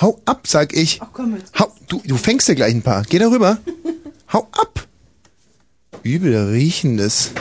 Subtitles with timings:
[0.00, 1.00] Hau ab, sag ich.
[1.02, 1.58] Ach komm jetzt.
[1.58, 3.02] Hau, du, du fängst dir gleich ein paar.
[3.02, 3.58] Geh da rüber.
[4.32, 4.86] Hau ab.
[6.02, 7.32] Übel riechendes.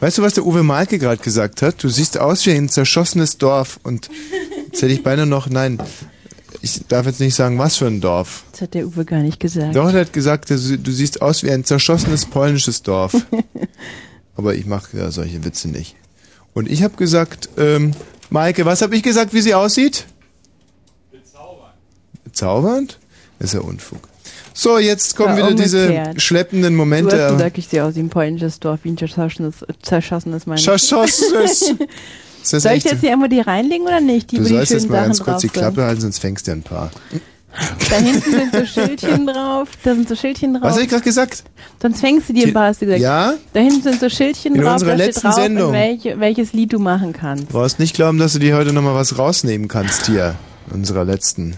[0.00, 1.82] Weißt du, was der Uwe Malke gerade gesagt hat?
[1.82, 3.80] Du siehst aus wie ein zerschossenes Dorf.
[3.82, 4.10] Und
[4.66, 5.78] jetzt hätte ich beinahe noch, nein,
[6.60, 8.44] ich darf jetzt nicht sagen, was für ein Dorf.
[8.52, 9.74] Das hat der Uwe gar nicht gesagt.
[9.74, 13.14] Doch, er hat gesagt, du du siehst aus wie ein zerschossenes polnisches Dorf.
[14.36, 15.96] Aber ich mache ja solche Witze nicht.
[16.52, 17.92] Und ich habe gesagt, ähm,
[18.28, 20.04] Maike, was habe ich gesagt, wie sie aussieht?
[22.36, 22.98] Bezaubernd.
[23.38, 24.00] Ist ja Unfug.
[24.52, 26.20] So, jetzt kommen wieder diese umgekehrt.
[26.22, 27.16] schleppenden Du hast Momente.
[27.32, 30.60] gesagt, ich sehe aus wie ein polnisches Dorf, wie ein zerschossenes, zerschossenes meine.
[30.60, 31.74] Zerschossenes.
[32.42, 34.30] Soll ich jetzt hier irgendwo die reinlegen oder nicht?
[34.32, 35.48] Die, Du sollst jetzt mal Sachen ganz kurz die.
[35.48, 36.90] Klappe halten, sonst fängst du ein paar.
[37.88, 39.68] Da hinten sind so Schildchen drauf.
[39.82, 40.62] Da sind so Schildchen drauf.
[40.64, 41.42] Was habe ich gerade gesagt?
[41.80, 43.00] Sonst fängst du dir ein paar, hast du gesagt.
[43.00, 43.32] Ja?
[43.54, 44.74] Da hinten sind so Schildchen In drauf.
[44.74, 45.72] unserer da steht letzten drauf, Sendung.
[45.72, 47.44] Welche, welches Lied du machen kannst.
[47.44, 50.34] Du brauchst nicht glauben, dass du dir heute nochmal was rausnehmen kannst hier.
[50.68, 51.56] In unserer letzten.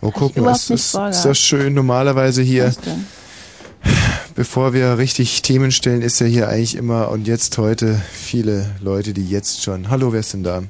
[0.00, 1.74] Oh, guck mal, ist, ist, ist das schön.
[1.74, 2.72] Normalerweise hier,
[4.34, 9.12] bevor wir richtig Themen stellen, ist ja hier eigentlich immer und jetzt heute viele Leute,
[9.12, 10.62] die jetzt schon, hallo, wer ist denn da?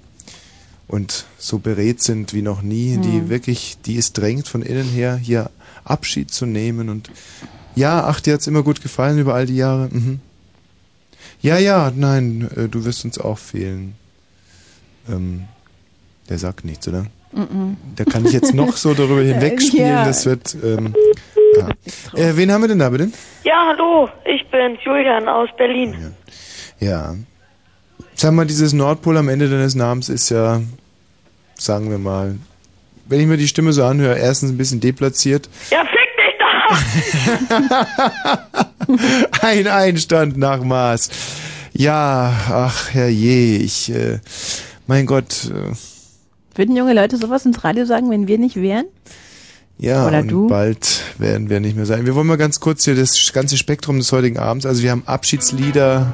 [0.87, 3.29] Und so beredt sind wie noch nie, die Hm.
[3.29, 5.51] wirklich, die es drängt von innen her, hier
[5.85, 7.11] Abschied zu nehmen und
[7.75, 9.89] ja, ach, dir hat's immer gut gefallen über all die Jahre.
[9.93, 10.21] Mhm.
[11.41, 13.95] Ja, ja, nein, äh, du wirst uns auch fehlen.
[15.09, 15.45] Ähm,
[16.29, 17.07] der sagt nichts, oder?
[17.97, 20.05] Da kann ich jetzt noch so darüber hinwegspielen, Ja.
[20.05, 20.57] das wird.
[20.63, 20.95] Ähm,
[21.57, 21.69] ja.
[22.21, 23.11] äh, wen haben wir denn da bitte?
[23.45, 26.15] Ja, hallo, ich bin Julian aus Berlin.
[26.81, 27.15] Ja.
[28.15, 30.61] Sag mal, dieses Nordpol am Ende deines Namens ist ja,
[31.55, 32.37] sagen wir mal,
[33.07, 35.49] wenn ich mir die Stimme so anhöre, erstens ein bisschen deplatziert.
[35.71, 39.43] Ja, fick dich doch!
[39.43, 41.11] ein Einstand nach Maß.
[41.75, 44.19] Ja, ach herrje, ich, äh,
[44.87, 45.75] mein Gott, äh,
[46.59, 48.87] Würden junge Leute sowas ins Radio sagen, wenn wir nicht wären?
[49.79, 50.49] Ja, Oder und du?
[50.49, 52.05] bald werden wir nicht mehr sein.
[52.05, 54.67] Wir wollen mal ganz kurz hier das ganze Spektrum des heutigen Abends.
[54.67, 56.13] Also wir haben Abschiedslieder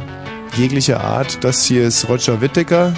[0.55, 1.43] jeglicher Art.
[1.43, 2.93] Das hier ist Roger Whittaker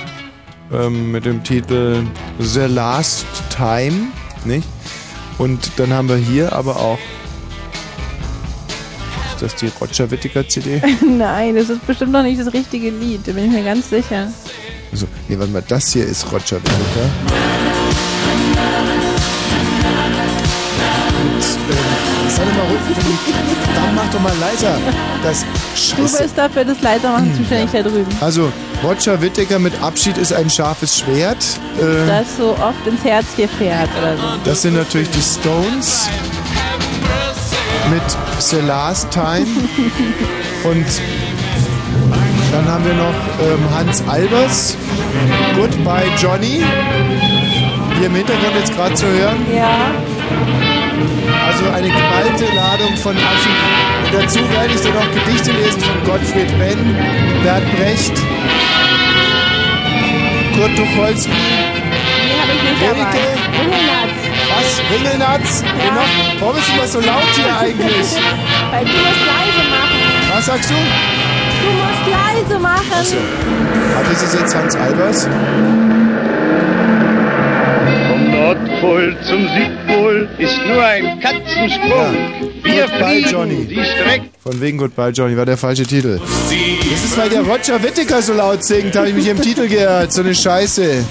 [0.72, 2.02] ähm, mit dem Titel
[2.40, 3.26] The Last
[3.56, 4.08] Time,
[4.44, 4.66] nicht?
[5.38, 6.98] Und dann haben wir hier aber auch
[9.36, 10.82] ist das die Roger Whittaker CD?
[11.08, 14.32] Nein, das ist bestimmt noch nicht das richtige Lied, da bin ich mir ganz sicher.
[14.96, 17.10] Also, nee, warte mal, das hier ist Roger Whittaker.
[21.20, 22.80] Und, ähm, sei doch mal ruhig,
[23.74, 24.78] dann mach doch mal leiser.
[25.22, 25.44] Das
[25.96, 28.06] Du bist dafür das Leitermachen zuständig da drüben.
[28.22, 28.50] Also,
[28.82, 31.44] Roger Whittaker mit Abschied ist ein scharfes Schwert.
[31.78, 34.22] Äh, Das so oft ins Herz dir fährt oder so.
[34.46, 36.08] das sind natürlich die Stones
[37.90, 38.02] mit
[38.38, 39.44] The Last Time.
[40.64, 40.86] Und
[42.52, 44.76] dann haben wir noch ähm, Hans Albers,
[45.56, 46.62] Goodbye Johnny.
[47.98, 49.46] Hier im Hintergrund jetzt gerade zu hören.
[49.54, 49.90] Ja.
[51.46, 53.56] Also eine geballte Ladung von Abschied.
[54.04, 56.96] Und dazu werde ich dann noch Gedichte lesen von Gottfried Benn,
[57.42, 58.12] Bert Brecht,
[60.54, 61.30] Kurt Tucholsky.
[62.82, 63.46] Erike?
[64.48, 64.80] Was?
[64.90, 65.62] Ringelnatz?
[65.62, 65.88] Ja.
[65.88, 66.00] Genau.
[66.40, 68.08] Warum ist immer so laut hier eigentlich?
[68.70, 69.98] Weil du musst leise machen.
[70.34, 70.74] Was sagst du?
[71.66, 72.92] Du musst leise machen.
[72.92, 73.16] Achso.
[73.98, 75.28] Aber ist es jetzt Hans Albers?
[78.08, 82.16] Vom Nordpol zum Südpol ist nur ein Katzensprung.
[82.62, 83.64] Wir Goodbye, fliegen Johnny.
[83.66, 84.26] die Strecke.
[84.42, 86.18] Von wegen Goodbye Johnny war der falsche Titel.
[86.20, 90.12] Das ist, weil der Roger Whittaker so laut singt, habe ich mich im Titel geirrt.
[90.12, 91.04] So eine Scheiße.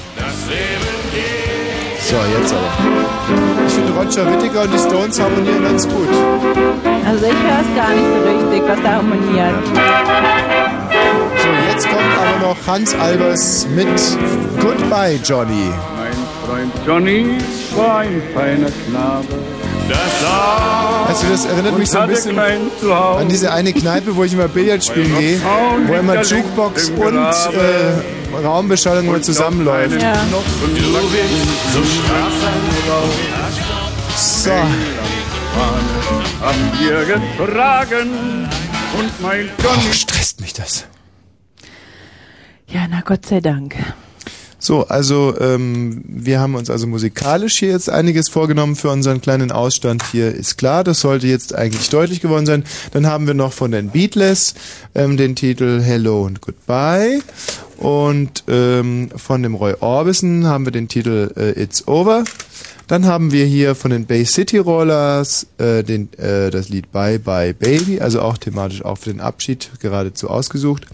[2.08, 2.70] So, jetzt aber.
[3.68, 6.08] Ich finde Roger Whittaker und die Stones harmonieren ganz gut.
[7.06, 9.56] Also ich höre es gar nicht so richtig, was da harmoniert.
[12.46, 13.88] Noch Hans Albers mit
[14.62, 15.72] Goodbye Johnny.
[15.98, 16.14] Mein
[16.46, 17.38] Freund Johnny
[17.76, 19.26] war ein feiner Knabe.
[21.08, 24.86] Also das erinnert mich so ein bisschen an diese eine Kneipe, wo ich immer Billard
[24.86, 25.42] spielen gehe,
[25.88, 30.00] wo immer Jukebox und äh, Raumbeschallung immer zusammenläuft.
[30.00, 30.14] Ja.
[34.18, 34.52] So,
[39.68, 40.86] oh, stresst mich das.
[42.68, 43.76] Ja, na Gott sei Dank.
[44.58, 49.52] So, also ähm, wir haben uns also musikalisch hier jetzt einiges vorgenommen für unseren kleinen
[49.52, 50.34] Ausstand hier.
[50.34, 52.64] Ist klar, das sollte jetzt eigentlich deutlich geworden sein.
[52.92, 54.56] Dann haben wir noch von den Beatles
[54.96, 57.20] ähm, den Titel Hello und Goodbye.
[57.78, 62.24] Und ähm, von dem Roy Orbison haben wir den Titel äh, It's Over.
[62.88, 67.20] Dann haben wir hier von den Bay City Rollers äh, den, äh, das Lied Bye
[67.20, 70.86] Bye Baby, also auch thematisch auch für den Abschied geradezu ausgesucht.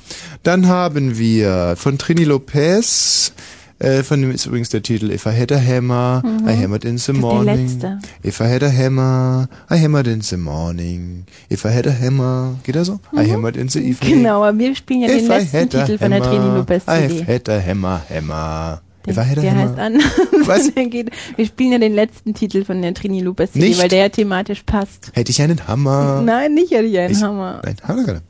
[0.43, 3.33] Dann haben wir von Trini Lopez
[3.79, 6.99] Äh, von dem ist übrigens der Titel If I Had a Hammer, I Hammered in
[6.99, 7.21] the Mhm.
[7.21, 7.67] Das ist der Morning.
[7.67, 7.99] letzte.
[8.23, 11.25] If I Had a Hammer, I Hammered in the Morning.
[11.49, 12.99] If I Had a Hammer, geht er so?
[13.11, 14.17] I Hammered in the Evening.
[14.21, 16.57] Genau, wir spielen ja den If I letzten had a Titel von der hammer, Trini
[16.57, 17.25] Lopez I CD.
[17.25, 18.81] had a hammer, hammer.
[19.05, 19.61] Der, der hammer.
[19.61, 19.93] heißt an.
[20.47, 20.75] Was?
[20.75, 24.63] Wir spielen ja den letzten Titel von der Trini Lopez CD, weil der ja thematisch
[24.63, 25.11] passt.
[25.13, 26.21] Hätte ich einen Hammer.
[26.25, 27.61] Nein, nicht hätte ich einen Ich- Hammer.
[27.63, 28.21] Nein, wir gerade.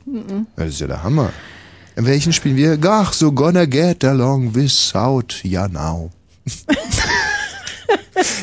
[0.56, 1.30] Das ist ja der Hammer.
[1.96, 2.78] In welchen spielen wir?
[2.88, 6.10] Ach, so gonna get along without ya now.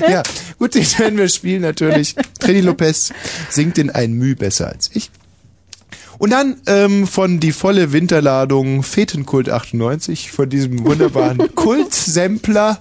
[0.07, 0.23] ja,
[0.57, 2.15] gut, den werden wir spielen natürlich.
[2.39, 3.11] Trini Lopez
[3.49, 5.09] singt in ein Müh besser als ich.
[6.19, 12.77] Und dann ähm, von die volle Winterladung Fetenkult 98, von diesem wunderbaren Kult-Sampler,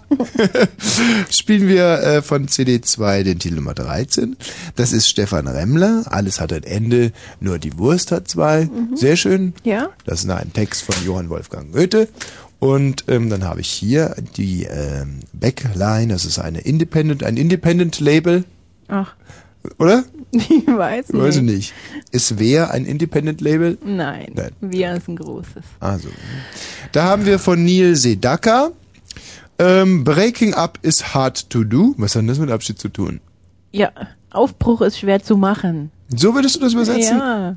[1.30, 4.36] spielen wir äh, von CD2 den Titel Nummer 13.
[4.74, 6.02] Das ist Stefan Remmler.
[6.10, 8.68] Alles hat ein Ende, nur die Wurst hat zwei.
[8.94, 9.54] Sehr schön.
[9.62, 9.90] Ja?
[10.04, 12.08] Das ist ein Text von Johann Wolfgang Goethe.
[12.58, 16.12] Und ähm, dann habe ich hier die ähm, Backline.
[16.12, 18.42] Das ist eine Independent, ein Independent Label,
[18.88, 19.14] Ach,
[19.78, 20.04] oder?
[20.30, 21.22] ich weiß nicht.
[21.22, 21.74] Weiß ich nicht.
[22.12, 23.78] Ist wer ein Independent Label?
[23.84, 24.52] Nein, Nein.
[24.60, 25.62] wir ist ein großes.
[25.80, 26.08] Also,
[26.92, 28.70] da haben wir von Neil Sedaka.
[29.58, 31.94] Ähm, Breaking Up is hard to do.
[31.98, 33.20] Was hat denn das mit Abschied zu tun?
[33.72, 33.90] Ja,
[34.30, 35.90] Aufbruch ist schwer zu machen.
[36.14, 37.18] So würdest du das übersetzen?
[37.18, 37.56] Ja,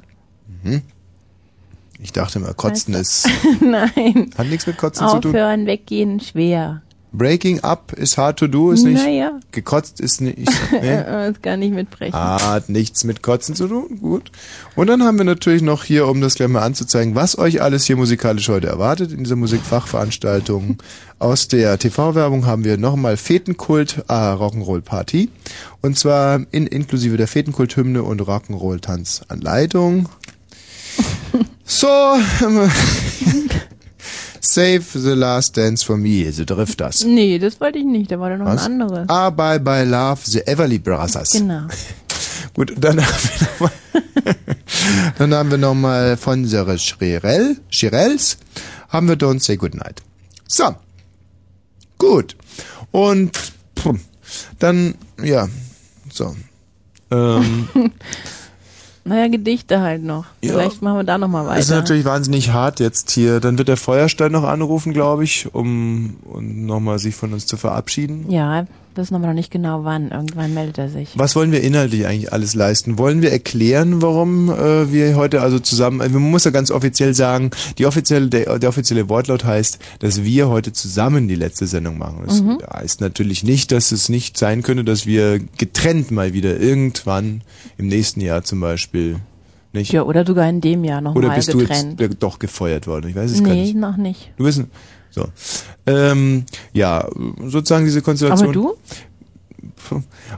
[1.99, 3.29] Ich dachte mal, Kotzen ist,
[3.61, 4.31] nein.
[4.37, 5.31] hat nichts mit Kotzen zu tun.
[5.31, 6.81] Aufhören, weggehen, schwer.
[7.13, 9.03] Breaking Up is hard to do ist nicht.
[9.03, 10.49] Naja, Gekotzt ist nicht.
[10.71, 12.13] Äh, das kann ich mitbrechen.
[12.13, 13.99] Hat nichts mit Kotzen zu tun.
[13.99, 14.31] Gut.
[14.75, 17.85] Und dann haben wir natürlich noch hier, um das gleich mal anzuzeigen, was euch alles
[17.85, 20.77] hier musikalisch heute erwartet in dieser Musikfachveranstaltung.
[21.19, 25.29] Aus der TV-Werbung haben wir nochmal Fetenkult, ah, Rock'n'Roll Party.
[25.81, 30.07] Und zwar in, inklusive der Fetenkult-Hymne und Rock'n'Roll-Tanzanleitung.
[31.65, 31.87] So,
[34.43, 37.03] Save the Last Dance for Me, The Drifters.
[37.03, 38.65] Nee, das wollte ich nicht, da war da noch Was?
[38.65, 39.07] ein anderes.
[39.07, 41.31] Ah, Bye Bye Love, The Everly Brothers.
[41.31, 41.67] Genau.
[42.55, 43.71] Gut, dann haben wir nochmal,
[45.19, 48.37] dann haben wir noch mal von Sarah Schirel, Schirels,
[48.89, 50.01] haben wir Don't Say Goodnight.
[50.47, 50.75] So.
[51.99, 52.35] Gut.
[52.89, 53.37] Und,
[53.77, 53.93] pff,
[54.57, 55.47] dann, ja,
[56.11, 56.35] so.
[57.11, 57.69] Ähm,
[59.03, 60.25] Naja, Gedichte halt noch.
[60.41, 60.53] Ja.
[60.53, 61.59] Vielleicht machen wir da nochmal weiter.
[61.59, 63.39] ist natürlich wahnsinnig hart jetzt hier.
[63.39, 67.57] Dann wird der Feuerstein noch anrufen, glaube ich, um, um nochmal sich von uns zu
[67.57, 68.29] verabschieden.
[68.29, 68.65] ja,
[68.95, 70.09] wissen aber noch nicht genau wann.
[70.11, 71.09] Irgendwann meldet er sich.
[71.17, 72.97] Was wollen wir inhaltlich eigentlich alles leisten?
[72.97, 77.13] Wollen wir erklären, warum äh, wir heute also zusammen, also man muss ja ganz offiziell
[77.13, 81.97] sagen, die offizielle, der, der offizielle Wortlaut heißt, dass wir heute zusammen die letzte Sendung
[81.97, 82.23] machen.
[82.25, 82.59] Das Mhm.
[82.73, 87.41] heißt natürlich nicht, dass es nicht sein könnte, dass wir getrennt mal wieder irgendwann
[87.77, 89.17] im nächsten Jahr zum Beispiel,
[89.73, 89.93] nicht?
[89.93, 91.99] Ja, oder sogar in dem Jahr Oder nochmal bist du getrennt.
[92.01, 93.09] jetzt doch gefeuert worden?
[93.09, 93.75] Ich weiß es gar nee, nicht.
[93.77, 94.31] noch nicht.
[94.37, 94.63] Du bist,
[95.11, 95.27] so.
[95.85, 97.07] Ähm, ja,
[97.45, 98.45] sozusagen diese Konstellation.
[98.49, 98.77] Aber du?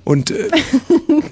[0.03, 0.49] Und äh,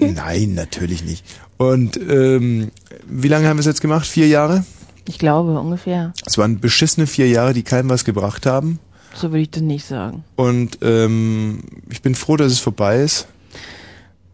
[0.00, 1.24] nein, natürlich nicht.
[1.56, 2.70] Und ähm,
[3.06, 4.06] wie lange haben wir es jetzt gemacht?
[4.06, 4.64] Vier Jahre?
[5.08, 6.12] Ich glaube, ungefähr.
[6.24, 8.78] Es waren beschissene vier Jahre, die keinem was gebracht haben.
[9.14, 10.24] So würde ich das nicht sagen.
[10.36, 11.60] Und ähm,
[11.90, 13.26] ich bin froh, dass es vorbei ist.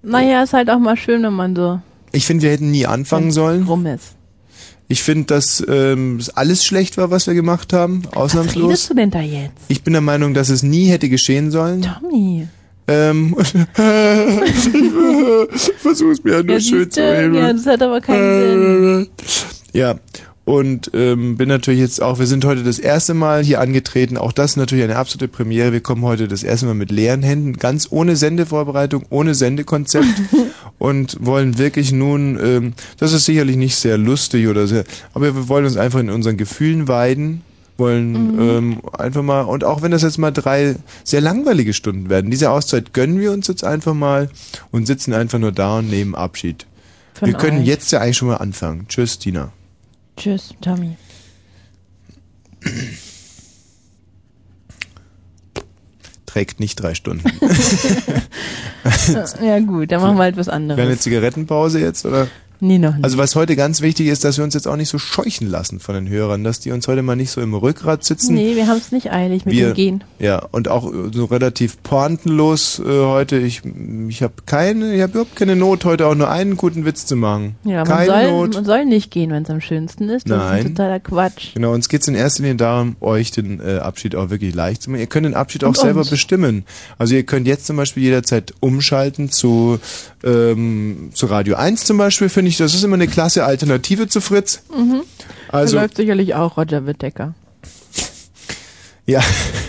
[0.02, 1.80] Naja, ist halt auch mal schön, wenn man so
[2.12, 3.64] Ich finde, wir hätten nie anfangen sollen.
[3.64, 4.14] rum ist.
[4.90, 8.88] Ich finde, dass ähm, es alles schlecht war, was wir gemacht haben, Was redest ausnahmslos.
[8.88, 9.52] du denn da jetzt?
[9.68, 11.82] Ich bin der Meinung, dass es nie hätte geschehen sollen.
[11.82, 12.48] Tommy.
[12.90, 13.36] Ähm,
[15.54, 17.34] ich versuch's mir ja nur Ja, schön zu reden.
[17.34, 19.08] ja, das hat aber keinen Sinn.
[19.74, 19.96] Ja,
[20.48, 24.32] und ähm, bin natürlich jetzt auch, wir sind heute das erste Mal hier angetreten, auch
[24.32, 25.72] das ist natürlich eine absolute Premiere.
[25.74, 30.06] Wir kommen heute das erste Mal mit leeren Händen, ganz ohne Sendevorbereitung, ohne Sendekonzept
[30.78, 35.48] und wollen wirklich nun, ähm, das ist sicherlich nicht sehr lustig oder sehr, aber wir
[35.50, 37.42] wollen uns einfach in unseren Gefühlen weiden,
[37.76, 42.30] wollen ähm, einfach mal, und auch wenn das jetzt mal drei sehr langweilige Stunden werden,
[42.30, 44.30] diese Auszeit gönnen wir uns jetzt einfach mal
[44.70, 46.64] und sitzen einfach nur da und nehmen Abschied.
[47.12, 47.66] Von wir können euch.
[47.66, 48.86] jetzt ja eigentlich schon mal anfangen.
[48.88, 49.52] Tschüss, Tina.
[50.18, 50.96] Tschüss, Tommy.
[56.26, 57.30] Trägt nicht drei Stunden.
[59.42, 61.00] Ja gut, dann machen wir halt was Wäre eine anderes.
[61.00, 62.28] Zigarettenpause jetzt, oder?
[62.60, 63.04] Nee, noch nicht.
[63.04, 65.78] Also was heute ganz wichtig ist, dass wir uns jetzt auch nicht so scheuchen lassen
[65.80, 68.34] von den Hörern, dass die uns heute mal nicht so im Rückgrat sitzen.
[68.34, 70.04] nee, wir haben es nicht eilig mit wir, dem Gehen.
[70.18, 73.38] Ja, und auch äh, so relativ pointenlos äh, heute.
[73.38, 73.62] Ich,
[74.08, 77.16] ich habe keine, ich habe überhaupt keine Not, heute auch nur einen guten Witz zu
[77.16, 77.54] machen.
[77.64, 78.54] Ja, man keine soll, Not.
[78.54, 80.28] man soll nicht gehen, wenn es am schönsten ist.
[80.28, 80.58] Das Nein.
[80.58, 81.54] ist totaler Quatsch.
[81.54, 84.90] Genau, uns geht's in erster Linie darum, euch den äh, Abschied auch wirklich leicht zu
[84.90, 85.00] machen.
[85.00, 86.10] Ihr könnt den Abschied auch Und selber uns.
[86.10, 86.64] bestimmen.
[86.98, 89.78] Also ihr könnt jetzt zum Beispiel jederzeit umschalten zu,
[90.24, 94.20] ähm, zu Radio 1 zum Beispiel, finde ich, das ist immer eine klasse Alternative zu
[94.20, 94.62] Fritz.
[94.74, 95.02] Mhm.
[95.48, 97.34] Also, da läuft sicherlich auch Roger Whittaker.
[99.06, 99.20] ja,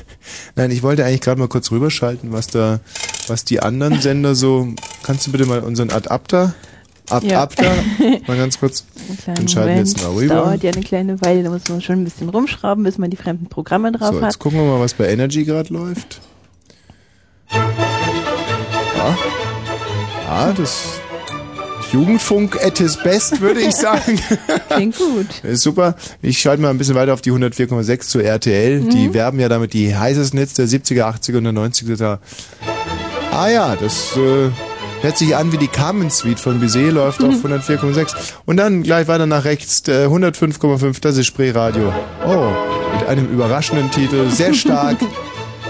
[0.56, 2.80] Nein, ich wollte eigentlich gerade mal kurz rüberschalten, was da,
[3.28, 4.68] was die anderen Sender so.
[5.04, 6.54] Kannst du bitte mal unseren Adapter,
[7.10, 7.18] Ja.
[7.18, 7.72] Adapter,
[8.28, 8.84] mal ganz kurz.
[9.26, 10.36] Dann schalten wir jetzt mal Das rüber.
[10.36, 13.16] dauert ja eine kleine Weile, da muss man schon ein bisschen rumschrauben, bis man die
[13.18, 14.24] fremden Programme drauf So, hat.
[14.32, 16.20] jetzt gucken wir mal, was bei Energy gerade läuft.
[17.54, 19.18] Ja.
[20.28, 21.00] Ah, das
[21.92, 24.20] Jugendfunk at his best, würde ich sagen.
[24.70, 25.28] Klingt gut.
[25.44, 25.96] Ist super.
[26.22, 28.82] Ich schalte mal ein bisschen weiter auf die 104,6 zu RTL.
[28.82, 28.90] Mhm.
[28.90, 31.98] Die werben ja damit die heißesten Hits der 70er, 80er und der 90er.
[31.98, 32.20] Da.
[33.32, 34.50] Ah ja, das äh,
[35.02, 37.30] hört sich an wie die Carmen Suite von Bizet, läuft Mhm.
[37.36, 38.14] auf 104,6.
[38.46, 41.94] Und dann gleich weiter nach rechts, äh, 105,5, das ist Spreeradio.
[42.28, 42.52] Oh,
[42.98, 44.98] mit einem überraschenden Titel, sehr stark.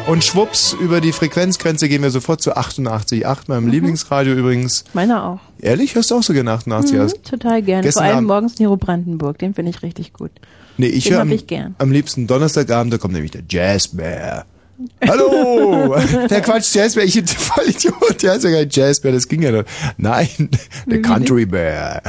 [0.10, 3.70] Und schwupps, über die Frequenzgrenze gehen wir sofort zu 88,8, meinem Mhm.
[3.72, 4.84] Lieblingsradio übrigens.
[4.94, 5.40] Meiner auch.
[5.62, 6.96] Ehrlich, hörst du auch so gerne 88?
[6.96, 7.84] Mhm, Also, total gerne.
[7.84, 10.32] Gestern Vor allem Abend- morgens Nero Brandenburg, den finde ich richtig gut.
[10.78, 11.76] Nee, ich höre am, ich gern.
[11.78, 14.46] am liebsten Donnerstagabend, da kommt nämlich der Jazzbär.
[15.06, 15.96] Hallo!
[16.30, 19.52] der Quatsch, Jazzbär, ich bin voll Idiot, der heißt ja nicht Jazzbär, das ging ja
[19.52, 19.64] noch.
[19.98, 20.30] Nein,
[20.86, 22.02] der Country Bear.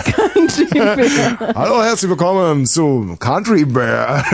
[1.55, 4.25] Hallo, herzlich willkommen zu Country Bear.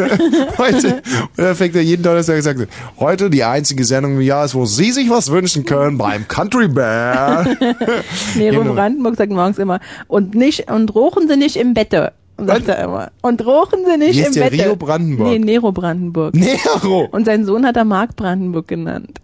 [0.58, 1.02] Heute,
[1.36, 4.54] und dann fängt er jeden Donnerstag und sagt, heute die einzige Sendung im Jahr ist,
[4.54, 7.44] wo Sie sich was wünschen können beim Country Bear.
[8.34, 8.74] Nero Genau.
[8.74, 12.12] Brandenburg sagt morgens immer, und nicht, und rochen Sie nicht im Bette.
[12.38, 13.10] Sagt er immer.
[13.22, 14.64] Und rochen Sie nicht Wie im ist der Bette.
[14.64, 15.28] Rio Brandenburg?
[15.28, 16.34] Nee, Nero Brandenburg.
[16.34, 17.08] Nero!
[17.10, 19.20] Und sein Sohn hat er Mark Brandenburg genannt.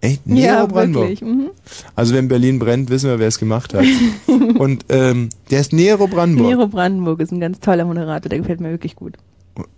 [0.00, 0.26] Echt?
[0.26, 1.22] Nero ja, Brandenburg?
[1.22, 1.50] Mhm.
[1.96, 3.84] Also wenn Berlin brennt, wissen wir, wer es gemacht hat.
[4.58, 6.48] Und ähm, der ist Nero Brandenburg.
[6.48, 9.14] Nero Brandenburg ist ein ganz toller Moderator, der gefällt mir wirklich gut.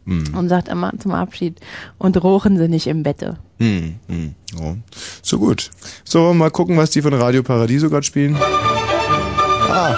[0.05, 0.37] Mm.
[0.37, 1.61] Und sagt immer zum Abschied,
[1.99, 3.39] und rochen Sie nicht im Bette.
[3.59, 4.77] Hm, hm, ja.
[5.23, 5.71] So gut.
[6.05, 8.37] So, mal gucken, was die von Radio Paradiso gerade spielen.
[9.77, 9.97] Ah.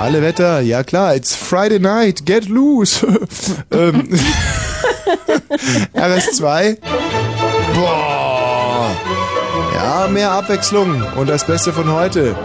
[0.00, 3.04] Alle Wetter, ja klar, it's Friday night, get loose.
[3.72, 4.08] ähm,
[5.92, 6.78] RS2.
[7.74, 8.96] Boah.
[9.74, 12.36] Ja, mehr Abwechslung und das Beste von heute.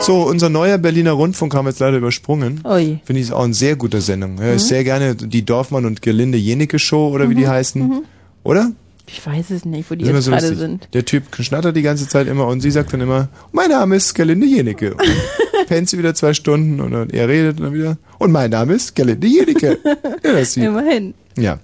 [0.00, 2.60] So, unser neuer Berliner Rundfunk haben wir jetzt leider übersprungen.
[2.64, 2.98] Ui.
[3.04, 4.38] Finde ich auch eine sehr gute Sendung.
[4.38, 8.02] Ja, ist sehr gerne die Dorfmann und Gelinde Jenecke Show oder wie die heißen.
[8.42, 8.72] Oder?
[9.12, 10.58] Ich weiß es nicht, wo die jetzt so gerade lustig.
[10.58, 10.88] sind.
[10.92, 14.14] Der Typ schnattert die ganze Zeit immer und sie sagt dann immer, mein Name ist
[14.14, 14.94] Gerlinde Jenecke.
[14.94, 15.02] Und
[15.66, 17.98] pennt sie wieder zwei Stunden und dann er redet dann wieder.
[18.18, 19.78] Und mein Name ist Gerlinde Jenecke.
[20.22, 20.56] Ja, das.
[20.56, 21.14] Immerhin.
[21.36, 21.58] Ja.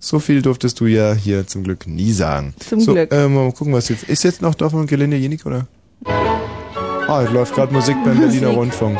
[0.00, 2.54] So viel durftest du ja hier zum Glück nie sagen.
[2.58, 3.12] Zum so, Glück.
[3.12, 4.04] Äh, mal gucken, was jetzt.
[4.04, 5.66] Ist jetzt noch Dorfmann und Gelinde Jenecke, oder?
[6.04, 8.80] Ah, es läuft gerade Musik beim Berliner Musik.
[8.82, 8.98] Rundfunk.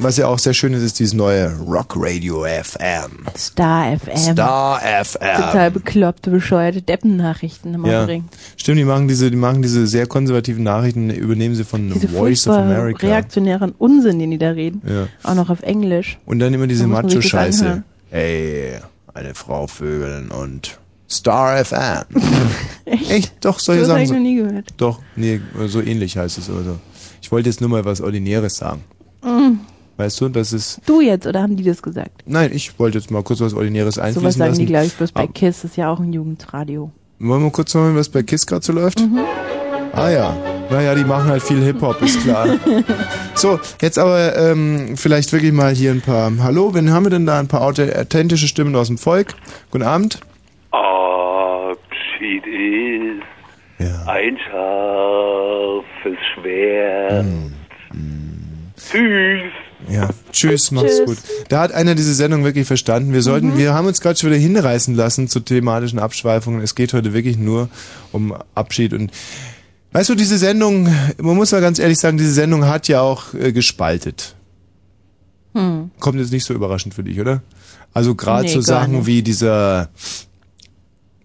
[0.00, 3.26] Was ja auch sehr schön ist, ist dieses neue Rock Radio FM.
[3.36, 4.16] Star FM.
[4.16, 5.36] Star FM.
[5.36, 8.06] Total bekloppte, bescheuerte Deppennachrichten immer Ja.
[8.56, 12.46] Stimmt, die machen diese, die machen diese sehr konservativen Nachrichten, übernehmen sie von Diese Voice
[12.46, 13.06] of America.
[13.08, 14.82] reaktionären Unsinn, den die da reden.
[14.86, 15.08] Ja.
[15.24, 16.18] Auch noch auf Englisch.
[16.26, 17.82] Und dann immer diese Da Macho-Scheiße.
[18.12, 18.74] Ey,
[19.14, 20.78] eine Frau vögeln und
[21.10, 22.04] Star FM.
[22.84, 23.32] Echt?
[23.44, 24.04] Doch, solche Das habe Sachen.
[24.04, 24.74] ich noch nie gehört.
[24.76, 26.78] doch, nee, so ähnlich heißt es oder so.
[27.20, 28.84] Ich wollte jetzt nur mal was Ordinäres sagen.
[29.22, 29.58] Mm.
[29.98, 32.22] Weißt du, das ist, Du jetzt, oder haben die das gesagt?
[32.24, 34.60] nein, ich wollte jetzt mal kurz was Ordinäres Sowas einfließen sagen lassen.
[34.60, 35.62] die, glaube ich, bloß bei KISS.
[35.62, 36.90] Das ist ja auch ein Jugendradio.
[37.18, 39.00] Wollen wir kurz hören, was bei KISS gerade so läuft?
[39.00, 39.18] Mhm.
[39.92, 40.36] Ah ja.
[40.70, 42.46] Naja, die machen halt viel Hip-Hop, ist klar.
[43.34, 47.26] so, jetzt aber ähm, vielleicht wirklich mal hier ein paar Hallo, wen haben wir denn
[47.26, 47.40] da?
[47.40, 49.34] Ein paar authentische Stimmen aus dem Volk.
[49.72, 50.20] Guten Abend.
[50.70, 53.24] Abschied ist
[54.06, 57.26] ein scharfes Schwert.
[58.76, 59.52] Tschüss.
[59.90, 61.06] Ja, tschüss, mach's Tschüss.
[61.06, 61.18] gut.
[61.48, 63.12] Da hat einer diese Sendung wirklich verstanden.
[63.12, 66.60] Wir sollten, wir haben uns gerade schon wieder hinreißen lassen zu thematischen Abschweifungen.
[66.60, 67.68] Es geht heute wirklich nur
[68.12, 69.10] um Abschied und
[69.92, 70.84] weißt du, diese Sendung,
[71.18, 74.34] man muss mal ganz ehrlich sagen, diese Sendung hat ja auch äh, gespaltet.
[75.54, 75.90] Hm.
[75.98, 77.42] Kommt jetzt nicht so überraschend für dich, oder?
[77.94, 79.06] Also gerade Nee, so gar Sachen nicht.
[79.06, 79.88] wie dieser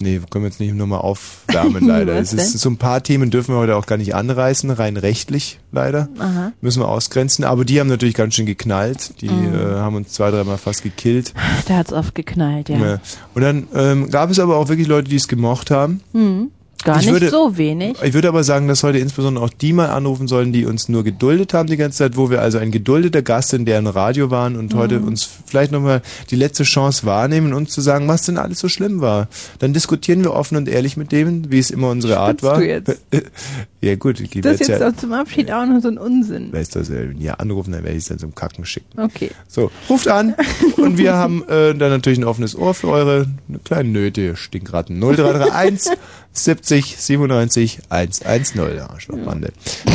[0.04, 2.16] Nee, können wir jetzt nicht nochmal aufwärmen, leider.
[2.18, 5.60] Es ist so ein paar Themen dürfen wir heute auch gar nicht anreißen, rein rechtlich,
[5.72, 6.10] leider.
[6.20, 6.52] Aha.
[6.62, 9.22] Müssen wir ausgrenzen, aber die haben natürlich ganz schön geknallt.
[9.22, 9.54] Die Mhm.
[9.56, 11.34] äh, haben uns zwei, dreimal fast gekillt.
[11.68, 12.78] Da hat's oft geknallt, ja.
[12.78, 13.00] Ja.
[13.34, 16.02] Und dann ähm, gab es aber auch wirklich Leute, die es gemocht haben.
[16.14, 16.52] Hm.
[16.86, 17.98] Gar Ich nicht würde- so wenig.
[18.04, 21.04] Ich würde aber sagen, dass heute insbesondere auch die mal anrufen sollen, die uns nur
[21.04, 24.56] geduldet haben die ganze Zeit, wo wir also ein geduldeter Gast in deren Radio waren
[24.58, 25.08] und heute Mhm.
[25.08, 29.00] uns vielleicht nochmal die letzte Chance wahrnehmen, uns zu sagen, was denn alles so schlimm
[29.02, 29.28] war.
[29.60, 32.58] Dann diskutieren wir offen und ehrlich mit denen, wie es immer unsere Art war.
[32.60, 33.00] du jetzt?
[33.82, 35.88] ja gut, ich gebe Das ist jetzt jetzt ja, auch zum Abschied auch noch so
[35.88, 36.52] ein Unsinn.
[36.52, 39.00] weißt du, wenn die anrufen, dann werde ich es dann zum Kacken schicken.
[39.00, 39.32] Okay.
[39.48, 40.36] So, ruft an
[40.78, 43.28] und wir haben äh, dann natürlich ein offenes Ohr für eure
[43.64, 45.00] kleinen Nöte, ihr Stinkratten.
[45.14, 45.94] 0331
[46.34, 49.54] 70 97 110, Arschlochbande.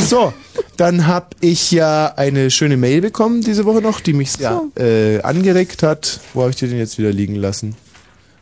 [0.08, 0.32] So,
[0.76, 5.20] dann habe ich ja eine schöne Mail bekommen diese Woche noch, die mich sehr äh,
[5.22, 6.20] angeregt hat.
[6.34, 7.74] Wo habe ich die denn jetzt wieder liegen lassen?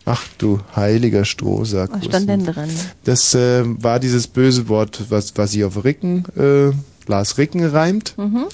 [0.04, 1.90] Ach du heiliger Strohsack.
[1.92, 2.70] Was stand denn drin?
[3.04, 6.70] Das äh, war dieses böse Wort, was, was sich auf Ricken, äh,
[7.10, 8.16] Lars Ricken reimt.
[8.16, 8.44] Mhm.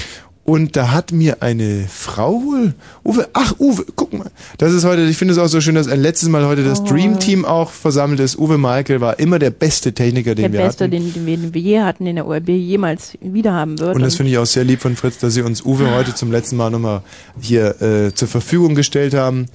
[0.44, 5.02] Und da hat mir eine Frau wohl, Uwe, ach Uwe, guck mal, das ist heute,
[5.02, 6.84] ich finde es auch so schön, dass ein letztes Mal heute das Oh.
[6.84, 8.36] Dream Team auch versammelt ist.
[8.38, 10.90] Uwe Michael war immer der beste Techniker, den Der wir beste, hatten.
[10.90, 13.94] den, den wir je hatten, den der ORB jemals wieder haben wird.
[13.94, 16.32] Und das finde ich auch sehr lieb von Fritz, dass sie uns Uwe heute zum
[16.32, 17.02] letzten Mal nochmal
[17.40, 19.46] hier äh, zur Verfügung gestellt haben.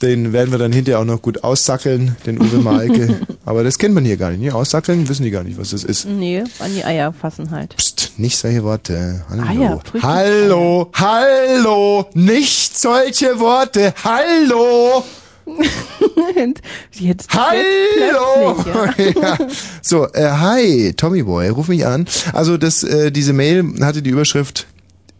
[0.00, 3.20] Den werden wir dann hinterher auch noch gut aussackeln, den Uwe Malke.
[3.44, 4.40] Aber das kennt man hier gar nicht.
[4.40, 4.54] Ne?
[4.54, 6.06] Aussackeln wissen die gar nicht, was das ist.
[6.06, 7.76] Nee, an die Eier fassen halt.
[7.76, 9.24] Psst, nicht solche Worte.
[9.28, 9.42] Hallo.
[9.42, 13.92] Eier, hallo, hallo, nicht solche Worte.
[14.04, 15.02] Hallo,
[16.92, 18.56] Jetzt hallo.
[18.66, 19.12] ja.
[19.22, 19.38] ja.
[19.82, 22.06] So, äh, hi, Tommy Boy, ruf mich an.
[22.32, 24.66] Also das, äh, diese Mail hatte die Überschrift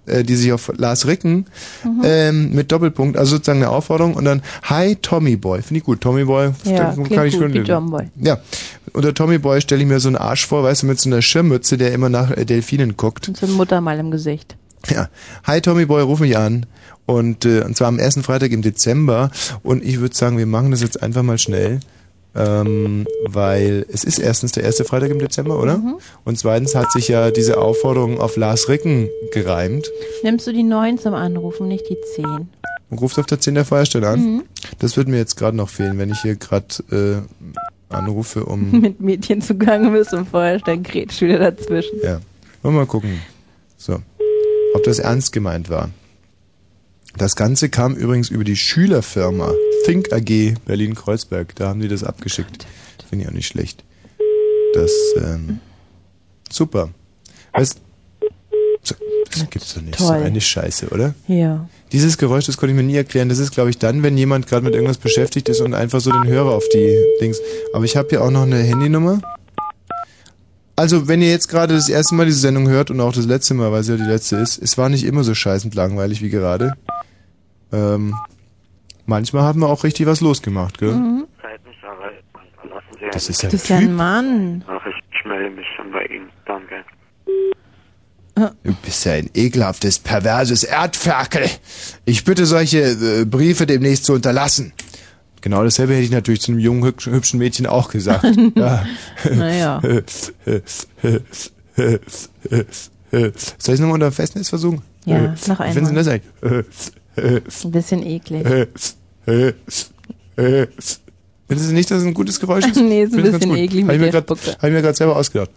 [0.08, 1.46] äh, die sich auf Lars Ricken
[1.84, 2.00] Mhm.
[2.04, 6.00] ähm, mit Doppelpunkt, also sozusagen eine Aufforderung und dann Hi Tommy Boy, finde ich gut,
[6.00, 8.10] Tommy Boy, Ja, kann ich gut, schon.
[8.20, 8.38] Ja,
[8.92, 11.22] unter Tommy Boy stelle ich mir so einen Arsch vor, weißt du, mit so einer
[11.22, 13.28] Schirmmütze, der immer nach äh, Delfinen guckt.
[13.28, 14.56] Und so ein Muttermal im Gesicht.
[14.88, 15.08] Ja.
[15.44, 16.66] Hi Tommy Boy, ruf mich an.
[17.06, 19.30] Und, äh, und zwar am ersten Freitag im Dezember.
[19.62, 21.80] Und ich würde sagen, wir machen das jetzt einfach mal schnell.
[22.34, 25.78] Ähm, weil es ist erstens der erste Freitag im Dezember, oder?
[25.78, 25.96] Mhm.
[26.24, 29.90] Und zweitens hat sich ja diese Aufforderung auf Lars Ricken gereimt.
[30.22, 32.48] Nimmst du die 9 zum Anrufen, nicht die 10?
[32.90, 34.20] Und ruft auf der 10 der Feuerstelle an.
[34.20, 34.42] Mhm.
[34.78, 38.70] Das würde mir jetzt gerade noch fehlen, wenn ich hier gerade äh, anrufe, um...
[38.80, 41.98] Mit Mädchen zugange bist und vorher dann grätsch wieder dazwischen.
[42.02, 42.20] Ja.
[42.62, 43.20] Wollen wir mal gucken.
[43.76, 44.00] So.
[44.74, 45.90] Ob das ernst gemeint war.
[47.18, 49.52] Das Ganze kam übrigens über die Schülerfirma
[49.84, 51.54] Think AG Berlin-Kreuzberg.
[51.56, 52.64] Da haben die das abgeschickt.
[53.08, 53.82] Finde ich auch nicht schlecht.
[54.72, 55.58] Das, ähm,
[56.48, 56.90] super.
[57.54, 57.80] Weißt,
[58.82, 58.94] so,
[59.32, 59.98] das gibt's doch nicht.
[59.98, 60.22] So Toll.
[60.22, 61.14] eine Scheiße, oder?
[61.26, 61.68] Ja.
[61.90, 63.28] Dieses Geräusch, das konnte ich mir nie erklären.
[63.28, 66.12] Das ist, glaube ich, dann, wenn jemand gerade mit irgendwas beschäftigt ist und einfach so
[66.12, 67.40] den Hörer auf die Dings.
[67.72, 69.20] Aber ich habe hier auch noch eine Handynummer.
[70.76, 73.54] Also, wenn ihr jetzt gerade das erste Mal diese Sendung hört und auch das letzte
[73.54, 76.30] Mal, weil sie ja die letzte ist, es war nicht immer so scheißend langweilig wie
[76.30, 76.74] gerade.
[77.72, 78.14] Ähm,
[79.06, 80.94] manchmal haben wir auch richtig was losgemacht, gell?
[80.94, 81.26] Mhm.
[83.12, 84.64] Das ist ja Das ist ja ein Mann.
[84.66, 86.28] Ach, ich melde mich schon bei Ihnen.
[86.46, 86.84] Danke.
[88.62, 91.48] Du bist ja ein ekelhaftes, perverses Erdferkel.
[92.04, 94.72] Ich bitte solche äh, Briefe demnächst zu unterlassen.
[95.40, 98.24] Genau dasselbe hätte ich natürlich zu einem jungen, hübschen, Mädchen auch gesagt.
[98.54, 98.84] ja.
[99.34, 99.80] Naja.
[99.80, 100.00] Soll
[103.12, 104.82] ich es nochmal unter Festnetz versuchen?
[105.04, 105.94] Ja, noch Wie finden Sie einmal.
[105.94, 106.64] das eigentlich?
[107.64, 108.46] Ein bisschen eklig.
[109.24, 109.54] Finden
[111.64, 112.76] Sie nicht, dass es ein gutes Geräusch ist?
[112.80, 114.56] Nee, ist ein ganz bisschen eklig Habe ich mit mir der grad- Spucke.
[114.58, 115.50] Habe ich mir gerade selber ausgedacht.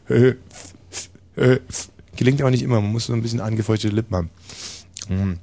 [2.15, 2.81] Gelingt aber nicht immer.
[2.81, 4.29] Man muss so ein bisschen angefeuchtete Lippen haben.
[5.07, 5.37] Hm.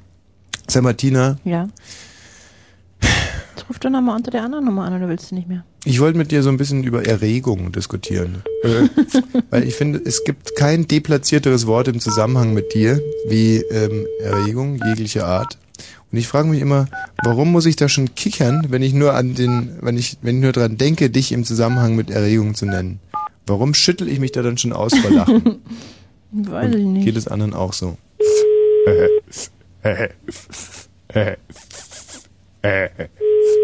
[0.66, 1.68] Sag mal, Tina, Ja.
[3.00, 5.64] Jetzt ruf doch nochmal unter der anderen Nummer an, oder willst du nicht mehr?
[5.84, 8.42] ich wollte mit dir so ein bisschen über Erregung diskutieren.
[8.62, 8.88] Äh,
[9.50, 14.78] Weil ich finde, es gibt kein deplatzierteres Wort im Zusammenhang mit dir wie ähm, Erregung
[14.86, 15.56] jeglicher Art.
[16.10, 16.86] Und ich frage mich immer,
[17.22, 20.42] warum muss ich da schon kichern, wenn ich nur an den, wenn ich, wenn ich
[20.42, 23.00] nur dran denke, dich im Zusammenhang mit Erregung zu nennen?
[23.46, 25.60] Warum schüttel ich mich da dann schon aus vor Lachen?
[26.32, 27.04] Weiß ich nicht.
[27.04, 27.96] Geht es anderen auch so?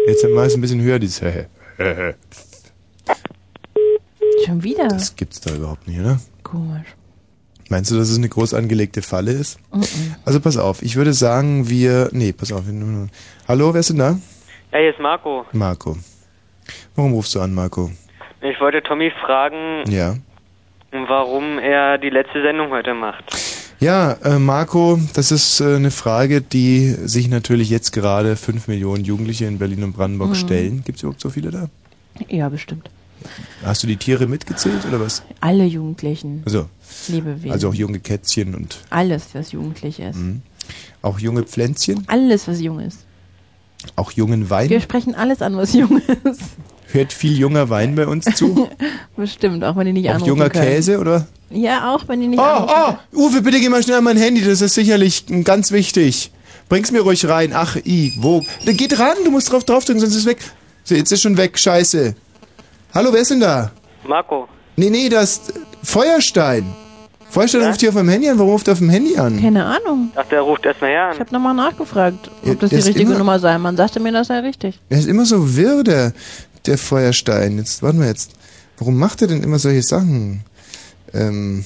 [0.07, 1.21] Jetzt mal es ein bisschen höher, dieses
[4.45, 4.87] Schon wieder?
[4.87, 6.19] Das gibt's da überhaupt nicht, oder?
[6.43, 6.95] Komisch.
[7.69, 9.57] Meinst du, dass es eine groß angelegte Falle ist?
[9.73, 9.83] Mhm.
[10.23, 12.09] Also pass auf, ich würde sagen, wir.
[12.11, 12.63] Nee, pass auf.
[12.67, 13.07] wir-
[13.47, 14.17] Hallo, wer ist denn da?
[14.71, 15.45] Ja, hier ist Marco.
[15.51, 15.97] Marco.
[16.95, 17.91] Warum rufst du an, Marco?
[18.41, 20.15] Ich wollte Tommy fragen, Ja.
[20.91, 23.23] warum er die letzte Sendung heute macht.
[23.79, 29.03] Ja, äh, Marco, das ist äh, eine Frage, die sich natürlich jetzt gerade fünf Millionen
[29.03, 30.35] Jugendliche in Berlin und Brandenburg Mhm.
[30.35, 30.83] stellen.
[30.85, 31.67] Gibt es überhaupt so viele da?
[32.29, 32.89] Ja, bestimmt.
[33.63, 35.23] Hast du die Tiere mitgezählt oder was?
[35.41, 36.43] Alle Jugendlichen.
[36.45, 36.67] Also,
[37.07, 37.51] Lebewesen.
[37.51, 40.15] also auch junge Kätzchen und Alles, was jugendlich ist.
[40.15, 40.41] Mhm.
[41.01, 42.99] auch junge Pflänzchen, Alles, was jung ist.
[43.95, 44.69] auch jungen Wein.
[44.69, 46.41] Wir sprechen alles an, was jung ist.
[46.91, 48.69] Hört viel junger Wein bei uns zu?
[49.17, 50.65] Bestimmt, auch wenn die nicht auch anrufen junger können.
[50.65, 51.27] Käse oder?
[51.49, 54.17] Ja, auch wenn die nicht Oh, anrufen oh, Uwe, bitte geh mal schnell an mein
[54.17, 56.31] Handy, das ist sicherlich ganz wichtig.
[56.69, 57.51] Bring's mir ruhig rein.
[57.53, 58.41] Ach, i, wo?
[58.65, 60.39] Da geht ran, du musst drauf draufdrücken, sonst ist es weg.
[60.83, 62.15] So, jetzt ist schon weg, scheiße.
[62.93, 63.71] Hallo, wer ist denn da?
[64.07, 65.41] Marco, Nee, nee, das
[65.83, 66.65] Feuerstein.
[67.35, 68.39] Feuerstein ruft hier auf meinem Handy an.
[68.39, 69.39] Warum ruft er auf dem Handy an?
[69.39, 70.09] Keine Ahnung.
[70.15, 71.19] ach, der ruft erstmal her Ich an.
[71.25, 73.57] habe nochmal nachgefragt, Ja, ob das der die richtige immer- Nummer sei.
[73.57, 74.79] Man sagte mir, das sei richtig.
[74.89, 76.13] Er ist immer so wirr, der,
[76.65, 77.57] der Feuerstein.
[77.57, 78.31] Jetzt, warten wir jetzt.
[78.77, 80.41] Warum macht er denn immer solche Sachen?
[81.13, 81.63] Ähm,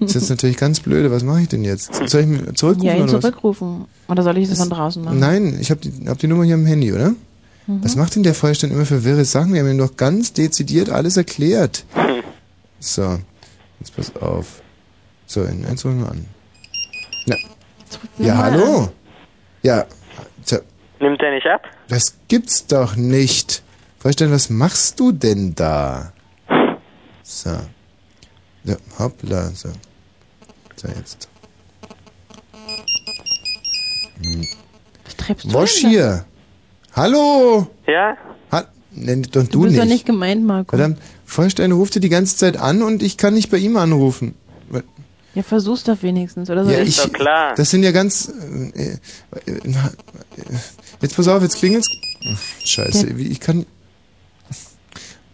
[0.00, 1.10] ist jetzt natürlich ganz blöde.
[1.10, 1.94] Was mache ich denn jetzt?
[2.08, 3.20] Soll ich ihn zurückrufen Ja, ihn oder was?
[3.20, 3.84] zurückrufen.
[4.08, 5.18] Oder soll ich das von draußen machen?
[5.20, 7.14] Nein, ich habe die, hab die Nummer hier am Handy, oder?
[7.66, 9.54] Was macht denn der Feuerstein immer für wirre Sachen?
[9.54, 11.84] Wir haben ihm doch ganz dezidiert alles erklärt.
[12.80, 13.18] So,
[13.80, 14.60] jetzt pass auf.
[15.26, 16.26] So, in eins holen wir an.
[17.26, 17.36] Ja,
[18.18, 18.90] ja hallo?
[19.62, 19.86] Ja,
[20.44, 20.58] so,
[21.00, 21.62] Nimmt er nicht ab?
[21.88, 23.62] das gibt's doch nicht.
[23.98, 26.12] Feuerstein, was machst du denn da?
[27.22, 27.50] So.
[28.64, 29.70] So, hoppla, so.
[30.76, 31.28] So, jetzt.
[34.22, 34.46] Hm.
[35.04, 35.88] Was treibst du Wosch denn da?
[35.90, 36.24] hier.
[36.94, 37.66] Hallo?
[37.86, 38.16] Ja?
[38.52, 39.82] Ha Nenn doch Du du, bist nicht.
[39.82, 40.76] doch nicht gemeint, Marco.
[40.76, 44.34] Verdammt, Feuerstein ruft dir die ganze Zeit an und ich kann nicht bei ihm anrufen.
[45.34, 46.70] Ja, versuch's doch wenigstens, oder so.
[46.70, 47.54] ja, ich, ich, doch klar.
[47.56, 48.32] Das sind ja ganz.
[48.74, 48.98] Äh, äh,
[49.64, 49.92] na,
[50.36, 50.42] äh,
[51.02, 51.88] jetzt pass auf, jetzt klingelt's.
[52.64, 53.66] Scheiße, wie, ich kann.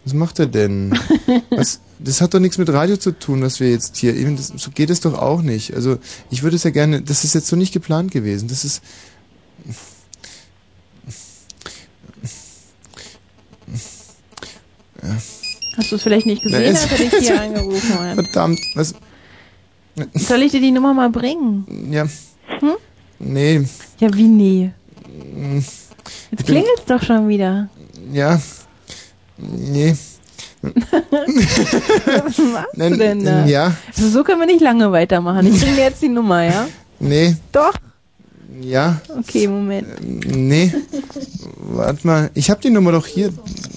[0.03, 0.97] Was macht er denn?
[1.51, 4.15] Was, das hat doch nichts mit Radio zu tun, was wir jetzt hier.
[4.15, 5.75] Eben, das, so geht es doch auch nicht.
[5.75, 5.99] Also
[6.31, 7.03] ich würde es ja gerne.
[7.03, 8.47] Das ist jetzt so nicht geplant gewesen.
[8.47, 8.81] Das ist.
[15.77, 18.15] hast du es vielleicht nicht gesehen, Na, es- als er dich hier angerufen hat?
[18.15, 18.93] Verdammt, was.
[20.13, 21.65] Soll ich dir die Nummer mal bringen?
[21.91, 22.03] Ja.
[22.59, 22.71] Hm?
[23.19, 23.63] Nee.
[23.99, 24.71] Ja, wie nee?
[25.35, 25.59] mm,
[26.31, 27.69] Jetzt klingelt's doch schon wieder.
[28.11, 28.39] Ja.
[29.37, 29.95] Nee.
[30.61, 33.45] Was machst du denn da?
[33.45, 33.75] Ja.
[33.95, 35.47] Also so können wir nicht lange weitermachen.
[35.47, 36.67] Ich bringe dir jetzt die Nummer, ja?
[36.99, 37.35] Nee.
[37.51, 37.73] Doch.
[38.61, 39.01] Ja.
[39.17, 39.87] Okay, Moment.
[40.03, 40.71] Nee.
[41.57, 42.29] Warte mal.
[42.35, 43.31] Ich habe die Nummer doch hier.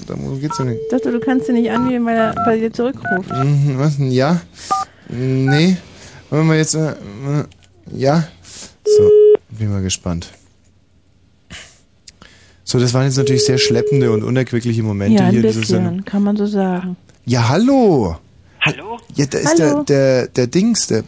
[0.07, 0.73] Da geht's denn?
[0.73, 3.31] Ich dachte, du kannst sie nicht anwählen, weil er bei dir zurückruft.
[3.31, 3.95] Mhm, Was?
[3.99, 4.41] Ja?
[5.09, 5.77] Nee.
[6.35, 6.75] Wollen wir jetzt.
[6.75, 7.45] Äh, äh,
[7.93, 8.27] ja?
[8.85, 9.09] So,
[9.51, 10.33] bin mal gespannt.
[12.65, 15.43] So, das waren jetzt natürlich sehr schleppende und unerquickliche Momente Ja, ein hier.
[15.43, 16.97] bisschen, kann man so sagen.
[17.25, 18.17] Ja, hallo.
[18.63, 18.99] Hallo?
[19.15, 19.85] Ja, da ist Hallo.
[19.85, 21.05] der, der, der Dings, der.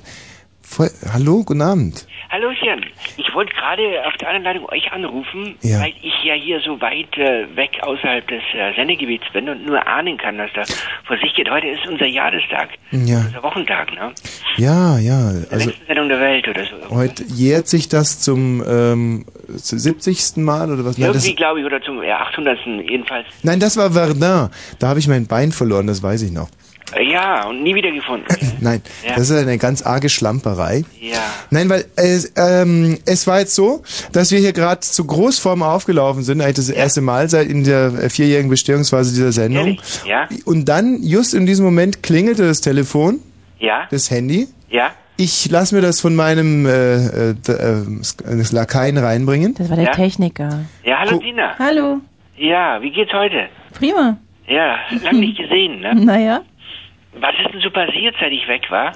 [0.63, 2.07] Voll, hallo, guten Abend.
[2.31, 2.85] Hallöchen.
[3.17, 5.81] Ich wollte gerade auf der anderen Leitung euch anrufen, Ja.
[5.81, 9.87] weil ich ja hier so weit äh, weg außerhalb des äh, Sendegebiets bin und nur
[9.87, 10.63] ahnen kann, was da
[11.05, 11.51] vor sich geht.
[11.51, 14.13] Heute ist unser Jahrestag, Ja, unser Wochentag, ne?
[14.57, 15.33] ja, ja.
[15.33, 16.91] Der Also längste Sendung der Welt oder so.
[16.95, 19.25] heute jährt sich das zum ähm,
[19.57, 20.37] zum 70.
[20.39, 20.99] Mal oder was?
[20.99, 22.59] Nein, Irgendwie, glaube ich, oder zum ja, 800.
[22.89, 23.27] jedenfalls.
[23.43, 24.17] nein, das war Verdun.
[24.79, 26.49] Da habe ich mein Bein verloren, das weiß ich noch.
[26.95, 28.27] Äh, ja, und nie wieder gefunden.
[28.61, 29.15] Nein, Ja.
[29.17, 30.85] das ist eine ganz arge Schlamperei.
[31.01, 31.19] ja.
[31.51, 36.23] Nein, weil es, ähm, es war jetzt so, dass wir hier gerade zu Großform aufgelaufen
[36.25, 39.67] sind, eigentlich das erste Mal seit in der äh, vierjährigen Bestehungsphase dieser Sendung.
[39.67, 39.81] Ehrlich?
[40.07, 40.29] Ja?
[40.45, 43.21] Und dann, just in diesem Moment, klingelte das Telefon,
[43.61, 43.87] Ja?
[43.91, 44.49] das Handy.
[44.71, 44.91] Ja?
[45.17, 46.97] Ich lasse mir das von meinem äh,
[47.31, 47.85] äh, äh,
[48.53, 49.55] Lakaien reinbringen.
[49.55, 49.93] Das war der Ja?
[49.93, 50.61] Techniker.
[50.85, 51.55] Ja, hallo Dina.
[51.59, 51.99] Hallo.
[52.37, 53.47] Ja, wie geht's heute?
[53.73, 54.19] Prima.
[54.49, 55.95] Ja, lang nicht gesehen, ne?
[56.05, 56.43] Naja.
[57.21, 58.93] Was ist denn so passiert, seit ich weg war?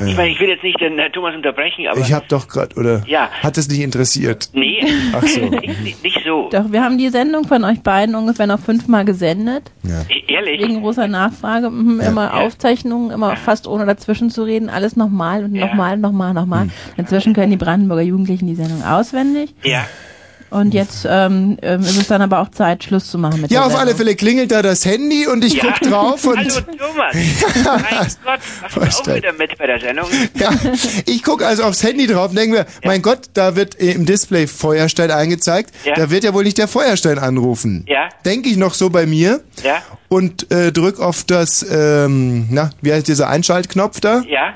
[0.00, 0.10] Äh.
[0.10, 2.00] Ich meine, ich will jetzt nicht den Herrn Thomas unterbrechen, aber...
[2.00, 3.02] Ich habe doch gerade, oder?
[3.06, 3.30] Ja.
[3.42, 4.48] Hat es nicht interessiert?
[4.52, 4.84] Nee.
[5.12, 5.40] Ach so.
[5.48, 6.48] nicht, nicht, so.
[6.50, 9.70] Doch, wir haben die Sendung von euch beiden ungefähr noch fünfmal gesendet.
[9.82, 10.02] Ja.
[10.26, 10.60] Ehrlich?
[10.60, 11.70] Wegen großer Nachfrage.
[11.70, 14.68] Mhm, Immer Aufzeichnungen, immer fast ohne dazwischen zu reden.
[14.68, 16.62] Alles nochmal und nochmal, nochmal, nochmal.
[16.62, 16.70] Hm.
[16.96, 19.54] Inzwischen können die Brandenburger Jugendlichen die Sendung auswendig.
[19.62, 19.86] Ja.
[20.50, 23.64] Und jetzt ähm, ähm, ist es dann aber auch Zeit, Schluss zu machen mit Ja,
[23.66, 23.94] auf alle.
[23.94, 27.14] Fälle klingelt da das Handy und ich guck drauf und Hallo Thomas.
[27.14, 28.40] mein Gott,
[28.80, 30.06] machst du auch wieder mit bei der Sendung?
[30.34, 30.50] ja,
[31.06, 34.46] ich guck also aufs Handy drauf und denke mir, mein Gott, da wird im Display
[34.48, 35.72] Feuerstein angezeigt.
[35.84, 35.94] Ja.
[35.94, 37.84] Da wird ja wohl nicht der Feuerstein anrufen.
[37.88, 38.08] Ja.
[38.24, 39.82] Denke ich noch so bei mir Ja?
[40.08, 44.22] und äh, drück auf das, ähm, na, wie heißt dieser Einschaltknopf da?
[44.26, 44.54] Ja?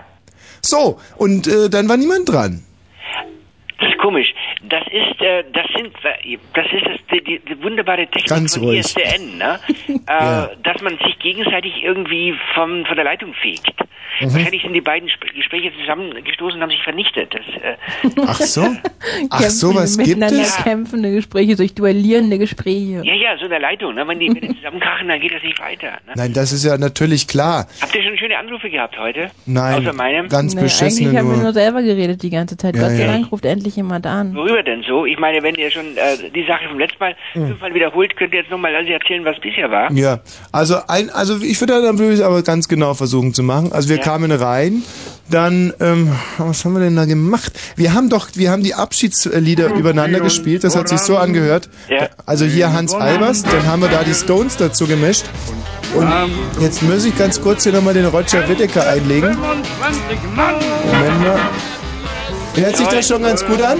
[0.61, 2.65] So, und äh, dann war niemand dran.
[3.79, 4.29] Das ist komisch.
[4.68, 5.92] Das ist, äh, das sind,
[6.55, 8.81] das ist das, die, die, die wunderbare Technik Ganz von ruhig.
[8.81, 9.59] ISDN, ne?
[9.88, 10.50] äh, Ja.
[10.62, 13.72] Dass man sich gegenseitig irgendwie vom, von der Leitung fegt.
[14.20, 14.33] Mhm.
[14.33, 17.35] Wahrscheinlich sind die beiden Sp Gespräche zusammengestoßen und haben sich vernichtet.
[17.35, 17.77] Das, äh,
[18.27, 18.62] Ach so?
[19.31, 20.57] Ach Kämpfen, so, was gibt miteinander es?
[20.62, 23.03] kämpfende Gespräche, durch duellierende Gespräche.
[23.05, 23.94] ja, ja, so in der Leitung.
[23.94, 24.07] Ne?
[24.07, 25.90] Wenn, die, wenn die zusammenkrachen, dann geht das nicht weiter.
[26.07, 26.12] Ne?
[26.14, 27.66] Nein, das ist ja natürlich klar.
[27.81, 29.31] Habt ihr schon schöne Anrufe gehabt heute?
[29.46, 30.29] Nein, Außer meinem?
[30.29, 31.42] ganz Nee, beschissene eigentlich haben wir nur.
[31.44, 32.77] nur selber geredet die ganze Zeit.
[32.77, 33.12] Ja, Gott sei ja.
[33.12, 34.33] Dank ruft endlich jemand an.
[34.37, 35.05] Worüber denn so?
[35.07, 37.49] Ich meine, wenn ihr schon äh, die Sache vom letzten Mal Hm.
[37.49, 39.90] fünfmal wiederholt, könnt ihr jetzt nochmal alles erzählen, was bisher war.
[39.93, 40.21] Ja,
[40.53, 43.73] also ein, also ich würde dann würde ich es aber ganz genau versuchen zu machen.
[43.73, 44.03] Also wir Ja.
[44.03, 44.83] kamen rein,
[45.31, 47.53] dann ähm, was haben wir denn da gemacht?
[47.77, 50.64] Wir haben doch, wir haben die Abschiedslieder übereinander gespielt.
[50.64, 51.69] Das hat sich so angehört.
[51.88, 52.09] Ja.
[52.27, 55.25] Also hier Hans Albers, dann haben wir da die Stones dazu gemischt.
[55.95, 56.11] Und
[56.61, 59.37] jetzt muss ich ganz kurz hier nochmal den Roger Whittaker einlegen.
[59.38, 60.55] Moment mal.
[62.57, 63.79] Hört sich das schon ganz gut an?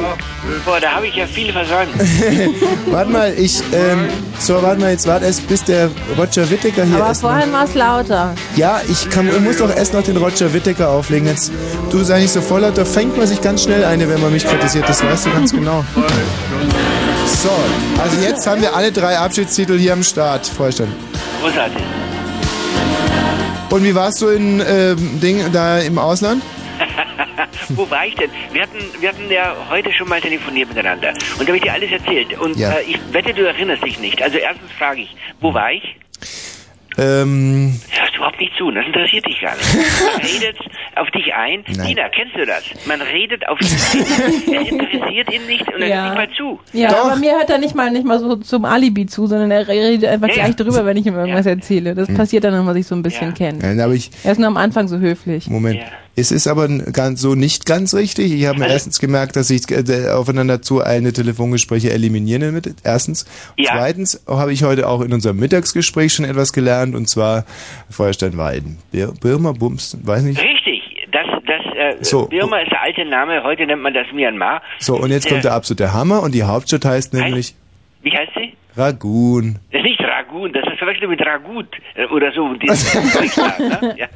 [0.65, 1.91] Boah, da habe ich ja viel versäumt.
[2.87, 4.09] warte mal, ich, ähm,
[4.39, 7.21] so, warte mal, jetzt warte erst, bis der Roger Whittaker hier Aber ist.
[7.21, 8.35] vorhin war es lauter.
[8.57, 11.29] Ja, ich, kann, ich muss doch erst noch den Roger Whittaker auflegen.
[11.29, 11.53] Jetzt,
[11.91, 14.33] du sei nicht so voll laut, da fängt man sich ganz schnell eine, wenn man
[14.33, 14.89] mich kritisiert.
[14.89, 15.85] Das weißt du ganz genau.
[17.27, 17.51] So,
[18.03, 20.93] also jetzt haben wir alle drei Abschiedstitel hier am Start, Vorstand.
[21.43, 21.83] Großartig.
[23.71, 26.43] Und wie warst du in ähm, Ding da im Ausland?
[27.71, 28.31] Wo war ich denn?
[28.53, 31.11] Wir hatten, wir hatten ja heute schon mal telefoniert miteinander.
[31.39, 32.39] Und da habe ich dir alles erzählt.
[32.39, 32.73] Und Ja.
[32.73, 34.23] äh, ich wette, du erinnerst dich nicht.
[34.23, 35.83] Also erstens frage ich, wo war ich?
[36.97, 39.67] Ähm, Hörst du überhaupt nicht zu, das interessiert dich gar nicht.
[39.75, 40.57] Man redet
[40.95, 41.65] auf dich ein.
[41.77, 41.89] Nein.
[41.89, 42.63] Dina, kennst du das?
[42.87, 44.01] Man redet auf dich ein.
[44.01, 45.97] Es interessiert ihn nicht und er Ja.
[46.15, 46.61] hört nicht mal zu.
[46.73, 47.07] Ja, Doch.
[47.07, 50.09] aber mir hört er nicht mal nicht mal so zum Alibi zu, sondern er redet
[50.09, 50.65] einfach Ja, gleich ja.
[50.65, 51.51] drüber, wenn ich ihm irgendwas Ja.
[51.53, 51.97] erzähle.
[51.97, 53.35] Das passiert dann, wenn man sich so ein bisschen Ja.
[53.35, 53.63] kennt.
[53.63, 55.49] nein, aber ich, Er ist nur am Anfang so höflich.
[55.49, 55.81] Moment.
[56.17, 58.33] Es ist aber ganz, so nicht ganz richtig.
[58.33, 62.75] Ich habe mir Also- erstens gemerkt, dass ich äh, aufeinander zu eine Telefongespräche eliminieren mit.
[62.85, 63.27] Erstens.
[63.57, 63.73] Ja.
[63.73, 67.45] Zweitens habe ich heute auch in unserem Mittagsgespräch schon etwas gelernt und zwar
[67.91, 68.79] Feuerstein Weiden.
[68.93, 70.41] Bir Birma Bums, weiß nicht.
[70.41, 70.83] Richtig.
[71.13, 72.27] Das, das, äh, So.
[72.27, 74.63] Birma ist der alte Name, heute nennt man das Myanmar.
[74.81, 77.55] So, und jetzt Äh, kommt der absolute Hammer und die Hauptstadt heißt nämlich
[78.03, 78.53] Wie heißt sie?
[78.77, 79.59] Ragun.
[79.71, 82.49] Das ist nicht Ragun, das ist verwechselt mit Ragut äh, oder so.
[82.55, 83.95] Ne?
[83.97, 84.07] ja.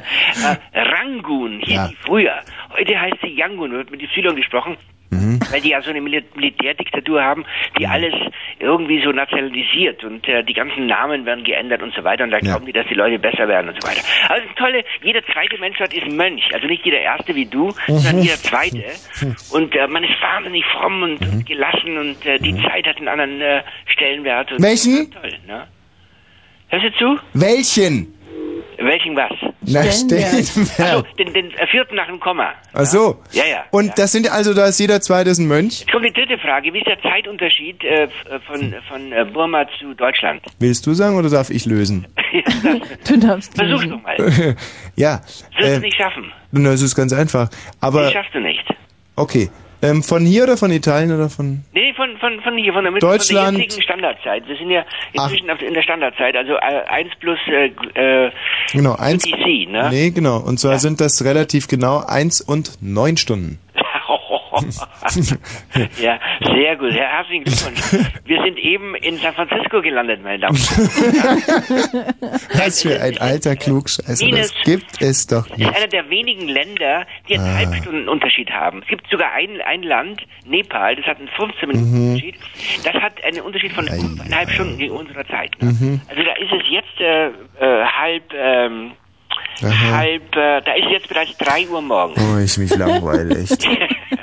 [0.72, 1.90] äh, Rangun hieß Ja.
[2.04, 2.34] früher.
[2.76, 4.76] Heute heißt sie Yangon, wird mit Zyklon gesprochen.
[5.10, 5.40] Mhm.
[5.50, 7.44] Weil die ja so eine Mil Militärdiktatur haben,
[7.78, 8.12] die alles
[8.58, 12.36] irgendwie so nationalisiert und äh, die ganzen Namen werden geändert und so weiter und da
[12.38, 12.42] Ja.
[12.52, 14.02] glauben die, dass die Leute besser werden und so weiter.
[14.28, 17.70] Also das Tolle, jeder zweite Mensch dort ist Mönch, also nicht jeder erste wie du,
[17.86, 18.84] sondern jeder zweite.
[19.50, 23.08] Und äh, man ist wahnsinnig fromm und, und gelassen und äh, die Zeit hat einen
[23.08, 24.52] anderen äh, Stellenwert.
[24.52, 25.10] Und Welchen?
[25.10, 25.66] Toll, ne?
[26.68, 27.20] Hörst du zu?
[27.32, 28.14] Welchen?
[28.78, 29.32] Welchen was?
[29.62, 30.78] Na, Stellenwert.
[30.78, 32.52] Also den, den äh, vierten nach dem Komma.
[32.72, 33.22] Ach so.
[33.32, 33.64] Ja, ja.
[33.70, 33.92] Und ja.
[33.96, 35.80] das sind also, da ist jeder zweite ist ein Mönch?
[35.80, 36.72] Jetzt kommt die dritte Frage.
[36.72, 38.08] Wie ist der Zeitunterschied äh, äh,
[38.46, 40.42] von, von äh, Burma zu Deutschland?
[40.58, 42.06] Willst du sagen oder darf ich lösen?
[43.08, 43.90] Du darfst Versuch's lesen.
[43.96, 44.16] doch mal.
[44.16, 44.38] Das
[44.96, 45.20] ja.
[45.20, 46.32] wirst Äh, du nicht schaffen.
[46.52, 47.48] na, es ist ganz einfach.
[47.80, 48.64] Aber, Das schaffst du nicht.
[49.16, 49.48] okay.
[49.80, 51.62] Ähm, von hier oder von Italien oder von...
[51.72, 53.46] Nee, von, von, von hier, von der, Deutschland.
[53.46, 54.48] von der jetzigen Standardzeit.
[54.48, 57.66] Wir sind ja inzwischen auf, in der Standardzeit, also äh, 1 plus äh,
[58.26, 58.30] äh,
[58.72, 59.24] Genau, eins...
[59.24, 59.88] UTC, ne?
[59.90, 60.38] Nee, genau.
[60.38, 60.78] Und zwar Ja.
[60.78, 63.58] sind das relativ genau eins und neun Stunden.
[66.02, 66.18] ja,
[66.54, 66.92] sehr gut.
[66.92, 67.80] Herr herzlichen Glückwunsch.
[68.24, 72.04] Wir sind eben in San Francisco gelandet, meine Damen und Herren.
[72.54, 74.28] Was für ein alter Klugscheißer.
[74.30, 75.76] Das gibt es doch Das ist nicht.
[75.76, 77.42] einer der wenigen Länder, die Ah.
[77.42, 78.80] einen Halbstunden Unterschied haben.
[78.82, 82.08] Es gibt sogar ein, ein Land, Nepal, das hat einen 15 Minuten Mhm.
[82.14, 82.34] Unterschied.
[82.84, 85.50] Das hat einen Unterschied von eineinhalb Stunden gegen unserer Zeit.
[85.62, 85.72] Ne?
[85.72, 86.00] Mhm.
[86.08, 88.92] Also da ist es jetzt äh, äh, halb, ähm,
[89.62, 92.18] halb, äh, da ist es jetzt bereits 3 Uhr morgens.
[92.18, 93.66] Oh, ich mich langweile echt.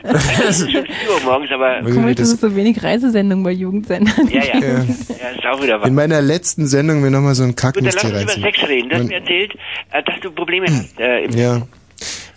[0.03, 4.27] Es ist schon 4 Uhr morgens, aber Komisch, Das- es so wenig Reisesendungen bei Jugendsendern
[4.29, 4.67] ja, ja, Ja.
[4.69, 5.87] ja, ist auch wieder was.
[5.87, 8.41] In meiner letzten Sendung mir nochmal so ein Gut, dann lass uns über.
[8.43, 8.89] Sex reden.
[8.89, 9.53] Du hast mir erzählt,
[9.91, 10.99] äh, dass du Probleme hast.
[10.99, 11.61] Äh, Ja.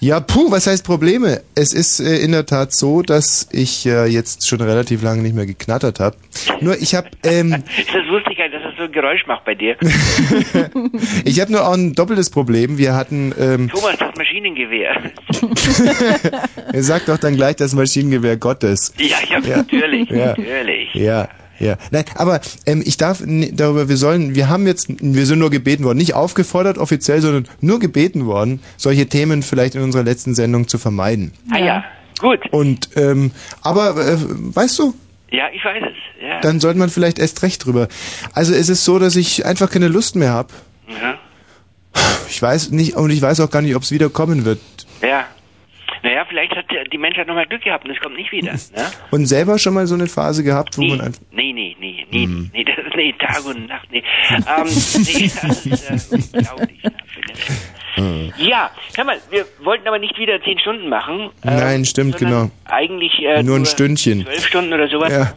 [0.00, 1.40] Ja, puh, was heißt Probleme?
[1.56, 5.34] Es ist äh, in der Tat so, dass ich äh, jetzt schon relativ lange nicht
[5.34, 6.16] mehr geknattert habe.
[6.60, 9.54] Nur ich habe ähm, Das wusste ich nicht, dass das so ein Geräusch macht bei
[9.54, 9.76] dir.
[11.24, 12.78] ich habe nur auch ein doppeltes Problem.
[12.78, 14.96] Wir hatten ähm, Thomas, das Maschinengewehr.
[16.72, 18.92] er sagt doch dann gleich das Maschinengewehr Gottes.
[18.98, 19.56] Ja, ja, Ja.
[19.58, 20.26] natürlich, Ja.
[20.26, 20.94] natürlich.
[20.94, 21.76] Ja, ja.
[21.90, 25.84] Nein, aber ähm, ich darf darüber, wir sollen, wir haben jetzt, wir sind nur gebeten
[25.84, 30.68] worden, nicht aufgefordert offiziell, sondern nur gebeten worden, solche Themen vielleicht in unserer letzten Sendung
[30.68, 31.32] zu vermeiden.
[31.52, 31.84] Ah ja,
[32.20, 32.40] gut.
[32.52, 34.94] Und ähm, aber äh, weißt du,
[35.30, 36.22] Ja, ich weiß es.
[36.26, 36.40] Ja.
[36.40, 37.88] dann sollte man vielleicht erst recht drüber.
[38.32, 40.48] Also es ist so, dass ich einfach keine Lust mehr habe.
[40.88, 41.18] ja.
[42.28, 44.60] Ich weiß nicht und ich weiß auch gar nicht, ob es wieder kommen wird.
[45.02, 45.24] ja.
[46.04, 48.52] Naja, vielleicht hat die Menschheit nochmal Glück gehabt und es kommt nicht wieder.
[48.76, 48.86] Ne?
[49.10, 52.06] Und selber schon mal so eine Phase gehabt, wo Nee, man einfach nee, nee, nee,
[52.12, 52.50] nee, Hm.
[52.54, 54.04] nee, das ist nee, Tag und Nacht, nee.
[54.30, 56.82] Ähm, nee, das ist äh, unglaublich.
[57.98, 58.32] Hm.
[58.38, 61.30] Ja, hör mal, wir wollten aber nicht wieder zehn Stunden machen.
[61.44, 62.74] ähm, Nein, stimmt, sondern genau.
[62.74, 64.24] Eigentlich äh, Nur ein Stündchen.
[64.24, 65.12] Zwölf Stunden oder sowas.
[65.12, 65.34] Ja.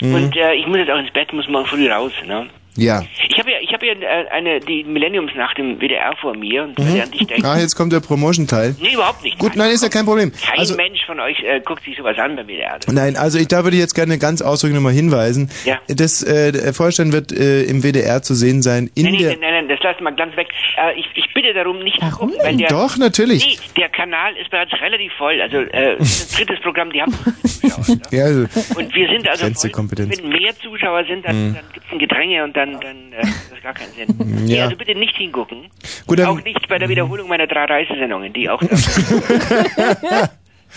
[0.00, 0.14] Mhm.
[0.14, 2.48] Und äh, ich muss jetzt auch ins Bett, muss morgen früh raus, ne?
[2.76, 3.02] Ja.
[3.28, 6.78] Ich habe ja, ich habe ja äh, eine die Millenniumsnacht im WDR vor mir und
[6.78, 7.44] werde an dich denken.
[7.46, 8.76] Ah, jetzt kommt der Promotion-Teil.
[8.80, 9.38] Nee, überhaupt nicht.
[9.38, 10.32] Gut, nein, ist ja kein Problem.
[10.32, 12.78] Kein Also, Mensch von euch äh, guckt sich sowas an beim WDR.
[12.92, 15.50] nein, also ich, da würde ich jetzt gerne ganz ausdrücklich nochmal hinweisen.
[15.64, 15.78] Ja.
[15.88, 18.90] Das äh, Vorstand wird äh, im WDR zu sehen sein.
[18.94, 20.48] In Nein, der nein, nein, nein, das lassen wir ganz weg.
[20.76, 23.44] Äh, ich, ich bitte darum, nicht zu gucken, weil der, Doch, natürlich.
[23.74, 25.40] Nee, der Kanal ist bereits relativ voll.
[25.40, 27.96] Also äh, das drittes Programm, die haben Zuschauer.
[28.10, 28.40] Ja, also,
[28.76, 29.88] Und wir sind also voll.
[29.96, 33.34] Wenn mehr Zuschauer sind, dann, dann gibt es ein Gedränge und dann, dann äh, hat
[33.50, 34.06] das gar keinen Sinn.
[34.44, 34.54] Nee.
[34.56, 34.64] Ja.
[34.64, 35.68] also bitte nicht hingucken.
[36.06, 38.60] Gut, auch nicht bei der Wiederholung meiner drei Reisesendungen, die auch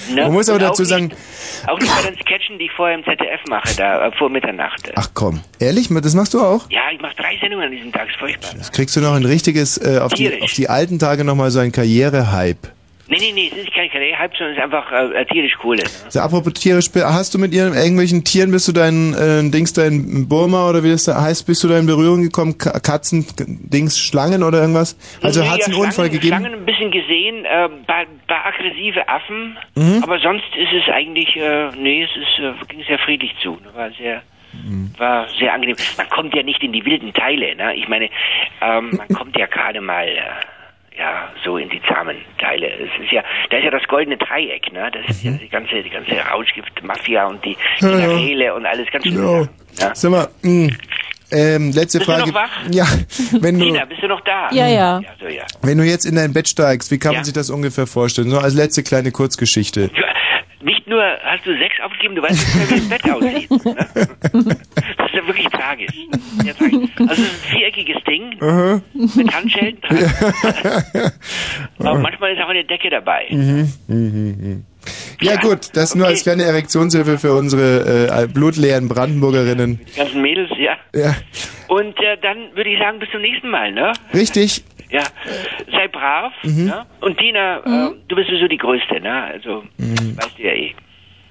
[0.09, 0.23] Ne?
[0.23, 2.97] Man muss aber auch dazu sagen- Nicht, auch nicht bei den Sketchen, die ich vorher
[2.97, 4.91] im ZDF mache, da äh, vor Mitternacht.
[4.95, 6.67] ach komm, ehrlich, das machst du auch?
[6.71, 8.49] Ja, ich mache drei Sendungen an diesem Tag, ist furchtbar.
[8.71, 11.71] Kriegst du noch ein richtiges, äh, auf, die, auf die alten Tage nochmal so ein
[11.71, 12.67] Karriere-Hype.
[13.07, 15.83] Nee, nee, nee, es ist kein Kaleihype, sondern es ist einfach äh, tierisch Kohle.
[15.83, 15.89] Ne?
[16.09, 20.27] So, apropos tierisch, hast du mit ihren, irgendwelchen Tieren, bist du dein äh, Dings, dein
[20.29, 22.57] Burma oder wie das da heißt, bist du da in Berührung gekommen?
[22.57, 24.97] Ka Katzen, Dings, Schlangen oder irgendwas?
[25.21, 26.27] Also Nee, hat es ja, einen Unfall gegeben?
[26.37, 30.01] Schlangen ein bisschen gesehen, äh, bei, bei aggressive Affen, Mhm.
[30.03, 33.51] aber sonst ist es eigentlich, äh, nee, es ist, äh, ging sehr friedlich zu.
[33.51, 33.69] Ne?
[33.75, 34.21] War sehr,
[34.53, 34.91] Mhm.
[34.97, 35.75] war sehr angenehm.
[35.97, 37.75] Man kommt ja nicht in die wilden Teile, ne?
[37.75, 38.05] Ich meine,
[38.61, 40.21] ähm, man kommt ja gerade mal, äh,
[40.97, 42.67] ja, so in die zahmen Teile.
[42.67, 44.89] Es ist ja, da ist ja das goldene Dreieck, ne?
[44.91, 47.99] Das ist ja die ganze, die ganze Rauschgift-Mafia und die Mhm.
[47.99, 48.53] Ja, ja.
[48.53, 49.15] Und alles ganz schön.
[49.17, 49.41] Ja.
[49.79, 49.95] Ja.
[49.95, 50.73] Sag mal, mh,
[51.31, 52.27] ähm, letzte Bist du Frage.
[52.27, 52.49] noch wach?
[52.71, 52.85] Ja,
[53.41, 54.49] wenn du, Tina, bist du noch da?
[54.51, 54.99] Ja, ja.
[54.99, 55.43] Ja, so, ja.
[55.63, 57.23] wenn du jetzt in dein Bett steigst, wie kann man Ja.
[57.25, 58.29] sich das ungefähr vorstellen?
[58.29, 59.89] So als letzte kleine Kurzgeschichte.
[60.63, 63.65] Nicht nur hast du Sex aufgegeben, du weißt nicht mehr, wie das Bett aussieht.
[63.65, 64.55] Ne?
[64.97, 65.93] Das ist ja wirklich tragisch.
[66.43, 66.89] Sehr tragisch.
[66.97, 68.29] Also es ist ein viereckiges Ding
[69.15, 69.97] mit Handschellen dran.
[71.79, 73.27] Aber manchmal ist auch eine Decke dabei.
[73.29, 74.65] Mhm, mhm, mhm.
[75.21, 79.79] Ja gut, das nur als kleine Erektionshilfe für unsere äh, blutleeren Brandenburgerinnen.
[79.93, 80.75] Die ganzen Mädels, ja.
[80.93, 81.15] Ja,
[81.67, 83.93] Und äh, dann würde ich sagen, bis zum nächsten Mal, ne?
[84.13, 84.63] richtig.
[84.93, 85.03] Ja.
[85.71, 86.65] Sei brav, Mhm.
[86.65, 86.85] ne?
[87.01, 89.23] Und Tina, äh, du bist sowieso die Größte, ne?
[89.23, 90.15] Also, Mhm.
[90.17, 90.73] weißt du ja eh.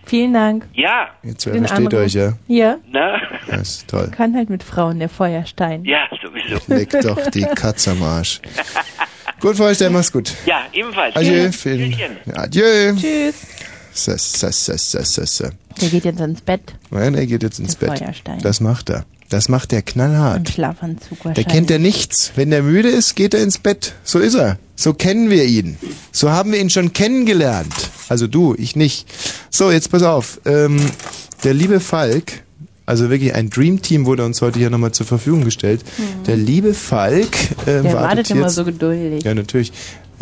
[0.05, 0.66] Vielen Dank.
[0.75, 2.33] Ja, Jetzt Den versteht euch, ja.
[2.48, 3.20] Ja, ne?
[3.48, 4.11] Das ist toll.
[4.11, 5.85] kann halt mit Frauen der Feuerstein.
[5.85, 6.59] Ja, sowieso.
[6.66, 8.40] Leck doch die Katze am Arsch.
[9.40, 10.33] Gut, Frau Stein, mach's gut.
[10.46, 11.14] Ja, ebenfalls.
[11.16, 11.51] Adieu.
[11.53, 11.94] Vielen,
[12.35, 12.94] adieu.
[12.96, 13.46] Tschüss.
[13.92, 15.44] So, so, so, so, so.
[15.81, 17.98] Der geht jetzt ins Bett Nein, er geht jetzt ins Der Bett.
[17.98, 18.38] Feuerstein.
[18.40, 19.05] Das macht er.
[19.33, 20.49] Das macht er im knallhart.
[20.51, 21.49] Schlafanzug Da wahrscheinlich.
[21.49, 22.33] kennt er nichts.
[22.37, 23.95] Wenn er müde ist, geht er ins Bett.
[24.05, 24.59] So ist er.
[24.77, 25.77] So kennen wir ihn.
[26.11, 27.73] So haben wir ihn schon kennengelernt.
[28.09, 29.07] Also du, ich nicht.
[29.51, 30.40] So, jetzt pass auf.
[30.45, 30.81] Ähm,
[31.45, 32.42] der liebe Falk,
[32.85, 35.83] also wirklich ein Dream Team wurde uns heute hier nochmal zur Verfügung gestellt.
[36.27, 37.29] Der liebe Falk
[37.66, 38.55] ähm, Der wartet wartet immer jetzt.
[38.57, 39.25] so geduldig.
[39.25, 39.73] Ja, natürlich.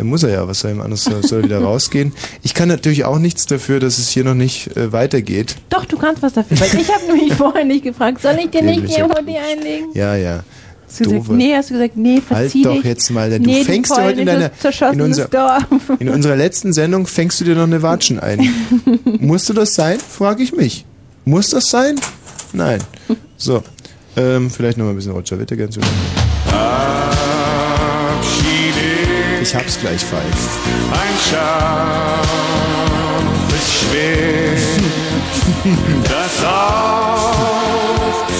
[0.01, 2.11] Er muss er ja, was soll ihm anders, soll er wieder rausgehen.
[2.41, 5.57] Ich kann natürlich auch nichts dafür, dass es hier noch nicht äh, weitergeht.
[5.69, 6.59] Doch, du kannst was dafür.
[6.59, 9.89] Weil ich habe nämlich vorher nicht gefragt, soll ich dir nicht Dämlicher Jehudi einlegen?
[9.93, 10.43] Ja, ja.
[10.87, 12.83] Hast du gesagt, nee, hast du gesagt, nee, Halt verzieh doch dich.
[12.83, 14.49] jetzt mal, denn nee, du fängst ja heute in deiner,
[14.91, 15.29] in, unser,
[15.99, 18.49] in unserer letzten Sendung fängst du dir noch eine Watschen ein.
[19.19, 19.99] Musste das sein?
[19.99, 20.83] Frage ich mich.
[21.25, 22.01] Muss das sein?
[22.53, 22.79] Nein.
[23.37, 23.61] So,
[24.17, 25.83] ähm, vielleicht noch mal ein bisschen Roger Witte ganz schön.
[29.51, 30.23] Ich hab's gleich, Falk.
[30.93, 32.25] Ein Schaf
[33.49, 34.55] ist schwer,
[36.05, 37.33] das auch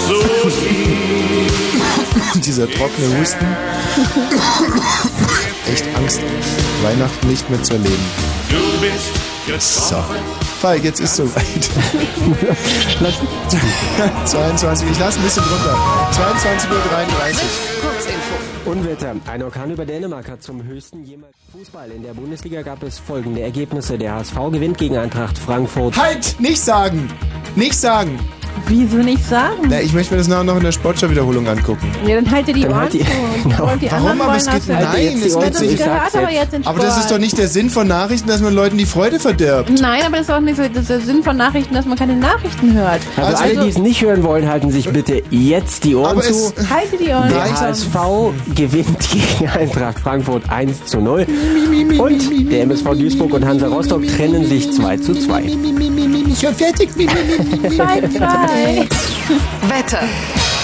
[0.08, 0.22] so
[2.40, 3.44] Dieser trockene Husten.
[5.70, 6.20] Echt Angst,
[6.82, 8.06] Weihnachten nicht mehr zu erleben.
[8.48, 9.10] Du bist
[9.90, 10.02] So.
[10.62, 11.68] Falk, jetzt ist soweit.
[14.24, 15.76] 22, ich lasse ein bisschen runter.
[16.10, 16.80] 22.33 Uhr.
[17.82, 18.51] Kurzinfo.
[18.66, 19.16] Unwetter.
[19.26, 21.90] Ein Orkan über Dänemark hat zum höchsten jemals Fußball.
[21.90, 23.98] In der Bundesliga gab es folgende Ergebnisse.
[23.98, 25.96] Der HSV gewinnt gegen Eintracht Frankfurt.
[25.96, 26.36] Halt!
[26.38, 27.08] Nicht sagen!
[27.56, 28.18] Nicht sagen!
[28.66, 29.66] Wieso nicht sagen?
[29.68, 31.90] Na, ich möchte mir das nachher noch in der Sportschau-Wiederholung angucken.
[32.06, 33.06] Ja, dann halt dir die Dann Ohren halt die- zu.
[33.42, 33.72] Genau.
[33.72, 34.20] Und die Warum?
[34.20, 35.78] Aber es geht, nein, es geht nicht.
[35.78, 36.54] Gehört aber jetzt.
[36.64, 39.70] Aber das ist doch nicht der Sinn von Nachrichten, dass man Leuten die Freude verdirbt.
[39.80, 41.98] Nein, aber das ist auch nicht so das ist der Sinn von Nachrichten, dass man
[41.98, 43.00] keine Nachrichten hört.
[43.16, 46.52] Also, Also- alle, die es nicht hören wollen, halten sich bitte jetzt die Ohren zu.
[46.70, 47.60] Halte die Ohren Der.
[47.60, 51.26] HSV gewinnt gegen Eintracht Frankfurt 1 zu 0.
[51.98, 55.42] Und der MSV Duisburg und Hansa Rostock trennen sich 2 zu 2.
[56.32, 56.88] Ich hör fertig.
[56.96, 57.06] Bye,
[57.76, 58.88] bye.
[59.68, 60.00] Wetter.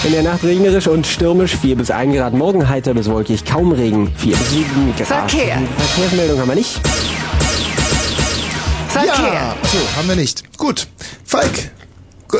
[0.03, 2.33] In der Nacht regnerisch und stürmisch 4 bis 1 Grad.
[2.33, 5.07] Morgen heiter bis wolkig, kaum Regen 4 bis 7 Grad.
[5.07, 5.61] Verkehr.
[5.77, 6.79] Verkehrsmeldung haben wir nicht.
[8.87, 9.33] Verkehr.
[9.33, 10.57] Ja, so, haben wir nicht.
[10.57, 10.87] Gut.
[11.23, 11.71] Falk.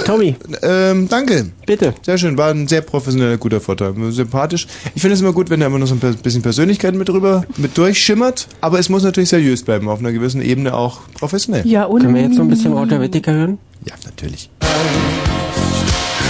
[0.05, 0.35] Tommy.
[0.61, 1.51] Ähm, danke.
[1.65, 1.93] Bitte.
[2.05, 3.95] Sehr schön, war ein sehr professioneller, guter Vortrag.
[4.09, 4.67] Sympathisch.
[4.95, 7.43] Ich finde es immer gut, wenn da immer noch so ein bisschen Persönlichkeit mit drüber,
[7.57, 11.65] mit durchschimmert, aber es muss natürlich seriös bleiben, auf einer gewissen Ebene auch professionell.
[11.67, 13.57] Ja, und Können wir jetzt so ein bisschen Roger Whittaker hören?
[13.85, 14.49] Ja, natürlich.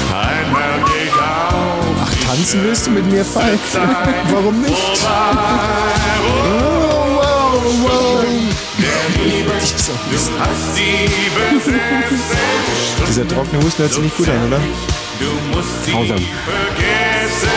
[0.10, 3.60] einmal geht auch Ach, tanzen willst du mit mir, Falk?
[4.32, 4.72] Warum nicht?
[4.72, 5.14] Wow,
[7.16, 8.26] wow, wow.
[9.60, 14.60] Du hast die besetzte Dieser trockene Husten hört sich nicht gut an, oder?
[15.20, 16.18] Du musst sie Grausam.
[16.18, 17.50] vergessen.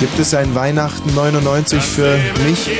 [0.00, 2.70] Gibt es ein Weihnachten 99 für mich?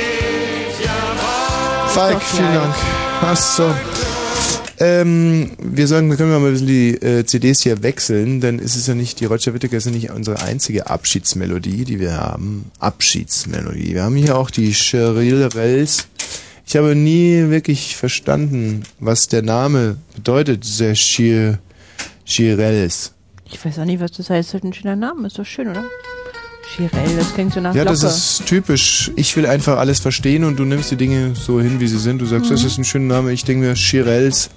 [1.87, 2.75] Falk, vielen Dank.
[3.21, 3.73] Ach so.
[4.79, 8.75] Ähm, wir sagen, wir können mal ein bisschen die äh, CDs hier wechseln, denn es
[8.75, 12.69] ist ja nicht, die Roger Whittaker ist ja nicht unsere einzige Abschiedsmelodie, die wir haben.
[12.77, 13.95] Abschiedsmelodie.
[13.95, 16.07] Wir haben hier auch die Cheryl Rels.
[16.67, 21.59] Ich habe nie wirklich verstanden, was der Name bedeutet, dieser Chir
[22.25, 23.13] Chirels.
[23.49, 24.39] Ich weiß auch nicht, was das heißt.
[24.39, 25.27] Das ist halt ein schöner Name.
[25.27, 25.85] Ist doch schön, oder?
[26.75, 28.13] Chirel, das klingt so nach Ja, das Glocke.
[28.15, 29.11] ist typisch.
[29.15, 32.19] Ich will einfach alles verstehen und du nimmst die Dinge so hin, wie sie sind.
[32.19, 32.55] Du sagst, Mhm.
[32.55, 33.31] das ist ein schöner Name.
[33.31, 34.49] Ich denke mir, Chirels.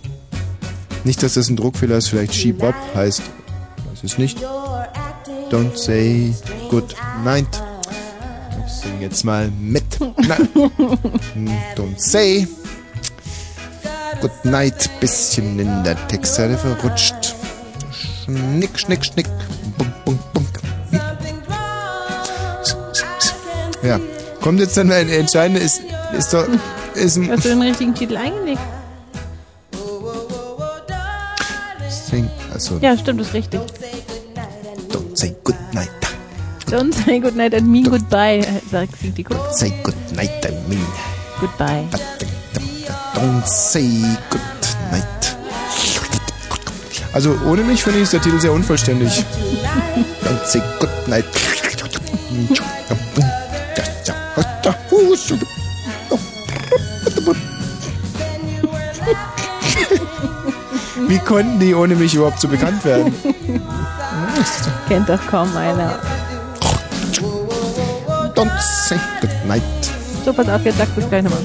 [1.04, 3.22] Nicht, dass das ein Druckfehler ist, vielleicht She-Bob heißt.
[3.92, 4.38] Das ist nicht.
[5.50, 6.34] Don't say
[6.68, 6.94] good
[7.24, 7.46] night.
[8.80, 9.84] Sing jetzt mal mit.
[10.00, 10.36] Na,
[11.76, 12.46] don't say
[14.20, 14.88] good night.
[15.00, 17.34] Bisschen in der Textzeile verrutscht.
[18.24, 19.26] Schnick, schnick, schnick.
[19.76, 20.46] Bunk, bunk, bunk.
[23.82, 23.98] Ja.
[24.40, 25.82] Kommt jetzt dann ein entscheidende ist,
[26.16, 26.46] ist doch,
[26.94, 28.60] ist ein, Hast du den richtigen Titel eingelegt?
[31.88, 33.60] Sing, also, Ja, stimmt, ist richtig.
[34.90, 35.90] don't say good night.
[36.70, 39.52] Don't say good night and mean goodbye, äh, sagt singt die Gruppe.
[39.52, 40.86] Say good night, I mean.
[41.40, 41.84] Goodbye.
[43.14, 43.88] Don't say
[44.30, 44.40] good
[44.92, 45.04] night.
[47.12, 49.10] Also, ohne mich finde ich ist der Titel sehr unvollständig.
[50.22, 51.24] don't say good night.
[61.08, 63.12] Wie konnten die ohne mich überhaupt so bekannt werden?
[64.88, 65.98] Kennt doch kaum einer.
[68.40, 69.62] Don't say good night.
[70.24, 71.40] So, pass auf, jetzt sagst du es gleich nochmal.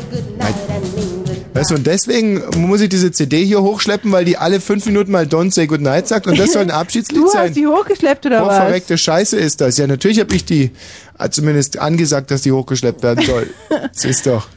[1.54, 5.12] Weißt du, und deswegen muss ich diese CD hier hochschleppen, weil die alle fünf Minuten
[5.12, 7.48] mal Don't Say Goodnight sagt und das soll ein Abschiedslied Du sein.
[7.50, 8.56] hast die hochgeschleppt oder Oh, was?
[8.58, 9.78] verreckte Scheiße ist das.
[9.78, 10.72] Ja, natürlich habe ich die
[11.20, 13.50] äh, zumindest angesagt, dass die hochgeschleppt werden soll.
[13.94, 14.48] Das ist doch.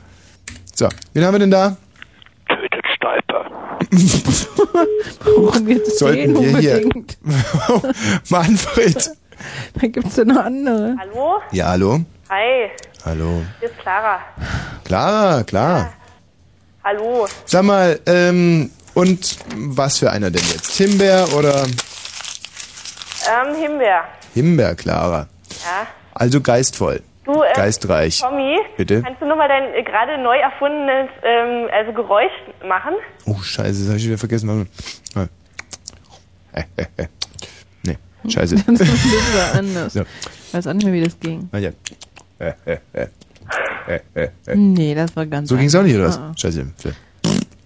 [0.76, 1.76] So, wen haben wir denn da?
[2.48, 3.50] Tötet Stolpe.
[5.20, 6.74] Brauchen wir zu Sollten wir hier.
[6.84, 7.18] unbedingt.
[8.30, 9.10] Manfred.
[9.80, 10.96] Da gibt's ja noch andere.
[10.98, 11.40] Hallo?
[11.52, 12.00] Ja, hallo?
[12.30, 12.70] Hi,
[13.04, 13.42] Hallo.
[13.60, 14.20] hier ist Clara.
[14.84, 15.92] Klar, klar.
[16.84, 17.26] Hallo.
[17.44, 20.76] Sag mal, ähm, und was für einer denn jetzt?
[20.76, 24.04] Himbeer oder Ähm, Himbeer.
[24.34, 25.26] Himbeer, Clara?
[25.64, 25.86] Ja.
[26.14, 27.02] Also geistvoll.
[27.24, 28.20] Du, äh, Geistreich.
[28.20, 29.02] Tommy, Bitte?
[29.02, 32.32] kannst du nur mal dein äh, gerade neu erfundenes ähm, also Geräusch
[32.66, 32.94] machen?
[33.26, 34.48] Oh, scheiße, das habe ich wieder vergessen.
[34.48, 34.70] Warte
[35.14, 35.28] mal.
[36.52, 37.06] Äh, äh, äh.
[37.84, 38.56] Nee, scheiße.
[38.66, 39.94] Das war anders.
[39.96, 41.48] Ich weiß auch nicht mehr, wie das ging.
[41.52, 41.70] Ah, ja.
[42.38, 43.06] Äh, äh, äh.
[43.86, 44.54] Äh, äh, äh.
[44.56, 46.18] Nee, das war ganz So ging's auch nicht, oder was?
[46.18, 46.32] Ah.
[46.36, 46.66] Scheiße.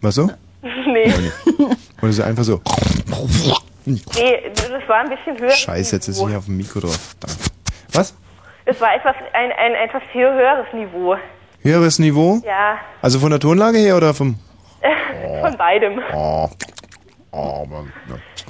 [0.00, 0.30] Was so?
[0.62, 1.12] nee.
[2.00, 2.60] Oder so einfach so.
[3.84, 4.02] Nee,
[4.54, 5.50] das war ein bisschen höher.
[5.50, 7.16] Scheiße, jetzt ist hier auf dem Mikro drauf.
[7.18, 7.28] Da.
[7.92, 8.14] Was?
[8.64, 11.16] Es war etwas, ein, ein etwas viel höheres Niveau.
[11.62, 12.40] Höheres Niveau?
[12.44, 14.36] Ja, Also von der Tonlage her oder vom.
[15.40, 15.98] von beidem.
[17.32, 17.90] Oh, Mann.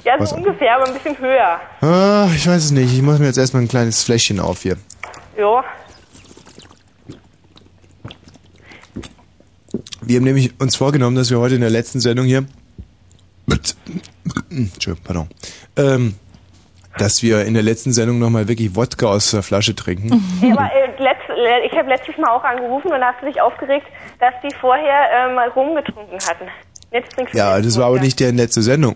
[0.03, 0.23] Ja.
[0.25, 1.59] So ungefähr, aber ein bisschen höher.
[1.81, 2.93] Ah, ich weiß es nicht.
[2.93, 4.77] Ich muss mir jetzt erstmal ein kleines Fläschchen auf hier.
[5.37, 5.63] Ja.
[10.01, 12.45] Wir haben nämlich uns vorgenommen, dass wir heute in der letzten Sendung hier.
[14.49, 15.29] Entschuldigung, pardon.
[15.77, 16.15] Ähm,
[16.97, 20.21] dass wir in der letzten Sendung nochmal wirklich Wodka aus der Flasche trinken.
[20.41, 21.23] Ja, aber äh, letzt,
[21.65, 23.87] ich habe letztes Mal auch angerufen und da hast du dich aufgeregt,
[24.19, 26.49] dass die vorher äh, mal rumgetrunken hatten.
[26.93, 28.95] Du Ja, das war aber nicht der letzte Sendung.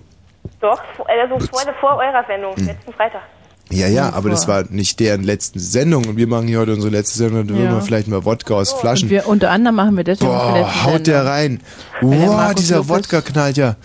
[0.62, 2.68] Doch, also vor, vor eurer Sendung, Hm.
[2.68, 3.22] letzten Freitag.
[3.70, 6.90] Ja, ja, aber das war nicht deren letzten Sendung und wir machen hier heute unsere
[6.92, 7.76] letzte Sendung, dann würden Ja.
[7.76, 9.08] wir vielleicht mal Wodka aus Flaschen.
[9.08, 11.62] Und wir, unter anderem machen wir unsere Boah, letzte haut der rein.
[12.00, 13.76] Wow, Markus dieser Wodka knallt ja.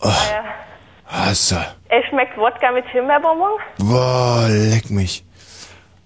[0.00, 0.44] Oh, Ja.
[1.06, 1.58] Hasse.
[1.88, 3.50] Es schmeckt Wodka mit Himbeerbonbon?
[3.78, 5.24] Boah, leck mich.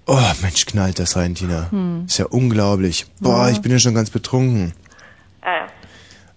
[0.06, 1.68] Oh, Mensch, knallt das rein, Tina.
[1.70, 2.04] Hm.
[2.06, 3.06] Ist ja unglaublich.
[3.20, 3.50] Boah, Ja.
[3.50, 4.74] ich bin ja schon ganz betrunken.
[5.40, 5.66] Ah, ja.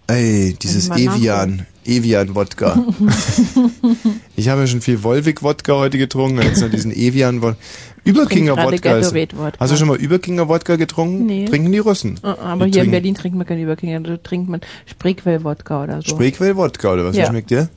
[0.08, 1.66] Ey, dieses Evian.
[1.86, 2.78] Evian-Wodka.
[4.36, 7.58] ich habe ja schon viel Volvic-Wodka heute getrunken, jetzt noch diesen Evian-Wodka.
[8.06, 8.98] Überkinger gerade Wodka.
[8.98, 9.60] ist- Gatorade-Wodka.
[9.60, 11.26] Hast du schon mal Überkinger Wodka getrunken?
[11.26, 11.46] Nee.
[11.46, 12.20] Trinken die Russen.
[12.24, 16.02] Ah, Aber Die hier in Berlin trinkt man keinen Überkinger, da trinkt man Spreequell-Wodka oder
[16.02, 16.10] so.
[16.16, 17.16] Spreequell-Wodka oder was?
[17.16, 17.28] Wie Ja.
[17.28, 17.70] schmeckt der?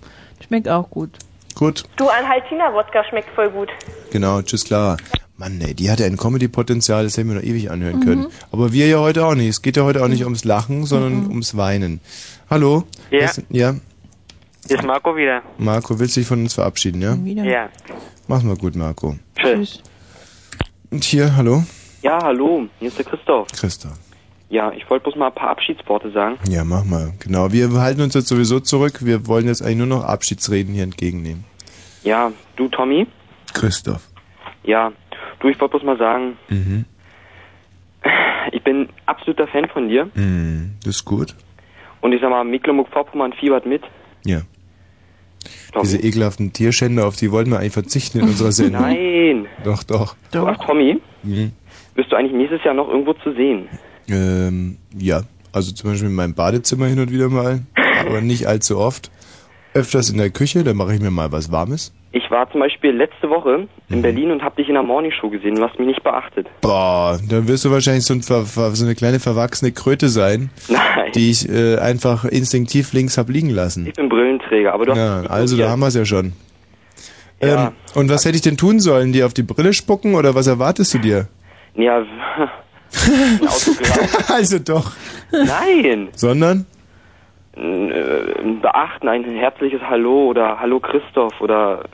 [0.47, 1.11] Schmeckt auch gut.
[1.55, 1.85] Gut.
[1.97, 3.69] Du, Anhaltiner-Wodka schmeckt voll gut.
[4.11, 4.97] Genau, tschüss Clara.
[5.39, 8.23] Mann, ey, die hatte ein Comedy-Potenzial, das hätten wir noch ewig anhören können.
[8.23, 8.29] Mhm.
[8.53, 9.49] Aber wir ja heute auch nicht.
[9.49, 12.01] Es geht ja heute auch nicht ums Lachen, sondern ums Weinen.
[12.49, 12.85] Hallo?
[13.11, 13.27] Ja.
[13.27, 13.75] Ist- Ja,
[14.67, 15.43] Hier ist Marco wieder.
[15.59, 17.15] Marco, willst du dich von uns verabschieden, ja?
[17.45, 17.69] Ja.
[18.29, 19.17] Mach's mal gut, Marco.
[19.37, 19.83] Tschüss.
[20.91, 21.65] Und hier, hallo?
[22.03, 23.49] Ja, hallo, hier ist der Christoph.
[23.53, 23.91] Christa.
[24.49, 26.39] Ja, ich wollte bloß mal ein paar Abschiedsworte sagen.
[26.49, 27.13] Ja, mach mal.
[27.19, 29.05] Genau, wir halten uns jetzt sowieso zurück.
[29.05, 31.45] Wir wollen jetzt eigentlich nur noch Abschiedsreden hier entgegennehmen.
[32.05, 33.07] Ja, du Tommy?
[33.53, 34.09] Christoph.
[34.63, 34.93] Ja,
[35.47, 36.85] du, ich wollte bloß mal sagen, Mhm.
[38.53, 40.09] ich bin absoluter Fan von dir.
[40.15, 40.73] Mhm.
[40.85, 41.35] Das ist gut.
[42.01, 43.83] Und ich sag mal, Mecklenburg-Vorpommern fiebert mit.
[44.25, 44.43] Ja.
[45.83, 48.83] Diese ekelhaften Tierschänder, auf die wollten wir eigentlich verzichten in unserer Sendung.
[48.83, 49.47] Nein.
[49.65, 50.17] Doch, doch.
[50.35, 51.53] Ach, Tommy, Mhm.
[51.95, 53.69] bist du eigentlich nächstes Jahr noch irgendwo zu sehen?
[54.09, 55.23] Ähm, ja,
[55.53, 57.61] also zum Beispiel in meinem Badezimmer hin und wieder mal,
[58.01, 59.11] aber nicht allzu oft.
[59.75, 61.93] Öfters in der Küche, da mache ich mir mal was Warmes.
[62.13, 65.57] Ich war zum Beispiel letzte Woche in Berlin und habe dich in der Morningshow gesehen.
[65.57, 66.47] Du hast mich nicht beachtet.
[66.63, 71.13] Boah, dann wirst du wahrscheinlich so, ein so eine kleine verwachsene Kröte sein, Nein.
[71.15, 73.87] die ich äh, einfach instinktiv links hab liegen lassen.
[73.87, 76.33] Ich bin Brillenträger, aber du hast Ja, also da haben wir es ja schon.
[77.43, 77.67] Ja.
[77.67, 79.13] Ähm, und was hätte ich denn tun sollen?
[79.13, 81.29] Dir auf die Brille spucken oder was erwartest du dir?
[81.75, 82.03] Ja,
[84.29, 84.93] also doch.
[85.33, 86.09] Nein.
[86.15, 86.67] Sondern?
[87.57, 91.85] Äh, Beachten, ein herzliches Hallo oder Hallo Christoph oder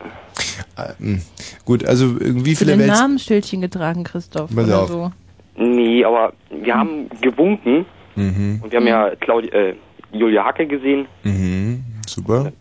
[1.01, 1.23] Ähm,
[1.65, 2.89] gut, also äh, wie viele Welt...
[2.89, 4.55] Namensschildchen getragen, Christoph.
[4.55, 4.89] Pass oder auf.
[4.89, 5.13] so.
[5.57, 8.61] nee, aber wir haben gewunken Mhm.
[8.63, 9.75] und wir haben ja Claudi äh,
[10.13, 11.07] Julia Hacke gesehen.
[11.23, 11.83] Mhm.
[12.07, 12.53] Super.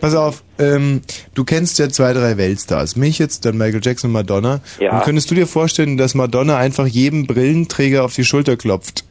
[0.00, 1.02] Pass auf, ähm,
[1.34, 2.94] du kennst ja zwei, drei Weltstars.
[2.96, 4.60] Mich jetzt, dann Michael Jackson und Madonna.
[4.78, 4.92] Ja.
[4.96, 9.04] Und könntest du dir vorstellen, dass Madonna einfach jedem Brillenträger auf die Schulter klopft?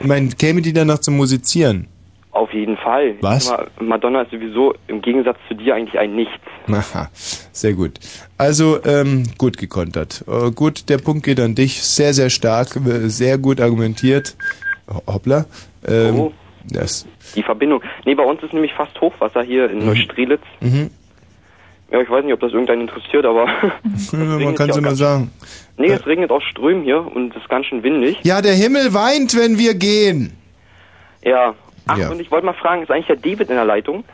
[0.00, 1.88] Ich meine, käme die danach zum Musizieren?
[2.32, 3.14] Auf jeden Fall.
[3.22, 3.50] Was?
[3.80, 6.34] Madonna ist sowieso im Gegensatz zu dir eigentlich ein Nichts.
[6.70, 7.08] Aha,
[7.52, 7.92] sehr gut.
[8.36, 10.22] Also, ähm, gut gekontert.
[10.28, 11.82] Äh, gut, der Punkt geht an dich.
[11.82, 12.68] Sehr, sehr stark,
[13.04, 14.36] sehr gut argumentiert.
[14.92, 15.46] Ho- Hoppla.
[15.88, 16.32] Ähm, Oh.
[16.70, 17.06] das.
[17.34, 17.80] Die Verbindung.
[18.04, 20.42] Nee, bei uns ist nämlich fast Hochwasser hier in Neustrelitz.
[20.60, 20.90] Mhm.
[21.90, 23.46] Ja, ich weiß nicht, ob das irgendeinen interessiert, aber
[24.12, 25.30] man kann es immer sagen.
[25.78, 28.18] Nee, es regnet aus Strömen hier und es ist ganz schön windig.
[28.22, 30.32] Ja, der Himmel weint, wenn wir gehen.
[31.22, 31.54] Ja.
[31.86, 32.10] Ach, Ja.
[32.10, 34.04] und ich wollte mal fragen, ist eigentlich der David in der Leitung?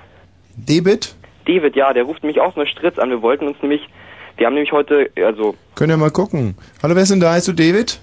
[0.57, 1.15] David?
[1.47, 3.11] David, ja, der ruft mich aus Neustrelitz an.
[3.11, 3.81] Wir wollten uns nämlich,
[4.37, 6.55] wir haben nämlich heute, also, Können wir mal gucken.
[6.83, 7.33] Hallo, wer ist denn da?
[7.33, 7.99] Heißt du David?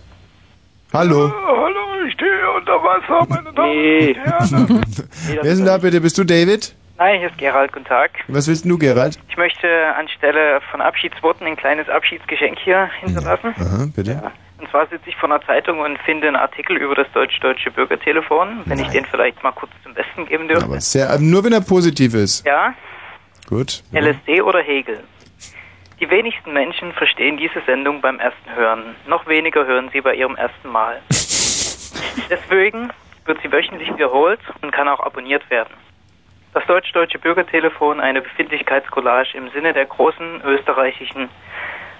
[0.91, 1.31] Hallo.
[1.31, 4.83] Hallo, ich stehe unter Wasser, meine Damen und Herren.
[5.43, 6.01] Wer ist denn da bitte?
[6.01, 6.73] Bist du David?
[6.99, 8.11] Hi, hier ist Gerald, guten Tag.
[8.27, 9.17] Was willst du, Gerald?
[9.29, 13.55] Ich möchte anstelle von Abschiedsworten ein kleines Abschiedsgeschenk hier hinterlassen.
[13.57, 14.31] Aha, bitte.
[14.57, 18.63] Und zwar sitze ich vor einer Zeitung und finde einen Artikel über das deutsch-deutsche Bürgertelefon,
[18.65, 20.65] wenn ich den vielleicht mal kurz zum Besten geben dürfte.
[20.65, 22.45] Aber sehr, aber nur wenn er positiv ist.
[22.45, 22.73] Ja,
[23.47, 23.81] Gut.
[23.93, 24.99] LSD oder Hegel.
[26.01, 28.95] Die wenigsten Menschen verstehen diese Sendung beim ersten Hören.
[29.07, 31.01] Noch weniger hören sie bei ihrem ersten Mal.
[32.29, 32.91] Deswegen
[33.25, 35.73] wird sie wöchentlich wiederholt und kann auch abonniert werden.
[36.53, 41.29] Das deutsch-deutsche Bürgertelefon, eine Befindlichkeitscollage im Sinne der großen österreichischen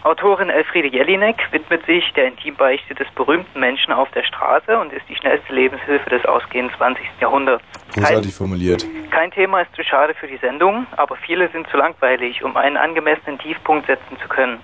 [0.04, 5.08] Autorin Elfriede Jelinek, widmet sich der Intimbeichte des berühmten Menschen auf der Straße und ist
[5.08, 7.06] die schnellste Lebenshilfe des ausgehenden 20.
[7.20, 7.64] Jahrhunderts.
[7.94, 8.86] Großartig formuliert.
[9.12, 12.78] Kein Thema ist zu schade für die Sendung, aber viele sind zu langweilig, um einen
[12.78, 14.60] angemessenen Tiefpunkt setzen zu können.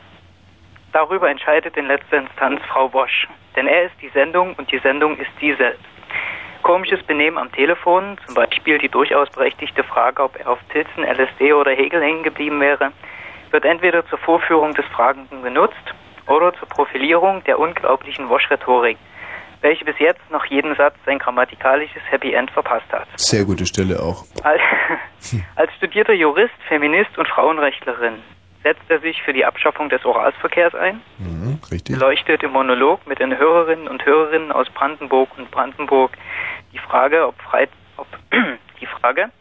[0.93, 5.17] Darüber entscheidet in letzter Instanz Frau Wosch, denn er ist die Sendung und die Sendung
[5.17, 5.94] ist sie selbst.
[6.65, 11.53] Komisches Benehmen am Telefon, zum Beispiel die durchaus berechtigte Frage, ob er auf Pilzen, LSD
[11.53, 12.91] oder Hegel hängen geblieben wäre,
[13.51, 15.93] wird entweder zur Vorführung des Fragenden genutzt
[16.25, 18.97] oder zur Profilierung der unglaublichen Wosch-Rhetorik,
[19.61, 23.07] welche bis jetzt noch jeden Satz sein grammatikalisches Happy End verpasst hat.
[23.15, 24.25] Sehr gute Stelle auch.
[24.41, 24.61] Als,
[25.55, 28.23] als studierter Jurist, Feminist und Frauenrechtlerin
[28.63, 31.93] setzt er sich für die Abschaffung des Oralverkehrs ein, Mhm, richtig.
[31.99, 36.09] beleuchtet im Monolog mit den Hörerinnen und Hörerinnen aus Brandenburg und Brandenburg
[36.75, 37.67] die Frage, ob, Frei,
[37.97, 38.07] ob
[38.81, 39.31] die Frage,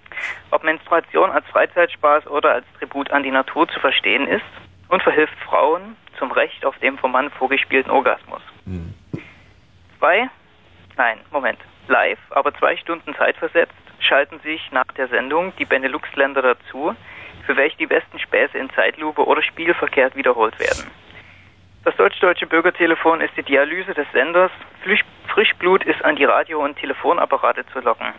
[0.50, 4.44] ob Menstruation als Freizeitspaß oder als Tribut an die Natur zu verstehen ist
[4.88, 8.42] und verhilft Frauen zum Recht auf den vom Mann vorgespielten Orgasmus.
[9.98, 10.28] Zwei,
[10.96, 11.58] nein, Moment,
[11.88, 16.94] live, aber zwei Stunden zeitversetzt, schalten sich nach der Sendung die Benelux-Länder dazu,
[17.46, 20.90] für welche die besten Späße in Zeitlupe oder spiegelverkehrt wiederholt werden.
[21.84, 24.50] Das deutsch-deutsche Bürgertelefon ist die Dialyse des Senders.
[24.84, 28.12] Frisch- Frischblut ist an die Radio- und Telefonapparate zu locken.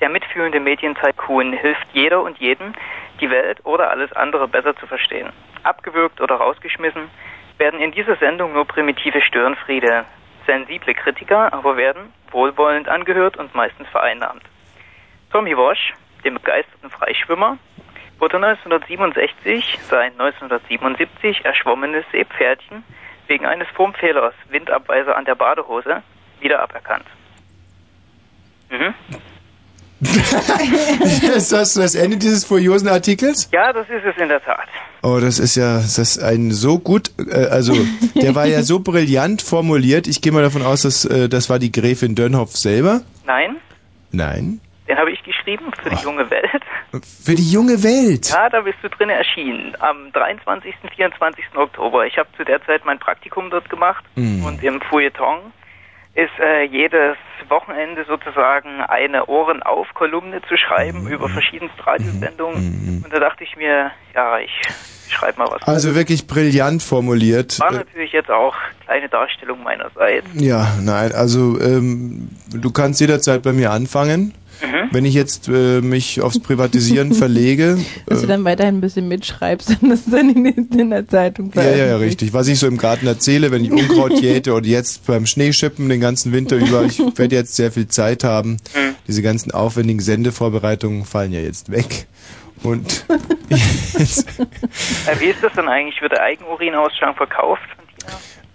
[0.00, 2.72] Der mitfühlende Medientycoon hilft jeder und jedem,
[3.20, 5.30] die Welt oder alles andere besser zu verstehen.
[5.62, 7.08] Abgewürgt oder rausgeschmissen
[7.58, 10.04] werden in dieser Sendung nur primitive Störenfriede.
[10.44, 14.42] Sensible Kritiker aber werden wohlwollend angehört und meistens vereinnahmt.
[15.30, 17.58] Tommy Walsh, dem begeisterten Freischwimmer,
[18.18, 22.82] wurde 1967 sein 1977 erschwommenes Seepferdchen
[23.28, 26.02] wegen eines Formfehlers Windabweiser an der Badehose
[26.40, 27.06] wieder aberkannt.
[28.70, 28.94] Mhm.
[31.34, 33.48] ist das das Ende dieses furiosen Artikels?
[33.50, 34.68] Ja, das ist es in der Tat.
[35.02, 37.74] Oh, das ist ja, das ist ein so gut, äh, also
[38.14, 40.06] der war ja so brillant formuliert.
[40.06, 43.02] Ich gehe mal davon aus, dass äh, das war die Gräfin Dönhoff selber.
[43.24, 43.56] Nein,
[44.12, 44.60] Nein.
[44.88, 46.62] Den habe ich geschrieben für die junge Welt.
[47.24, 48.30] Für die junge Welt.
[48.30, 49.74] Ja, da bist du drin erschienen.
[49.80, 50.74] Am 23.
[50.94, 51.44] 24.
[51.56, 52.06] Oktober.
[52.06, 54.44] Ich habe zu der Zeit mein Praktikum dort gemacht Mhm.
[54.44, 55.38] und im Feuilleton
[56.14, 57.16] ist äh, jedes
[57.48, 61.08] Wochenende sozusagen eine Ohren-auf-Kolumne zu schreiben Mhm.
[61.08, 63.02] über verschiedenste Radiosendungen.
[63.04, 64.50] Und da dachte ich mir, ja, ich
[65.10, 65.62] schreibe mal was.
[65.64, 67.60] Also wirklich brillant formuliert.
[67.60, 68.54] War natürlich jetzt auch
[68.86, 70.26] kleine Darstellung meinerseits.
[70.34, 74.32] Ja, nein, also ähm, du kannst jederzeit bei mir anfangen.
[74.62, 74.88] Mhm.
[74.90, 79.08] Wenn ich jetzt äh, mich aufs Privatisieren verlege, Dass du äh, dann weiterhin ein bisschen
[79.08, 82.32] mitschreibst und das dann in, in der Zeitung ja, ja, ja, richtig.
[82.32, 86.00] Was ich so im Garten erzähle, wenn ich Unkraut jäte und jetzt beim Schneeschippen den
[86.00, 88.58] ganzen Winter über, ich werde jetzt sehr viel Zeit haben.
[89.06, 92.06] Diese ganzen aufwendigen Sendevorbereitungen fallen ja jetzt weg.
[92.62, 93.04] Und
[93.48, 94.26] jetzt,
[95.20, 96.00] wie ist das denn eigentlich?
[96.00, 97.62] Wird der Eigenurinausschank verkauft?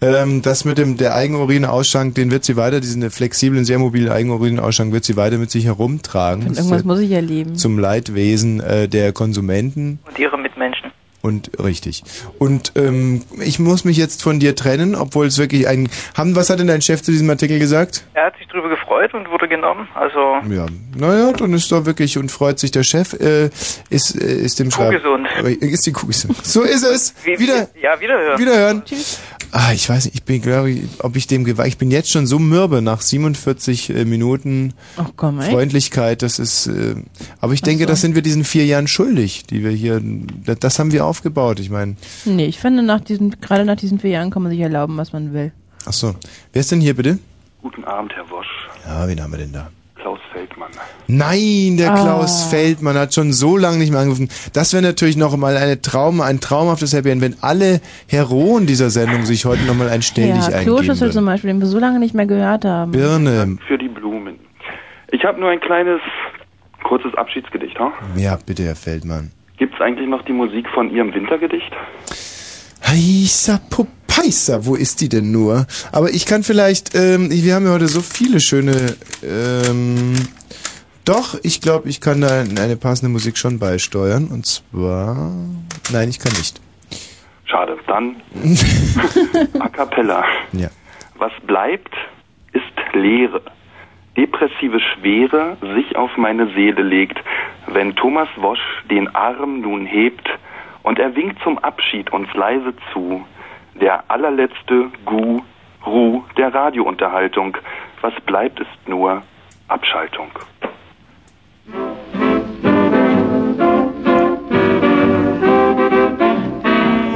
[0.01, 4.91] Ähm, das mit dem der Eigenurinausschank, den wird sie weiter, diesen flexiblen, sehr mobilen Eigenurinausschank
[4.91, 6.47] wird sie weiter mit sich herumtragen.
[6.47, 7.55] Und irgendwas ist, muss ich erleben.
[7.55, 9.99] zum Leidwesen äh, der Konsumenten.
[10.07, 10.80] Und ihre Mitmenschen?
[11.21, 12.03] Und richtig.
[12.39, 15.87] Und ähm, ich muss mich jetzt von dir trennen, obwohl es wirklich ein.
[16.15, 18.03] Haben, was hat denn dein Chef zu diesem Artikel gesagt?
[18.15, 19.87] Er hat sich darüber gefreut und wurde genommen.
[19.93, 20.17] Also
[20.51, 20.65] Ja,
[20.97, 23.49] naja, dann ist doch wirklich und freut sich der Chef, äh,
[23.91, 24.91] ist, äh, ist dem Schreib.
[24.91, 25.27] gesund.
[25.61, 26.35] Ist die Kuh gesund.
[26.43, 27.13] So ist es.
[27.23, 28.39] Wie- Wieder, Ja, wiederhören.
[28.39, 28.83] wiederhören.
[29.53, 31.67] Ah, ich weiß nicht, ich bin, glaube ich, ob ich dem geweiht.
[31.67, 35.51] Ich bin jetzt schon so mürbe nach 47 äh, Minuten Ach komm, ey.
[35.51, 36.21] Freundlichkeit.
[36.21, 36.95] Das ist, äh,
[37.41, 37.87] aber ich denke, so.
[37.89, 40.01] das sind wir diesen vier Jahren schuldig, die wir hier,
[40.45, 41.59] das, das haben wir aufgebaut.
[41.59, 41.95] Ich meine,
[42.25, 45.11] Nee, ich finde, nach diesen, gerade nach diesen vier Jahren kann man sich erlauben, was
[45.13, 45.51] man will.
[45.85, 46.15] ach so.
[46.53, 47.19] Wer ist denn hier bitte?
[47.61, 48.47] Guten Abend, Herr Wosch.
[48.87, 49.69] Ja, wen haben wir denn da?
[49.95, 50.71] Klaus Feldmann.
[51.07, 52.01] Nein, der Ah.
[52.01, 54.29] Klaus Feldmann hat schon so lange nicht mehr angerufen.
[54.53, 58.89] Das wäre natürlich noch mal eine Traum, ein traumhaftes Happy End, wenn alle Heroen dieser
[58.89, 61.77] Sendung sich heute noch mal ein ständig ja, eingeben Kloschüssel zum Beispiel, den wir so
[61.77, 62.91] lange nicht mehr gehört haben.
[62.93, 63.57] Birne.
[63.67, 64.39] Für die Blumen.
[65.11, 65.99] Ich habe nur ein kleines,
[66.83, 67.77] kurzes Abschiedsgedicht.
[67.77, 67.91] Ha?
[68.15, 69.31] Ja, bitte, Herr Feldmann.
[69.61, 71.71] Gibt es eigentlich noch die Musik von Ihrem Wintergedicht?
[72.83, 75.67] Heisa Popeisa, wo ist die denn nur?
[75.91, 80.15] Aber ich kann vielleicht, ähm, wir haben ja heute so viele schöne, ähm,
[81.05, 84.29] doch, ich glaube, ich kann da eine passende Musik schon beisteuern.
[84.31, 85.31] Und zwar,
[85.93, 86.59] nein, ich kann nicht.
[87.45, 87.77] Schade.
[87.85, 88.15] Dann
[89.59, 90.23] A cappella.
[90.53, 90.69] Ja.
[91.19, 91.93] Was bleibt,
[92.53, 93.43] ist Leere.
[94.17, 97.19] Depressive Schwere sich auf meine Seele legt,
[97.67, 100.29] wenn Thomas Wosch den Arm nun hebt
[100.83, 103.25] und er winkt zum Abschied uns leise zu.
[103.75, 107.57] Der allerletzte Guru der Radiounterhaltung.
[108.01, 109.23] Was bleibt, ist nur
[109.69, 110.29] Abschaltung.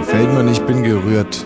[0.04, 1.46] Feldmann, ich bin gerührt.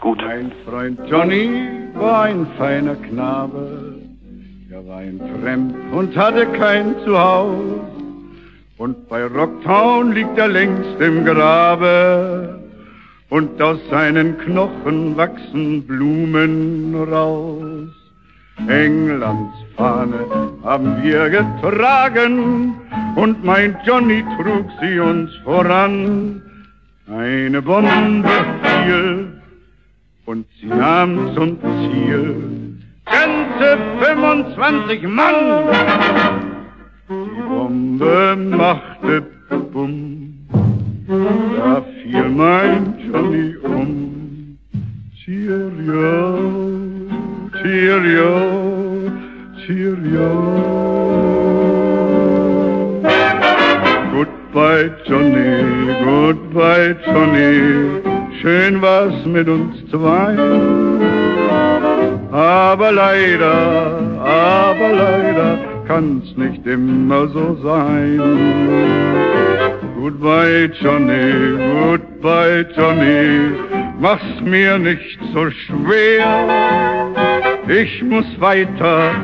[0.00, 0.22] Gut.
[0.24, 3.98] Mein Freund Johnny war ein feiner Knabe.
[4.70, 7.80] Er war ein Fremd und hatte kein Zuhause.
[8.78, 12.60] Und bei Rocktown liegt er längst im Grabe.
[13.28, 17.90] Und aus seinen Knochen wachsen Blumen raus.
[18.68, 20.26] Englands Fahne
[20.64, 22.74] haben wir getragen
[23.16, 26.42] und mein Johnny trug sie uns voran.
[27.08, 28.28] Eine Bombe
[28.62, 29.39] fiel
[30.30, 35.34] und sie nahm zum Ziel ganze 25 Mann.
[37.08, 39.22] Die Bombe machte
[39.72, 40.46] bumm,
[41.08, 44.56] da fiel mein Johnny um.
[45.24, 46.38] Cheerio,
[47.60, 48.32] cheerio,
[49.66, 50.30] cheerio.
[54.12, 60.36] Goodbye Johnny, goodbye Johnny, schön war's mit uns zwei.
[62.32, 68.20] Aber leider, aber leider kann's nicht immer so sein.
[69.96, 73.52] Goodbye Johnny, goodbye Johnny,
[74.00, 76.46] mach's mir nicht so schwer.
[77.68, 79.14] Ich muss weiter,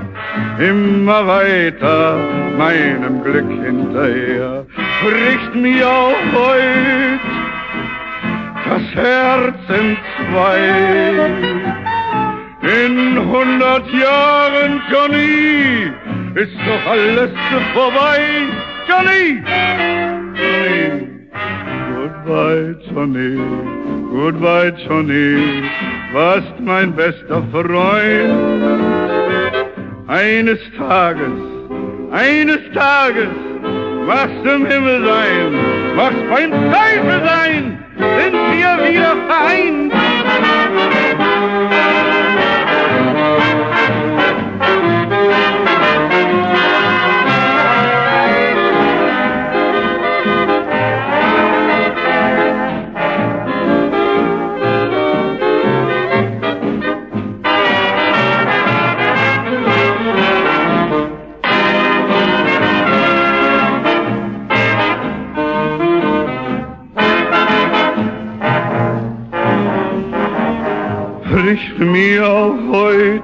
[0.58, 2.18] immer weiter,
[2.58, 4.66] meinem Glück hinterher.
[5.02, 7.35] Bricht mir auch heut
[8.68, 10.58] das Herz in zwei.
[12.62, 15.92] In hundert Jahren, Johnny,
[16.34, 17.30] ist doch alles
[17.74, 18.20] vorbei.
[18.88, 19.42] Johnny!
[19.46, 21.16] Johnny!
[22.26, 23.38] Goodbye, Johnny,
[24.10, 25.62] goodbye, Johnny,
[26.12, 28.82] warst mein bester Freund.
[30.08, 31.38] Eines Tages,
[32.10, 33.28] eines Tages,
[34.44, 39.92] du im Himmel sein, machst beim Teufel sein, sind wir wieder vereint.
[71.76, 72.26] Bricht mir
[72.70, 73.22] heut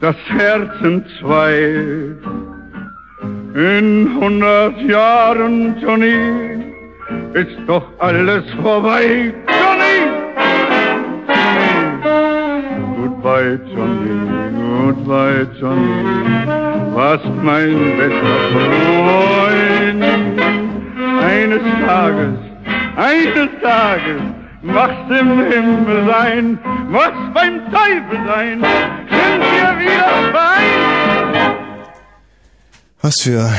[0.00, 2.14] das Herz in zwei.
[3.54, 6.64] In hundert Jahren, Johnny,
[7.34, 9.34] ist doch alles vorbei.
[9.48, 9.96] Johnny!
[12.96, 14.14] Goodbye, Johnny,
[14.86, 20.04] goodbye, Johnny, warst mein bester Freund.
[21.22, 22.38] Eines Tages,
[22.96, 24.22] eines Tages,
[24.62, 26.58] machst im Himmel sein,
[26.88, 28.60] machst beim Teufel sein,
[29.08, 31.56] sind wir wieder fein.
[33.02, 33.50] Was für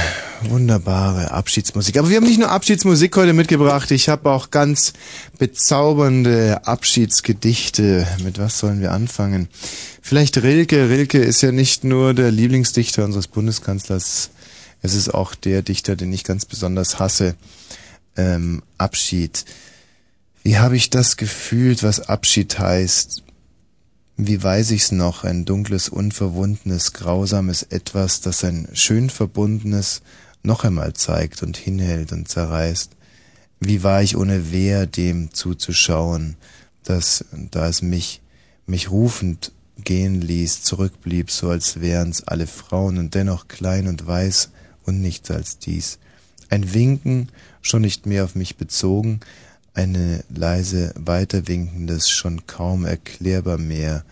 [0.44, 1.98] wunderbare Abschiedsmusik.
[1.98, 4.94] Aber wir haben nicht nur Abschiedsmusik heute mitgebracht, ich habe auch ganz
[5.38, 8.08] bezaubernde Abschiedsgedichte.
[8.24, 9.50] Mit was sollen wir anfangen?
[10.02, 10.90] Vielleicht Rilke.
[10.90, 14.32] Rilke ist ja nicht nur der Lieblingsdichter unseres Bundeskanzlers,
[14.84, 17.36] es ist auch der Dichter, den ich ganz besonders hasse.
[18.18, 19.46] Ähm, Abschied.
[20.44, 23.24] Wie habe ich das gefühlt, was Abschied heißt?
[24.18, 30.02] Wie weiß ich's noch, ein dunkles, unverwundenes, grausames Etwas, das ein schön verbundenes
[30.44, 32.92] noch einmal zeigt und hinhält und zerreißt.
[33.60, 36.38] Wie war ich ohne Wehr dem zuzuschauen,
[36.84, 38.22] das, da es mich,
[38.66, 44.50] mich rufend gehen ließ, zurückblieb, so als wären's alle Frauen und dennoch klein und weiß
[44.86, 46.00] und nichts als dies.
[46.50, 47.30] Ein Winken,
[47.62, 49.20] schon nicht mehr auf mich bezogen,
[49.74, 54.04] eine leise weiterwinkendes, schon kaum erklärbar mehr,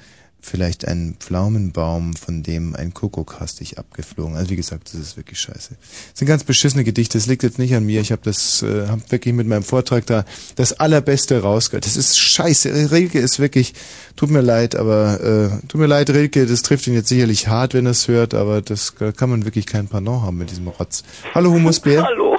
[0.41, 4.35] vielleicht ein Pflaumenbaum, von dem ein Kuckuck hastig abgeflogen.
[4.37, 5.75] Also wie gesagt, das ist wirklich scheiße.
[5.79, 7.99] Das sind ganz beschissene Gedichte, das liegt jetzt nicht an mir.
[7.99, 10.23] Ich habe das äh, hab wirklich mit meinem Vortrag da
[10.55, 11.85] das allerbeste rausgehört.
[11.85, 12.91] Das ist scheiße.
[12.91, 13.73] Rilke ist wirklich,
[14.15, 17.73] tut mir leid, aber äh, tut mir leid, Rilke, das trifft ihn jetzt sicherlich hart,
[17.73, 20.69] wenn er es hört, aber das da kann man wirklich kein Pardon haben mit diesem
[20.69, 21.03] Rotz.
[21.33, 22.03] Hallo Humusbär.
[22.03, 22.37] Hallo.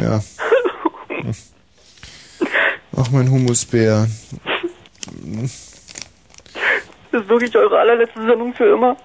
[0.00, 0.22] Ja.
[2.96, 4.08] Ach, mein Humusbär.
[7.10, 8.96] Das ist wirklich eure allerletzte Sendung für immer.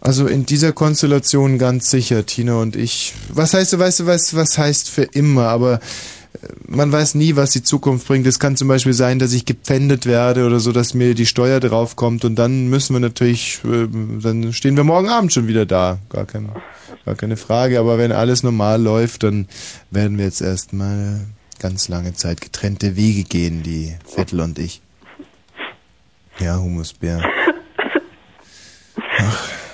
[0.00, 3.14] Also in dieser Konstellation ganz sicher, Tina und ich.
[3.32, 7.50] Was heißt, weißt du, was, was heißt für immer, aber äh, man weiß nie, was
[7.50, 8.26] die Zukunft bringt.
[8.26, 11.60] Es kann zum Beispiel sein, dass ich gepfändet werde oder so, dass mir die Steuer
[11.60, 13.86] draufkommt und dann müssen wir natürlich, äh,
[14.20, 15.98] dann stehen wir morgen Abend schon wieder da.
[16.08, 16.48] Gar, kein,
[17.04, 17.78] gar keine Frage.
[17.78, 19.46] Aber wenn alles normal läuft, dann
[19.92, 21.20] werden wir jetzt erstmal
[21.62, 24.82] ganz lange Zeit getrennte Wege gehen, die Vettel und ich.
[26.38, 27.22] Ja, Humusbär.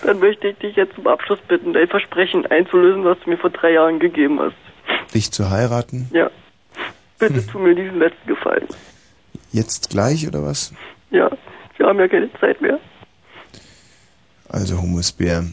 [0.04, 3.50] Dann möchte ich dich jetzt zum Abschluss bitten, dein Versprechen einzulösen, was du mir vor
[3.50, 4.54] drei Jahren gegeben hast.
[5.14, 6.08] Dich zu heiraten?
[6.12, 6.30] Ja.
[7.18, 8.66] Bitte tu mir diesen letzten Gefallen.
[9.50, 10.74] Jetzt gleich oder was?
[11.10, 11.30] Ja,
[11.78, 12.78] wir haben ja keine Zeit mehr.
[14.48, 15.44] Also Humusbär,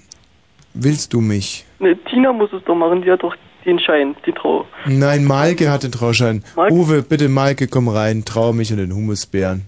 [0.74, 1.66] willst du mich?
[1.80, 3.36] Ne, Tina muss es doch machen, die hat doch
[3.66, 4.66] den Schein, die Trau.
[4.86, 6.44] Nein, Maike hat den Trauschein.
[6.56, 9.64] Uwe, bitte Maike, komm rein, trau mich und den Humusbären.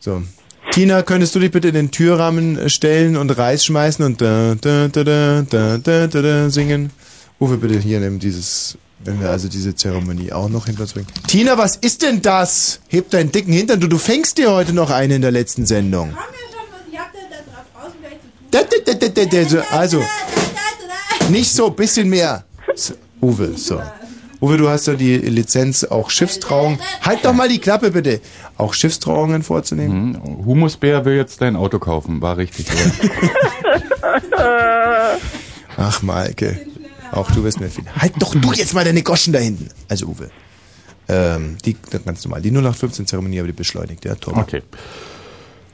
[0.00, 0.22] So.
[0.70, 4.54] Tina, könntest du dich bitte in den Türrahmen äh, stellen und Reis schmeißen und da,
[4.60, 6.90] da, da, da, da, da, da, da singen?
[7.40, 11.06] Uwe, bitte hier nehmen dieses, wenn wir also diese Zeremonie auch noch hinter uns bringen.
[11.26, 12.80] Tina, was ist denn das?
[12.88, 16.14] Heb deinen dicken Hintern, du, du fängst dir heute noch einen in der letzten Sendung.
[19.70, 20.02] Also,
[21.30, 22.44] nicht so, bisschen mehr.
[22.74, 23.80] So, Uwe, so.
[24.40, 26.78] Uwe, du hast ja die Lizenz, auch Schiffstrauung.
[27.02, 28.20] Halt doch mal die Klappe, bitte.
[28.58, 30.12] Auch Schiffstrauungen vorzunehmen.
[30.12, 30.44] Mhm.
[30.44, 32.66] Humusbär will jetzt dein Auto kaufen, war richtig.
[35.76, 36.60] Ach, Maike.
[37.12, 37.84] Auch du wirst mir viel.
[37.96, 39.68] Halt doch du jetzt mal deine Goschen da hinten.
[39.88, 40.30] Also, Uwe.
[41.08, 42.42] Ähm, die, ganz normal.
[42.42, 44.38] Die 0815-Zeremonie, aber die beschleunigt, ja, Tom.
[44.38, 44.62] Okay.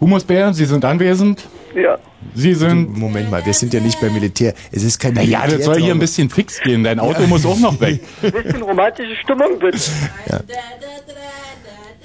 [0.01, 1.49] Humusbär, Sie sind anwesend?
[1.75, 1.99] Ja.
[2.35, 2.97] Sie sind.
[2.97, 4.55] Moment mal, wir sind ja nicht beim Militär.
[4.71, 6.85] Es ist kein Naja, das soll hier ein bisschen fix gehen.
[6.85, 8.01] Dein Auto muss auch noch weg.
[8.23, 9.79] Bisschen romantische Stimmung, bitte.
[10.31, 10.41] Ja.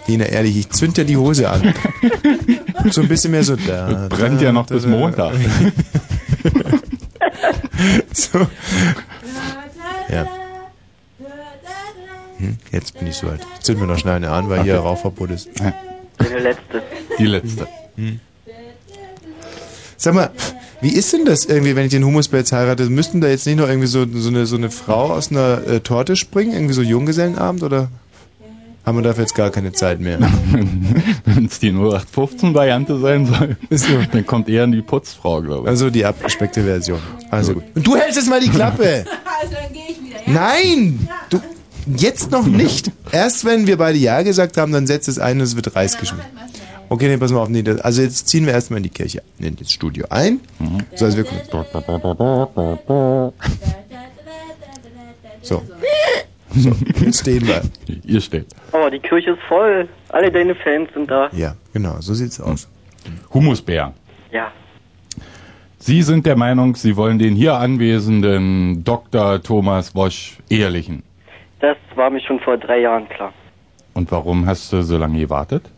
[0.07, 1.73] Dina, ehrlich, ich zünd dir die Hose an.
[2.91, 4.07] so ein bisschen mehr so da.
[4.09, 5.33] Brennt ja noch bis Montag.
[8.13, 8.39] so.
[10.09, 10.25] Ja.
[12.37, 13.41] Hm, jetzt bin ich so alt.
[13.61, 15.49] Zünd mir noch schnell eine an, weil hier Rauchverbot ist.
[16.17, 16.83] Deine letzte.
[17.19, 17.67] Die letzte.
[17.95, 18.19] Hm.
[19.97, 20.29] Sag mal,
[20.79, 22.87] wie ist denn das irgendwie, wenn ich den Humusbär jetzt heirate?
[22.89, 25.79] Müssten da jetzt nicht noch irgendwie so, so, eine, so eine Frau aus einer äh,
[25.79, 26.53] Torte springen?
[26.53, 27.63] Irgendwie so Junggesellenabend?
[27.63, 27.89] Oder
[28.85, 30.19] haben wir dafür jetzt gar keine Zeit mehr?
[31.25, 33.57] Wenn es die 0815-Variante sein soll,
[34.11, 35.69] dann kommt eher die Putzfrau, glaube ich.
[35.69, 36.99] Also die abgespeckte Version.
[37.31, 37.63] Also gut.
[37.73, 39.05] Und du hältst jetzt mal die Klappe!
[39.39, 41.07] Also dann gehe ich wieder, Nein!
[41.29, 41.39] Du,
[41.95, 42.89] jetzt noch nicht.
[43.11, 45.95] Erst wenn wir beide Ja gesagt haben, dann setzt es ein und es wird Reis
[45.99, 46.25] geschmiert.
[46.89, 47.49] Okay, nee, pass mal auf.
[47.49, 50.39] Nee, das, also jetzt ziehen wir erstmal in die Kirche, in das Studio ein.
[50.95, 51.41] So, also wir kommen.
[55.41, 55.61] So.
[56.55, 56.71] So,
[57.01, 57.61] jetzt stehen wir.
[58.05, 58.47] Ihr steht.
[58.71, 59.87] Oh, die Kirche ist voll.
[60.09, 61.29] Alle deine Fans sind da.
[61.33, 62.69] Ja, genau, so sieht's aus.
[63.33, 63.93] Humusbär.
[64.31, 64.51] Ja.
[65.79, 69.41] Sie sind der Meinung, Sie wollen den hier anwesenden Dr.
[69.43, 71.03] Thomas Wosch ehelichen.
[71.59, 73.33] Das war mir schon vor drei Jahren klar.
[73.93, 75.69] Und warum hast du so lange gewartet?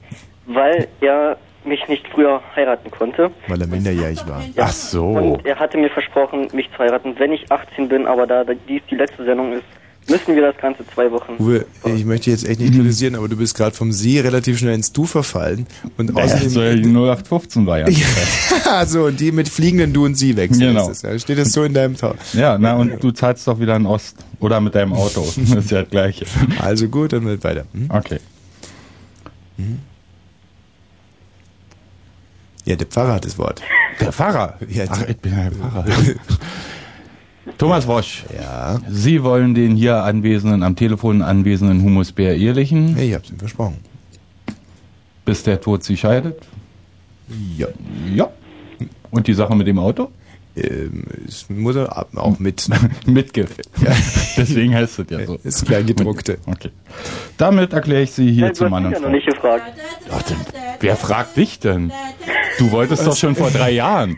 [0.49, 3.31] Weil er mich nicht früher heiraten konnte.
[3.47, 4.43] Weil er minderjährig war.
[4.57, 5.05] Ach so.
[5.07, 8.81] Und er hatte mir versprochen, mich zu heiraten, wenn ich 18 bin, aber da dies
[8.89, 9.63] die letzte Sendung ist,
[10.07, 11.35] müssen wir das Ganze zwei Wochen.
[11.37, 14.73] Uwe, ich möchte jetzt echt nicht kritisieren, aber du bist gerade vom Sie relativ schnell
[14.73, 15.67] ins Du verfallen.
[15.97, 16.49] Und Naja, außerdem.
[16.49, 17.99] soll ja die 0815 Variante
[18.65, 20.59] ja, so, und die mit fliegenden Du und Sie wechseln.
[20.73, 20.89] Genau.
[20.89, 21.19] Ist das, ja.
[21.19, 22.15] Steht das so in deinem Tau?
[22.33, 24.17] Ja, na und du zahlst doch wieder in Ost.
[24.39, 25.21] Oder mit deinem Auto.
[25.35, 26.25] Das ist ja das Gleiche.
[26.59, 27.65] Also gut, dann wird weiter.
[27.73, 27.89] Hm?
[27.93, 28.19] Okay.
[32.69, 33.63] Ja, der Pfarrer hat das Wort.
[33.99, 34.59] Der Pfarrer?
[34.69, 35.85] Ja, Ach, ich bin ja der Pfarrer.
[37.57, 38.25] Thomas Wosch.
[38.39, 38.79] Ja.
[38.87, 42.95] Sie wollen den hier anwesenden, am Telefon anwesenden Humusbär ehelichen.
[42.95, 43.77] Ja, ich hab's ihm versprochen.
[45.25, 46.43] Bis der Tod sie scheidet?
[47.57, 47.69] Ja.
[48.13, 48.29] Ja.
[49.09, 50.11] Und die Sache mit dem Auto?
[50.55, 52.67] Ähm, es muss er auch mit.
[53.05, 53.61] Mitgift.
[53.81, 53.91] Ja.
[54.35, 55.39] Deswegen heißt es ja so.
[55.43, 56.37] Das Kleingedruckte.
[56.45, 56.69] Okay.
[57.37, 58.79] Damit erkläre ich Sie hier Ja, zu ja Frau.
[58.79, 59.63] noch nicht gefragt.
[60.11, 60.37] Ach, denn,
[60.81, 61.91] wer fragt dich denn?
[62.57, 64.17] Du wolltest doch schon vor drei Jahren.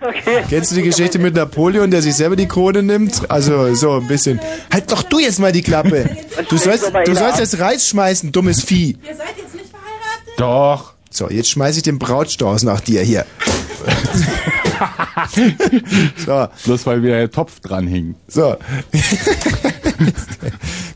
[0.50, 3.30] Kennst du die Geschichte mit Napoleon, der sich selber die Krone nimmt?
[3.30, 4.40] Also so ein bisschen.
[4.74, 6.10] Halt doch du jetzt mal die Klappe.
[6.50, 8.98] Du sollst, du sollst jetzt Reis schmeißen, dummes Vieh.
[9.08, 10.34] Ihr seid jetzt nicht verheiratet?
[10.40, 10.94] Doch.
[11.12, 13.26] So, jetzt schmeiß ich den Brautstrauß nach dir hier.
[16.26, 16.48] so.
[16.66, 18.16] Bloß weil wieder der Topf dran hing.
[18.28, 18.56] So.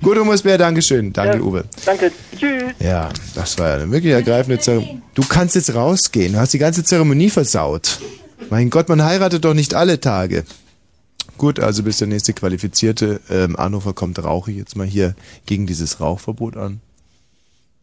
[0.01, 1.13] Gut, Humusbär, Dankeschön.
[1.13, 1.43] Danke, Ja.
[1.43, 1.65] Uwe.
[1.85, 2.11] Danke.
[2.37, 2.73] Tschüss.
[2.79, 5.01] Ja, das war ja eine wirklich ergreifende Zeremonie.
[5.13, 6.33] Du kannst jetzt rausgehen.
[6.33, 7.99] Du hast die ganze Zeremonie versaut.
[8.49, 10.43] Mein Gott, man heiratet doch nicht alle Tage.
[11.37, 15.15] Gut, also bis der nächste qualifizierte ähm, Anrufer kommt, rauche ich jetzt mal hier
[15.45, 16.79] gegen dieses Rauchverbot an.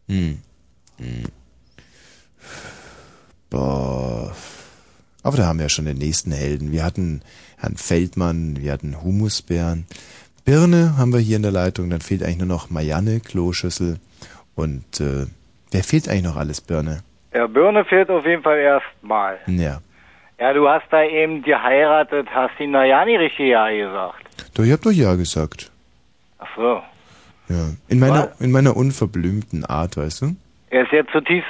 [0.07, 0.39] Hm.
[0.97, 1.23] Hm.
[3.49, 4.35] Boah.
[5.23, 6.71] Aber da haben wir ja schon den nächsten Helden.
[6.71, 7.21] Wir hatten
[7.57, 9.85] Herrn Feldmann, wir hatten Humusbären.
[10.45, 13.97] Birne haben wir hier in der Leitung, dann fehlt eigentlich nur noch Marianne, Kloschüssel
[14.55, 15.25] und äh,
[15.71, 16.99] wer fehlt eigentlich noch alles, Birne?
[17.33, 19.39] Ja, Birne fehlt auf jeden Fall erstmal.
[19.47, 19.79] Ja.
[20.39, 24.23] Ja, du hast da eben geheiratet, hast ihn na ja nicht richtig ja gesagt.
[24.53, 25.71] Doch, ich hab doch ja gesagt.
[26.39, 26.81] Ach so.
[27.47, 27.69] Ja.
[27.87, 30.35] In meiner, in meiner unverblümten Art, weißt du?
[30.69, 31.49] Er ist jetzt zutiefst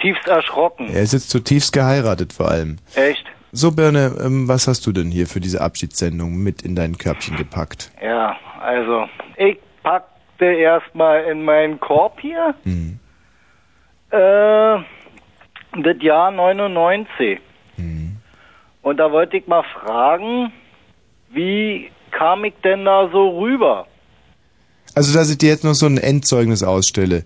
[0.00, 0.88] tiefst erschrocken.
[0.92, 2.76] Er ist jetzt zutiefst geheiratet vor allem.
[2.94, 3.24] Echt?
[3.52, 7.36] So, Birne, ähm, was hast du denn hier für diese Abschiedssendung mit in dein Körbchen
[7.36, 7.90] gepackt?
[8.02, 12.98] Ja, also, ich packte erstmal in meinen Korb hier Hm.
[14.10, 14.18] äh,
[15.82, 17.38] das Jahr 99.
[17.76, 18.16] Hm.
[18.82, 20.52] Und da wollte ich mal fragen,
[21.30, 23.86] wie kam ich denn da so rüber?
[24.94, 27.24] Also, dass ich dir jetzt noch so ein Endzeugnis ausstelle.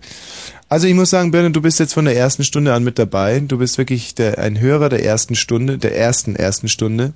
[0.69, 3.39] Also, ich muss sagen, Birne, du bist jetzt von der ersten Stunde an mit dabei.
[3.39, 7.13] Du bist wirklich der, ein Hörer der ersten Stunde, der ersten ersten Stunde.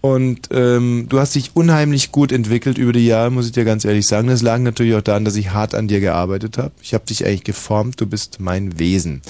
[0.00, 3.84] Und ähm, du hast dich unheimlich gut entwickelt über die Jahre, muss ich dir ganz
[3.84, 4.28] ehrlich sagen.
[4.28, 6.72] Das lag natürlich auch daran, dass ich hart an dir gearbeitet habe.
[6.82, 8.00] Ich habe dich eigentlich geformt.
[8.00, 9.22] Du bist mein Wesen.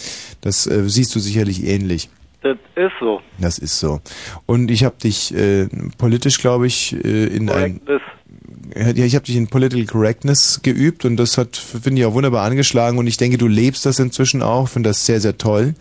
[0.42, 2.11] Das äh, siehst du sicherlich ähnlich.
[2.42, 3.20] Das ist so.
[3.38, 4.01] Das ist so.
[4.46, 8.03] Und ich habe dich äh, politisch, glaube ich, äh, in ein Das
[8.74, 12.44] ja, ich habe dich in Political Correctness geübt und das hat, finde ich, auch wunderbar
[12.44, 15.74] angeschlagen und ich denke, du lebst das inzwischen auch, finde das sehr, sehr toll.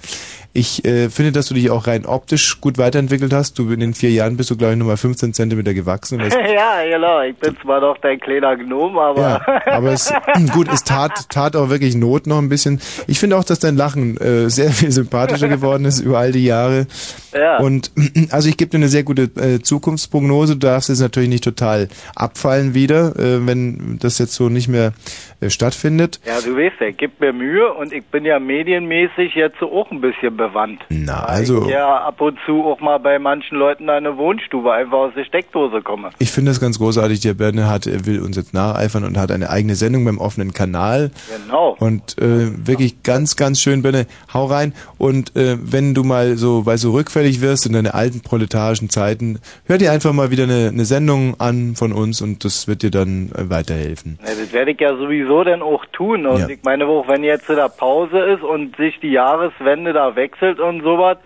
[0.57, 3.59] Ich äh, finde, dass du dich auch rein optisch gut weiterentwickelt hast.
[3.59, 6.19] Du in den vier Jahren bist du, glaube ich, nochmal 15 Zentimeter gewachsen.
[6.57, 7.21] Ja, genau.
[7.21, 9.21] Ich bin zwar noch dein kleiner Gnom, aber.
[9.21, 10.11] ja, aber es,
[10.53, 12.79] gut, es tat, tat auch wirklich Not noch ein bisschen.
[13.05, 16.45] Ich finde auch, dass dein Lachen äh, sehr viel sympathischer geworden ist über all die
[16.45, 16.87] Jahre.
[17.33, 17.57] Ja.
[17.57, 17.91] Und
[18.31, 20.53] also ich gebe dir eine sehr gute äh, Zukunftsprognose.
[20.53, 24.93] Du darfst jetzt natürlich nicht total abfallen wieder, äh, wenn das jetzt so nicht mehr
[25.41, 26.19] äh, stattfindet.
[26.25, 29.89] Ja, du weißt ja, gebe mir Mühe und ich bin ja medienmäßig jetzt so auch
[29.91, 30.81] ein bisschen bewandt.
[30.89, 34.97] Na, also Ich ja ab und zu auch mal bei manchen Leuten eine Wohnstube einfach
[34.97, 36.11] aus der Steckdose komme.
[36.19, 37.19] ich finde das ganz großartig.
[37.21, 40.53] Der Berne hat, er will uns jetzt nacheifern und hat eine eigene Sendung beim offenen
[40.53, 41.11] Kanal.
[41.45, 41.75] Genau.
[41.79, 44.73] Und äh, wirklich ganz, ganz schön, Benne, hau rein.
[44.97, 49.39] Und äh, wenn du mal so, weil so rückfällig wirst in deine alten proletarischen Zeiten,
[49.65, 52.91] hör dir einfach mal wieder eine, eine Sendung an von uns und das wird dir
[52.91, 54.17] dann äh, weiterhelfen.
[54.23, 56.25] Ja, das werde ich ja sowieso dann auch tun.
[56.25, 56.47] Und Ja.
[56.49, 60.81] ich meine auch, wenn jetzt da Pause ist und sich die Jahreswende da wechselt und
[60.81, 61.17] sowas,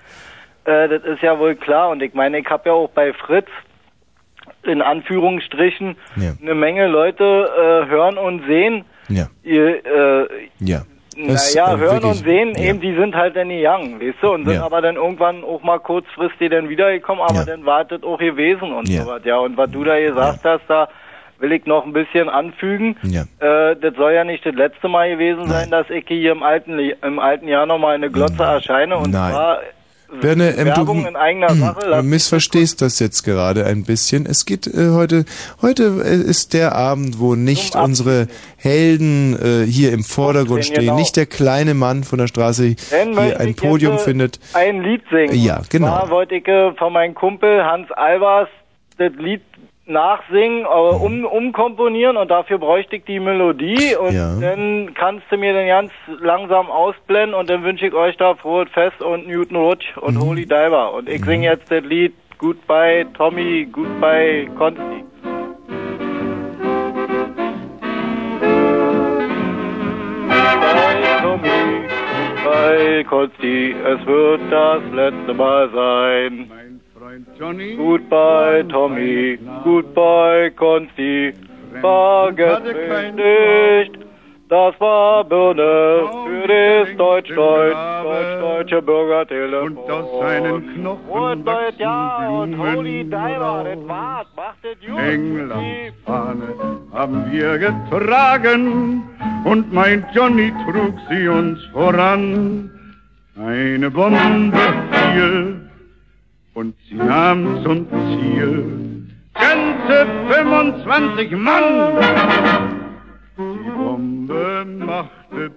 [0.65, 1.89] äh, das ist ja wohl klar.
[1.89, 3.47] Und ich meine, ich habe ja auch bei Fritz
[4.63, 6.33] in Anführungsstrichen Ja.
[6.41, 8.83] eine Menge Leute äh, hören und sehen.
[9.09, 9.27] Ja.
[9.43, 10.27] Ihr, äh,
[10.59, 10.83] Ja.
[11.27, 12.61] Das, naja, äh, hören wirklich, und sehen, ja.
[12.69, 14.63] eben, die sind halt dann young, weißt du, und sind Ja.
[14.65, 17.45] aber dann irgendwann auch mal kurzfristig dann wiedergekommen, aber Ja.
[17.45, 19.03] dann wartet auch gewesen und Ja.
[19.03, 19.37] sowas, ja.
[19.37, 20.87] Und was du da gesagt hast, da
[21.39, 22.95] will ich noch ein bisschen anfügen.
[23.03, 23.23] Ja.
[23.39, 26.77] Äh, das soll ja nicht das letzte Mal gewesen sein, dass ich hier im alten,
[26.79, 28.97] im alten Jahr nochmal eine Glotze erscheine.
[28.97, 29.31] Und Nein.
[29.31, 29.59] zwar
[30.19, 32.03] Birne, ähm, Werbung du, in eigener Sache.
[32.03, 34.25] missverstehst das jetzt gerade ein bisschen.
[34.25, 35.25] Es geht äh, heute,
[35.61, 40.85] heute äh, ist der Abend, wo nicht unsere Helden äh, hier im Vordergrund Stehen, stehen,
[40.87, 40.97] genau.
[40.97, 44.39] nicht der kleine Mann von der Straße Dann hier ein Podium äh, findet.
[44.53, 45.35] Ein Lied singen.
[45.35, 45.87] Ja, genau.
[45.87, 48.49] Da wollte ich äh, von meinem Kumpel Hans Albers
[48.97, 49.41] das Lied
[49.85, 54.35] nachsingen, aber um, umkomponieren und dafür bräuchte ich die Melodie und Ja.
[54.39, 58.69] dann kannst du mir den ganz langsam ausblenden und dann wünsche ich euch da frohes
[58.71, 60.21] Fest und Newton Rutsch und Mhm.
[60.21, 65.03] Holy Diver und ich singe jetzt das Lied Goodbye Tommy, Goodbye Consti.
[69.81, 71.87] Goodbye Tommy,
[72.43, 76.51] Goodbye Consti, es wird das letzte Mal sein.
[77.77, 81.33] Goodbye Tommy, Goodbye Consti,
[81.81, 84.05] vergesst mich nicht.
[84.47, 89.77] Das war Birne für das Deutsch-Deutsch, deutsch-deutsche Bürgertelefon.
[89.77, 94.99] Und aus seinen Knochen Neues Jahr und Holy Diver, das war's, macht es gut.
[94.99, 96.53] Englands Fahne
[96.93, 99.03] haben wir getragen
[99.43, 102.71] und mein Johnny trug sie uns voran.
[103.37, 104.59] Eine Bombe
[104.91, 105.70] fiel
[106.53, 111.95] und sie nahm zum Ziel ganze 25 Mann.
[113.37, 115.51] Die Bombe machte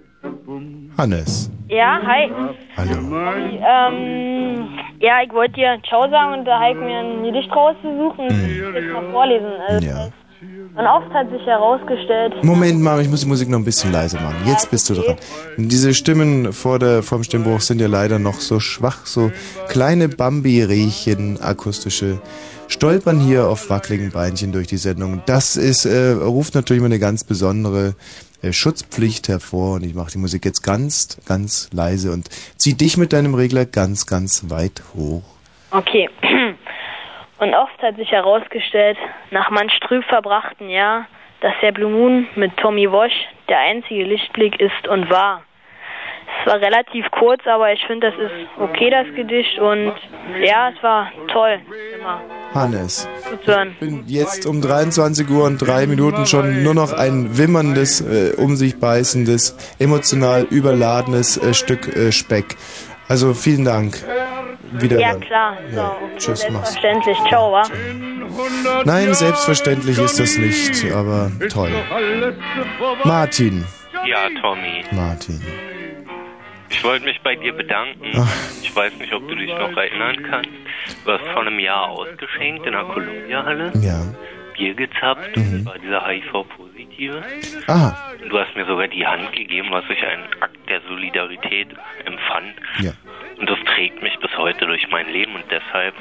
[0.45, 0.89] Bumm.
[0.97, 1.51] Hannes.
[1.67, 2.31] Ja, hi.
[2.77, 3.15] Hallo.
[3.15, 4.69] Ähm,
[4.99, 8.29] ja, ich wollte dir Ciao sagen und da habe ich mir ein Gedicht rausgesucht und
[8.29, 9.47] jetzt mal vorlesen.
[9.67, 10.07] Also, Ja.
[10.77, 14.19] Und oft hat sich herausgestellt, Moment mal, ich muss die Musik noch ein bisschen leiser
[14.19, 14.35] machen.
[14.45, 15.15] Jetzt bist du dran.
[15.55, 19.31] Diese Stimmen vor der, vor dem Stimmbruch sind ja leider noch so schwach, so
[19.69, 22.19] kleine Bambi-Rehchen, akustische,
[22.67, 25.21] stolpern hier auf wackeligen Beinchen durch die Sendung.
[25.25, 27.95] Das ist, äh, ruft natürlich immer eine ganz besondere
[28.41, 32.97] äh, Schutzpflicht hervor und ich mache die Musik jetzt ganz, ganz leise und zieh dich
[32.97, 35.23] mit deinem Regler ganz, ganz weit hoch.
[35.71, 36.09] Okay.
[37.39, 38.97] Und oft hat sich herausgestellt,
[39.31, 41.05] nach manch trüb verbrachten Jahr,
[41.41, 45.43] dass der Blue Moon mit Tommy Walsh der einzige Lichtblick ist und war.
[46.41, 49.59] Es war relativ kurz, aber ich finde, das ist okay, das Gedicht.
[49.59, 49.93] Und
[50.43, 51.59] ja, es war toll.
[51.95, 52.21] Immer
[52.53, 53.07] Hannes.
[53.29, 53.75] zuzuhören.
[53.79, 58.55] bin jetzt um 23 Uhr und drei Minuten schon nur noch ein wimmerndes, äh, um
[58.55, 62.55] sich beißendes, emotional überladenes äh, Stück äh, Speck.
[63.07, 64.03] Also vielen Dank.
[64.73, 64.99] Wieder.
[64.99, 65.57] Ja, klar.
[65.71, 66.73] So, Ja, tschüss, mach's.
[66.73, 67.17] selbstverständlich.
[67.29, 67.63] Ciao, wa?
[68.83, 71.71] Nein, selbstverständlich ist das nicht, aber toll.
[73.03, 73.63] Martin.
[74.05, 74.83] Ja, Tommy.
[74.91, 75.41] Martin.
[76.69, 78.05] Ich wollte mich bei dir bedanken.
[78.17, 78.27] Ach.
[78.61, 80.49] Ich weiß nicht, ob du dich noch erinnern kannst.
[81.05, 83.71] Du hast vor einem Jahr ausgeschenkt in der Columbia-Halle.
[83.81, 84.01] Ja.
[84.57, 85.35] Bier gezapft.
[85.37, 85.63] Mhm.
[85.63, 86.03] Das war dieser
[86.97, 87.63] HIV-Positive.
[87.67, 88.11] Aha.
[88.29, 91.67] Du hast mir sogar die Hand gegeben, was ich einen Akt der Solidarität
[92.05, 92.55] empfand.
[92.79, 92.91] Ja.
[93.37, 95.93] Und das trägt mich bis heute durch mein Leben und deshalb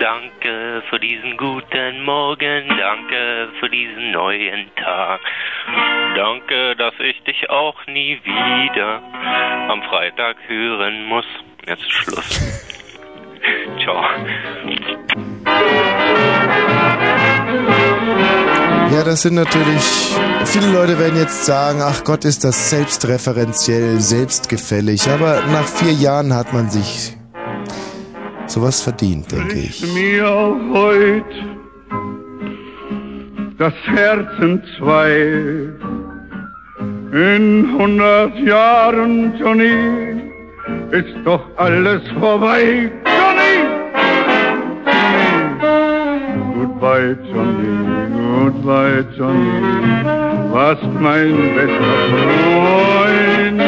[0.00, 5.20] danke für diesen guten Morgen, danke für diesen neuen Tag.
[6.16, 9.02] Danke, dass ich dich auch nie wieder
[9.68, 11.26] am Freitag hören muss.
[11.66, 12.58] Jetzt ist Schluss.
[13.82, 14.04] Ciao.
[18.92, 20.14] Ja, das sind natürlich.
[20.44, 25.08] Viele Leute werden jetzt sagen, ach Gott, ist das selbstreferenziell, selbstgefällig.
[25.08, 27.16] Aber nach vier Jahren hat man sich
[28.46, 29.82] sowas verdient, denke ich.
[29.94, 31.24] mir auch heut
[33.58, 35.12] das Herz in zwei.
[37.12, 40.22] In hundert Jahren, Johnny,
[40.90, 42.90] ist doch alles vorbei.
[43.04, 43.54] Johnny!
[45.60, 46.52] Johnny!
[46.54, 47.91] Goodbye, Johnny,
[48.32, 50.04] goodbye, Johnny,
[50.52, 53.60] warst mein bester Freund.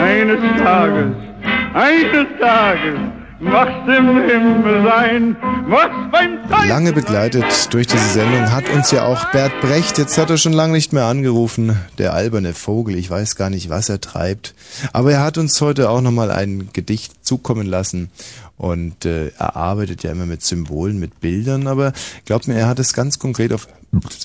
[0.00, 1.12] Eines Tages,
[1.74, 2.98] eines Tages,
[3.40, 5.36] machst im Himmel sein,
[5.66, 6.38] was beim
[6.68, 10.52] Lange begleitet durch diese Sendung hat uns ja auch Bert Brecht, jetzt hat er schon
[10.52, 14.54] lange nicht mehr angerufen, der alberne Vogel, ich weiß gar nicht, was er treibt.
[14.92, 18.10] Aber er hat uns heute auch nochmal ein Gedicht zukommen lassen
[18.62, 21.92] und äh, er arbeitet ja immer mit Symbolen, mit Bildern, aber
[22.26, 23.66] glaubt mir, er hat es ganz konkret auf...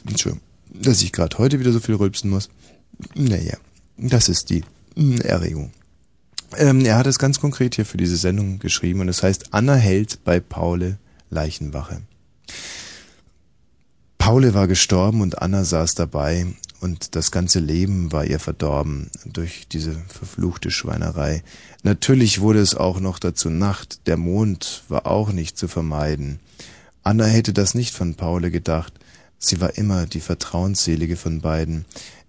[0.08, 2.50] Entschuldigung, dass ich gerade heute wieder so viel rülpsen muss.
[3.16, 3.58] Naja,
[3.98, 4.64] das ist die
[4.96, 5.72] mm, Erregung.
[6.56, 9.74] Ähm, er hat es ganz konkret hier für diese Sendung geschrieben und es heißt Anna
[9.74, 11.00] Held bei Paule
[11.32, 12.04] Leichenwache.
[14.20, 16.46] Paule war gestorben und Anna saß dabei
[16.82, 21.44] und das ganze Leben war ihr verdorben durch diese verfluchte Schweinerei.
[21.84, 26.40] Natürlich wurde es auch noch dazu Nacht, der Mond war auch nicht zu vermeiden.
[27.04, 28.94] Anna hätte das nicht von Paule gedacht,
[29.40, 31.86] Sie war immer die vertrauensselige von beiden.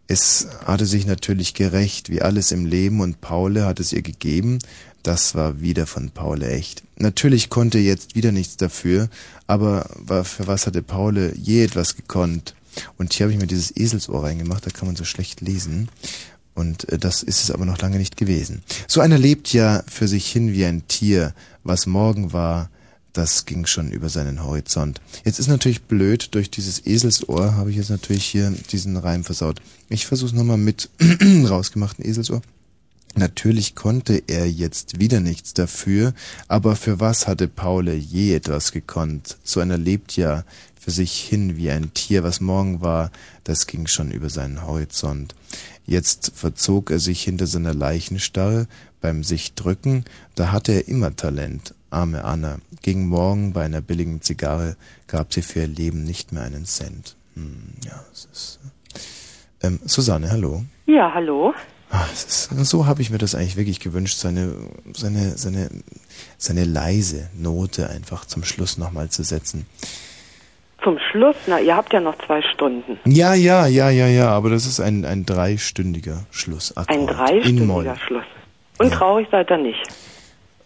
[0.06, 4.58] Es hatte sich natürlich gerecht, wie alles im Leben, und Paule hat es ihr gegeben.
[5.02, 6.82] Das war wieder von Paule echt.
[6.96, 9.08] Natürlich konnte jetzt wieder nichts dafür,
[9.46, 9.88] aber
[10.24, 12.54] für was hatte Paule je etwas gekonnt?
[12.96, 15.88] Und hier habe ich mir dieses Eselsohr reingemacht, da kann man so schlecht lesen.
[16.54, 18.62] Und äh, das ist es aber noch lange nicht gewesen.
[18.86, 21.34] So einer lebt ja für sich hin wie ein Tier.
[21.62, 22.70] Was morgen war,
[23.12, 25.00] das ging schon über seinen Horizont.
[25.24, 29.60] Jetzt ist natürlich blöd, durch dieses Eselsohr habe ich jetzt natürlich hier diesen Reim versaut.
[29.88, 30.90] Ich versuche es nochmal mit
[31.48, 32.42] rausgemachten Eselsohr.
[33.14, 36.14] Natürlich konnte er jetzt wieder nichts dafür,
[36.46, 39.38] aber für was hatte Paule je etwas gekonnt?
[39.42, 40.44] So einer lebt ja
[40.88, 43.10] für sich hin wie ein Tier, was morgen war,
[43.44, 45.34] das ging schon über seinen Horizont.
[45.84, 48.66] Jetzt verzog er sich hinter seiner Leichenstarre,
[49.02, 51.74] beim sich drücken, da hatte er immer Talent.
[51.90, 54.76] Arme Anna, gegen morgen bei einer billigen Zigarre
[55.08, 57.16] gab sie für ihr Leben nicht mehr einen Cent.
[57.34, 58.58] Hm, ja, es ist.
[59.62, 60.64] Ähm, Susanne, hallo.
[60.86, 61.52] Ja, hallo.
[62.14, 64.54] Es ist, so habe ich mir das eigentlich wirklich gewünscht, seine,
[64.94, 65.68] seine, seine,
[66.38, 69.66] seine leise Note einfach zum Schluss nochmal zu setzen.
[70.82, 73.00] Zum Schluss, na, ihr habt ja noch zwei Stunden.
[73.04, 76.90] Ja, ja, ja, ja, ja, aber das ist ein, ein dreistündiger Schlussakkord.
[76.90, 78.24] Ein dreistündiger Schluss.
[78.78, 79.82] Und traurig seid ihr nicht.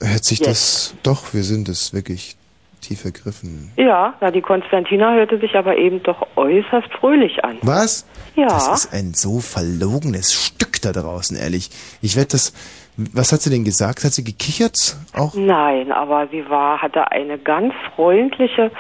[0.01, 0.49] Hört sich Jetzt.
[0.49, 2.37] das, doch, wir sind es wirklich
[2.83, 3.73] tief ergriffen.
[3.77, 7.57] Ja, na, die Konstantina hörte sich aber eben doch äußerst fröhlich an.
[7.63, 8.07] Was?
[8.35, 8.49] Ja.
[8.49, 11.71] Das ist ein so verlogenes Stück da draußen, ehrlich.
[12.03, 12.53] Ich werde das,
[12.97, 14.05] was hat sie denn gesagt?
[14.05, 14.97] Hat sie gekichert?
[15.15, 15.35] Auch?
[15.35, 18.71] Nein, aber sie war, hatte eine ganz freundliche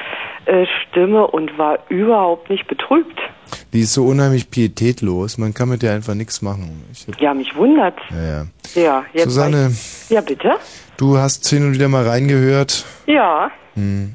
[0.89, 3.19] Stimme und war überhaupt nicht betrübt.
[3.73, 6.83] Die ist so unheimlich pietätlos, man kann mit der einfach nichts machen.
[6.93, 7.95] Ich hab, Ja, mich wundert.
[8.11, 8.47] ja, ja.
[8.75, 9.25] Ja, jetzt.
[9.25, 10.53] Susanne, weiß- Ja, bitte?
[10.97, 12.85] du hast hin und wieder mal reingehört.
[13.07, 14.15] Ja, Hm.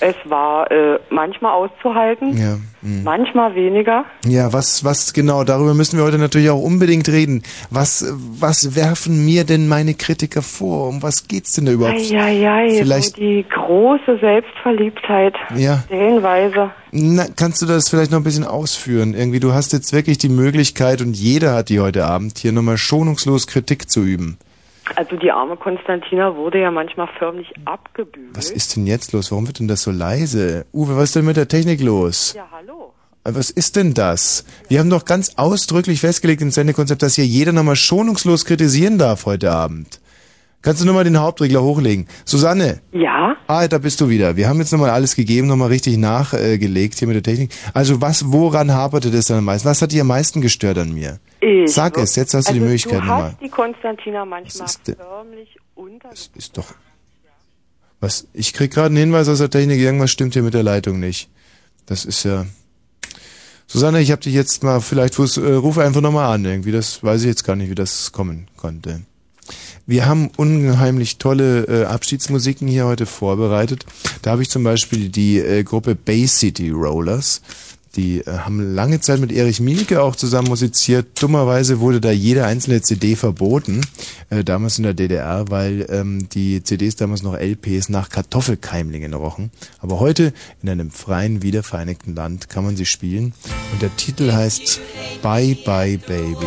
[0.00, 3.02] Es war äh, manchmal auszuhalten, Ja, hm.
[3.04, 4.04] manchmal weniger.
[4.26, 7.42] Ja, was, was genau, darüber müssen wir heute natürlich auch unbedingt reden.
[7.70, 10.88] Was, was werfen mir denn meine Kritiker vor?
[10.88, 11.98] Um was geht's denn da überhaupt?
[11.98, 15.34] Eieiei, Vielleicht- so die große Selbstverliebtheit.
[15.56, 15.82] Ja.
[15.86, 16.70] Stellenweise.
[16.92, 19.14] Na, kannst du das vielleicht noch ein bisschen ausführen?
[19.14, 22.78] Irgendwie, du hast jetzt wirklich die Möglichkeit und jeder hat die heute Abend hier nochmal
[22.78, 24.38] schonungslos Kritik zu üben.
[24.94, 28.36] Also die arme Konstantina wurde ja manchmal förmlich abgebügelt.
[28.36, 29.32] Was ist denn jetzt los?
[29.32, 30.66] Warum wird denn das so leise?
[30.72, 32.34] Uwe, was ist denn mit der Technik los?
[32.36, 32.92] Ja, hallo.
[33.24, 34.44] Was ist denn das?
[34.68, 39.26] Wir haben doch ganz ausdrücklich festgelegt im Sendekonzept, dass hier jeder nochmal schonungslos kritisieren darf
[39.26, 40.00] heute Abend.
[40.62, 42.06] Kannst du nochmal den Hauptregler hochlegen?
[42.24, 42.80] Susanne?
[42.92, 43.36] Ja?
[43.46, 44.36] Ah, da bist du wieder.
[44.36, 47.52] Wir haben jetzt nochmal alles gegeben, nochmal richtig nachgelegt hier mit der Technik.
[47.72, 49.68] Also was, woran haperte das dann am meisten?
[49.68, 51.18] Was hat dich am meisten gestört an mir?
[51.46, 53.30] Ich Sag es, jetzt hast du die also Möglichkeit du nochmal.
[53.30, 56.10] hast die Konstantina manchmal ist förmlich unter...
[56.10, 56.74] Ist doch...
[58.00, 58.26] Was?
[58.32, 61.30] Ich krieg gerade einen Hinweis aus der Technik, irgendwas stimmt hier mit der Leitung nicht.
[61.86, 62.46] Das ist ja...
[63.68, 67.22] Susanne, ich habe dich jetzt mal, vielleicht äh, ruf einfach nochmal an irgendwie, das weiß
[67.22, 69.02] ich jetzt gar nicht, wie das kommen konnte.
[69.86, 73.86] Wir haben unheimlich tolle äh, Abschiedsmusiken hier heute vorbereitet.
[74.22, 77.40] Da habe ich zum Beispiel die äh, Gruppe Bay City Rollers.
[77.96, 81.20] Die äh, haben lange Zeit mit Erich Mielke auch zusammen musiziert.
[81.20, 83.80] Dummerweise wurde da jede einzelne CD verboten,
[84.30, 89.50] äh, damals in der DDR, weil ähm, die CDs damals noch LPs nach Kartoffelkeimlingen rochen.
[89.80, 90.32] Aber heute
[90.62, 93.32] in einem freien, wiedervereinigten Land kann man sie spielen.
[93.72, 94.80] Und der Titel heißt
[95.22, 96.46] Bye Bye Baby.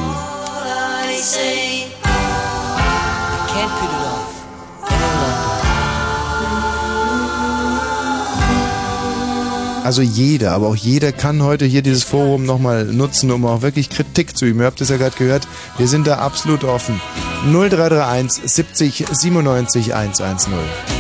[9.84, 13.90] Also jeder, aber auch jeder kann heute hier dieses Forum nochmal nutzen, um auch wirklich
[13.90, 14.60] Kritik zu üben.
[14.60, 17.00] Ihr habt es ja gerade gehört, wir sind da absolut offen.
[17.52, 20.99] 0331 70 97 110.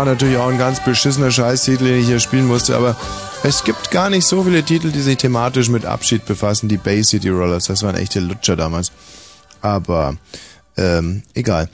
[0.00, 2.96] war natürlich auch ein ganz beschissener Scheißtitel, den ich hier spielen musste, aber
[3.42, 6.70] es gibt gar nicht so viele Titel, die sich thematisch mit Abschied befassen.
[6.70, 8.92] Die Bay City Rollers, das waren echte Lutscher damals.
[9.60, 10.16] Aber,
[10.78, 11.68] ähm, egal.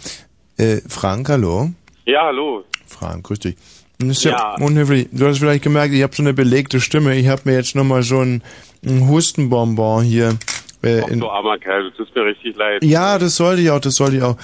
[0.57, 1.70] Äh, Frank, hallo?
[2.05, 2.65] Ja, hallo.
[2.89, 3.55] Frank, grüß dich.
[4.01, 4.55] Das ist ja, Ja.
[4.65, 5.07] unhöflich.
[5.12, 7.15] Du hast vielleicht gemerkt, ich habe so eine belegte Stimme.
[7.15, 8.43] Ich habe mir jetzt nochmal so ein,
[8.85, 10.36] ein Hustenbonbon hier.
[10.82, 12.82] Äh, Ach, in, du armer Kerl, du tust mir richtig leid.
[12.82, 14.36] ja, das sollte ich auch, das sollte ich auch.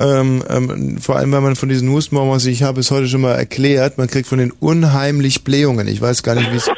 [0.00, 3.34] Ähm, ähm, vor allem, wenn man von diesen Hustenbonbons, ich habe es heute schon mal
[3.34, 5.86] erklärt, man kriegt von den unheimlich Blähungen.
[5.86, 6.70] Ich weiß gar nicht, wie es...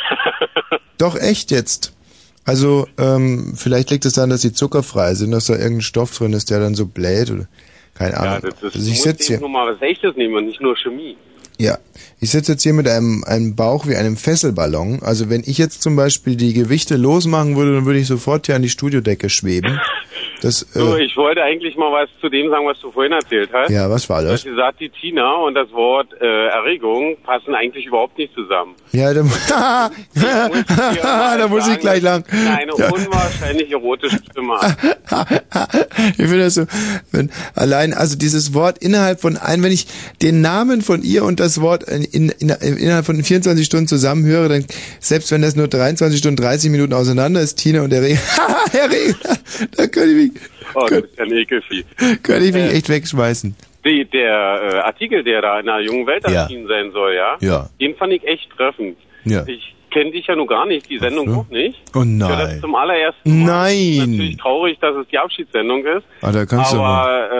[0.99, 1.93] Doch, echt jetzt.
[2.45, 6.33] Also, ähm, vielleicht liegt es daran, dass sie zuckerfrei sind, dass da irgendein Stoff drin
[6.33, 7.47] ist, der dann so bläht oder...
[7.95, 8.51] Keine Ja, Ahnung.
[8.61, 9.41] das ist, also ich sitze hier...
[9.41, 11.17] nur mal was Echtes nehmen und nicht nur Chemie.
[11.59, 11.79] Ja,
[12.21, 15.01] ich sitze jetzt hier mit einem, einem Bauch wie einem Fesselballon.
[15.03, 18.57] Also wenn ich jetzt zum Beispiel die Gewichte losmachen würde, dann würde ich sofort hier
[18.57, 19.79] an die Studiodecke schweben.
[20.43, 23.51] Das, So, äh, ich wollte eigentlich mal was zu dem sagen, was du vorhin erzählt
[23.53, 23.71] hast.
[23.71, 24.41] ja, was war Du das?
[24.41, 28.75] hast gesagt, die Tina und das Wort äh, Erregung passen eigentlich überhaupt nicht zusammen.
[28.93, 29.23] Ja, da,
[31.39, 32.25] da muss ich gleich lang.
[32.31, 32.91] Eine Ja.
[32.91, 34.55] unwahrscheinlich erotische Stimme.
[36.09, 36.67] Ich finde das so,
[37.13, 39.87] wenn allein, also dieses Wort innerhalb von ein, wenn ich
[40.23, 44.49] den Namen von ihr und das Wort in, in, in, innerhalb von 24 Stunden zusammenhöre,
[44.49, 44.65] dann,
[45.01, 48.19] selbst wenn das nur 23 Stunden 30 Minuten auseinander ist, Tina und Herr Regen,
[49.77, 50.32] da könnte ich mich,
[50.75, 51.85] Oh, du bist ja ein Ekelvieh.
[52.23, 53.55] könnte ich mich Äh, echt wegschmeißen.
[53.85, 56.43] Die, der äh, Artikel, der da in der jungen Welt Ja.
[56.43, 57.37] erschienen sein soll, ja?
[57.41, 57.69] Ja.
[57.81, 58.97] Den fand ich echt treffend.
[59.25, 59.45] Ja.
[59.47, 61.41] Ich kenne dich ja nun gar nicht, die Sendung so.
[61.41, 61.79] auch nicht.
[61.95, 62.61] Oh Ich höre das nein.
[62.61, 63.47] zum allerersten Mal.
[63.69, 63.97] Nein.
[64.11, 66.05] Natürlich traurig, dass es die Abschiedssendung ist.
[66.23, 67.35] Ah, da kannst du aber äh,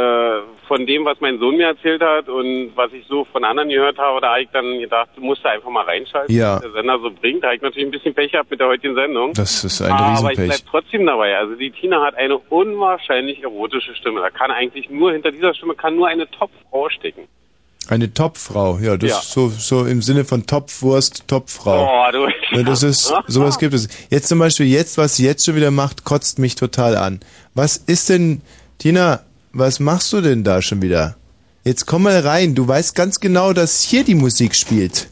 [0.77, 3.99] von dem, was mein Sohn mir erzählt hat und was ich so von anderen gehört
[3.99, 6.55] habe, da habe ich dann gedacht, du musst da einfach mal reinschalten, Ja.
[6.55, 7.43] was der Sender so bringt.
[7.43, 9.35] Da habe ich natürlich ein bisschen Pech gehabt mit der heutigen Sendung.
[9.35, 10.47] Das ist ein aber ich Riesenpech.
[10.47, 11.37] bleib trotzdem dabei.
[11.37, 14.21] Also die Tina hat eine unwahrscheinlich erotische Stimme.
[14.21, 17.29] Da kann eigentlich nur, hinter dieser Stimme kann nur eine Topfrau stecken.
[17.89, 19.19] Eine Topfrau, ja, das Ja.
[19.19, 21.85] ist so, so im Sinne von Topfwurst, Topfrau.
[22.09, 22.29] Oh, du.
[22.57, 23.89] Ja, das ist, sowas gibt es.
[24.09, 27.21] Jetzt zum Beispiel, jetzt, was sie jetzt schon wieder macht, kotzt mich total an.
[27.55, 28.41] Was ist denn,
[28.79, 29.21] Tina,
[29.53, 31.17] was machst du denn da schon wieder?
[31.65, 35.09] Jetzt komm mal rein, du weißt ganz genau, dass hier die Musik spielt.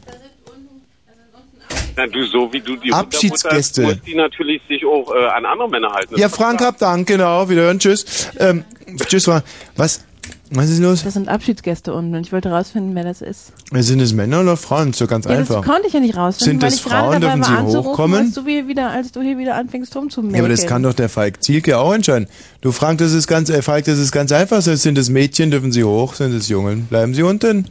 [1.95, 3.83] Na, du, so wie du die Abschiedsgäste.
[3.83, 6.17] Muss die natürlich sich auch äh, an andere Männer halten.
[6.17, 8.29] Ja, Frank, hab Dank, genau, wiederhören, tschüss.
[8.37, 8.65] Ähm,
[9.07, 9.29] tschüss.
[9.75, 10.03] Was,
[10.53, 11.03] was ist los?
[11.03, 13.53] Das sind Abschiedsgäste unten und ich wollte rausfinden, wer das ist.
[13.71, 14.89] Sind es Männer oder Frauen?
[14.89, 15.65] Ist doch ganz Ja, das einfach.
[15.65, 17.41] konnte ich ja nicht rausfinden, Sind weil es ich gerade Frauen?
[17.41, 18.19] Dürfen sie hochkommen?
[18.25, 20.35] Als du, hier wieder, als du hier wieder anfängst rumzumäkeln.
[20.35, 22.27] Ja, aber das kann doch der Falk Zielke auch entscheiden.
[22.59, 24.61] Du Frank, das ist ganz, äh, Falk, das ist ganz einfach.
[24.61, 26.15] Sind es Mädchen, dürfen sie hoch.
[26.15, 27.65] Sind es Jungen, bleiben sie unten.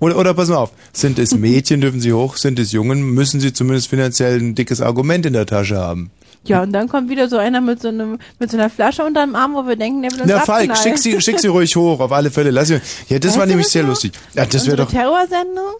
[0.00, 0.72] Oder, oder pass mal auf.
[0.92, 2.36] Sind es Mädchen, dürfen sie hoch.
[2.36, 6.10] Sind es Jungen, müssen sie zumindest finanziell ein dickes Argument in der Tasche haben.
[6.48, 9.34] Ja, und dann kommt wieder so einer mit so einem, mit so einer Flasche unterm
[9.34, 12.00] Arm, wo wir denken, der will uns Na, Falk, schick sie, schick sie ruhig hoch,
[12.00, 12.50] auf alle Fälle.
[12.50, 13.90] Lass sie, ja, das Weißt war nämlich das sehr noch?
[13.90, 14.12] lustig.
[14.34, 15.74] Ja, das wäre doch, Terrorsendung?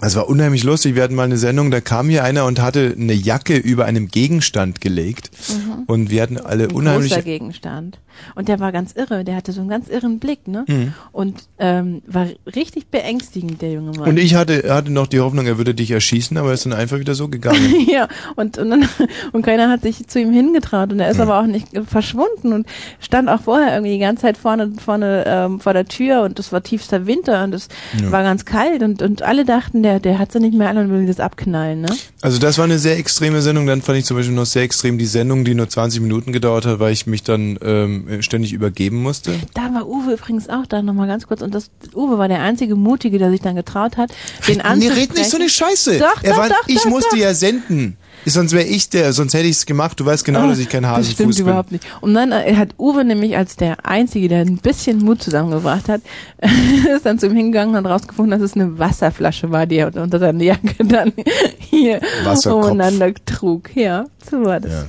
[0.00, 0.94] das war unheimlich lustig.
[0.94, 4.08] Wir hatten mal eine Sendung, da kam hier einer und hatte eine Jacke über einem
[4.08, 5.30] Gegenstand gelegt.
[5.48, 5.84] Mhm.
[5.86, 7.98] Und wir hatten alle Ein unheimlich, großer Gegenstand.
[8.34, 10.64] Und der war ganz irre, der hatte so einen ganz irren Blick, ne?
[10.68, 10.92] Mhm.
[11.12, 14.08] Und ähm, war richtig beängstigend, der junge Mann.
[14.08, 16.72] und ich hatte, hatte noch die Hoffnung, er würde dich erschießen, aber er ist dann
[16.72, 17.86] einfach wieder so gegangen.
[17.90, 18.88] ja, und, und, dann,
[19.32, 22.66] und keiner hat sich zu ihm hingetraut und er ist aber auch nicht verschwunden und
[23.00, 26.52] stand auch vorher irgendwie die ganze Zeit vorne, vorne ähm, vor der Tür und es
[26.52, 27.68] war tiefster Winter und es
[28.00, 28.10] Ja.
[28.12, 30.90] war ganz kalt und, und alle dachten, der, der hat sie nicht mehr an und
[30.90, 31.88] will das abknallen, ne?
[32.22, 33.66] Also das war eine sehr extreme Sendung.
[33.66, 36.66] Dann fand ich zum Beispiel noch sehr extrem die Sendung, die nur 20 Minuten gedauert
[36.66, 39.32] hat, weil ich mich dann ähm, ständig übergeben musste.
[39.54, 42.76] Da war Uwe übrigens auch da nochmal ganz kurz und das Uwe war der einzige
[42.76, 44.10] Mutige, der sich dann getraut hat,
[44.48, 45.00] den Nee, anzusprechen.
[45.00, 45.98] red nicht so eine Scheiße.
[45.98, 47.22] Doch, er doch, war, doch, ich doch, musste doch.
[47.22, 47.96] ja senden.
[48.26, 49.98] Sonst wäre ich der, sonst hätte ich es gemacht.
[49.98, 51.42] Du weißt genau, Ah, dass ich kein Das Hasenfuß stimmt bin.
[51.46, 51.84] überhaupt nicht.
[52.02, 56.02] Und dann äh, hat Uwe nämlich als der Einzige, der ein bisschen Mut zusammengebracht hat,
[56.94, 60.18] ist dann zu ihm hingegangen und rausgefunden, dass es eine Wasserflasche war, die er unter
[60.18, 61.12] seiner Jacke dann
[61.58, 62.00] hier
[62.46, 63.74] umeinander trug.
[63.74, 64.84] Ja, so war das Ja.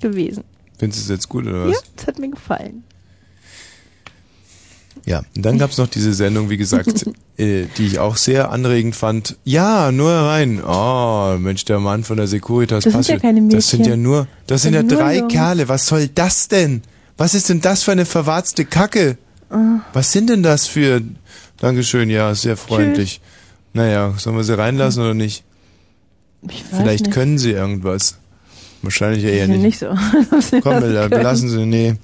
[0.00, 0.42] gewesen.
[0.78, 1.82] Findest du es jetzt gut oder Ja, was?
[1.96, 2.82] das hat mir gefallen.
[5.06, 5.22] Ja.
[5.36, 7.04] Und dann gab's noch diese Sendung, wie gesagt,
[7.36, 9.36] äh, die ich auch sehr anregend fand.
[9.44, 10.62] Ja, nur rein.
[10.64, 13.88] Oh, Mensch, der Mann von der Securitas Das sind passt ja keine Das sind ja
[13.96, 14.02] Mädchen.
[14.02, 15.32] nur, das Das sind ja sind drei Jungs.
[15.32, 15.68] Kerle.
[15.68, 16.82] Was soll das denn?
[17.16, 19.18] Was ist denn das für eine verwarzte Kacke?
[19.50, 19.80] Ah.
[19.92, 21.02] Was sind denn das für...
[21.58, 23.20] Dankeschön, ja, sehr freundlich.
[23.74, 25.44] Naja, sollen wir sie reinlassen oder nicht?
[26.48, 27.14] Ich weiß Vielleicht nicht.
[27.14, 28.16] können sie irgendwas.
[28.84, 29.62] Wahrscheinlich eher nicht.
[29.62, 29.86] nicht so.
[30.62, 31.10] Komm, können.
[31.10, 31.94] belassen Sie, nee.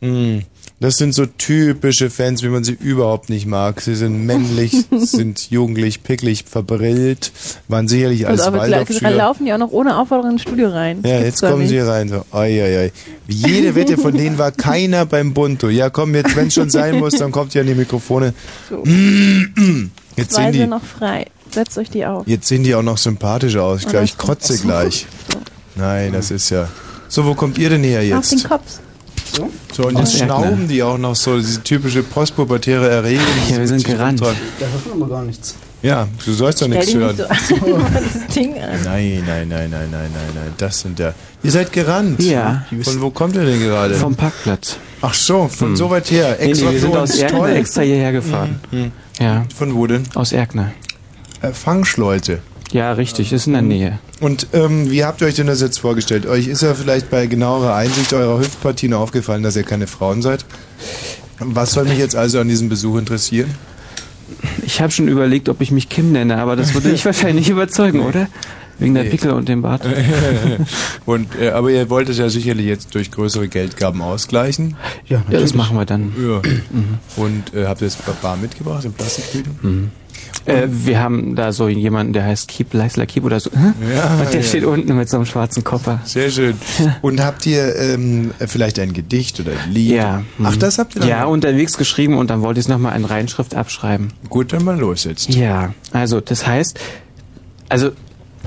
[0.00, 0.42] Mm.
[0.80, 3.80] Das sind so typische Fans, wie man sie überhaupt nicht mag.
[3.80, 7.32] Sie sind männlich, sind jugendlich, picklig, verbrillt,
[7.66, 9.10] waren sicherlich Und als aber gleich Waldorfschüler.
[9.10, 11.00] laufen die auch noch ohne Aufforderung ins Studio rein.
[11.04, 11.70] Ja, jetzt kommen nicht.
[11.70, 12.08] sie hier rein.
[12.08, 12.92] So, oi, oi, oi.
[13.26, 15.68] Jede Wette von denen war keiner beim Bunto.
[15.68, 18.32] Ja, komm, jetzt, wenn es schon sein muss, dann kommt ihr an die Mikrofone.
[20.16, 21.26] Jetzt zwei sehen die- sind noch frei.
[21.50, 22.26] Setzt euch die auf.
[22.28, 23.80] Jetzt sehen die auch noch sympathischer aus.
[23.80, 24.58] Ich glaube, ich kotze Ach
[24.92, 24.98] so.
[25.78, 26.68] Nein, das ist ja.
[27.08, 28.48] So, wo kommt ihr denn her Auf den jetzt?
[28.48, 28.62] Kopf.
[29.34, 29.50] So?
[29.74, 30.36] So, und jetzt Erkner.
[30.40, 33.24] schnauben die auch noch so, diese typische postpubertäre Erregung.
[33.50, 34.20] Ja, wir sind gerannt.
[34.20, 35.54] Da hört man aber gar nichts.
[35.80, 37.16] Ja, du sollst doch nichts hören.
[37.16, 37.72] nicht so an.
[37.82, 38.80] Mach das Ding an.
[38.84, 40.52] Nein, nein, nein, nein, nein, nein, nein.
[40.56, 41.14] Das sind ja.
[41.42, 42.20] Ihr seid gerannt.
[42.20, 42.64] Ja.
[42.82, 43.94] Von wo kommt ihr denn gerade?
[43.94, 44.76] Vom Parkplatz.
[45.02, 45.76] Ach so, von Hm.
[45.76, 46.36] so weit her.
[46.40, 48.60] Nee, Extra nee, wir für sind aus Erkner extra hierher gefahren.
[48.72, 48.90] Mhm.
[49.20, 49.44] Ja.
[49.56, 50.02] Von wo denn?
[50.16, 50.72] Aus Erkner.
[51.42, 52.40] Äh, Fangschleute.
[52.72, 53.98] Ja, richtig, ist in der Nähe.
[54.20, 56.26] Und ähm, wie habt ihr euch denn das jetzt vorgestellt?
[56.26, 60.44] Euch ist ja vielleicht bei genauerer Einsicht eurer Hüftpartien aufgefallen, dass ihr keine Frauen seid.
[61.38, 63.54] Was soll mich jetzt also an diesem Besuch interessieren?
[64.66, 67.50] Ich habe schon überlegt, ob ich mich Kim nenne, aber das würde dich wahrscheinlich nicht
[67.50, 68.28] überzeugen, oder?
[68.78, 69.82] Wegen der Pickel und dem Bart.
[71.04, 74.76] Und, äh, aber ihr wollt es ja sicherlich jetzt durch größere Geldgaben ausgleichen.
[75.08, 76.12] Ja, ja das machen wir dann.
[76.16, 76.40] Ja.
[77.16, 79.58] Und äh, habt ihr das Bar mitgebracht in Plastiktüten?
[79.62, 79.90] Mhm.
[80.48, 83.50] Äh, wir haben da so jemanden, der heißt Keep Leisler Keep oder so.
[83.54, 84.42] Ja, und der ja.
[84.42, 86.00] steht unten mit so einem schwarzen Koffer.
[86.04, 86.54] Sehr schön.
[87.02, 89.90] Und habt ihr ähm, vielleicht ein Gedicht oder ein Lied?
[89.90, 90.22] Ja.
[90.42, 91.08] Ach, das habt ihr dann?
[91.08, 94.12] Ja, unterwegs geschrieben und dann wollte ich es nochmal in Reinschrift abschreiben.
[94.28, 95.28] Gut, dann mal los jetzt.
[95.28, 96.78] Ja, also das heißt,
[97.68, 97.90] also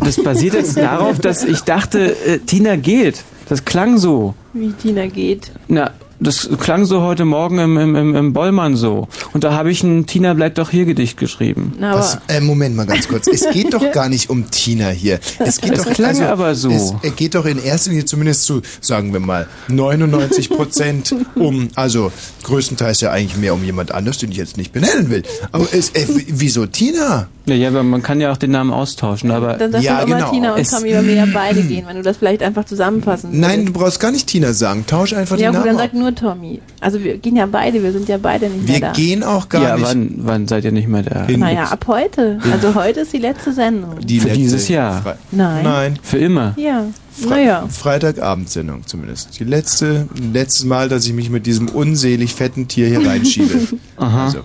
[0.03, 3.23] das basiert jetzt darauf, dass ich dachte, äh, Tina geht.
[3.49, 4.34] Das klang so.
[4.53, 5.52] Wie Tina geht.
[5.68, 5.91] Na,
[6.23, 9.07] das klang so heute Morgen im, im, im, im Bollmann so.
[9.34, 11.73] Und da habe ich ein Tina bleibt doch hier Gedicht geschrieben.
[11.80, 13.27] Na, Was, äh, Moment mal ganz kurz.
[13.27, 15.19] Es geht doch gar nicht um Tina hier.
[15.39, 16.99] Es geht Es doch klang also, aber so.
[17.02, 22.11] Es geht doch in erster Linie zumindest zu, sagen wir mal, 99 Prozent um, also
[22.43, 25.23] größtenteils ja eigentlich mehr um jemand anders, den ich jetzt nicht benennen will.
[25.52, 27.27] Aber es, äh, wieso Tina?
[27.48, 30.07] Ja, ja, aber man kann ja auch den Namen austauschen, aber Dann sagst Ja, du
[30.07, 30.31] immer genau.
[30.31, 33.39] Tina und Es- Tommy, weil wir ja beide gehen, wenn du das vielleicht einfach zusammenfassen
[33.39, 34.85] Nein, du brauchst gar nicht Tina sagen.
[34.85, 35.77] Tausch einfach Ja den gut, Namen.
[35.77, 35.91] dann auf.
[35.91, 36.62] sag nur Tommy.
[36.80, 38.92] Also wir gehen ja beide, wir sind ja beide nicht Wir mehr da.
[38.94, 39.88] gehen auch gar ja, nicht.
[39.88, 41.28] wann, wann seid ihr nicht mehr da?
[41.30, 42.40] Naja, ab heute.
[42.52, 44.00] Also heute ist die letzte Sendung.
[44.00, 45.02] Die Für letzte dieses Jahr.
[45.02, 45.64] Fre Nein.
[45.64, 46.00] Nein.
[46.02, 46.54] Für immer.
[46.58, 46.86] Ja.
[47.12, 47.68] Fre Naja.
[47.68, 49.40] Freitagabendsendung zumindest.
[49.40, 53.60] Die letzte, letztes Mal, dass ich mich mit diesem unselig fetten Tier hier reinschiebe.
[53.98, 54.26] Aha.
[54.26, 54.40] Also.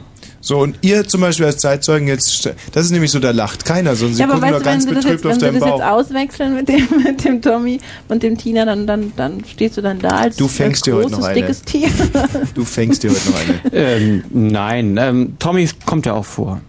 [0.47, 3.97] So, und ihr zum Beispiel als Zeitzeugen jetzt, das ist nämlich so, da lacht keiner,
[3.97, 5.61] sondern sie Ja, aber gucken nur weißt du, wenn ganz betrübt jetzt, auf wenn wir
[5.61, 5.91] deinen das jetzt Bauch.
[5.91, 9.99] auswechseln mit dem, mit dem Tommy und dem Tina, dann, dann, dann stehst du dann
[9.99, 11.41] da als, Du fängst als dir heute großes, noch eine.
[11.41, 11.89] dickes Tier.
[12.55, 13.75] Du fängst dir heute noch eine.
[13.75, 16.61] Ähm, nein, ähm, Tommy kommt ja auch vor.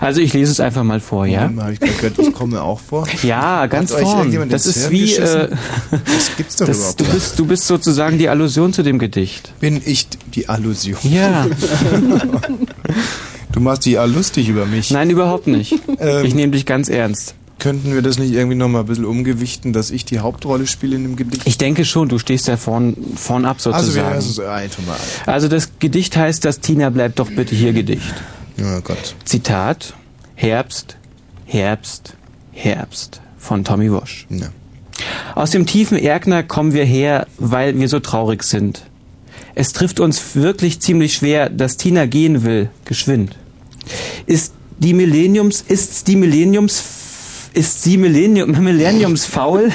[0.00, 1.50] Also ich lese es einfach mal vor, ja?
[1.56, 3.06] Hab ich gehört, ich komme auch vor.
[3.22, 4.32] Ja, ganz vorn.
[4.50, 5.48] Das ins ist Hirn wie, äh,
[5.90, 7.14] Das gibt's doch das, überhaupt du nicht.
[7.14, 9.52] bist, du bist sozusagen die Allusion zu dem Gedicht.
[9.60, 10.98] Bin ich die Allusion?
[11.02, 11.46] Ja.
[13.52, 14.90] Du machst dich ja lustig über mich.
[14.90, 15.74] Nein, überhaupt nicht.
[15.98, 17.34] Ähm, ich nehme dich ganz ernst.
[17.58, 21.04] Könnten wir das nicht irgendwie nochmal ein bisschen umgewichten, dass ich die Hauptrolle spiele in
[21.04, 21.42] dem Gedicht?
[21.46, 24.14] Ich denke schon, du stehst ja vorn, vorn ab Also wir sozusagen.
[24.14, 24.96] lassen es einfach mal.
[25.24, 28.14] Also das Gedicht heißt das Tina bleibt doch bitte hier Gedicht.
[28.60, 29.14] Oh Gott.
[29.24, 29.94] Zitat
[30.34, 30.98] Herbst,
[31.46, 32.12] Herbst,
[32.52, 34.26] Herbst von Tommy Wosch.
[34.28, 34.48] Ja.
[35.34, 38.82] Aus dem tiefen Erkner kommen wir her, weil wir so traurig sind.
[39.58, 43.36] Es trifft uns wirklich ziemlich schwer, dass Tina gehen will, geschwind.
[44.26, 46.78] Ist die Millenniums, ist's die Millenniums,
[47.56, 49.70] ist sie Millennium, Millenniumsfaul,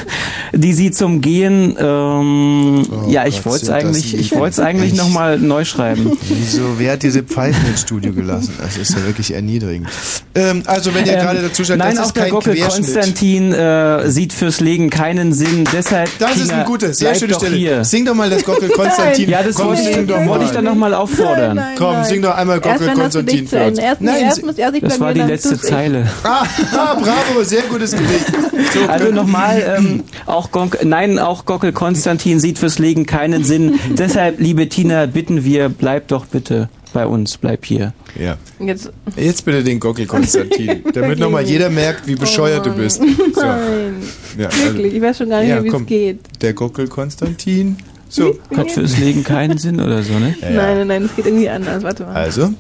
[0.54, 4.94] die sie zum Gehen, ähm, ja, ich Oh wollte es eigentlich, ich wollte es eigentlich
[4.94, 6.18] Ich- nochmal neu schreiben.
[6.28, 8.54] Wieso, wer hat diese Pfeifen ins Studio gelassen?
[8.62, 9.88] Das ist ja wirklich erniedrigend.
[10.36, 12.56] Ähm, also wenn ihr Ähm, gerade dazu schaut, Nein, das auch ist der kein Gockel.
[12.60, 15.66] Konstantin äh, sieht fürs Legen keinen Sinn.
[15.74, 17.56] Deshalb Das ist Tina, eine gute, sehr bleib schöne doch Stelle.
[17.58, 17.84] Hier.
[17.84, 19.30] Sing doch mal das Gockel Konstantin.
[19.30, 20.54] Ja, das wollte ich, doch wollte ich mal.
[20.56, 21.56] dann nochmal auffordern.
[21.56, 22.06] Nein, Komm, nein.
[22.06, 23.48] sing doch einmal Gockel Konstantin.
[23.52, 25.60] Erst, Nein, erst sie- muss er sich Das war die letzte.
[25.60, 26.08] Zeile.
[26.24, 28.26] Ah, bravo, sehr gutes Gedicht.
[28.74, 33.80] So, Also nochmal, ähm, auch Gonk, nein, auch Gockel Konstantin sieht fürs Legen keinen Sinn.
[33.98, 37.94] Deshalb, liebe Tina, bitten wir, bleib doch bitte bei uns, bleib hier.
[38.18, 38.38] Ja.
[38.60, 43.02] Jetzt, Jetzt bitte den Gockel Konstantin, damit nochmal jeder merkt, wie bescheuert du bist.
[43.02, 43.42] So.
[43.42, 43.96] Nein.
[44.38, 46.20] Ja, also- Wirklich, ich weiß schon gar nicht Ja, wie es geht.
[46.42, 47.76] Der Gockel Konstantin.
[48.08, 48.38] So.
[48.56, 50.36] Hat fürs Legen keinen Sinn oder so, ne?
[50.42, 50.76] Ja, Nein, ja.
[50.76, 51.84] nein, nein, es geht irgendwie anders.
[51.84, 52.14] Warte mal.
[52.14, 52.54] Also,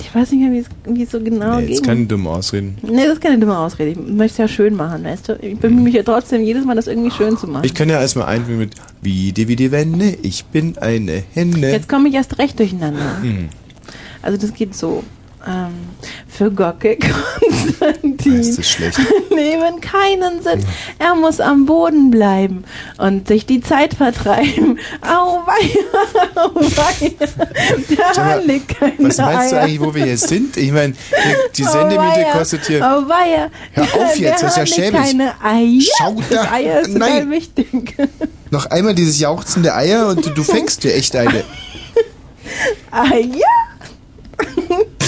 [0.00, 1.86] Ich weiß nicht mehr, wie es, so genau nee, jetzt ging.
[1.86, 2.76] keine dumme Ausreden.
[2.82, 3.90] Nee, das ist keine dumme Ausrede.
[3.90, 5.38] Ich möchte es ja schön machen, weißt du?
[5.40, 7.64] Ich bemühe mich ja trotzdem jedes Mal, das irgendwie schön zu machen.
[7.64, 11.70] Ich kann ja erstmal einfügen mit Wie die, wie die Wände, ich bin eine Henne.
[11.70, 13.22] Jetzt komme ich erst recht durcheinander.
[13.22, 13.48] Hm.
[14.22, 15.02] Also das geht so.
[15.46, 15.88] Ähm,
[16.28, 18.98] für Gocke Konstantin Das ist schlecht.
[19.30, 20.64] Leben keinen Sinn.
[20.98, 22.64] Er muss am Boden bleiben
[22.98, 24.78] und sich die Zeit vertreiben.
[25.00, 27.10] Au weia, au weia.
[28.16, 30.56] Der Hahn legt keine Was meinst du eigentlich, wo wir jetzt sind?
[30.58, 30.92] Ich meine,
[31.56, 32.84] die, Sendemiete kostet hier.
[32.86, 33.50] Au weia.
[33.72, 35.00] Hör auf Der jetzt, das ist ja schäbig.
[35.00, 35.80] keine Eier.
[35.98, 37.30] Schau das da- Eier ist Nein.
[37.30, 37.94] wichtig.
[38.50, 41.44] Noch einmal dieses jauchzende Eier und du, du fängst dir echt eine.
[42.90, 43.69] Eier?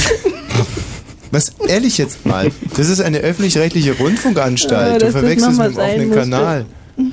[1.31, 5.01] Was, ehrlich jetzt mal, das ist eine öffentlich-rechtliche Rundfunkanstalt.
[5.01, 6.21] Ja, du verwechselst mit dem offenen musste.
[6.21, 6.67] Kanal.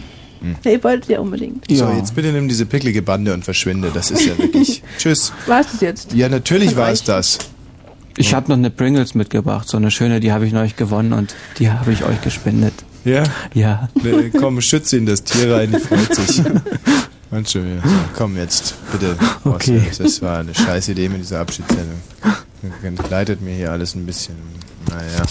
[0.63, 1.65] Hey, wollt ihr unbedingt.
[1.69, 3.91] So, jetzt bitte nimm diese picklige Bande und verschwinde.
[3.93, 4.81] Das ist ja wirklich.
[4.97, 5.33] Tschüss.
[5.47, 6.13] War es jetzt?
[6.13, 7.39] Ja, natürlich war es das.
[8.15, 11.35] Ich habe noch eine Pringles mitgebracht, so eine schöne, die habe ich neulich gewonnen und
[11.57, 12.73] die habe ich euch gespendet.
[13.05, 13.23] Ja?
[13.53, 13.89] Ja.
[14.01, 16.39] Ne, Komm, schütze ihn das Tier rein, die freut sich.
[16.39, 16.61] Wieder.
[17.45, 17.59] So,
[18.17, 19.15] komm jetzt, bitte.
[19.43, 19.81] Okay.
[19.87, 22.01] Das, das war eine scheiß Idee mit dieser Abschiedssendung.
[23.09, 24.35] Leitet mir hier alles ein bisschen.
[24.89, 25.23] Naja,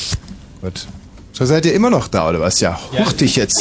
[0.63, 0.87] gut.
[1.33, 2.61] So seid ihr immer noch da, oder was?
[2.61, 3.61] Ja, hoch dich jetzt.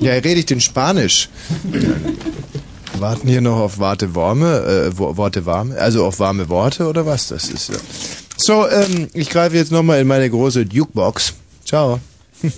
[0.00, 1.28] Ja, rede ich denn Spanisch?
[1.72, 4.58] Ja, Warten hier noch auf Warte Worme,
[4.92, 7.28] äh, Wo- Worte warme, also auf warme Worte oder was?
[7.28, 7.76] Das ist ja.
[8.36, 11.34] So, ähm, ich greife jetzt nochmal in meine große Dukebox.
[11.64, 12.00] Ciao.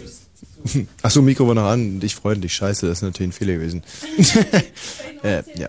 [1.03, 2.01] Achso, Mikro war noch an.
[2.01, 2.53] Dich freundlich.
[2.55, 3.83] Scheiße, das ist natürlich ein Fehler gewesen.
[5.23, 5.69] äh, ja.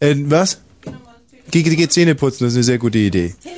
[0.00, 0.58] Äh, was?
[1.50, 3.34] Geh, geh, Zähne putzen, das ist eine sehr gute Idee.
[3.44, 3.48] Ah,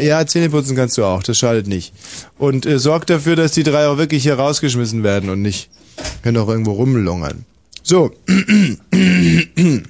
[0.00, 1.92] ja, Zähne putzen kannst du auch, das schadet nicht.
[2.38, 5.70] Und äh, sorg dafür, dass die drei auch wirklich hier rausgeschmissen werden und nicht
[6.22, 7.44] können auch irgendwo rumlungern.
[7.82, 8.12] So.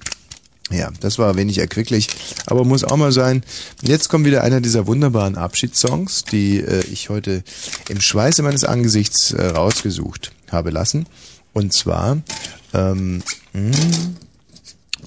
[0.73, 2.07] Ja, das war wenig erquicklich,
[2.47, 3.43] aber muss auch mal sein.
[3.83, 7.43] Jetzt kommt wieder einer dieser wunderbaren Abschiedssongs, die äh, ich heute
[7.89, 11.07] im Schweiße meines Angesichts äh, rausgesucht habe lassen.
[11.53, 12.19] Und zwar,
[12.73, 13.77] ähm, mh,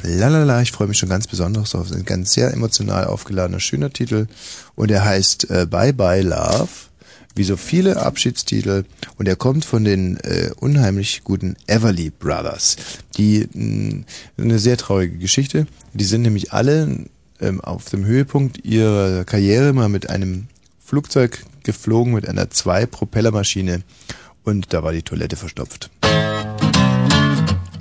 [0.02, 1.92] lalala, ich freue mich schon ganz besonders drauf.
[1.92, 4.28] Ein ganz sehr emotional aufgeladener, schöner Titel.
[4.76, 6.70] Und er heißt äh, Bye Bye Love,
[7.36, 8.86] wie so viele Abschiedstitel.
[9.18, 12.78] Und er kommt von den äh, unheimlich guten Everly Brothers.
[13.18, 14.04] Die mh,
[14.38, 15.68] eine sehr traurige Geschichte.
[15.94, 17.06] Die sind nämlich alle
[17.40, 20.48] ähm, auf dem Höhepunkt ihrer Karriere mal mit einem
[20.84, 23.84] Flugzeug geflogen, mit einer Zwei-Propellermaschine.
[24.44, 25.90] Und da war die Toilette verstopft.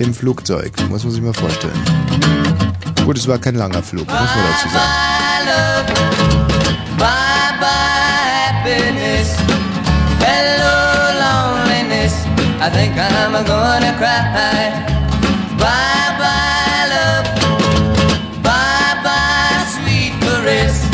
[0.03, 1.81] Im Flugzeug, muss man sich mal vorstellen.
[3.05, 5.13] Gut, es war kein langer Flug, muss man dazu sagen.
[12.65, 14.71] I think I'm gonna cry.
[15.59, 17.27] Bye bye love.
[18.41, 20.87] Bye bye sweet caress.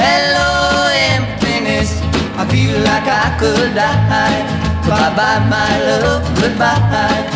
[0.00, 2.00] Hello emptiness.
[2.38, 4.40] I feel like I could die.
[4.88, 6.24] Bye bye my love.
[6.40, 7.35] Goodbye.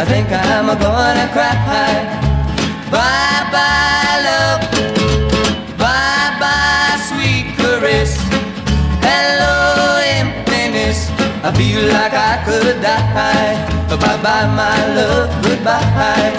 [0.00, 1.58] I think I'm gonna cry.
[2.88, 4.62] Bye bye love,
[5.76, 8.14] bye bye sweet caress.
[9.02, 11.10] Hello emptiness,
[11.42, 13.58] I feel like I could die.
[13.90, 16.30] Bye bye my love, goodbye.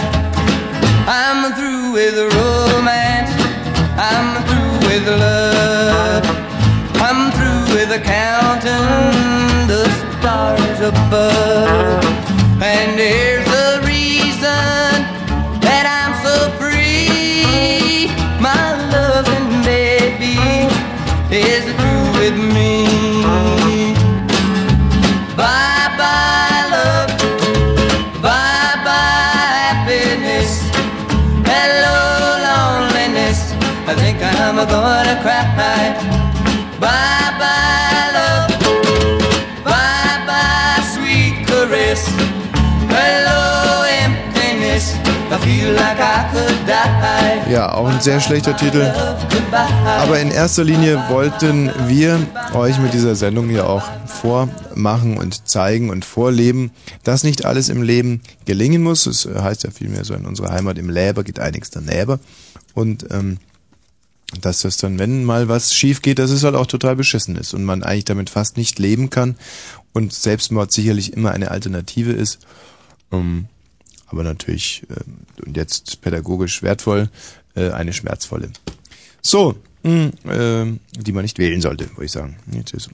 [1.06, 3.34] I'm through with romance,
[4.00, 6.24] I'm through with love.
[6.96, 9.84] I'm through with counting the
[10.16, 12.39] stars above.
[12.62, 14.44] And there's a reason
[15.64, 18.12] that I'm so free.
[18.44, 20.36] My loving baby
[21.32, 22.84] is through with me.
[25.40, 27.12] Bye bye love,
[28.22, 29.40] bye bye
[29.72, 30.60] happiness.
[31.48, 31.96] Hello
[32.44, 33.54] loneliness,
[33.88, 35.99] I think I'm gonna cry.
[47.52, 48.92] Ja, auch ein sehr schlechter Titel.
[49.86, 52.20] Aber in erster Linie wollten wir
[52.54, 56.72] euch mit dieser Sendung ja auch vormachen und zeigen und vorleben,
[57.04, 59.06] dass nicht alles im Leben gelingen muss.
[59.06, 62.20] Es heißt ja vielmehr so in unserer Heimat im Läber geht einiges daneben.
[62.74, 63.38] Und ähm,
[64.42, 67.54] dass das dann, wenn mal was schief geht, dass es halt auch total beschissen ist
[67.54, 69.36] und man eigentlich damit fast nicht leben kann
[69.94, 72.40] und Selbstmord sicherlich immer eine Alternative ist.
[73.12, 73.48] Ähm,
[74.10, 77.10] aber natürlich, ähm, und jetzt pädagogisch wertvoll,
[77.56, 78.52] äh, eine schmerzvolle.
[79.22, 82.38] So, mh, ähm, die man nicht wählen sollte, würde ich sagen.
[82.52, 82.90] Jetzt ist,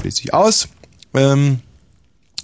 [0.00, 0.68] schließt sich aus.
[1.14, 1.60] Ähm,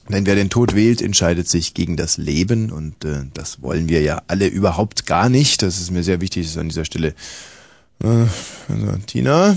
[0.09, 4.03] denn wer den Tod wählt, entscheidet sich gegen das Leben und äh, das wollen wir
[4.03, 5.63] ja alle überhaupt gar nicht.
[5.63, 7.15] Das ist mir sehr wichtig, das an dieser Stelle
[8.03, 8.27] äh,
[8.69, 9.57] also, Tina,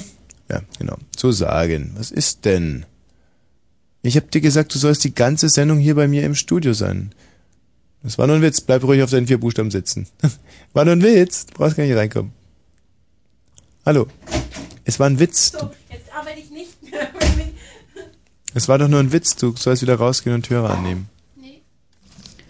[0.50, 1.92] ja, genau, zu sagen.
[1.96, 2.86] Was ist denn?
[4.02, 7.12] Ich hab dir gesagt, du sollst die ganze Sendung hier bei mir im Studio sein.
[8.04, 8.62] Das war nur ein Witz.
[8.62, 10.08] Bleib ruhig auf deinen vier Buchstaben sitzen.
[10.74, 11.46] war nur ein Witz.
[11.48, 12.32] Du brauchst gar nicht reinkommen.
[13.86, 14.08] Hallo.
[14.86, 15.52] Es war ein Witz.
[15.52, 17.10] Du, Jetzt arbeite ich nicht mehr.
[18.54, 19.36] es war doch nur ein Witz.
[19.36, 21.10] Du sollst wieder rausgehen und Hörer annehmen.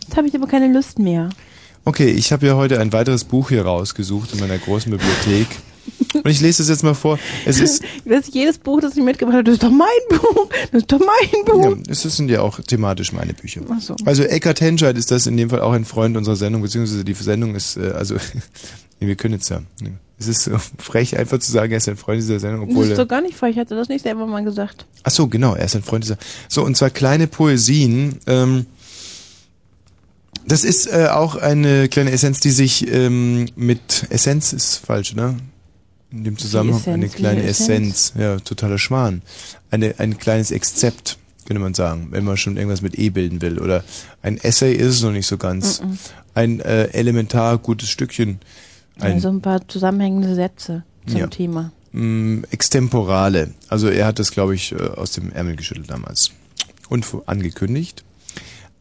[0.01, 1.29] Jetzt habe ich aber keine Lust mehr.
[1.85, 5.47] Okay, ich habe ja heute ein weiteres Buch hier rausgesucht in meiner großen Bibliothek.
[6.13, 7.19] Und ich lese es jetzt mal vor.
[7.45, 10.49] Es ist, Das ist jedes Buch, das ich mitgebracht habe, das ist doch mein Buch.
[10.71, 11.77] Das ist doch mein Buch.
[11.85, 13.61] ja, es sind ja auch thematisch meine Bücher.
[13.69, 13.95] Ach so.
[14.05, 17.13] Also Eckhard Henscheid ist das in dem Fall auch ein Freund unserer Sendung, beziehungsweise die
[17.13, 18.15] Sendung ist, äh, also,
[18.99, 19.61] nee, wir können jetzt ja.
[19.81, 19.91] nee.
[20.17, 22.85] Es ist so frech, einfach zu sagen, er ist ein Freund dieser Sendung, Das obwohl
[22.85, 23.51] ist er, doch gar nicht frei.
[23.51, 24.85] Ich hatte das nicht selber mal gesagt.
[25.03, 26.17] Ach so, genau, er ist ein Freund dieser.
[26.49, 28.19] So, und zwar kleine Poesien.
[28.27, 28.65] Ähm,
[30.45, 35.37] das ist äh, auch eine kleine Essenz, die sich ähm, mit Essenz ist falsch, ne?
[36.11, 37.87] In dem Zusammenhang Essenz, eine kleine Essenz?
[38.09, 38.13] Essenz.
[38.17, 39.21] ja, totaler Schwan.
[39.69, 43.59] Eine, ein kleines Exzept, könnte man sagen, wenn man schon irgendwas mit E bilden will.
[43.59, 43.83] Oder
[44.23, 45.81] ein Essay ist es noch nicht so ganz.
[45.81, 45.97] Mm-mm.
[46.33, 48.39] Ein äh, elementar gutes Stückchen.
[48.99, 51.27] Ein, Also ein paar zusammenhängende Sätze zum Ja.
[51.27, 51.71] Thema.
[51.91, 53.53] Mm, Extemporale.
[53.67, 56.31] Also er hat das, glaube ich, äh, aus dem Ärmel geschüttelt damals.
[56.89, 58.03] Und angekündigt.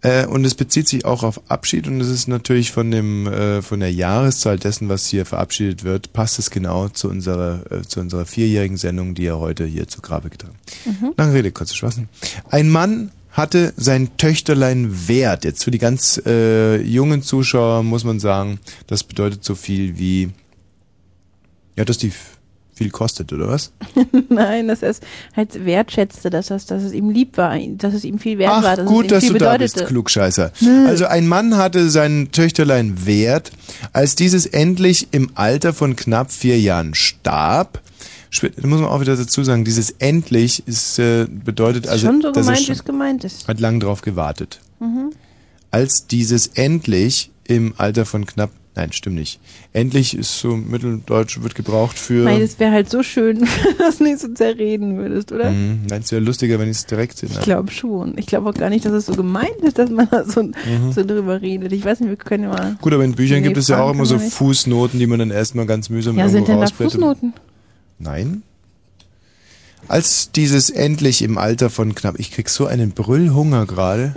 [0.03, 3.63] Äh, und es bezieht sich auch auf Abschied und es ist natürlich von dem äh,
[3.63, 8.01] von der Jahreszahl dessen, was hier verabschiedet wird, passt es genau zu unserer äh, zu
[8.01, 10.55] unserer vierjährigen Sendung, die er heute hier zu Grabe getragen.
[10.85, 11.15] Mhm.
[11.17, 12.01] Lange Rede, kurzer Spaß.
[12.51, 15.45] Ein Mann hatte sein Töchterlein wert.
[15.45, 20.31] Jetzt für die ganz äh, jungen Zuschauer muss man sagen, das bedeutet so viel wie
[21.79, 22.13] ja, dass die
[22.79, 23.73] viel kostet, oder was?
[24.31, 25.01] Nein, dass er es
[25.37, 28.63] halt wertschätzte, dass, es, dass es ihm lieb war, dass es ihm viel wert Ach,
[28.63, 29.79] war, dass gut, es ihm dass viel du da bedeutete.
[29.81, 30.53] bist, Klugscheißer.
[30.61, 30.87] Nö.
[30.87, 33.51] Also ein Mann hatte sein Töchterlein wert,
[33.93, 37.81] als dieses endlich im Alter von knapp vier Jahren starb.
[38.33, 42.21] Sp- Da muss man auch wieder dazu sagen, dieses endlich ist, äh, bedeutet also, schon
[42.23, 43.49] so dass er gemeint, wie es gemeint ist.
[43.49, 44.61] hat lang drauf gewartet.
[44.81, 45.11] Mhm.
[45.71, 49.39] Als dieses endlich im Alter von knapp, nein, stimmt nicht.
[49.75, 52.25] Endlich ist so mitteldeutsch, wird gebraucht für...
[52.25, 55.51] Nein, es wäre halt so schön, wenn du das nicht so zerreden würdest, oder?
[55.51, 58.17] Mhm, Nein, es wäre lustiger, wenn ich es direkt in Ich glaube schon.
[58.17, 60.93] Ich glaube auch gar nicht, dass es so gemeint ist, dass man da so, Mhm.
[60.95, 61.73] so drüber redet.
[61.73, 62.79] Ich weiß nicht, wir können ja mal.
[62.81, 64.19] Gut, aber in Büchern Nee, gibt es ja auch immer so.
[64.19, 66.67] Fußnoten, die man dann erstmal ganz mühsam Ja, irgendwo sind denn da.
[66.69, 67.35] Fußnoten?
[67.99, 68.43] Nein.
[69.89, 74.15] Als dieses endlich im Alter von knapp, ich krieg so einen Brüllhunger gerade.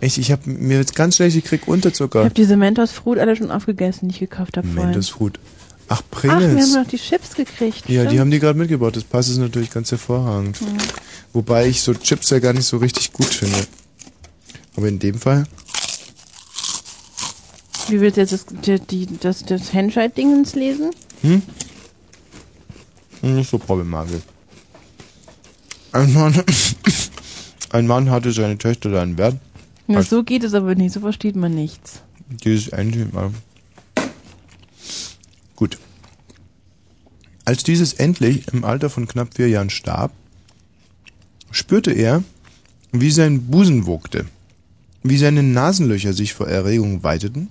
[0.00, 2.20] Ich, ich habe mir jetzt ganz schlecht, ich krieg Ich Unterzucker.
[2.24, 4.90] habe diese Mentos Fruit alle schon aufgegessen, die ich gekauft habe vorhin.
[4.90, 5.38] Mentos Fruit.
[5.88, 6.74] Ach, Ach, wir haben Pringles.
[6.74, 7.88] noch die Chips gekriegt.
[7.88, 8.20] ja, die stimmt.
[8.20, 8.94] haben die gerade mitgebracht.
[8.94, 10.60] Das passt es natürlich ganz hervorragend.
[10.60, 10.76] Mhm.
[11.32, 13.66] Wobei ich so Chips ja gar nicht so richtig gut finde.
[14.76, 15.44] Aber in dem Fall,
[17.88, 20.90] Wie willst du jetzt das, die, die, das, das Henscheid-Dingens lesen?
[21.22, 21.42] hm?
[23.22, 24.22] Nicht so problematisch.
[25.90, 26.40] Ein Mann,
[27.70, 29.36] ein Mann hatte seine Töchterlein wert.
[29.88, 32.02] Na, so geht es aber nicht, so versteht man nichts.
[32.44, 32.70] Dieses
[33.12, 33.30] mal.
[35.56, 35.78] Gut.
[37.46, 40.12] Als dieses endlich im Alter von knapp vier Jahren starb,
[41.50, 42.22] spürte er,
[42.92, 44.26] wie sein Busen wogte,
[45.02, 47.48] wie seine Nasenlöcher sich vor Erregung weiteten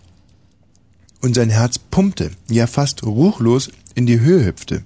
[1.21, 4.83] und sein Herz pumpte, ja fast ruchlos in die Höhe hüpfte.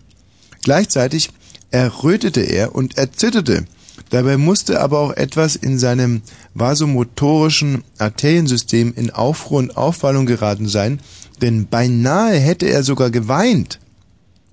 [0.64, 1.32] Gleichzeitig
[1.72, 3.66] errötete er und erzitterte.
[4.10, 6.22] Dabei musste aber auch etwas in seinem
[6.54, 11.00] vasomotorischen Arteriensystem in Aufruhr und Aufwallung geraten sein,
[11.42, 13.80] denn beinahe hätte er sogar geweint.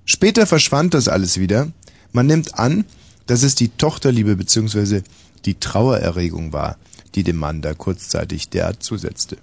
[0.05, 1.67] Später verschwand das alles wieder.
[2.11, 2.85] Man nimmt an,
[3.27, 5.01] dass es die Tochterliebe bzw.
[5.45, 6.77] die Trauererregung war,
[7.15, 9.37] die dem Mann da kurzzeitig derart zusetzte.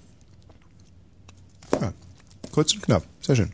[1.79, 1.93] Ja,
[2.51, 3.51] kurz und knapp, sehr schön.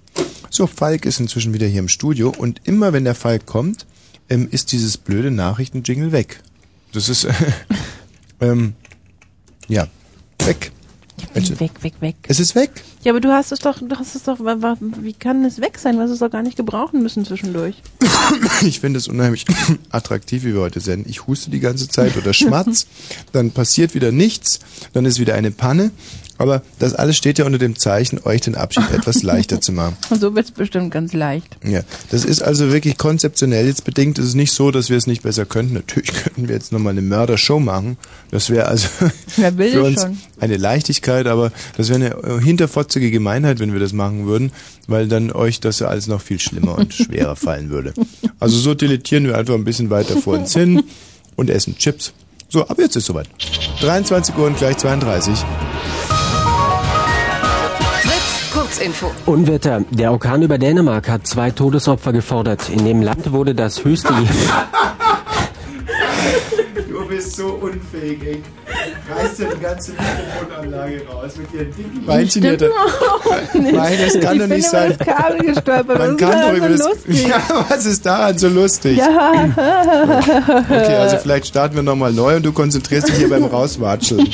[0.50, 3.86] So, Falk ist inzwischen wieder hier im Studio und immer wenn der Falk kommt,
[4.30, 6.42] ähm, ist dieses blöde Nachrichtenjingle weg.
[6.92, 7.28] Das ist,
[8.42, 8.74] ähm,
[9.68, 9.88] ja,
[10.46, 10.72] weg.
[11.34, 12.16] Mensch, Weg, weg, weg.
[12.28, 12.72] Es ist weg.
[13.04, 15.96] Ja, aber du hast es doch, du hast es doch, wie kann es weg sein?
[15.96, 17.76] Du hast es doch gar nicht gebrauchen müssen zwischendurch.
[18.62, 19.46] Ich finde es unheimlich
[19.90, 21.10] attraktiv, wie wir heute senden.
[21.10, 22.88] Ich huste die ganze Zeit oder schmatz,
[23.32, 24.60] dann passiert wieder nichts,
[24.94, 25.92] dann ist wieder eine Panne.
[26.44, 29.96] Aber das alles steht ja unter dem Zeichen, euch den Abschied etwas leichter zu machen.
[30.10, 31.56] Und so wird es bestimmt ganz leicht.
[31.64, 34.20] Ja, das ist also wirklich konzeptionell jetzt bedingt.
[34.20, 35.76] Es ist nicht so, dass wir es nicht besser könnten.
[35.76, 37.96] Natürlich könnten wir jetzt nochmal eine Mördershow machen.
[38.30, 38.90] Das wäre also
[39.28, 40.18] für uns schon?
[40.42, 44.52] eine Leichtigkeit, aber das wäre eine äh, hinterfotzige Gemeinheit, wenn wir das machen würden,
[44.88, 47.94] weil dann euch das ja alles noch viel schlimmer und schwerer fallen würde.
[48.42, 50.84] Also so dilettieren wir einfach ein bisschen weiter vor uns hin
[51.38, 52.12] und essen Chips.
[52.54, 53.28] So, ab jetzt ist soweit.
[53.82, 55.34] 23 Uhr und gleich 32.
[58.04, 59.12] Fritz, Kurzinfo.
[59.26, 59.84] Unwetter.
[59.90, 62.70] Der Orkan über Dänemark hat zwei Todesopfer gefordert.
[62.70, 64.14] In dem Land wurde das höchste...
[67.24, 68.44] Du bist so unfähig, ey.
[69.10, 72.56] reißt ja die ganze Mikrofonanlage raus mit ihren dicken Beinchen hier.
[72.56, 73.74] Stimmt auch nicht.
[73.74, 74.96] Nein, das kann ich doch bin nicht über sein.
[74.98, 75.98] das Kabel gestolpert.
[76.00, 77.08] Man das kann ist doch über so das.
[77.08, 77.28] lustig.
[77.30, 78.98] Ja, was ist daran so lustig?
[78.98, 79.46] Ja.
[80.70, 84.28] Okay, also vielleicht starten wir nochmal neu und du konzentrierst dich hier beim Rauswatscheln.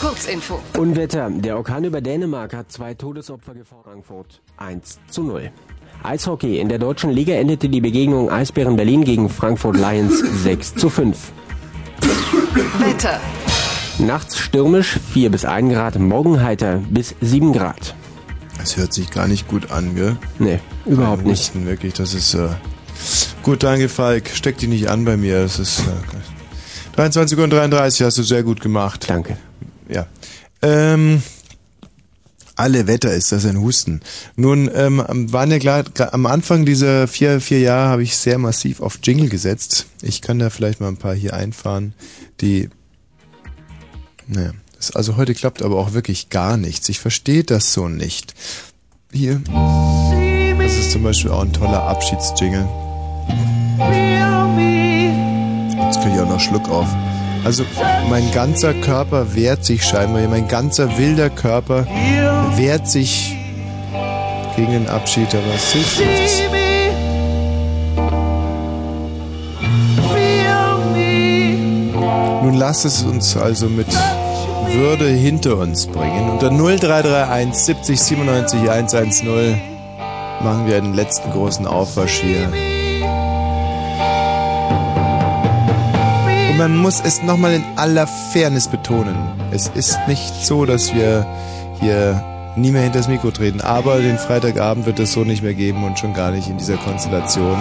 [0.00, 0.60] Kurzinfo.
[0.78, 1.28] Unwetter.
[1.30, 3.92] Der Orkan über Dänemark hat zwei Todesopfer gefordert.
[3.92, 5.50] Frankfurt 1 zu 0.
[6.04, 6.58] Eishockey.
[6.58, 11.16] In der deutschen Liga endete die Begegnung Eisbären Berlin gegen Frankfurt Lions 6 zu 5.
[12.78, 13.20] Wetter.
[13.98, 17.94] Nachts stürmisch 4 bis 1 Grad, morgen heiter bis 7 Grad.
[18.58, 20.16] Das hört sich gar nicht gut an, gell?
[20.38, 21.40] Nee, überhaupt nicht.
[21.40, 22.34] Husten, wirklich, das ist.
[22.34, 22.48] Äh
[23.42, 24.30] gut, danke, Falk.
[24.32, 25.42] Steck dich nicht an bei mir.
[25.42, 25.80] Das ist.
[25.80, 25.82] Äh
[26.96, 29.08] 23 und 33 hast du sehr gut gemacht.
[29.08, 29.36] Danke.
[29.88, 30.06] Ja.
[30.62, 31.22] Ähm.
[32.54, 34.00] Alle Wetter ist das ein Husten.
[34.36, 35.02] Nun, ähm,
[35.32, 39.28] waren ja klar, am Anfang dieser vier, vier Jahre habe ich sehr massiv auf Jingle
[39.28, 39.86] gesetzt.
[40.02, 41.94] Ich kann da vielleicht mal ein paar hier einfahren,
[42.40, 42.68] die.
[44.26, 44.52] Naja.
[44.76, 46.88] Das, also heute klappt aber auch wirklich gar nichts.
[46.88, 48.34] Ich verstehe das so nicht.
[49.12, 49.40] Hier.
[50.58, 52.68] Das ist zum Beispiel auch ein toller Abschiedsjingle.
[55.78, 56.88] Jetzt kriege ich auch noch Schluck auf.
[57.44, 57.64] Also
[58.08, 61.86] mein ganzer Körper wehrt sich scheinbar, hier, mein ganzer wilder Körper
[62.56, 63.36] wehrt sich
[64.56, 66.42] gegen den Abschied, aber es hilft nichts.
[72.42, 73.86] Nun lass es uns also mit
[74.72, 76.30] Würde hinter uns bringen.
[76.30, 79.60] Unter 0331 70 97 110
[80.42, 82.48] machen wir einen letzten großen Aufwasch hier.
[86.52, 89.16] Und man muss es nochmal in aller Fairness betonen.
[89.52, 91.26] Es ist nicht so, dass wir
[91.80, 92.22] hier
[92.56, 93.62] nie mehr hinter das Mikro treten.
[93.62, 96.76] Aber den Freitagabend wird es so nicht mehr geben und schon gar nicht in dieser
[96.76, 97.56] Konstellation.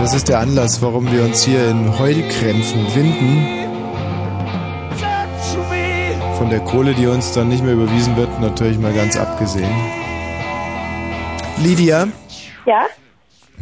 [0.00, 3.46] Das ist der Anlass, warum wir uns hier in Heulkrämpfen winden.
[6.36, 9.70] Von der Kohle, die uns dann nicht mehr überwiesen wird, natürlich mal ganz abgesehen.
[11.62, 12.08] Lydia?
[12.66, 12.86] Ja?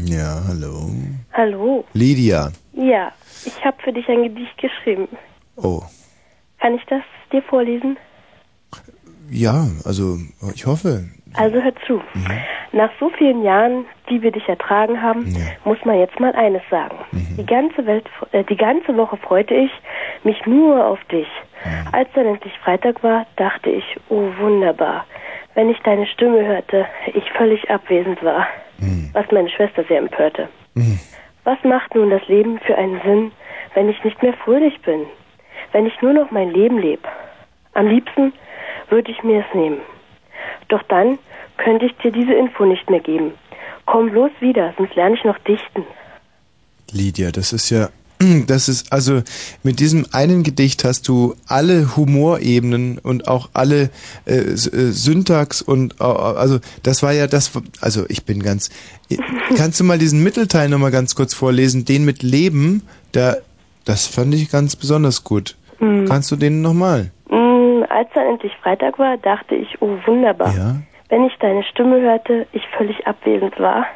[0.05, 0.91] Ja, hallo.
[1.33, 1.85] Hallo.
[1.93, 2.51] Lydia.
[2.73, 3.13] Ja,
[3.45, 5.09] ich habe für dich ein Gedicht geschrieben.
[5.57, 5.83] Oh.
[6.59, 7.03] Kann ich das
[7.33, 7.97] dir vorlesen?
[9.31, 10.19] Ja, also
[10.55, 11.09] ich hoffe.
[11.35, 12.01] Also hör zu.
[12.73, 16.97] Nach so vielen Jahren, die wir dich ertragen haben, muss man jetzt mal eines sagen.
[17.13, 19.71] Die ganze Welt, äh, die ganze Woche freute ich
[20.25, 21.29] mich nur auf dich.
[21.93, 25.05] Als dann endlich Freitag war, dachte ich, oh wunderbar.
[25.55, 28.47] Wenn ich deine Stimme hörte, ich völlig abwesend war,
[29.13, 30.49] was meine Schwester sehr empörte.
[31.45, 33.33] Was macht nun das Leben für einen Sinn,
[33.75, 35.07] wenn ich nicht mehr fröhlich bin?
[35.73, 37.09] Wenn ich nur noch mein Leben lebe?
[37.75, 38.33] Am liebsten
[38.89, 39.81] würde ich mir es nehmen.
[40.69, 41.19] Doch dann
[41.57, 43.33] könnte ich dir diese Info nicht mehr geben.
[43.87, 45.85] Komm bloß wieder, sonst lerne ich noch dichten.
[46.93, 47.89] Lydia, das ist ja,
[48.47, 49.23] das ist, also
[49.63, 53.91] mit diesem einen Gedicht hast du alle Humorebenen und auch alle
[54.27, 58.71] äh, äh, Syntax und, äh, also das war ja das, also ich bin ganz,
[59.57, 62.83] kannst du mal diesen Mittelteil nochmal ganz kurz vorlesen, den mit Leben,
[63.13, 63.37] da,
[63.87, 65.57] das fand ich ganz besonders gut.
[65.79, 66.07] Mhm.
[66.07, 67.11] Kannst du den nochmal?
[67.31, 70.83] Mm, als dann endlich Freitag war, dachte ich, oh wunderbar.
[71.09, 73.87] Wenn ich deine Stimme hörte, ich völlig abwesend war,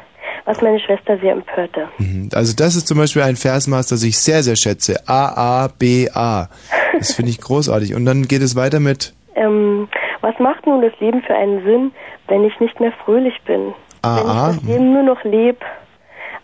[0.45, 1.87] was meine Schwester sehr empörte.
[2.33, 4.95] Also das ist zum Beispiel ein Versmaß, das ich sehr, sehr schätze.
[5.07, 6.47] A, A, B, A.
[6.97, 7.95] Das finde ich großartig.
[7.95, 9.87] Und dann geht es weiter mit Ähm,
[10.21, 11.91] was macht nun das Leben für einen Sinn,
[12.27, 13.73] wenn ich nicht mehr fröhlich bin?
[14.01, 14.49] A, Wenn A.
[14.51, 15.57] ich das Leben nur noch lebe,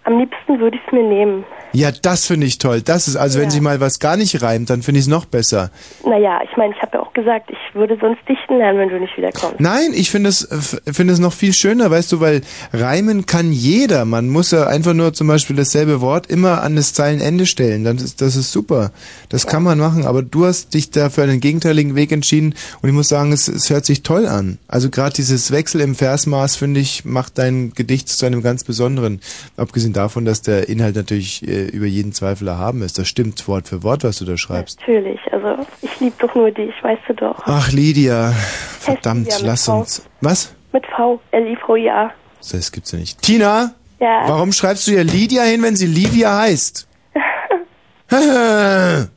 [0.03, 1.43] am liebsten würde ich es mir nehmen.
[1.73, 2.81] Ja, das finde ich toll.
[2.81, 5.25] Das ist, also wenn sich mal was gar nicht reimt, dann finde ich es noch
[5.25, 5.71] besser.
[6.05, 8.99] Naja, ich meine, ich habe ja auch gesagt, ich würde sonst dichten lernen, wenn du
[8.99, 9.59] nicht wiederkommst.
[9.59, 12.41] Nein, ich finde es, äh, finde es noch viel schöner, weißt du, weil
[12.73, 14.05] reimen kann jeder.
[14.05, 17.83] Man muss ja einfach nur zum Beispiel dasselbe Wort immer an das Zeilenende stellen.
[17.83, 18.91] Das ist, das ist super.
[19.29, 20.05] Das kann man machen.
[20.05, 23.47] Aber du hast dich da für einen gegenteiligen Weg entschieden und ich muss sagen, es,
[23.47, 24.57] es hört sich toll an.
[24.67, 29.21] Also gerade dieses Wechsel im Versmaß, finde ich, macht dein Gedicht zu einem ganz besonderen.
[29.57, 32.97] Abgesehen davon, dass der Inhalt natürlich äh, über jeden Zweifel erhaben ist.
[32.97, 34.79] Das stimmt Wort für Wort, was du da schreibst.
[34.81, 37.39] Natürlich, also ich liebe doch nur dich, weißt du doch.
[37.45, 38.31] Ach, Lydia.
[38.79, 39.79] Verdammt, Lydia lass V.
[39.79, 40.05] uns.
[40.21, 40.55] Was?
[40.73, 42.11] Mit V, L-I-V-I-A.
[42.51, 43.21] Das gibt's ja nicht.
[43.21, 43.73] Tina?
[43.99, 44.23] Ja.
[44.27, 46.87] Warum schreibst du ihr Lydia hin, wenn sie Livia heißt?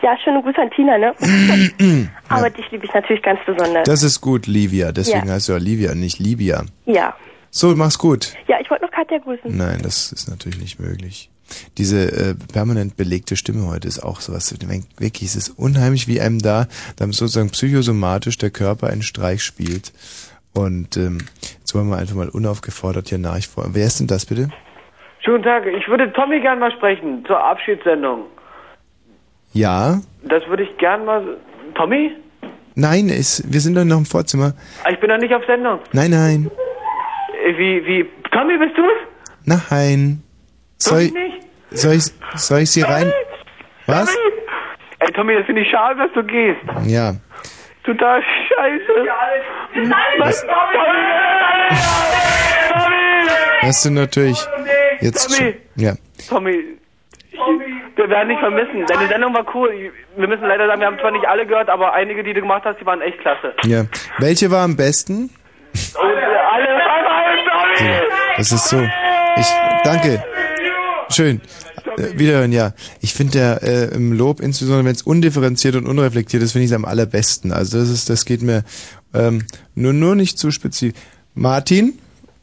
[0.00, 1.12] Ja, schöne Grüße an Tina, ne?
[2.28, 3.84] Aber dich liebe ich natürlich ganz besonders.
[3.84, 4.92] das ist gut, Livia.
[4.92, 5.34] Deswegen Ja.
[5.34, 6.62] heißt du ja Livia, nicht Livia.
[6.86, 7.14] Ja.
[7.50, 8.34] So, mach's gut.
[8.46, 9.56] Ja, ich wollte noch Katja grüßen.
[9.56, 11.30] Nein, das ist natürlich nicht möglich.
[11.78, 14.54] Diese äh, permanent belegte Stimme heute ist auch sowas.
[14.98, 16.66] Wirklich, es ist unheimlich, wie einem da,
[16.96, 19.92] dann sozusagen psychosomatisch der Körper einen Streich spielt.
[20.54, 21.18] Und ähm,
[21.60, 23.70] jetzt wollen wir einfach mal unaufgefordert hier nachfragen.
[23.74, 24.50] Wer ist denn das bitte?
[25.24, 28.24] Guten Tag, ich würde Tommy gern mal sprechen zur Abschiedssendung.
[29.52, 30.00] Ja?
[30.22, 31.36] Das würde ich gern mal.
[31.74, 32.12] Tommy?
[32.74, 34.54] Nein, es, wir sind doch noch im Vorzimmer.
[34.84, 35.80] Ah, Ich bin doch nicht auf Sendung.
[35.92, 36.50] Nein, nein,
[37.56, 38.06] Wie, wie.
[38.30, 38.86] Tommy, bist du's?
[39.70, 40.22] nein.
[40.76, 41.46] Soll, Tommy nicht?
[41.70, 42.04] soll ich,
[42.36, 43.12] soll ich sie rein?
[43.86, 44.14] Was?
[44.14, 44.32] Tommy?
[45.00, 46.60] Ey, Tommy, das finde ich schade, dass du gehst.
[46.86, 47.14] Ja.
[47.84, 49.08] Total scheiße.
[50.18, 50.46] Was?
[53.62, 54.38] Hast du natürlich
[55.00, 55.52] jetzt Tommy!
[55.52, 55.92] schon, ja.
[56.28, 56.50] Tommy,
[57.32, 57.38] ich,
[57.96, 58.84] wir werden dich vermissen.
[58.86, 59.92] Deine Sendung war cool.
[60.16, 62.62] Wir müssen leider sagen, wir haben zwar nicht alle gehört, aber einige, die du gemacht
[62.64, 63.54] hast, die waren echt klasse.
[63.64, 63.84] Ja.
[64.18, 65.30] Welche war am besten?
[67.48, 68.00] Tommy!
[68.36, 68.80] Das ist so.
[69.36, 69.46] Ich
[69.84, 70.24] danke.
[71.10, 71.40] Schön.
[71.96, 72.72] Äh, wiederhören, ja.
[73.00, 76.70] Ich finde ja äh, im Lob, insbesondere wenn es undifferenziert und unreflektiert ist, finde ich
[76.70, 77.52] es am allerbesten.
[77.52, 78.64] Also das ist, das geht mir
[79.14, 80.98] ähm, nur nur nicht zu spezifisch.
[81.34, 81.98] Martin?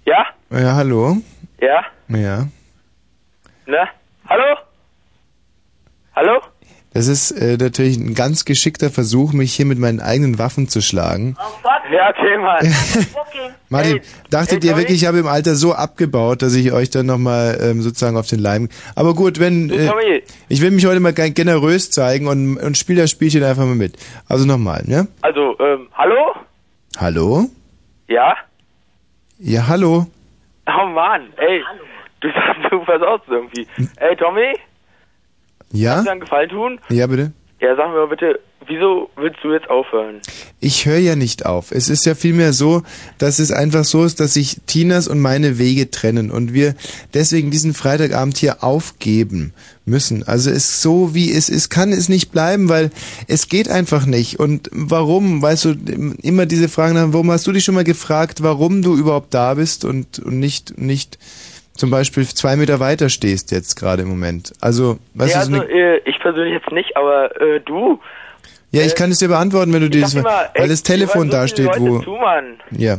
[0.05, 0.25] Ja?
[0.51, 1.17] Ja, hallo.
[1.59, 1.85] Ja?
[2.09, 2.47] Ja.
[3.65, 3.87] Ne?
[4.27, 4.57] Hallo?
[6.15, 6.41] Hallo?
[6.95, 10.81] Das ist äh, natürlich ein ganz geschickter Versuch, mich hier mit meinen eigenen Waffen zu
[10.81, 11.35] schlagen.
[11.91, 12.73] Ja, okay, Mann.
[13.69, 13.99] Martin,
[14.29, 17.81] dachtet ihr wirklich, ich habe im Alter so abgebaut, dass ich euch dann nochmal ähm,
[17.81, 18.69] sozusagen auf den Leim...
[18.95, 19.69] Aber gut, wenn...
[19.69, 20.23] Äh, Tommy.
[20.47, 23.75] ich will mich heute mal gen- generös zeigen und, und spiele das Spielchen einfach mal
[23.75, 23.97] mit.
[24.29, 25.09] Also nochmal, ne?
[25.21, 26.33] Also, ähm, hallo?
[26.97, 27.49] Hallo?
[28.07, 28.35] Ja?
[29.37, 30.07] Ja, hallo?
[30.65, 31.61] Oh Mann, ey.
[32.21, 33.67] Du sagst, du versaust irgendwie.
[33.97, 34.53] Ey, Tommy?
[35.75, 35.95] Ja?
[35.95, 36.79] Kannst du einen Gefallen tun?
[36.89, 37.31] Ja, bitte?
[37.59, 40.21] Ja, sag mir mal bitte, wieso willst du jetzt aufhören?
[40.59, 41.71] Ich höre ja nicht auf.
[41.71, 42.83] Es ist ja vielmehr so,
[43.17, 46.75] dass es einfach so ist, dass sich Tinas und meine Wege trennen und wir
[47.13, 49.53] deswegen diesen Freitagabend hier aufgeben
[49.85, 50.27] müssen.
[50.27, 52.91] Also es so wie es ist, kann es nicht bleiben, weil
[53.27, 54.39] es geht einfach nicht.
[54.39, 55.41] Und warum?
[55.41, 55.75] Weißt du,
[56.21, 59.53] immer diese Fragen nach, warum hast du dich schon mal gefragt, warum du überhaupt da
[59.53, 61.17] bist und, und nicht, nicht
[61.75, 64.53] zum Beispiel zwei Meter weiter stehst jetzt gerade im Moment?
[64.61, 67.99] Also, weißt ja, so also, äh, ich persönlich jetzt nicht, aber äh, du,
[68.71, 71.27] ja, ich kann es dir beantworten, wenn du dieses, sag immer, ey, weil das Telefon
[71.29, 72.57] dir da steht, wo, Zu, Mann.
[72.71, 72.97] ja.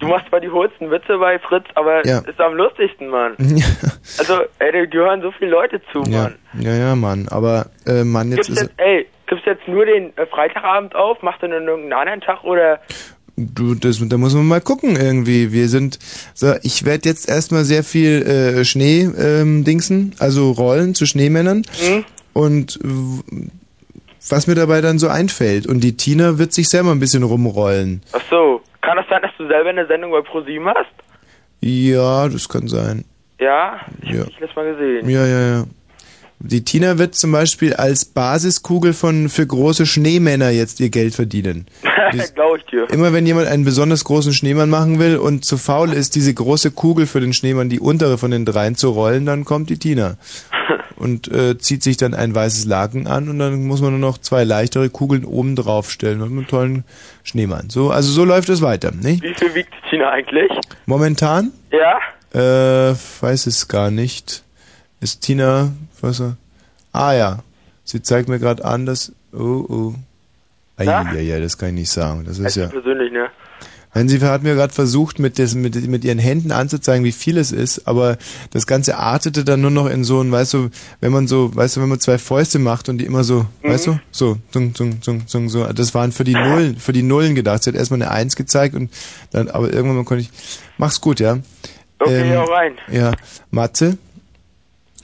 [0.00, 2.18] Du machst zwar die hohlsten Witze bei Fritz, aber Ja.
[2.20, 3.34] ist am lustigsten, Mann.
[4.18, 6.34] Also, ey, dir hören so viele Leute zu, Ja, Mann.
[6.60, 7.26] ja, ja, Mann.
[7.30, 11.20] Aber äh, Mann, jetzt Gibst ist jetzt, ey, gibst jetzt nur den äh, Freitagabend auf?
[11.22, 12.78] Machst du dann irgendeinen anderen Tag oder?
[13.54, 15.52] Du, das, da muss man mal gucken irgendwie.
[15.52, 15.98] Wir sind,
[16.34, 21.62] so, ich werde jetzt erstmal sehr viel äh, Schnee ähm, dingsen, also rollen zu Schneemännern
[21.78, 22.04] Hm?
[22.32, 22.78] und
[24.30, 25.66] was mir dabei dann so einfällt.
[25.66, 28.02] Und die Tina wird sich selber ein bisschen rumrollen.
[28.12, 30.86] Ach so, kann das sein, dass du selber eine Sendung bei ProSieben hast?
[31.60, 33.04] Ja, das kann sein.
[33.40, 34.20] Ja, ich Ja.
[34.20, 35.08] hab dich letztes Mal gesehen.
[35.08, 35.64] Ja, ja, ja.
[36.40, 41.66] Die Tina wird zum Beispiel als Basiskugel von für große Schneemänner jetzt ihr Geld verdienen.
[42.34, 42.88] Glaube ich dir.
[42.90, 46.70] Immer wenn jemand einen besonders großen Schneemann machen will und zu faul ist, diese große
[46.70, 50.16] Kugel für den Schneemann, die untere von den dreien zu rollen, dann kommt die Tina.
[50.96, 54.18] Und äh, zieht sich dann ein weißes Laken an und dann muss man nur noch
[54.18, 56.82] zwei leichtere Kugeln oben drauf stellen und einen tollen
[57.22, 57.70] Schneemann.
[57.70, 59.22] So, also so läuft es weiter, nicht?
[59.22, 60.50] Wie viel wiegt die Tina eigentlich?
[60.86, 61.52] Momentan?
[61.70, 62.00] Ja?
[62.34, 64.42] Äh, weiß es gar nicht.
[65.00, 65.70] Ist Tina,
[66.02, 66.22] was?
[66.92, 67.38] Ah ja,
[67.84, 69.12] sie zeigt mir gerade an, dass.
[69.32, 69.94] Oh oh.
[70.76, 72.24] Ah, ja, ja, ja, das kann ich nicht sagen.
[72.24, 72.66] Das ist Also ja.
[72.68, 73.28] persönlich, ne?
[73.94, 77.36] Wenn sie hat mir gerade versucht, mit, des, mit, mit ihren Händen anzuzeigen, wie viel
[77.36, 78.16] es ist, aber
[78.50, 80.68] das Ganze artete dann nur noch in so ein, weißt du,
[81.00, 83.70] wenn man so, weißt du, wenn man zwei Fäuste macht und die immer so, Mhm.
[83.70, 87.02] weißt du, so, zung, zung, zung, zung, so, das waren für die Nullen, für die
[87.02, 87.64] Nullen gedacht.
[87.64, 88.90] Sie hat erstmal eine Eins gezeigt und
[89.32, 90.30] dann, aber irgendwann mal konnte ich,
[90.76, 91.38] mach's gut, ja.
[91.98, 92.74] Okay, hau rein.
[92.92, 93.12] Ja,
[93.50, 93.96] Matze?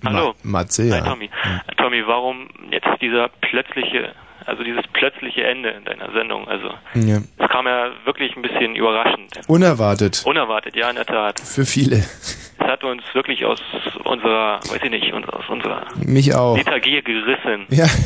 [0.05, 0.35] Hallo.
[0.43, 0.97] Ma Matze, ja.
[0.97, 1.31] Hi Tommy.
[1.77, 4.13] Tommy, warum jetzt dieser plötzliche,
[4.47, 6.47] also dieses plötzliche Ende in deiner Sendung?
[6.49, 7.19] Also ja.
[7.39, 9.31] es kam ja wirklich ein bisschen überraschend.
[9.49, 10.23] Unerwartet.
[10.27, 11.41] Unerwartet, ja, in der Tat.
[11.41, 11.97] Für viele.
[11.97, 13.61] Es hat uns wirklich aus
[14.05, 16.57] unserer, weiß ich nicht, aus unserer Mich auch.
[16.57, 17.67] Lethargie gerissen.
[17.71, 17.87] Ja.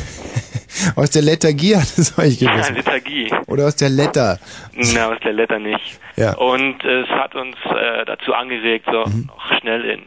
[0.95, 2.75] Aus der Lethargie hat es euch Ja, gerissen.
[2.75, 3.29] Lethargie.
[3.47, 4.39] Oder aus der Letter.
[4.75, 5.99] Na, aus der Letter nicht.
[6.15, 6.35] Ja.
[6.37, 9.29] Und es hat uns äh, dazu angeregt, so Mhm.
[9.59, 10.01] schnell in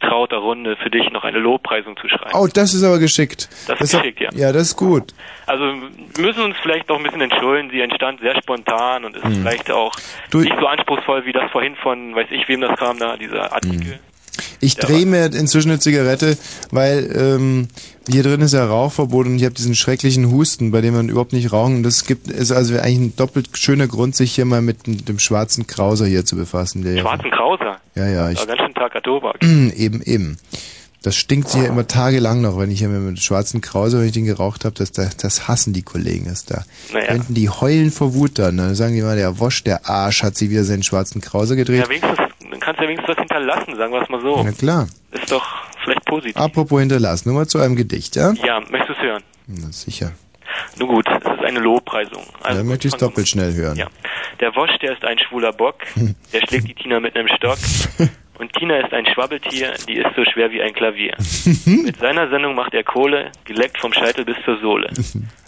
[0.00, 2.32] trauter Runde für dich noch eine Lobpreisung zu schreiben.
[2.34, 3.48] Oh, das ist aber geschickt.
[3.68, 4.28] Das ist hat- geschickt, ja.
[4.34, 5.14] Ja, das ist gut.
[5.46, 7.70] Also wir müssen uns vielleicht noch ein bisschen entschuldigen.
[7.70, 9.34] Sie entstand sehr spontan und ist Hm.
[9.42, 9.94] vielleicht auch
[10.30, 13.52] Du- nicht so anspruchsvoll wie das vorhin von, weiß ich wem das kam da, dieser
[13.52, 13.98] Artikel.
[14.60, 16.36] Ich drehe mir inzwischen eine Zigarette,
[16.70, 17.68] weil ähm,
[18.08, 21.32] hier drin ist ja Rauchverbot und ich habe diesen schrecklichen Husten, bei dem man überhaupt
[21.32, 21.82] nicht rauchen.
[21.82, 25.66] Das gibt ist also eigentlich ein doppelt schöner Grund, sich hier mal mit dem, schwarzen
[25.66, 26.82] Krauser hier zu befassen.
[26.82, 27.78] Der Schwarzen Krauser.
[27.94, 29.42] Ja, ja, ich, ganz schön Tag Tobak.
[29.42, 30.38] eben, eben.
[31.04, 34.12] Das stinkt hier immer tagelang noch, wenn ich hier mit dem schwarzen Krauser, wenn ich
[34.12, 36.24] den geraucht habe, das, das, das hassen die Kollegen.
[36.24, 36.64] Das da
[36.94, 37.08] Naja.
[37.08, 38.56] könnten die heulen vor Wut dann.
[38.56, 41.80] Dann sagen die mal, der Wosch, der Arsch, hat sich wieder seinen schwarzen Krauser gedreht.
[41.80, 42.18] Ja, wenigstens
[42.54, 44.40] Dann kannst du ja wenigstens was hinterlassen, sagen wir es mal so.
[44.44, 44.86] Na klar.
[45.10, 45.44] Ist doch
[45.82, 46.36] vielleicht positiv.
[46.36, 48.32] Apropos hinterlassen, nur mal zu einem Gedicht, ja?
[48.44, 49.22] Ja, möchtest du es hören?
[49.48, 50.12] Na sicher.
[50.78, 52.22] Nun gut, es ist eine Lobpreisung.
[52.44, 53.76] Also, Da möchte ich es doppelt schnell hören.
[53.76, 53.88] Ja.
[54.38, 55.78] Der Wosch, der ist ein schwuler Bock,
[56.32, 57.58] der schlägt die Tina mit einem Stock.
[58.38, 61.16] Und Tina ist ein Schwabbeltier, die ist so schwer wie ein Klavier.
[61.66, 64.90] Mit seiner Sendung macht er Kohle, geleckt vom Scheitel bis zur Sohle.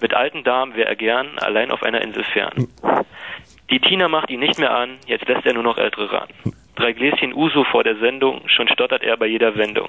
[0.00, 2.68] Mit alten Damen wäre er gern, allein auf einer Insel fern.
[3.70, 6.28] Die Tina macht ihn nicht mehr an, jetzt lässt er nur noch ältere ran.
[6.76, 9.88] Drei Gläschen Uso vor der Sendung, schon stottert er bei jeder Wendung.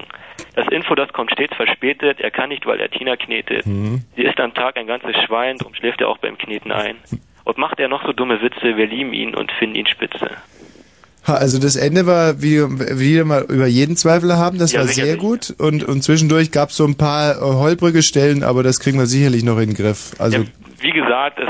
[0.55, 3.65] Das Info, das kommt stets verspätet, er kann nicht, weil er Tina knetet.
[3.65, 6.95] Sie ist am Tag ein ganzes Schwein, drum schläft er auch beim Kneten ein.
[7.43, 10.29] Und macht er noch so dumme Witze, wir lieben ihn und finden ihn spitze.
[11.27, 14.87] Ha, also das Ende war wie wieder mal über jeden Zweifel haben, das Ja, war
[14.87, 15.27] sicher, sehr sicher.
[15.27, 18.97] gut und, und zwischendurch gab es so ein paar äh, holprige Stellen, aber das kriegen
[18.97, 20.11] wir sicherlich noch in den Griff.
[20.19, 20.45] Also
[20.79, 21.47] Wie gesagt, es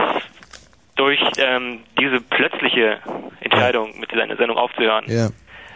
[0.98, 2.99] durch ähm, diese plötzliche
[3.40, 5.30] Entscheidung, mit seiner Sendung aufzuhören, ja.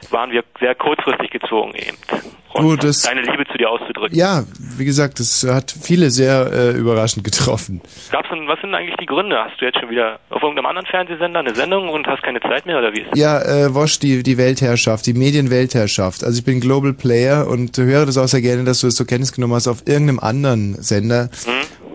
[0.09, 1.97] waren wir sehr kurzfristig gezwungen eben.
[2.53, 4.17] Du, das, Deine Liebe zu dir auszudrücken.
[4.17, 4.43] ja,
[4.77, 7.81] wie gesagt, das hat viele sehr äh, überraschend getroffen.
[8.11, 9.37] Gab's denn, was sind eigentlich die Gründe?
[9.37, 12.65] Hast du jetzt schon wieder auf irgendeinem anderen Fernsehsender eine Sendung und hast keine Zeit
[12.65, 13.19] mehr oder wie ist das?
[13.19, 16.25] Ja, äh, Wosch, die, die Weltherrschaft, die Medienweltherrschaft.
[16.25, 19.07] Also ich bin Global Player und höre das auch sehr gerne, dass du es zur
[19.07, 21.29] Kenntnis genommen hast auf irgendeinem anderen Sender.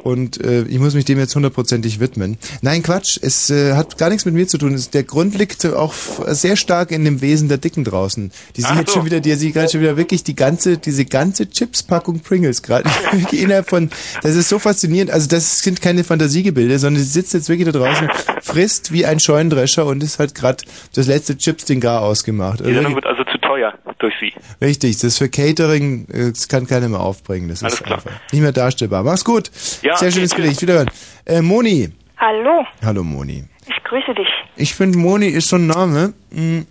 [0.06, 2.38] Und äh, ich muss mich dem jetzt hundertprozentig widmen.
[2.62, 4.72] Nein, Quatsch, es äh, hat gar nichts mit mir zu tun.
[4.72, 5.92] Es, der Grund liegt auch
[6.28, 8.30] sehr stark in dem Wesen der Dicken draußen.
[8.54, 9.00] Die sind Ach jetzt so.
[9.00, 12.88] schon wieder, die sieht gerade schon wieder wirklich die ganze, diese ganze Chips-Packung Pringles gerade.
[13.32, 13.90] Innerhalb von,
[14.22, 15.10] das ist so faszinierend.
[15.10, 18.08] Also das sind keine Fantasiegebilde, sondern sie sitzt jetzt wirklich da draußen,
[18.42, 20.62] frisst wie ein Scheunendrescher und ist halt gerade
[20.94, 22.60] das letzte Chips-Ding gar ausgemacht.
[22.60, 24.32] Die Also Sendung wird also zu teuer durch sie.
[24.60, 27.48] Richtig, das ist für Catering, äh, das kann keiner mehr aufbringen.
[27.48, 27.98] Das Alles ist klar.
[27.98, 29.02] einfach nicht mehr darstellbar.
[29.02, 29.50] Mach's gut.
[29.82, 30.62] Ja, Sehr schönes okay, Gedicht.
[30.62, 30.90] Wiederhören.
[31.24, 31.90] Äh, Moni.
[32.18, 33.44] Hallo, Hallo Moni.
[33.66, 34.28] ich grüße dich.
[34.56, 36.14] Ich finde Moni ist so ein Name.
[36.30, 36.64] mh,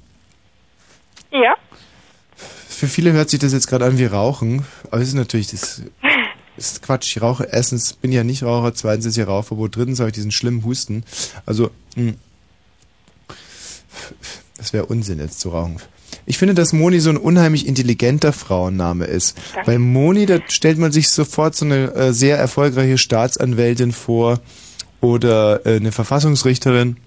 [1.32, 1.56] Ja?
[2.68, 5.82] Für viele hört sich das jetzt gerade an wie Rauchen, aber es ist natürlich das
[6.58, 7.16] ist Quatsch.
[7.16, 10.32] Ich rauche erstens bin ja nicht Raucher, zweitens ist ja Rauchverbot, drittens habe ich diesen
[10.32, 11.04] schlimmen Husten.
[11.46, 12.14] Also mh,
[14.58, 15.78] das wäre Unsinn jetzt zu rauchen.
[16.26, 19.38] Ich finde, dass Moni so ein unheimlich intelligenter Frauenname ist.
[19.54, 19.72] Danke.
[19.72, 24.40] Bei Moni, da stellt man sich sofort so eine äh, sehr erfolgreiche Staatsanwältin vor
[25.02, 26.98] oder äh, eine Verfassungsrichterin.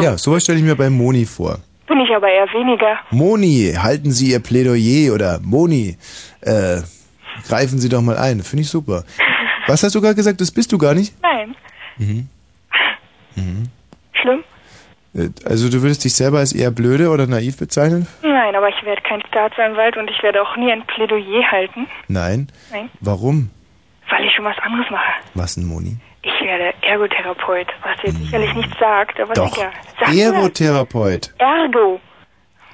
[0.00, 1.58] Ja, sowas stelle ich mir bei Moni vor.
[1.86, 2.98] Bin ich aber eher weniger.
[3.10, 5.96] Moni, halten Sie Ihr Plädoyer oder Moni,
[6.40, 6.80] äh,
[7.48, 8.42] greifen Sie doch mal ein.
[8.42, 9.04] Finde ich super.
[9.66, 10.40] Was hast du gerade gesagt?
[10.40, 11.14] Das bist du gar nicht?
[11.22, 11.54] Nein.
[11.98, 12.28] Mhm.
[13.36, 13.64] Mhm.
[14.20, 14.44] Schlimm?
[15.44, 18.06] Also du würdest dich selber als eher blöde oder naiv bezeichnen?
[18.22, 21.88] Nein, aber ich werde kein Staatsanwalt und ich werde auch nie ein Plädoyer halten.
[22.08, 22.48] Nein.
[22.70, 23.50] Nein, Warum?
[24.08, 25.12] weil ich schon was anderes mache.
[25.34, 25.96] Was denn, Moni?
[26.22, 29.54] Ich werde Ergotherapeut, was jetzt sicherlich nichts sagt, aber Doch.
[29.54, 29.70] sicher.
[29.98, 30.32] Sag mir.
[30.32, 31.32] Aerotherapeut.
[31.38, 32.00] Ergo.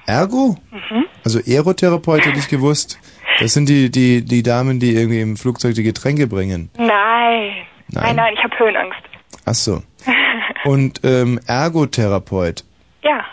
[0.06, 0.56] Ergo?
[0.70, 1.04] Mhm.
[1.24, 2.98] Also Aerotherapeut hätte ich gewusst.
[3.38, 6.70] Das sind die, die, die Damen, die irgendwie im Flugzeug die Getränke bringen.
[6.76, 6.88] Nein.
[6.88, 8.16] Nein, Nein.
[8.16, 8.98] nein, ich habe Höhenangst.
[9.44, 9.82] Ach so.
[10.66, 12.64] Und ähm, Ergotherapeut.
[13.02, 13.24] Ja,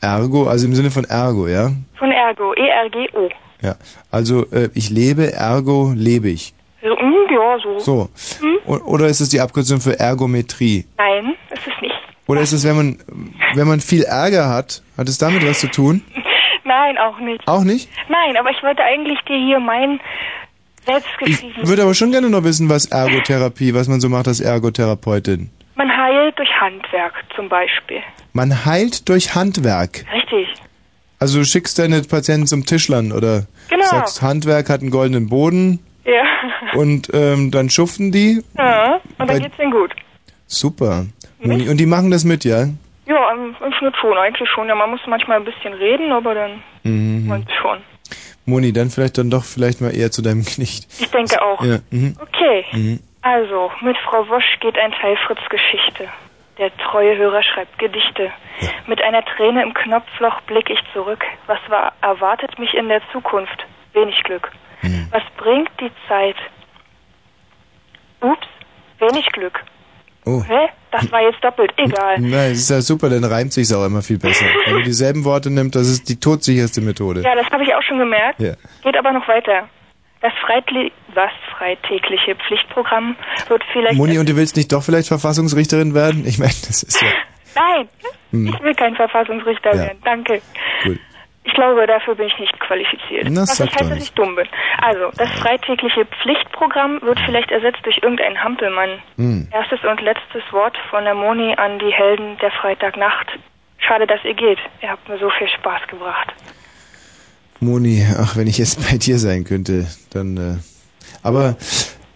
[0.00, 1.72] Ergo, also im Sinne von Ergo, ja?
[1.98, 2.54] von Ergo.
[2.54, 3.28] E-R-G-O.
[3.62, 3.74] Ja.
[4.10, 6.54] Also äh, ich lebe, ergo lebe ich.
[6.80, 7.78] So, mm, ja, so.
[7.80, 8.08] So.
[8.66, 10.84] O oder ist es die Abkürzung für Ergometrie?
[10.96, 11.94] Nein, ist es nicht.
[12.28, 12.98] Oder ist es, wenn man
[13.54, 16.02] wenn man viel Ärger hat, hat es damit was zu tun?
[16.64, 17.48] Nein, auch nicht.
[17.48, 17.88] Auch nicht?
[18.08, 19.98] Nein, aber ich wollte eigentlich dir hier mein
[20.80, 21.68] Ich selbstgeschriebenes...
[21.68, 25.50] würde aber schon gerne noch wissen, was Ergotherapie, was man so macht als Ergotherapeutin.
[25.76, 25.96] Man
[26.28, 28.00] heilt durch Handwerk zum Beispiel.
[28.32, 30.04] Man heilt durch Handwerk.
[30.12, 30.48] Richtig.
[31.18, 33.84] Also du schickst deine Patienten zum Tischlern oder Genau.
[33.84, 36.22] sagst, Handwerk hat einen goldenen Boden Ja.
[36.78, 38.42] und ähm, dann schuften die.
[38.56, 39.00] ja.
[39.18, 39.94] Und dann geht's denen gut.
[40.46, 41.06] Super.
[41.42, 42.66] Und die machen das mit, ja?
[43.06, 44.68] Ja, im, im Schnitt schon, eigentlich schon.
[44.68, 47.44] Ja, man muss manchmal ein bisschen reden, aber dann Mhm.
[47.60, 47.78] schon.
[48.46, 50.86] Moni, dann vielleicht dann doch vielleicht mal eher zu deinem Gedicht.
[51.00, 51.62] Ich denke auch.
[51.64, 51.78] Ja.
[51.90, 52.14] Mhm.
[52.20, 52.64] Okay.
[52.72, 53.00] Mhm.
[53.22, 56.08] Also, mit Frau Wosch geht ein Teil Fritz Geschichte.
[56.58, 58.32] Der treue Hörer schreibt Gedichte.
[58.86, 61.24] Mit einer Träne im Knopfloch blick ich zurück.
[61.46, 63.66] Was war erwartet mich in der Zukunft?
[63.92, 64.50] Wenig Glück.
[65.10, 66.36] Was bringt die Zeit?
[68.20, 68.46] Ups,
[68.98, 69.62] wenig Glück.
[70.24, 70.42] Oh.
[70.46, 70.68] Hä?
[70.90, 71.72] Das war jetzt doppelt.
[71.76, 72.18] Egal.
[72.18, 74.46] Nein, das ist ja super, dann reimt sich's auch immer viel besser.
[74.66, 77.22] Wenn man dieselben Worte nimmt, das ist die todsicherste Methode.
[77.22, 78.40] Ja, das habe ich auch schon gemerkt.
[78.40, 78.54] Ja.
[78.82, 79.68] Geht aber noch weiter.
[80.20, 83.16] Das Freitli was freitägliche Pflichtprogramm
[83.48, 83.96] wird vielleicht.
[83.98, 86.24] Moni, und du willst nicht doch vielleicht Verfassungsrichterin werden?
[86.26, 87.08] Ich meine, das ist ja
[87.54, 87.88] Nein,
[88.30, 88.46] Hm.
[88.46, 89.82] ich will kein Verfassungsrichter Ja.
[89.82, 89.98] werden.
[90.04, 90.40] Danke.
[90.84, 90.98] gut.
[91.44, 93.26] Ich glaube, dafür bin ich nicht qualifiziert.
[93.30, 94.46] Na, was nicht heißt, dass ich dumm bin.
[94.82, 98.98] Also, das freitägliche Pflichtprogramm wird vielleicht ersetzt durch irgendeinen Hampelmann.
[99.16, 99.48] Hm.
[99.50, 103.28] Erstes und letztes Wort von der Moni an die Helden der Freitagnacht.
[103.78, 104.58] Schade, dass ihr geht.
[104.82, 106.32] Ihr habt mir so viel Spaß gebracht.
[107.60, 110.36] Moni, ach, wenn ich jetzt bei dir sein könnte, dann.
[110.36, 110.77] Äh,
[111.22, 111.56] aber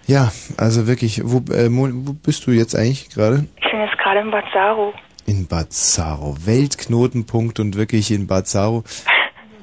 [0.06, 3.46] ja, also wirklich, wo, äh, wo bist du jetzt eigentlich gerade?
[3.64, 4.92] Ich bin jetzt gerade in Bad Saro.
[5.26, 6.36] In Bad Saro.
[6.44, 8.84] Weltknotenpunkt und wirklich in Bad Saro.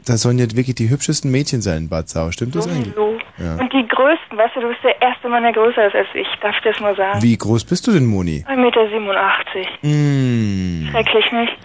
[0.06, 2.32] Da sollen jetzt wirklich die hübschesten Mädchen sein in Bad Saro.
[2.32, 2.96] Stimmt das eigentlich?
[2.96, 3.18] So.
[3.38, 3.56] Ja.
[3.56, 6.28] Und die größten, weißt du, du bist der erste Mann, der größer ist als ich.
[6.42, 7.22] Darf ich das mal sagen?
[7.22, 8.44] Wie groß bist du denn, Moni?
[8.48, 8.58] 1,87
[9.00, 9.70] Meter.
[9.82, 11.58] Hm, Schrecklich nicht.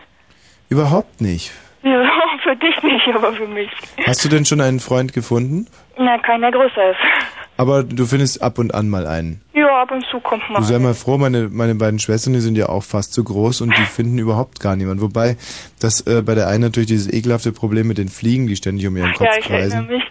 [0.69, 1.53] überhaupt nicht.
[1.85, 2.03] Ja,
[2.43, 3.71] für dich nicht, aber für mich.
[4.07, 5.67] Hast du denn schon einen Freund gefunden?
[5.97, 6.99] Na, keiner größer ist.
[7.57, 9.41] Aber du findest ab und an mal einen.
[9.55, 10.59] Ja, ab und zu kommt mal.
[10.59, 13.61] Du sei mal froh, meine, meine beiden Schwestern, die sind ja auch fast so groß
[13.61, 15.03] und die finden überhaupt gar niemanden.
[15.03, 15.37] Wobei,
[15.81, 18.97] das äh, bei der einen natürlich dieses ekelhafte Problem mit den Fliegen, die ständig um
[18.97, 19.87] ihren Kopf ja, ich kreisen.
[19.87, 20.03] mich.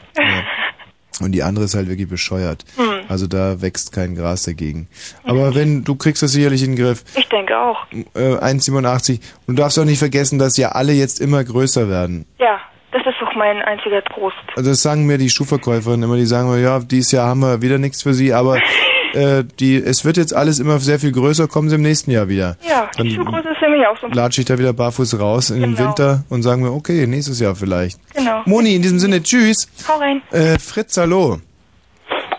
[1.20, 2.66] Und die andere ist halt wirklich bescheuert.
[2.76, 3.02] Hm.
[3.08, 4.88] Also da wächst kein Gras dagegen.
[5.24, 7.04] Aber wenn, du kriegst das sicherlich in den Griff.
[7.16, 7.86] Ich denke auch.
[8.16, 9.20] Äh, 1,87.
[9.46, 12.26] Und du darfst auch nicht vergessen, dass ja alle jetzt immer größer werden.
[12.40, 12.60] Ja,
[12.94, 14.36] das ist doch mein einziger Trost.
[14.56, 17.62] Also das sagen mir die Schuhverkäuferinnen immer, die sagen mir, ja, dieses Jahr haben wir
[17.62, 18.58] wieder nichts für sie, aber
[19.14, 22.28] äh, die, es wird jetzt alles immer sehr viel größer, kommen sie im nächsten Jahr
[22.30, 22.58] wieder.
[22.68, 24.08] Ja, Dann die Schuhgröße ist nämlich auch so.
[24.08, 25.90] Latsche ich da wieder barfuß raus in den Genau.
[25.90, 28.00] Winter und sagen wir, okay, nächstes Jahr vielleicht.
[28.16, 28.42] Genau.
[28.46, 29.68] Moni, in diesem Sinne, tschüss.
[29.88, 30.22] Hau rein.
[30.32, 31.40] Äh, Fritz, hallo.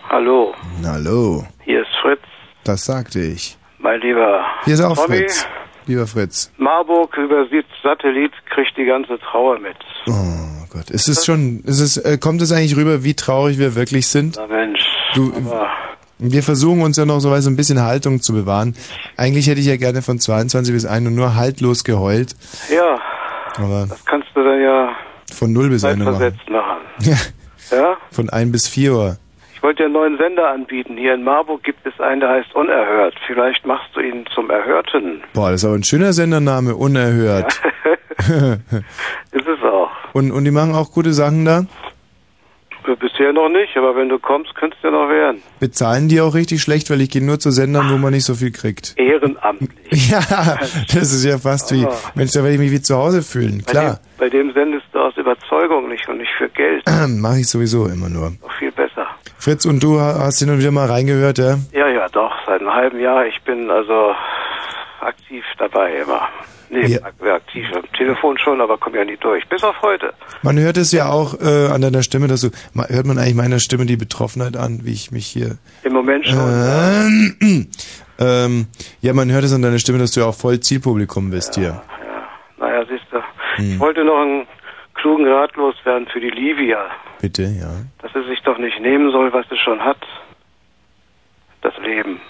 [0.09, 0.53] Hallo,
[0.85, 2.21] Hallo, hier ist Fritz,
[2.63, 3.57] das sagte ich.
[3.79, 5.17] mein lieber Hier ist auch Tommy.
[5.17, 5.45] Fritz.
[5.87, 6.51] Lieber Fritz.
[6.57, 7.45] Marburg über
[7.83, 9.75] Satellit kriegt die ganze Trauer mit.
[10.07, 13.75] Oh Gott, ist es schon, ist es, äh, kommt es eigentlich rüber, wie traurig wir
[13.75, 14.35] wirklich sind?
[14.37, 14.81] Na Mensch,
[15.13, 15.31] Du,
[16.17, 18.75] wir versuchen uns ja noch so ein bisschen Haltung zu bewahren.
[19.17, 22.35] Eigentlich hätte ich ja gerne von 22 bis 1 Uhr nur haltlos geheult,
[22.73, 22.99] ja,
[23.57, 24.95] aber das kannst du dann ja
[25.33, 26.39] von 0 bis 1 Uhr machen.
[26.49, 26.81] machen.
[26.99, 27.17] Ja,
[27.71, 29.17] Ja, von 1 bis 4 Uhr.
[29.65, 30.95] Ich wollte dir einen neuen Sender anbieten.
[30.95, 33.15] Hier in Marburg gibt es einen, der heißt Unerhört.
[33.25, 35.23] Vielleicht machst du ihn zum Erhörten.
[35.33, 37.59] Boah, das ist aber ein schöner Sendername, unerhört.
[38.19, 39.89] ist es auch.
[40.13, 41.65] und, und die machen auch gute Sachen da?
[42.87, 45.41] Äh, Bisher noch nicht, aber wenn du kommst, könnte es ja noch werden.
[45.59, 48.35] Bezahlen die auch richtig schlecht, weil ich gehe nur zu Sendern, wo man nicht so
[48.35, 48.93] viel kriegt.
[48.99, 49.71] Ehrenamtlich.
[50.11, 50.19] Ja,
[50.93, 51.91] das ist ja fast wie, Ah.
[52.13, 53.63] Mensch, da werde ich mich wie zu Hause fühlen.
[53.65, 56.83] Bei Klar, dem, bei dem sendest du aus Überzeugung nicht und nicht für Geld.
[57.07, 58.31] mache ich sowieso immer nur.
[58.31, 58.64] Besser.
[59.45, 61.57] Fritz, und du ha- hast hin und wieder mal reingehört, ja?
[61.71, 63.27] Ja, ja, doch, seit einem halben Jahr.
[63.27, 64.15] Ich bin also
[65.01, 66.27] aktiv dabei immer.
[66.71, 66.99] Nee, Ja.
[67.03, 69.47] ak- aktiv am Telefon schon, aber komm ja nie durch.
[69.47, 70.13] Bis auf heute.
[70.41, 72.49] Man hört es ja auch äh, an deiner Stimme, dass du,
[72.89, 75.59] hört man eigentlich meiner Stimme die Betroffenheit an, wie ich mich hier...
[75.83, 76.39] Im Moment schon.
[76.39, 77.67] Ähm,
[78.19, 78.65] ähm,
[79.01, 81.83] ja, man hört es an deiner Stimme, dass du ja auch voll Zielpublikum bist hier.
[82.57, 83.17] Naja, siehst du.
[83.57, 83.73] Hm.
[83.73, 84.47] Ich wollte noch einen
[84.95, 86.79] klugen Rat loswerden für die Livia.
[87.25, 87.71] Bitte, ja.
[88.03, 89.97] Dass sie sich doch nicht nehmen soll, was sie schon hat.
[91.63, 92.21] Das Leben.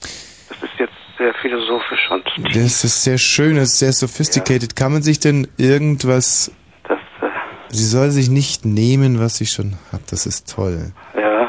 [0.00, 2.22] Das ist jetzt sehr philosophisch und
[2.54, 4.76] Das ist sehr schön, das ist sehr sophisticated.
[4.76, 6.52] Kann man sich denn irgendwas...
[6.88, 6.94] äh,
[7.70, 10.12] Sie soll sich nicht nehmen, was sie schon hat.
[10.12, 10.92] Das ist toll.
[11.16, 11.48] ja,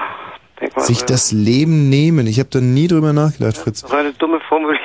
[0.75, 0.81] mal.
[0.83, 2.25] Sich das Leben nehmen.
[2.25, 3.83] Ich habe da nie drüber nachgedacht, Fritz.
[3.83, 4.78] Das war eine dumme Formulierung.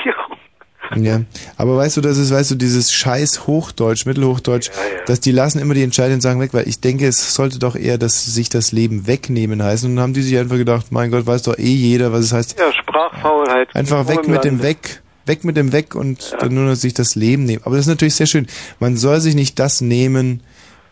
[0.97, 1.23] Ja,
[1.57, 4.71] aber weißt du, das ist, weißt du, dieses scheiß Hochdeutsch, Mittelhochdeutsch,
[5.07, 7.99] dass die lassen immer die entscheidenden Sachen weg, weil ich denke, es sollte doch eher,
[7.99, 9.89] dass sich das Leben wegnehmen heißen.
[9.89, 12.33] Und dann haben die sich einfach gedacht, mein Gott, weiß doch eh jeder, was es
[12.33, 12.59] heißt.
[12.59, 13.75] Ja, Sprachfaulheit.
[13.75, 14.63] Einfach weg mit dem.
[14.63, 15.03] Weg.
[15.27, 17.63] Weg mit dem Weg und dann nur noch sich das Leben nehmen.
[17.65, 18.47] Aber das ist natürlich sehr schön.
[18.79, 20.43] Man soll sich nicht das nehmen,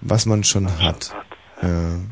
[0.01, 1.13] was man schon hat.
[1.63, 1.69] Ja,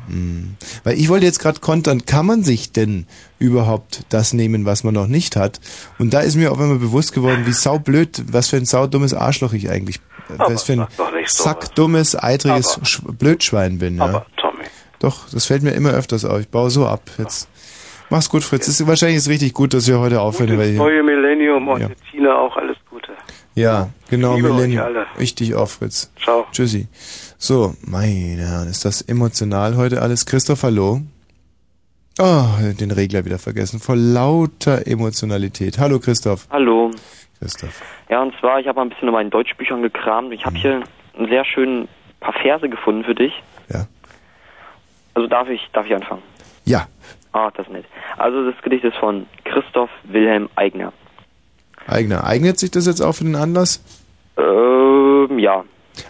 [0.07, 0.55] mm.
[0.83, 3.05] Weil ich wollte jetzt gerade kontern, kann man sich denn
[3.37, 5.59] überhaupt das nehmen, was man noch nicht hat?
[5.99, 9.53] Und da ist mir auf einmal bewusst geworden, wie saublöd, was für ein saudummes Arschloch
[9.53, 9.97] ich eigentlich,
[10.29, 10.87] äh, was für ein
[11.25, 13.97] sackdummes, eitriges Sch Blödschwein bin.
[13.97, 14.03] Ja.
[14.05, 14.63] Aber, Tommy.
[14.99, 16.39] Doch, das fällt mir immer öfters auf.
[16.39, 17.01] Ich baue so ab.
[17.17, 17.49] Jetzt
[18.09, 18.67] mach's gut, Fritz.
[18.67, 21.67] Es ist wahrscheinlich ist richtig gut, dass wir heute aufhören, weil Das ich, neue Millennium
[21.67, 21.89] und Ja.
[22.09, 23.11] Tina auch alles Gute.
[23.55, 24.85] ja, genau, Millennium.
[25.17, 26.11] Ich dich auch, Fritz.
[26.23, 26.45] Ciao.
[26.51, 26.87] Tschüssi.
[27.43, 30.27] So, meine Herren, ist das emotional heute alles?
[30.27, 31.01] Christoph, hallo?
[32.19, 32.45] Oh,
[32.79, 33.79] den Regler wieder vergessen.
[33.79, 35.79] Vor lauter Emotionalität.
[35.79, 36.45] Hallo, Christoph.
[36.51, 36.91] Hallo.
[37.39, 37.81] Christoph.
[38.09, 40.31] Ja, und zwar, ich habe mal ein bisschen in meinen Deutschbüchern gekramt.
[40.33, 40.83] Ich habe hier
[41.17, 41.87] einen sehr schönen
[42.19, 43.33] paar Verse gefunden für dich.
[43.73, 43.87] Ja.
[45.15, 46.21] Also darf ich, darf ich anfangen?
[46.65, 46.85] Ja.
[47.31, 47.85] Ah, das ist nett.
[48.19, 50.93] Also das Gedicht ist von Christoph Wilhelm Eigner.
[51.87, 52.23] Eigner.
[52.23, 53.83] Eignet sich das jetzt auch für den Anlass?
[54.37, 55.63] Ähm, ja.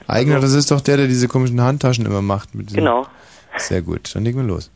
[0.08, 2.50] Eigner, das ist doch der, der diese komischen Handtaschen immer macht.
[2.54, 3.08] Genau.
[3.58, 4.72] Sehr gut, dann legen wir los.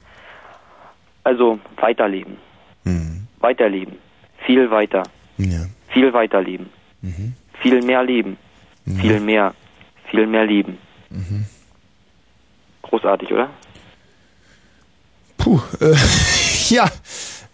[1.23, 2.37] Also weiterleben.
[2.83, 3.27] Mhm.
[3.39, 3.97] Weiterleben.
[4.45, 5.03] Viel weiter.
[5.37, 5.65] Ja.
[5.89, 6.69] Viel weiterleben.
[7.01, 7.33] Mhm.
[7.61, 8.37] Viel mehr leben.
[8.85, 9.53] Viel mehr.
[10.11, 10.77] Viel mehr leben.
[11.09, 11.45] Mhm.
[12.83, 13.49] Großartig, oder?
[15.37, 15.95] Puh, äh,
[16.69, 16.89] ja,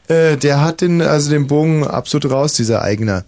[0.08, 3.24] äh, der hat den, also den Bogen absolut raus, dieser Eigner.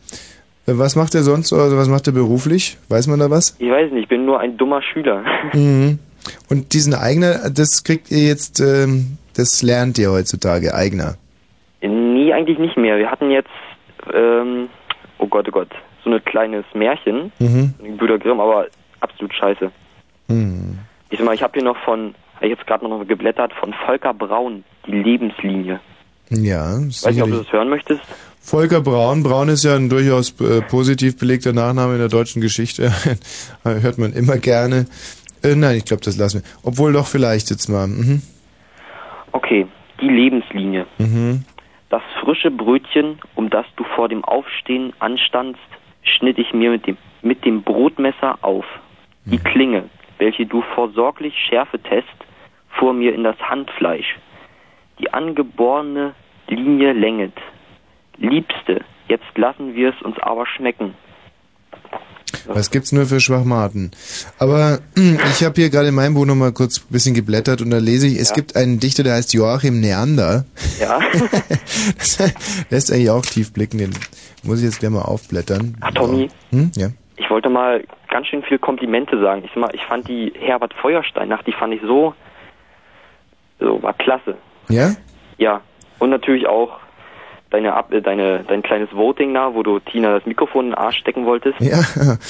[0.65, 2.77] Was macht er sonst, also was macht er beruflich?
[2.89, 3.55] Weiß man da was?
[3.59, 5.23] Ich weiß nicht, ich bin nur ein dummer Schüler.
[5.53, 5.99] Mhm.
[6.49, 11.15] Und diesen Eigner, das kriegt ihr jetzt, ähm, das lernt ihr heutzutage, Eigner.
[11.81, 12.97] Nee, eigentlich nicht mehr.
[12.97, 13.49] Wir hatten jetzt,
[14.13, 14.69] ähm,
[15.17, 15.67] oh Gott, oh Gott,
[16.05, 17.73] so ein kleines Märchen, Mhm.
[17.97, 18.67] Brüder Grimm, aber
[19.01, 19.69] absolut scheiße.
[20.29, 20.79] Mhm.
[21.09, 23.73] Ich sag mal, ich habe hier noch von, hab ich jetzt gerade noch geblättert, von
[23.85, 25.81] Volker Braun, die Lebenslinie.
[26.29, 27.35] Ja, Weiß nicht, ob sicherlich.
[27.35, 28.01] du das hören möchtest.
[28.45, 29.23] Volker Braun.
[29.23, 32.91] Braun ist ja ein durchaus äh, positiv belegter Nachname in der deutschen Geschichte.
[33.63, 34.85] Hört man immer gerne.
[35.41, 36.49] Äh, nein, ich glaube, das lassen wir.
[36.61, 37.87] Obwohl doch vielleicht jetzt mal.
[37.87, 38.21] Mhm.
[39.31, 39.65] Okay,
[40.01, 40.85] die Lebenslinie.
[40.97, 41.45] Mhm.
[41.89, 45.61] Das frische Brötchen, um das du vor dem Aufstehen anstandst,
[46.03, 48.65] schnitt ich mir mit dem, mit dem Brotmesser auf.
[49.25, 49.85] Die Klinge,
[50.17, 52.09] welche du vorsorglich schärfetest,
[52.77, 54.17] fuhr mir in das Handfleisch.
[54.99, 56.13] Die angeborene
[56.49, 57.33] Linie länget.
[58.17, 60.93] Liebste, jetzt lassen wir es uns aber schmecken.
[62.47, 63.91] Was gibt's nur für Schwachmaten?
[64.39, 67.69] Aber ich habe hier gerade in meinem Buch noch mal kurz ein bisschen geblättert und
[67.69, 68.35] da lese ich, es Ja.
[68.35, 70.45] gibt einen Dichter, der heißt Joachim Neander.
[70.79, 70.99] Ja.
[71.97, 72.17] Das
[72.69, 73.91] lässt eigentlich auch tief blicken, den
[74.43, 75.77] muss ich jetzt gleich mal aufblättern.
[75.81, 76.71] Ach, Tommy, Hm?
[76.75, 76.87] Ja.
[77.17, 79.43] ich wollte mal ganz schön viel Komplimente sagen.
[79.45, 82.13] Ich mal, ich fand die Herbert Feuerstein-Nacht, die fand ich so,
[83.59, 84.35] so, war klasse.
[84.69, 84.95] Ja?
[85.37, 85.61] Ja,
[85.99, 86.79] und natürlich auch
[87.53, 90.77] deine, Ab äh, deine dein kleines Voting da, wo du Tina das Mikrofon in den
[90.77, 91.59] Arsch stecken wolltest.
[91.61, 91.83] Ja,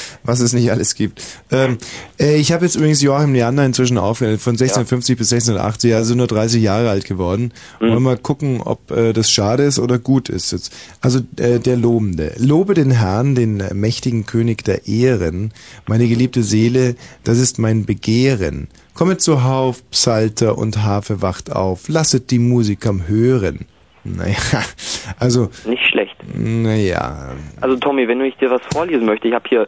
[0.23, 1.23] was es nicht alles gibt.
[1.51, 1.77] Ähm,
[2.19, 6.27] äh, ich habe jetzt übrigens Joachim Neander inzwischen aufgehört, von 1650 bis 1680, also nur
[6.27, 7.53] 30 Jahre alt geworden.
[7.79, 7.85] Mhm.
[7.85, 10.51] Wollen wir mal gucken, ob äh, das schade ist oder gut ist.
[10.51, 10.75] Jetzt.
[11.01, 12.33] Also äh, der Lobende.
[12.37, 15.53] Lobe den Herrn, den äh, mächtigen König der Ehren,
[15.87, 18.67] meine geliebte Seele, das ist mein Begehren.
[18.93, 23.65] Kommet zu Hauf, Psalter und Harfe wacht auf, lasset die Musik am Hören.
[24.03, 24.35] Naja,
[25.19, 25.49] also...
[25.65, 26.15] Nicht schlecht.
[26.35, 29.67] Naja, Also Tommy, wenn ich dir was vorlesen möchte, ich habe hier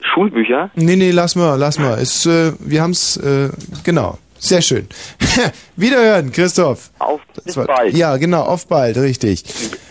[0.00, 0.70] Schulbücher.
[0.74, 1.98] Nee, nee, lass mal, lass mal.
[1.98, 3.50] Es, äh, wir haben's, äh,
[3.84, 4.18] genau.
[4.40, 4.86] Sehr schön.
[5.76, 6.90] Wiederhören, Christoph.
[7.00, 7.96] Auf bis war- bald.
[7.96, 9.42] Ja, genau, auf bald, richtig.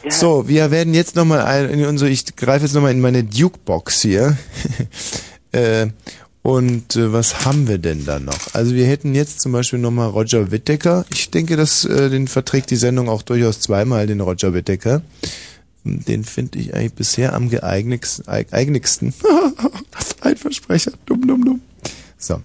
[0.08, 4.02] So, wir werden jetzt nochmal ein, in unsere, ich greife jetzt nochmal in meine Dukebox
[4.02, 4.38] hier.
[5.52, 5.88] äh,
[6.48, 8.54] und äh, was haben wir denn da noch?
[8.54, 11.06] Also wir hätten jetzt zum Beispiel nochmal Roger Whittaker.
[11.12, 15.02] Ich denke, dass äh, den verträgt die Sendung auch durchaus zweimal, den Roger Whittaker.
[15.84, 18.26] Den finde ich eigentlich bisher am geeignetsten.
[18.30, 19.14] eignigsten.
[20.22, 20.92] Ein Versprecher.
[21.06, 21.62] Dumm, dumm, dumm.
[22.18, 22.42] So.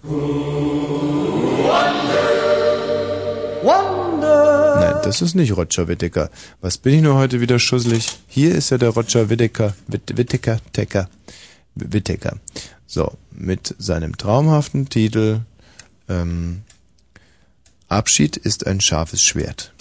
[3.62, 6.28] Nein, das ist nicht Roger Whittaker.
[6.60, 8.06] Was bin ich nur heute wieder schusselig?
[8.26, 11.08] Hier ist ja der Roger Whittaker, Whitt- Whittaker, Tecker,
[11.76, 12.36] Whittaker.
[12.94, 15.40] So, mit seinem traumhaften Titel
[16.10, 16.60] ähm,
[17.88, 19.72] Abschied ist ein scharfes Schwert.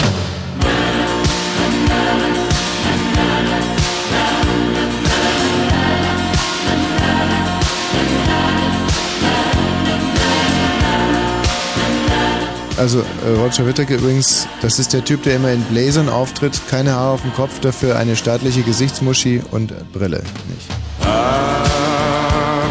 [12.77, 16.93] Also äh, Roger Whittaker übrigens, das ist der Typ, der immer in Blazern auftritt, keine
[16.93, 20.23] Haare auf dem Kopf, dafür eine staatliche Gesichtsmuschi und Brille.
[20.47, 20.69] Nicht?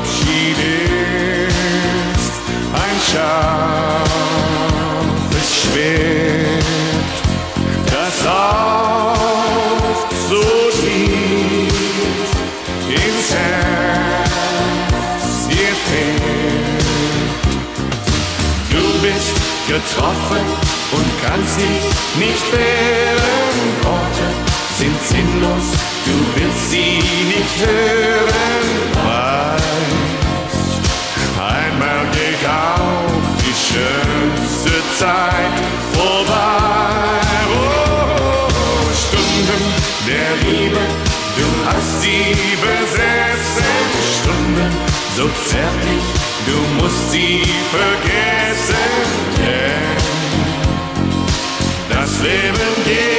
[0.00, 0.29] Abschied
[3.12, 4.10] scharfes
[5.62, 6.64] Schwert,
[7.86, 9.96] das auch
[10.28, 10.44] so
[10.80, 12.30] tief
[12.88, 16.84] ins Herz dir fällt.
[18.70, 20.44] Du bist getroffen
[20.92, 21.84] und kannst dich
[22.18, 23.60] nicht wehren.
[23.82, 24.26] Worte
[24.78, 25.66] sind sinnlos,
[26.04, 26.94] du willst sie
[27.26, 28.89] nicht hören.
[33.70, 35.56] Schönste Zeit
[35.92, 37.20] vorbei.
[37.54, 38.48] Oh,
[39.02, 39.62] Stunden
[40.08, 40.82] der Liebe,
[41.38, 42.34] du hast sie
[42.66, 43.72] besessen.
[44.18, 44.70] Stunden
[45.16, 46.06] so zärtlich,
[46.46, 47.42] du musst sie
[47.76, 48.88] vergessen.
[49.38, 49.98] Denn
[51.90, 53.09] das Leben geht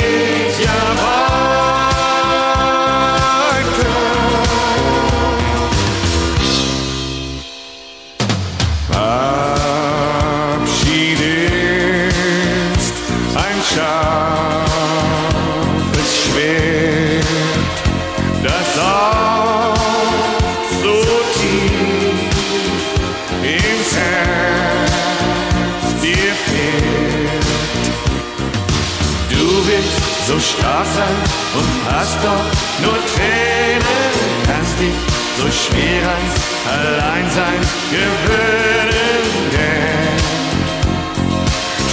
[32.02, 32.46] hast doch
[32.84, 34.14] nur Tränen,
[34.48, 34.96] kannst dich
[35.38, 36.36] so schwer ans
[36.74, 37.60] Alleinsein
[37.92, 40.18] gewöhnen, denn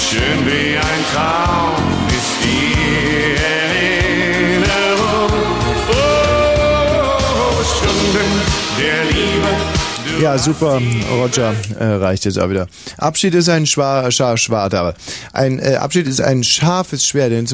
[0.09, 1.77] schön wie ein Traum
[2.09, 2.73] ist die
[4.55, 5.31] Erinnerung.
[5.91, 8.31] Oh, Stunden
[10.23, 10.81] Ja, super,
[11.13, 12.67] Roger, äh, reicht jetzt auch wieder.
[12.97, 14.95] Abschied ist ein schwa, scha, aber
[15.35, 17.31] ein äh, Abschied ist ein scharfes Schwert.
[17.31, 17.47] denn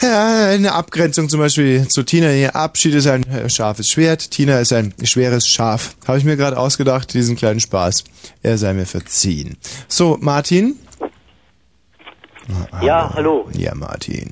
[0.00, 2.56] Ja, eine Abgrenzung zum Beispiel zu Tina hier.
[2.56, 5.94] Abschied ist ein äh, scharfes Schwert, Tina ist ein schweres Schaf.
[6.08, 8.04] Habe ich mir gerade ausgedacht, diesen kleinen Spaß.
[8.42, 9.56] Er sei mir verziehen.
[9.86, 10.76] So, Martin?
[12.80, 13.48] Ja, hallo.
[13.52, 14.30] Ja, Martin.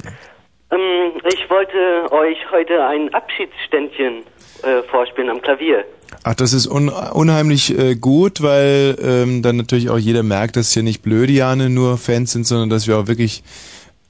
[0.73, 4.23] Ähm, ich wollte euch heute ein Abschiedsständchen
[4.63, 5.85] äh, vorspielen am Klavier.
[6.23, 10.73] Ach, das ist un unheimlich äh, gut, weil ähm, dann natürlich auch jeder merkt, dass
[10.73, 13.43] hier nicht Blödiane nur Fans sind, sondern dass wir auch wirklich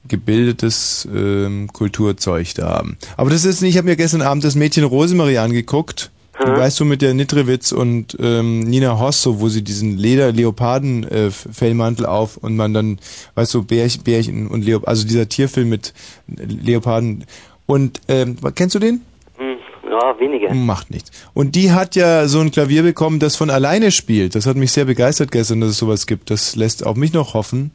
[0.07, 2.97] gebildetes ähm, Kulturzeug da haben.
[3.17, 6.11] Aber das ist nicht, ich habe mir gestern Abend das Mädchen Rosemarie angeguckt.
[6.39, 12.37] Du weißt du mit der Nitrewitz und ähm, Nina Hosso, wo sie diesen Leder-Leoparden-Fellmantel auf
[12.37, 12.97] und man dann,
[13.35, 15.93] weißt du, Bärchen, Bärchen und Leop also dieser Tierfilm mit
[16.27, 17.25] Leoparden.
[17.67, 19.01] Und ähm, kennst du den?
[19.37, 19.57] Hm,
[19.87, 20.51] ja, weniger.
[20.55, 21.11] Macht nichts.
[21.35, 24.33] Und die hat ja so ein Klavier bekommen, das von alleine spielt.
[24.33, 26.31] Das hat mich sehr begeistert gestern, dass es sowas gibt.
[26.31, 27.69] Das lässt auch mich noch hoffen.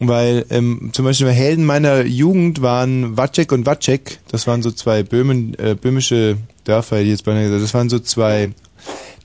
[0.00, 4.18] Weil ähm, zum Beispiel Helden meiner Jugend waren Wacek und Wacek.
[4.30, 7.62] Das waren so zwei Böhmen, äh, böhmische Dörfer, die jetzt beinahe gesagt.
[7.62, 8.50] Das waren so zwei,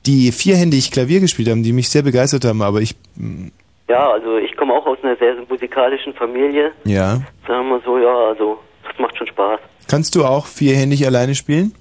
[0.05, 2.61] die vierhändig Klavier gespielt haben, die mich sehr begeistert haben.
[2.61, 2.95] Aber ich,
[3.87, 6.71] Ja, also ich komme auch aus einer sehr musikalischen Familie.
[6.85, 7.21] ja.
[7.47, 9.59] Sagen wir so, ja, also das macht schon Spaß.
[9.87, 11.73] Kannst du auch vierhändig alleine spielen?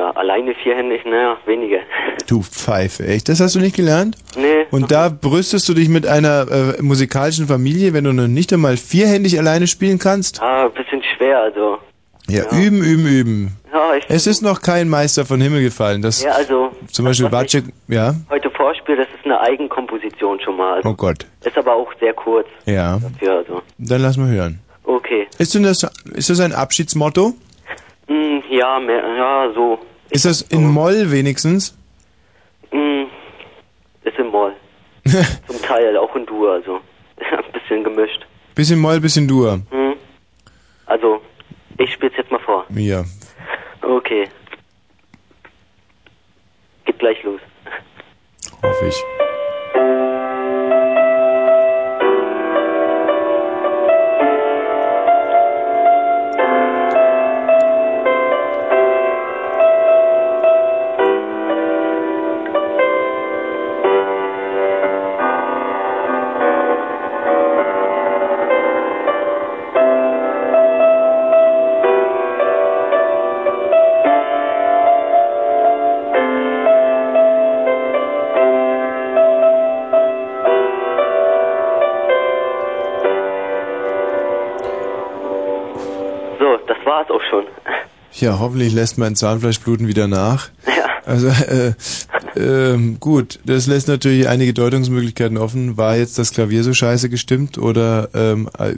[0.00, 1.80] Ja, alleine vierhändig, naja, weniger.
[2.26, 3.28] Du Pfeife, echt?
[3.28, 4.16] Das hast du nicht gelernt?
[4.34, 4.64] Nee.
[4.70, 6.46] Und da brüstest du dich mit einer
[6.78, 10.40] äh, musikalischen Familie, wenn du noch nicht einmal vierhändig alleine spielen kannst?
[10.40, 11.76] Ah, ein bisschen schwer, also.
[12.30, 13.56] Ja, üben, üben, üben.
[13.74, 16.00] Ja, ich Es ist noch kein Meister von Himmel gefallen.
[16.00, 18.14] Das Ja, also, zum Beispiel Wacek, ja.
[18.30, 20.76] heute vorspiele, das ist eine Eigenkomposition schon mal.
[20.76, 21.26] Also, Oh Gott.
[21.44, 22.98] Ist aber auch sehr kurz Ja.
[22.98, 23.60] dafür, also.
[23.76, 24.60] Dann lass mal hören.
[24.84, 25.26] Okay.
[25.36, 25.82] Ist denn das,
[26.14, 27.34] ist das ein Abschiedsmotto?
[28.10, 29.78] Hm, ja, mehr, ja, so.
[30.10, 31.78] Ist das in Moll wenigstens?
[32.72, 33.06] Hm,
[34.02, 34.52] ist im Moll.
[35.46, 36.80] Zum Teil, auch in Dur, also.
[37.20, 38.26] Ein bisschen gemischt.
[38.56, 39.60] Bisschen Moll, bisschen Dur.
[39.70, 39.94] Hm.
[40.86, 41.22] Also,
[41.78, 42.66] ich spiel's jetzt mal vor.
[42.70, 43.04] Ja.
[43.80, 44.28] Okay.
[46.84, 47.40] Geht gleich los.
[48.60, 49.04] Hoffe ich.
[88.20, 90.48] Ja, hoffentlich lässt mein Zahnfleischbluten wieder nach.
[90.66, 90.72] Ja.
[91.06, 91.72] Also, äh,
[92.36, 95.76] ähm, gut, das lässt natürlich einige Deutungsmöglichkeiten offen.
[95.76, 98.74] War jetzt das Klavier so scheiße gestimmt oder ähm, äh,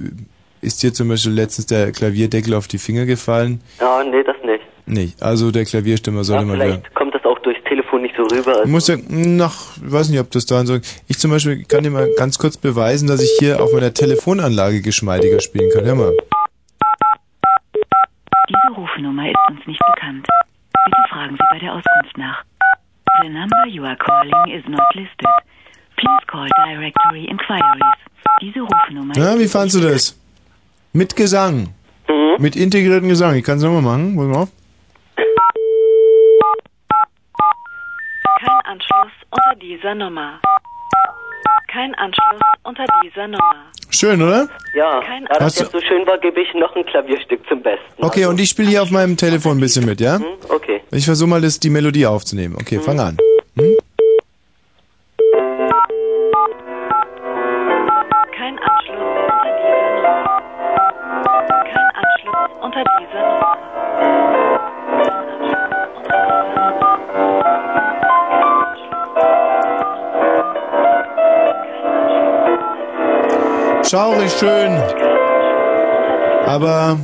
[0.60, 3.60] ist dir zum Beispiel letztens der Klavierdeckel auf die Finger gefallen?
[3.80, 4.62] Ja, nee, das nicht.
[4.86, 5.22] Nicht.
[5.22, 6.64] Also der Klavierstimmer soll Ja, immer wieder.
[6.64, 8.52] vielleicht kommt das auch durchs Telefon nicht so rüber.
[8.52, 10.78] Ich Also, muss ja, nach, ich weiß nicht, ob das daran so.
[11.08, 14.80] Ich zum Beispiel kann dir mal ganz kurz beweisen, dass ich hier auf meiner Telefonanlage
[14.82, 15.84] geschmeidiger spielen kann.
[15.84, 16.12] Hör mal.
[18.48, 20.26] Diese Rufnummer ist uns nicht bekannt.
[20.84, 22.42] Bitte fragen Sie bei der Auskunft nach.
[23.22, 25.26] The number you are calling is not listed.
[25.96, 27.82] Please call Directory Inquiries.
[28.40, 30.18] Diese Rufnummer Ja, wie fandst du das?
[30.92, 31.74] Mit Gesang.
[32.38, 33.34] Mit integrierten Gesang.
[33.36, 34.16] Ich kann es nochmal machen.
[34.16, 34.48] Pass mal auf.
[38.40, 40.40] Kein Anschluss unter dieser Nummer.
[41.70, 43.54] Kein Anschluss unter dieser Nummer.
[43.90, 44.48] Schön, oder?
[44.74, 47.46] ja, Kein- da das Hast du- jetzt so schön war, gebe ich noch ein Klavierstück
[47.48, 48.02] zum Besten.
[48.02, 50.18] Okay, und ich spiele hier auf meinem Telefon ein bisschen mit, ja?
[50.48, 50.80] Okay.
[50.90, 52.56] Ich versuche mal, das, die Melodie aufzunehmen.
[52.58, 53.16] Okay, fang an.
[53.54, 53.66] Kein
[58.58, 60.42] Anschluss unter dieser Nummer.
[61.64, 63.58] Kein Anschluss unter dieser Nummer.
[73.84, 74.72] Schaurig schön.
[76.46, 76.96] Aber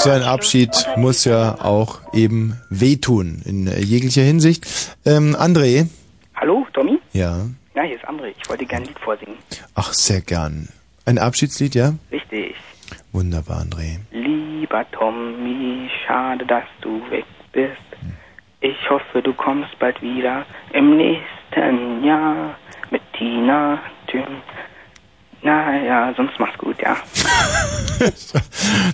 [0.00, 4.66] so ein Abschied muss ja auch eben wehtun, in jeglicher Hinsicht.
[5.04, 5.88] Ähm, André?
[6.34, 6.98] Hallo, Tommy?
[7.12, 7.46] Ja.
[7.74, 8.32] Ja, hier ist André.
[8.40, 9.36] Ich wollte gerne ein Lied vorsingen.
[9.74, 10.68] Ach, sehr gern.
[11.04, 11.92] Ein Abschiedslied, ja?
[12.10, 12.54] Richtig.
[13.12, 13.98] Wunderbar, André.
[14.10, 17.76] Lieber Tommy, schade, dass du weg bist.
[18.60, 22.56] Ich hoffe, du kommst bald wieder im nächsten Jahr
[22.90, 23.80] mit Tina,
[25.40, 25.50] Tim.
[25.50, 26.96] Naja, sonst mach's gut, ja.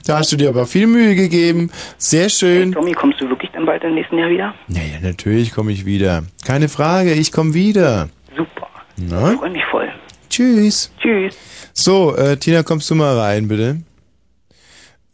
[0.04, 1.70] Da hast du dir aber viel Mühe gegeben.
[1.96, 2.72] Sehr schön.
[2.72, 4.54] Tommy, kommst du wirklich dann bald im nächsten Jahr wieder?
[4.68, 6.24] Ja, ja, natürlich komme ich wieder.
[6.44, 8.08] Keine Frage, ich komme wieder.
[8.36, 8.68] Super.
[8.96, 9.32] Na?
[9.32, 9.88] Ich freue mich voll.
[10.28, 10.92] Tschüss.
[11.00, 11.36] Tschüss.
[11.72, 13.82] So, äh, Tina, kommst du mal rein, bitte?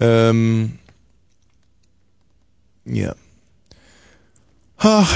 [0.00, 0.78] Ähm,
[2.84, 3.14] ja.
[4.78, 5.14] Ach,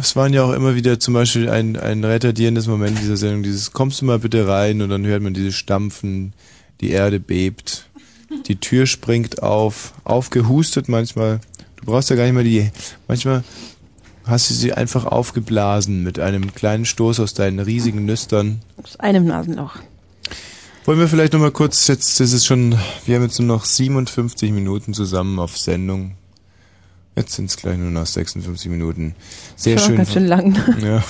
[0.00, 3.72] es waren ja auch immer wieder zum Beispiel ein, ein retardierendes Moment dieser Sendung, dieses
[3.72, 6.32] kommst du mal bitte rein und dann hört man dieses Stampfen,
[6.80, 7.88] die Erde bebt,
[8.46, 11.40] die Tür springt auf, aufgehustet manchmal.
[11.76, 12.70] Du brauchst ja gar nicht mal die,
[13.08, 13.44] manchmal
[14.24, 18.60] hast du sie einfach aufgeblasen mit einem kleinen Stoß aus deinen riesigen Nüstern.
[18.82, 19.76] Aus einem Nasenloch.
[20.84, 24.50] Wollen wir vielleicht nochmal kurz, jetzt ist es schon, wir haben jetzt nur noch 57
[24.50, 26.16] Minuten zusammen auf Sendung.
[27.14, 29.14] Jetzt sind es gleich nur noch 56 Minuten.
[29.56, 29.96] Sehr Schon schön.
[29.98, 30.56] ganz schön lang.
[30.82, 31.04] Ja.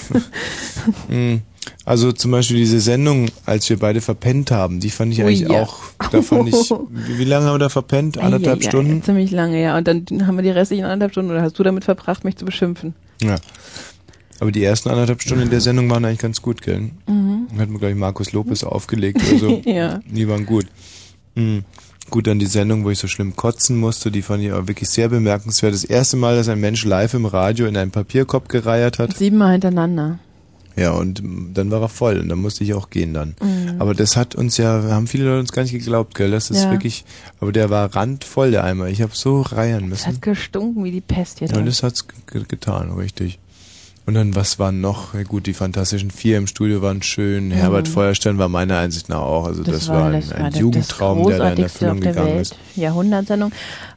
[1.15, 1.43] Mm.
[1.85, 5.41] Also zum Beispiel diese Sendung, als wir beide verpennt haben, die fand ich Ui, eigentlich
[5.43, 5.63] ja.
[5.63, 5.79] auch,
[6.11, 6.55] da fand ich,
[6.91, 8.19] wie, lange haben wir da verpennt?
[8.19, 9.03] Anderthalb Eieiei, Stunden?
[9.03, 9.79] Ziemlich lange, ja.
[9.79, 12.45] Und dann haben wir die restlichen anderthalb Stunden, oder hast du damit verbracht, mich zu
[12.45, 12.95] beschimpfen?
[13.21, 13.37] Ja.
[14.41, 16.91] Aber die ersten anderthalb Stunden in der Sendung waren eigentlich ganz gut, gell?
[17.07, 17.47] Mhm.
[17.51, 19.63] Hat man, glaube ich, Markus Lopez aufgelegt oder so.
[19.65, 20.01] Ja.
[20.05, 20.67] Die waren gut.
[21.37, 21.65] Mhm.
[22.13, 24.91] Gut, dann die Sendung, wo ich so schlimm kotzen musste, die fand ich auch wirklich
[24.91, 25.73] sehr bemerkenswert.
[25.73, 29.17] Das erste Mal, dass ein Mensch live im Radio in einen Papierkorb gereiert hat.
[29.17, 30.19] Siebenmal hintereinander.
[30.77, 31.23] Ja, und
[31.55, 33.35] dann war er voll und dann musste ich auch gehen dann.
[33.43, 33.77] Mhm.
[33.81, 36.31] Aber das hat uns ja, haben viele Leute uns gar nicht geglaubt, gell?
[36.31, 36.71] Das ist Ja.
[36.71, 37.05] wirklich,
[37.41, 38.89] aber der war randvoll, der Eimer.
[38.89, 40.07] Ich habe so reiern müssen.
[40.07, 43.39] hat gestunken wie die Pest hier Ja, das hat's ge getan, richtig.
[44.05, 45.15] Und dann, was war noch?
[45.15, 47.53] Ja, gut, die Fantastischen Vier im Studio waren schön.
[47.53, 49.47] Herbert Feuerstein war meiner Ansicht nach auch.
[49.47, 52.35] Also das, war ein, das ein war Jugendtraum, der da in das Erfüllung der gegangen
[52.35, 52.43] Welt.
[52.43, 52.57] ist.
[52.75, 53.53] Jahrhundertsendung.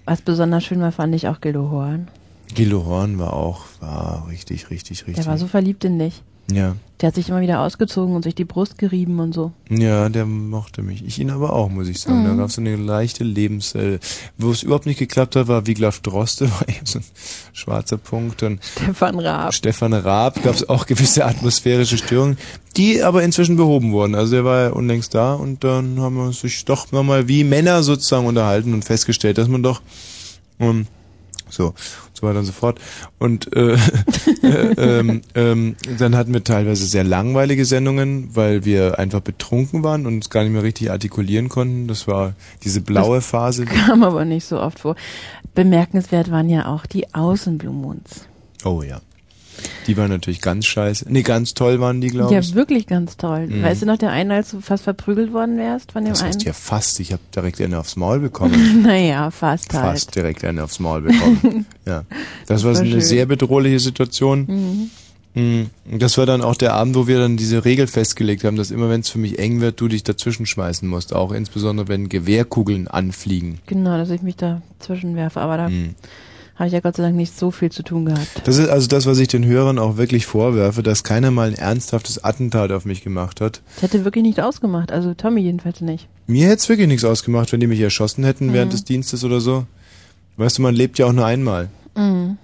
[0.06, 2.08] Was besonders schön war, fand ich auch Gildo Horn.
[2.54, 5.16] Gilo Horn war auch, war richtig, richtig, richtig.
[5.16, 6.22] Der war so verliebt in dich.
[6.52, 6.76] Ja.
[7.02, 9.52] Der hat sich immer wieder ausgezogen und sich die Brust gerieben und so.
[9.70, 11.04] Ja, der mochte mich.
[11.06, 12.22] Ich ihn aber auch, muss ich sagen.
[12.22, 12.28] Mhm.
[12.28, 13.76] Da gab es so eine leichte Lebens...
[13.76, 14.00] Äh,
[14.38, 17.06] wo es überhaupt nicht geklappt hat, war Wiglaf Droste, war eben so ein
[17.52, 18.44] schwarzer Punkt.
[18.44, 19.54] Und Stefan Raab.
[19.54, 22.38] Stefan Raab gab es auch gewisse atmosphärische Störungen,
[22.78, 24.16] die aber inzwischen behoben wurden.
[24.16, 27.84] Also der war ja unlängst da und dann haben wir sich doch nochmal wie Männer
[27.84, 29.82] sozusagen unterhalten und festgestellt, dass man doch...
[30.60, 30.88] Ähm,
[31.56, 31.76] so, und
[32.14, 32.80] so weiter und so fort.
[33.20, 33.74] Und äh,
[34.44, 40.06] äh, ähm, ähm, dann hatten wir teilweise sehr langweilige Sendungen, weil wir einfach betrunken waren
[40.06, 41.88] und uns gar nicht mehr richtig artikulieren konnten.
[41.88, 42.34] Das war
[42.64, 43.66] diese blaue Phase.
[43.66, 44.96] Kam aber nicht so oft vor.
[45.54, 48.26] Bemerkenswert waren ja auch die Außenblumunds.
[48.64, 49.00] Oh ja.
[49.88, 51.06] Die waren natürlich ganz scheiße.
[51.10, 52.56] Nee, ganz toll waren die, glaube Ja, ich.
[52.56, 53.48] wirklich ganz toll.
[53.48, 53.64] Mhm.
[53.64, 56.34] Weißt du noch, der eine, als du fast verprügelt worden wärst von dem Das einen?
[56.34, 58.82] heißt ja fast, ich habe direkt eine aufs Maul bekommen.
[58.84, 59.84] naja, fast halt.
[59.86, 61.66] Fast direkt eine aufs Maul bekommen.
[61.86, 62.04] ja.
[62.48, 63.02] Das, Das war war eine schön.
[63.02, 64.46] sehr bedrohliche Situation.
[64.48, 64.90] Mhm.
[65.38, 65.70] Und
[66.02, 68.90] Das war dann auch der Abend, wo wir dann diese Regel festgelegt haben, dass immer
[68.90, 71.14] wenn es für mich eng wird, du dich dazwischen schmeißen musst.
[71.14, 73.60] Auch insbesondere wenn Gewehrkugeln anfliegen.
[73.68, 75.42] Genau, dass ich mich da zwischenwerfe.
[75.42, 75.96] Aber da Mhm.
[76.56, 78.42] Habe ich ja Gott sei Dank nicht so viel zu tun gehabt.
[78.46, 81.54] Das ist also das, was ich den Hörern auch wirklich vorwerfe, dass keiner mal ein
[81.56, 83.62] ernsthaftes Attentat auf mich gemacht hat.
[83.78, 84.92] Ich hätte wirklich nicht ausgemacht.
[84.92, 86.08] Also Tommy jedenfalls nicht.
[86.28, 88.76] Mir hätte es wirklich nichts ausgemacht, wenn die mich erschossen hätten während Mhm.
[88.76, 89.66] des Dienstes oder so.
[90.38, 91.70] Weißt du, man lebt ja auch nur einmal.
[91.96, 92.38] Mhm.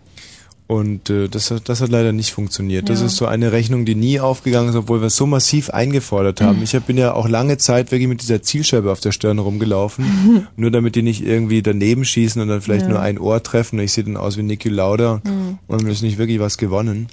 [0.71, 2.87] Und äh, das, hat, das hat leider nicht funktioniert.
[2.87, 3.07] Das Ja.
[3.07, 6.59] ist so eine Rechnung, die nie aufgegangen ist, obwohl wir es so massiv eingefordert haben.
[6.59, 6.63] Mhm.
[6.63, 10.47] Ich hab, bin ja auch lange Zeit wirklich mit dieser Zielscheibe auf der Stirn rumgelaufen,
[10.55, 12.87] nur damit die nicht irgendwie daneben schießen und dann vielleicht Ja.
[12.89, 13.79] nur ein Ohr treffen.
[13.79, 15.57] Ich sehe dann aus wie Niki Lauda Mhm.
[15.67, 17.07] und mir ist nicht wirklich was gewonnen.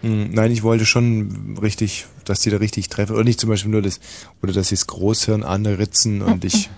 [0.00, 3.14] Hm, Nein, ich wollte schon richtig, dass die da richtig treffen.
[3.14, 4.00] Oder nicht zum Beispiel nur das,
[4.42, 6.68] oder dass sie das Großhirn anritzen und ich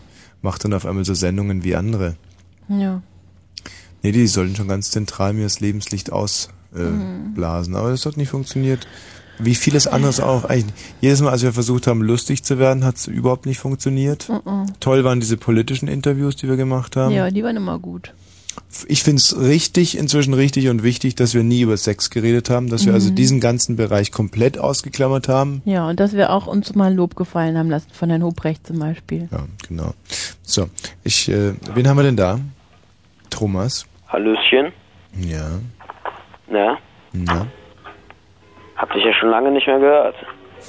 [0.43, 2.17] mache dann auf einmal so Sendungen wie andere.
[2.69, 3.01] Ja.
[4.05, 6.55] Nee, die sollten schon ganz zentral mir das Lebenslicht ausblasen.
[6.77, 7.77] Äh, Mhm.
[7.77, 8.87] Aber das hat nicht funktioniert.
[9.41, 10.45] Wie vieles anderes auch.
[10.45, 14.29] Eigentlich, jedes Mal, als wir versucht haben, lustig zu werden, hat es überhaupt nicht funktioniert.
[14.29, 14.67] Mhm.
[14.79, 17.13] Toll waren diese politischen Interviews, die wir gemacht haben.
[17.13, 18.13] Ja, die waren immer gut.
[18.87, 22.87] Ich find's richtig, inzwischen richtig und wichtig, dass wir nie über Sex geredet haben, dass
[22.87, 23.15] wir also Mhm.
[23.17, 25.63] diesen ganzen Bereich komplett ausgeklammert haben.
[25.65, 28.79] Ja, und dass wir auch uns mal Lob gefallen haben lassen, von Herrn Hobrecht zum
[28.79, 29.29] Beispiel.
[29.33, 29.95] Ja, genau.
[30.45, 30.69] So,
[31.03, 32.39] ich, äh, wen haben wir denn da?
[33.31, 33.87] Thomas.
[34.15, 34.73] Hallöchen.
[35.19, 35.59] Ja.
[36.47, 36.79] Na,
[37.13, 37.47] Na.
[38.77, 40.15] hab dich ja schon lange nicht mehr gehört.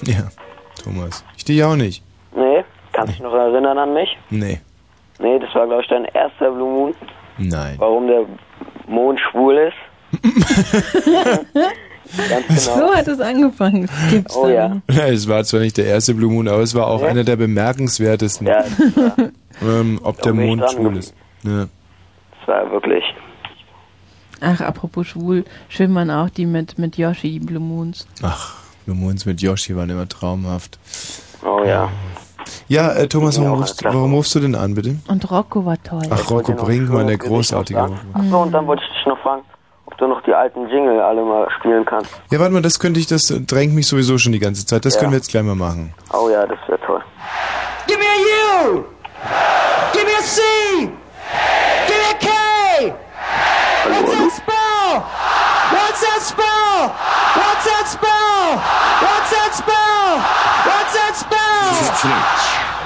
[0.04, 0.30] Ja,
[0.84, 1.24] Thomas.
[1.38, 2.04] Ich dich auch nicht.
[2.36, 4.18] Nee, kannst du dich noch erinnern an mich?
[4.32, 4.62] Nee.
[5.20, 6.96] Nee, das war, glaube ich, dein erster Blue Moon.
[7.38, 7.76] Nein.
[7.78, 8.26] Warum der
[8.88, 10.24] Mond schwul ist.
[12.30, 12.88] Ganz genau.
[12.88, 13.86] So hat es angefangen.
[13.86, 14.82] Das gibt's Oh ja.
[14.90, 17.10] Ja, es war zwar nicht der erste Blue Moon, aber es war auch Ja.
[17.10, 18.48] einer der bemerkenswertesten.
[18.48, 18.64] Ja,
[19.62, 21.14] ähm, ob der Da Mond schwul ist.
[21.44, 21.68] Ja.
[22.40, 23.04] das war wirklich.
[24.42, 28.08] Ach, apropos schwul, schön waren auch die mit, mit Yoshi, die Blue Moons.
[28.22, 28.56] Ach,
[28.86, 30.78] Blue Moons mit Yoshi waren immer traumhaft.
[31.44, 31.90] Oh ja.
[32.68, 34.98] Ja, äh, Thomas, warum rufst, warum rufst du denn an, bitte?
[35.08, 36.04] Und Rocco war toll.
[36.10, 37.94] Ach, Rocco Brinkmann, der großartige Rocco.
[38.14, 39.42] Achso, und dann wollte ich dich noch fragen,
[39.88, 42.12] ob du noch die alten Jingle alle mal spielen kannst.
[42.32, 44.86] Ja, warte mal, das könnte ich, das drängt mich sowieso schon die ganze Zeit.
[44.86, 45.00] Das Ja.
[45.00, 45.94] können wir jetzt gleich mal machen.
[46.14, 47.02] Oh ja, das wäre toll.
[47.88, 48.84] Give me a U.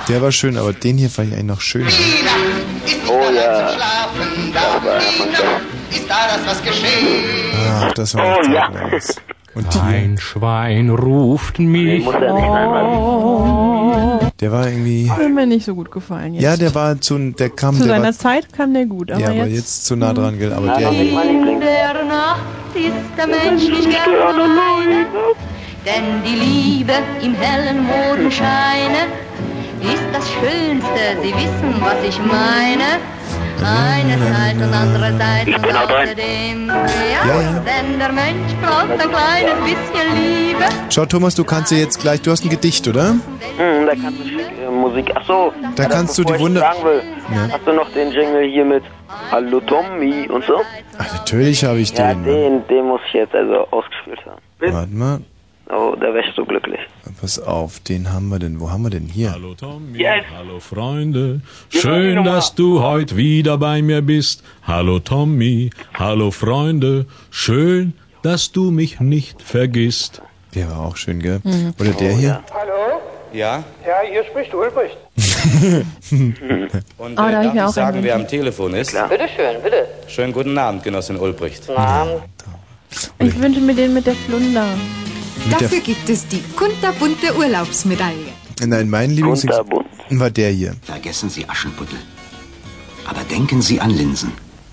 [0.08, 1.90] Der war schön, aber den hier fand ich eigentlich noch schöner.
[3.08, 3.72] Oh ja.
[7.82, 8.72] Ach, das war Oh, ja.
[8.72, 9.16] zeitlos.
[9.56, 12.06] Und Ein Schwein ruft mich.
[12.06, 12.12] der
[14.52, 15.10] war irgendwie...
[15.10, 16.44] Hat mir nicht so gut gefallen jetzt.
[16.44, 19.20] Ja, der war zu, der kam, Zu der seiner war, Zeit kam der gut, aber
[19.20, 19.56] ja, aber jetzt...
[19.56, 22.42] jetzt zu nah dran, gell, aber der In der Nacht
[22.76, 24.12] ist der Mensch nicht gern
[25.86, 29.08] denn die Liebe im hellen Mondenscheine
[29.82, 31.22] ist das Schönste.
[31.22, 33.00] Sie wissen, was ich meine.
[33.62, 36.76] Eine Seite und andere Seite und außerdem, ja,
[37.28, 37.60] Ja, ja.
[37.60, 40.64] denn der Mensch braucht ein kleines bisschen Liebe.
[40.90, 43.10] Schau, Thomas, du kannst ja jetzt gleich, du hast ein Gedicht, oder?
[43.10, 45.12] Hm, da kannst du äh, Musik.
[45.14, 45.52] Ach so.
[45.76, 46.62] Da ja, das, kannst du die Wunder-.
[46.62, 47.50] Ja.
[47.52, 48.84] Hast du noch den Jingle hier mit
[49.30, 50.62] Hallo Tommy und so?
[50.98, 52.24] Natürlich habe ich Ja, den.
[52.24, 54.42] den, den muss ich jetzt also ausgespielt haben.
[54.74, 55.20] Warte mal,
[55.72, 56.80] Oh, da wär ich so glücklich.
[57.22, 59.34] pass auf, den haben wir denn, wo haben wir denn hier?
[59.34, 60.00] Hallo Tommy,
[60.36, 64.44] hallo Freunde, schön, dass du heute wieder bei mir bist.
[64.64, 67.94] Hallo Tommy, hallo Freunde, schön,
[68.24, 70.24] dass du mich nicht vergisst.
[70.56, 71.40] Der war auch schön, gell?
[71.44, 71.74] Mhm.
[71.80, 72.44] Oder der hier?
[72.52, 73.00] Hallo?
[73.32, 73.64] Ja?
[73.88, 74.98] Ja, hier spricht Ulbricht.
[76.12, 76.34] Und
[76.98, 78.98] Oh, da äh, ich darf mir ich auch sagen, wer am Telefon ist?
[79.08, 79.88] Bitte schön, bitte.
[80.08, 81.68] Schönen guten Abend, Genossin Ulbricht.
[81.68, 82.24] Guten Abend.
[83.20, 84.66] Ich wünsche mir den mit der Flunder.
[85.50, 88.34] Dafür gibt es die kunterbunte Urlaubsmedaille.
[88.66, 90.76] Nein, mein Lieblings war der hier.
[90.82, 92.00] Vergessen Sie Aschenputtel.
[93.06, 94.32] Aber denken Sie an Linsen.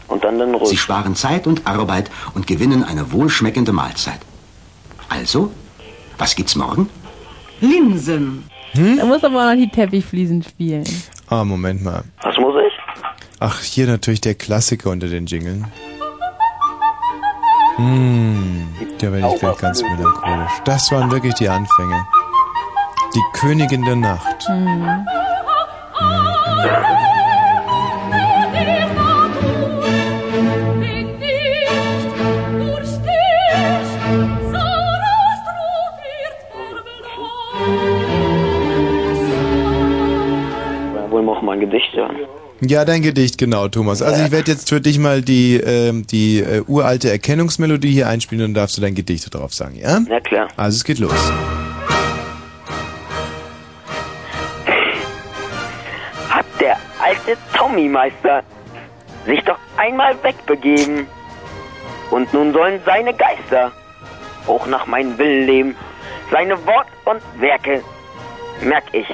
[0.08, 4.20] Und dann den Sie sparen Zeit und Arbeit und gewinnen eine wohlschmeckende Mahlzeit.
[5.08, 5.52] Also,
[6.18, 6.88] was gibt's morgen?
[7.60, 8.44] Linsen.
[8.74, 10.84] Da muss aber auch noch die Teppichfliesen spielen.
[11.28, 12.02] Ah, Moment mal.
[12.22, 12.72] Was muss ich?
[13.40, 15.66] Ach, hier natürlich der Klassiker unter den Jingeln.
[17.76, 20.52] Hm, da werde ich gleich ganz melancholisch.
[20.64, 22.06] Das waren wirklich die Anfänge.
[23.14, 24.48] Die Königin der Nacht.
[24.48, 25.04] Ja,
[41.70, 42.30] wohl noch mal ein Gedicht,
[42.60, 42.84] ja.
[42.84, 44.02] Dein Gedicht, genau, Thomas.
[44.02, 48.44] Also ich werde jetzt für dich mal die, ähm, die äh, uralte Erkennungsmelodie hier einspielen
[48.44, 50.00] und dann darfst du dein Gedicht drauf sagen, ja?
[50.08, 50.48] Ja, klar.
[50.56, 51.12] Also es geht los.
[56.30, 58.42] Hat der alte Tommy-Meister
[59.26, 61.06] sich doch einmal wegbegeben.
[62.10, 63.72] Und nun sollen seine Geister
[64.46, 65.76] auch nach meinem Willen leben.
[66.30, 67.82] Seine Wort und Werke
[68.62, 69.06] merk ich.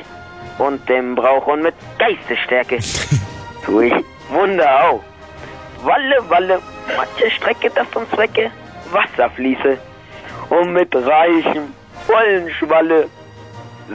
[0.59, 2.79] Und dem Brauch und mit Geistesstärke
[3.65, 3.95] tu ich
[4.31, 5.01] Wunder auf.
[5.83, 6.61] Walle, Walle,
[6.97, 8.51] manche Strecke, das zum Zwecke
[8.93, 9.79] Wasser fließe.
[10.51, 11.75] Und mit reichem,
[12.07, 13.09] vollen Schwalle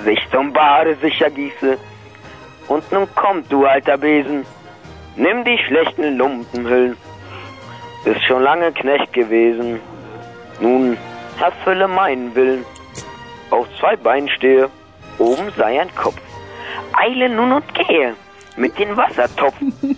[0.03, 1.77] sich zum Bade sicher gieße.
[2.67, 4.45] Und nun kommt, du alter Besen,
[5.15, 6.97] nimm die schlechten Lumpenhüllen.
[8.03, 9.79] Bist schon lange Knecht gewesen,
[10.59, 10.97] nun
[11.39, 12.65] erfülle meinen Willen.
[13.49, 14.69] Auf zwei Beinen stehe,
[15.17, 16.19] oben sei ein Kopf.
[16.93, 18.15] Eile nun und gehe
[18.55, 19.73] mit den Wassertopfen.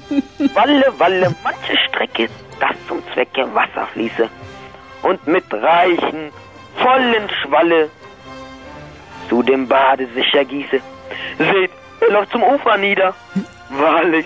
[0.54, 2.30] Walle, Walle, manche Strecke,
[2.60, 4.30] das zum Zwecke Wasser fließe.
[5.02, 6.32] Und mit reichen,
[6.76, 7.90] vollen Schwalle
[9.30, 10.82] zu dem Bade sicher gieße.
[11.38, 13.14] Seht, er läuft zum Ufer nieder.
[13.70, 14.26] Wahrlich,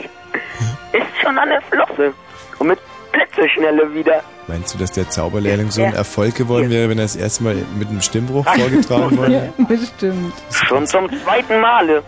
[0.93, 2.13] ist schon an der Flosse
[2.59, 2.79] und mit
[3.11, 4.23] Blitzeschnelle wieder.
[4.47, 7.55] Meinst du, dass der Zauberlehrling so ein Erfolg geworden wäre, wenn er das erste Mal
[7.77, 9.53] mit einem Stimmbruch vorgetragen worden wäre?
[9.67, 10.33] bestimmt.
[10.51, 12.03] Schon zum zweiten Male.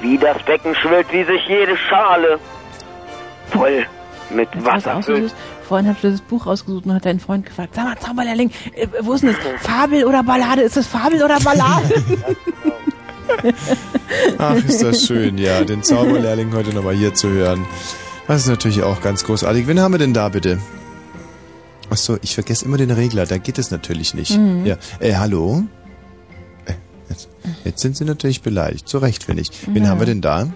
[0.00, 2.38] Wie das Becken schwillt, wie sich jede Schale
[3.50, 3.86] voll
[4.30, 5.02] mit Was Wasser
[5.70, 8.88] vorhin hat du das Buch rausgesucht und hat deinen Freund gefragt, sag mal, Zauberlehrling, äh,
[9.02, 9.62] wo ist denn das?
[9.64, 10.62] Fabel oder Ballade?
[10.62, 11.94] Ist das Fabel oder Ballade?
[14.38, 17.64] Ach, ist das schön, ja, den Zauberlehrling heute nochmal hier zu hören.
[18.26, 19.68] Das ist natürlich auch ganz großartig.
[19.68, 20.58] Wen haben wir denn da bitte?
[21.88, 24.36] Achso, ich vergesse immer den Regler, da geht es natürlich nicht.
[24.36, 24.66] Mhm.
[24.66, 25.62] Ja, äh, hallo?
[27.64, 29.50] Jetzt, sind Sie natürlich beleidigt, zu Recht, finde ich.
[29.66, 30.46] Wen haben wir denn da?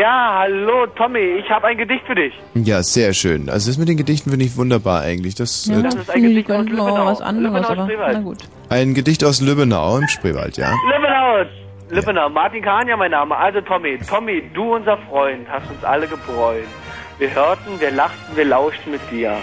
[0.00, 2.32] Ja, hallo Tommy, ich habe ein Gedicht für dich.
[2.54, 3.48] Ja, sehr schön.
[3.50, 5.34] Also das mit den Gedichten finde ich wunderbar eigentlich.
[5.34, 7.06] Das, ja, äh, das ist ein Gedicht aus Lübbenau.
[7.06, 8.14] was anderes, aber Spreewald.
[8.14, 8.38] na gut.
[8.70, 10.72] ein Gedicht aus Lübbenau im Spreewald, ja.
[10.86, 11.44] Lübbenau,
[11.90, 13.36] Lübbenau, Martin Kahn, mein Name.
[13.36, 16.66] Also Tommy, Tommy, du unser Freund, hast uns alle gebräunt.
[17.18, 19.36] Wir hörten, wir lachten, wir lauschten mit dir.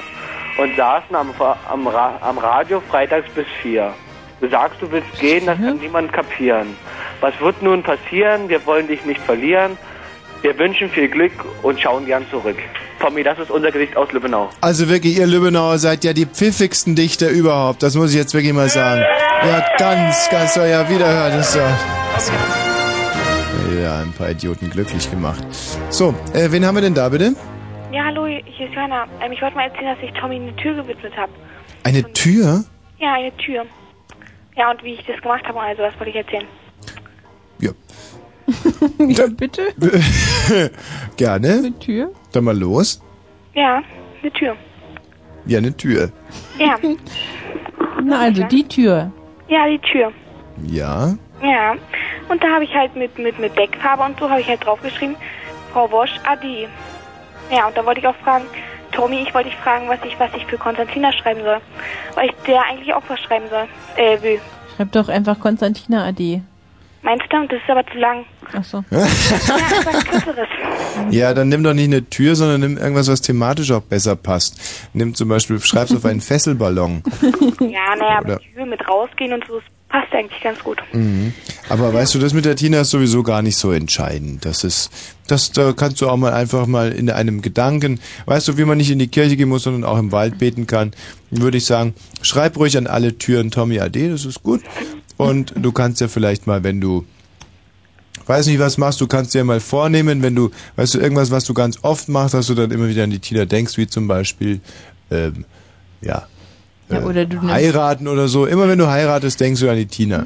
[0.60, 1.30] und saßen am,
[1.72, 3.94] am, Ra- am Radio freitags bis vier.
[4.40, 6.76] Du sagst, du willst gehen, das kann niemand kapieren.
[7.22, 8.50] Was wird nun passieren?
[8.50, 9.78] Wir wollen dich nicht verlieren.
[10.44, 11.32] Wir wünschen viel Glück
[11.64, 12.58] und schauen gern zurück.
[13.00, 14.50] Tommy, das ist unser Gedicht aus Lübbenau.
[14.62, 17.82] Also wirklich, ihr Lübbenauer seid ja die pfiffigsten Dichter überhaupt.
[17.82, 19.02] Das muss ich jetzt wirklich mal sagen.
[19.46, 21.34] Ja, ganz, ganz, soll ja wiederhören.
[21.34, 23.82] Das ist doch...
[23.82, 25.44] Ja, ein paar Idioten glücklich gemacht.
[25.90, 27.34] So, äh, wen haben wir denn da bitte?
[27.92, 29.06] Ja, hallo, hier ist Johanna.
[29.22, 31.32] Ähm, ich wollte mal erzählen, dass ich Tommy eine Tür gewidmet habe.
[31.84, 32.64] Eine Tür?
[33.00, 33.66] Ja, eine Tür.
[34.58, 36.48] Ja, und wie ich das gemacht habe, also das wollte ich erzählen.
[37.60, 39.62] ja, bitte.
[41.18, 41.50] Gerne.
[41.54, 42.12] Eine Tür?
[42.32, 43.02] Dann mal los.
[43.54, 43.82] Ja,
[44.22, 44.56] eine Tür.
[45.46, 46.12] Ja, eine Tür.
[46.58, 46.76] Ja,
[48.04, 49.12] Na, also die Tür.
[49.48, 50.12] ja, die Tür.
[50.66, 51.16] Ja.
[51.42, 51.76] Ja.
[52.30, 55.16] Und da habe ich halt mit, mit, mit Deckfarbe und so habe ich halt draufgeschrieben,
[55.72, 56.68] Frau Wosch, Adi.
[57.52, 58.46] Ja, und da wollte ich auch fragen,
[58.92, 61.60] Tommy, ich wollte dich fragen, was ich, was ich für Konstantina schreiben soll.
[62.16, 64.40] Weil ich der eigentlich auch was schreiben soll, äh, will.
[64.76, 66.42] Schreib doch einfach Konstantina AD.
[67.04, 67.48] Meinst du?
[67.48, 68.26] Das ist aber zu lang.
[68.54, 68.84] Ach so.
[68.90, 70.48] Ja, etwas kürzeres.
[71.10, 74.90] Ja, dann nimm doch nicht eine Tür, sondern nimm irgendwas, was thematisch auch besser passt.
[74.94, 77.04] Nimm zum Beispiel, schreib's auf einen Fesselballon.
[77.62, 80.82] ja, naja, aber Tür mit rausgehen und so, das passt eigentlich ganz gut.
[80.92, 81.34] Mhm.
[81.70, 84.44] Aber weißt du, das mit der Tina ist sowieso gar nicht so entscheidend.
[84.44, 84.92] Das ist,
[85.28, 88.78] das, da kannst du auch mal einfach mal in einem Gedanken, weißt du, wie man
[88.78, 90.92] nicht in die Kirche gehen muss, sondern auch im Wald beten kann,
[91.30, 94.62] würde ich sagen, schreib ruhig an alle Türen Tommy AD, das ist gut.
[95.18, 97.06] Und du kannst ja vielleicht mal, wenn du,
[98.28, 101.46] weiß nicht, was machst, du kannst dir mal vornehmen, wenn du, weißt du, irgendwas, was
[101.46, 104.08] du ganz oft machst, dass du dann immer wieder an die Tina denkst, wie zum
[104.08, 104.62] Beispiel,
[105.10, 105.46] ähm,
[106.02, 106.28] ja,
[106.90, 108.46] Ja, oder du heiraten oder so.
[108.46, 110.26] Immer wenn du heiratest, denkst du an die Tina.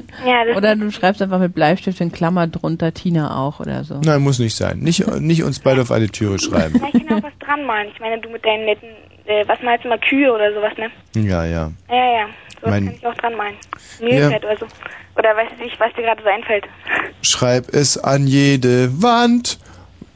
[0.56, 4.00] oder du schreibst einfach mit Bleistift in Klammer drunter Tina auch oder so.
[4.02, 4.78] Nein, muss nicht sein.
[4.78, 6.80] Nicht, nicht uns beide auf eine Türe schreiben.
[6.94, 7.88] Ich kann auch was dran malen.
[7.92, 8.88] Ich meine, du mit deinen netten,
[9.26, 10.90] äh, was malst du mal, Kühe oder sowas, ne?
[11.22, 11.70] Ja, ja.
[11.90, 12.26] Ja, ja, ja.
[12.60, 13.54] Sowas Mein- kann ich auch dran malen.
[14.00, 14.66] Mehlfett oder so.
[15.16, 16.64] Oder weißt du nicht, was dir gerade so einfällt?
[17.22, 19.58] Schreib es an jede Wand.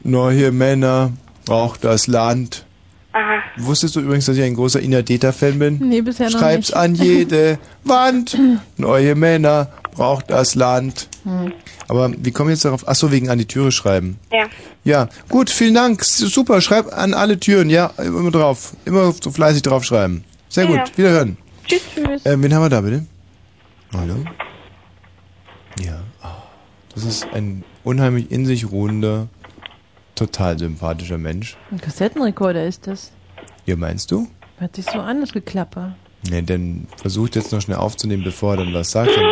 [0.01, 1.11] Neue Männer
[1.45, 2.65] braucht das Land.
[3.13, 3.43] Aha.
[3.57, 5.77] Wusstest du übrigens, dass ich ein großer Ina Deta-Fan bin?
[5.87, 6.77] Nee, bisher noch Schreib's nicht.
[6.77, 8.37] an jede Wand.
[8.77, 11.09] Neue Männer braucht das Land.
[11.23, 11.53] Hm.
[11.87, 12.83] Aber wie kommen wir jetzt darauf?
[12.87, 14.17] Ach so, wegen an die Türe schreiben.
[14.31, 14.47] Ja.
[14.83, 16.03] Ja, gut, vielen Dank.
[16.03, 17.69] Super, schreib an alle Türen.
[17.69, 18.75] Ja, immer drauf.
[18.85, 20.23] Immer so fleißig draufschreiben.
[20.49, 20.85] Sehr gut, Ja.
[20.97, 21.37] wiederhören.
[21.67, 22.21] Tschüss, tschüss.
[22.25, 23.05] Ähm, wen haben wir da bitte?
[23.93, 24.15] Hallo?
[25.79, 25.99] Ja.
[26.21, 26.43] ah,
[26.93, 29.27] Das ist ein unheimlich in sich ruhender,
[30.15, 31.57] total sympathischer Mensch.
[31.71, 33.11] Ein Kassettenrekorder ist das.
[33.65, 34.27] Ja, meinst du?
[34.57, 35.95] Hört sich so an, das Geklapper.
[36.29, 39.11] Ja, dann versucht jetzt noch schnell aufzunehmen, bevor er dann was sagt.
[39.15, 39.25] Dann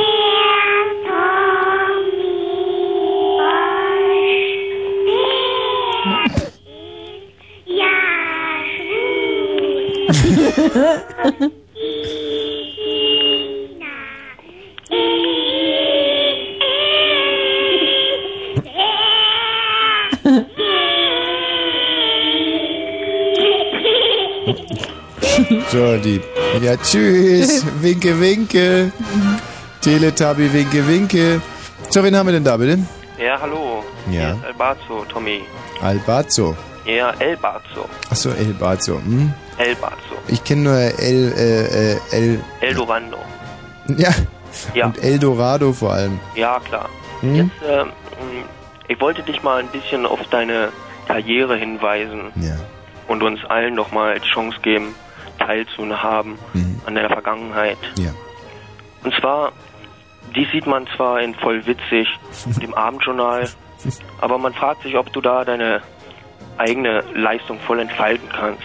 [25.72, 26.22] So, die.
[26.61, 27.65] Ja, tschüss.
[27.81, 28.91] Winke, winke.
[29.81, 31.41] Teletubby, winke, winke.
[31.89, 32.80] So, wen haben wir denn da bitte?
[33.18, 33.84] Ja, hallo.
[34.07, 34.11] Ja.
[34.11, 35.41] Hier ist Elbazo, Tommy.
[35.81, 36.56] Albazo.
[36.85, 37.88] Ja, Elbazo.
[38.10, 38.95] Achso, El Bazo.
[38.98, 39.31] Hm?
[39.57, 40.15] Elbazo.
[40.27, 42.39] Ich kenne nur El, äh, äh, El.
[42.60, 43.18] Eldorando.
[43.98, 44.10] Ja.
[44.73, 44.88] Ja.
[44.88, 46.19] Und Eldorado vor allem.
[46.35, 46.89] Ja, klar.
[47.22, 47.35] Hm?
[47.35, 47.89] Jetzt, ähm,
[48.88, 50.69] ich wollte dich mal ein bisschen auf deine
[51.07, 52.56] Karriere hinweisen Ja.
[53.07, 54.95] und uns allen noch mal die Chance geben,
[55.45, 56.38] teilzuhaben
[56.85, 57.77] an deiner Vergangenheit.
[57.97, 58.03] Mhm.
[58.03, 58.11] Ja.
[59.03, 59.51] Und zwar,
[60.35, 62.07] die sieht man zwar in voll witzig,
[62.61, 63.49] dem Abendjournal,
[64.19, 65.81] aber man fragt sich, ob du da deine
[66.57, 68.63] eigene Leistung voll entfalten kannst.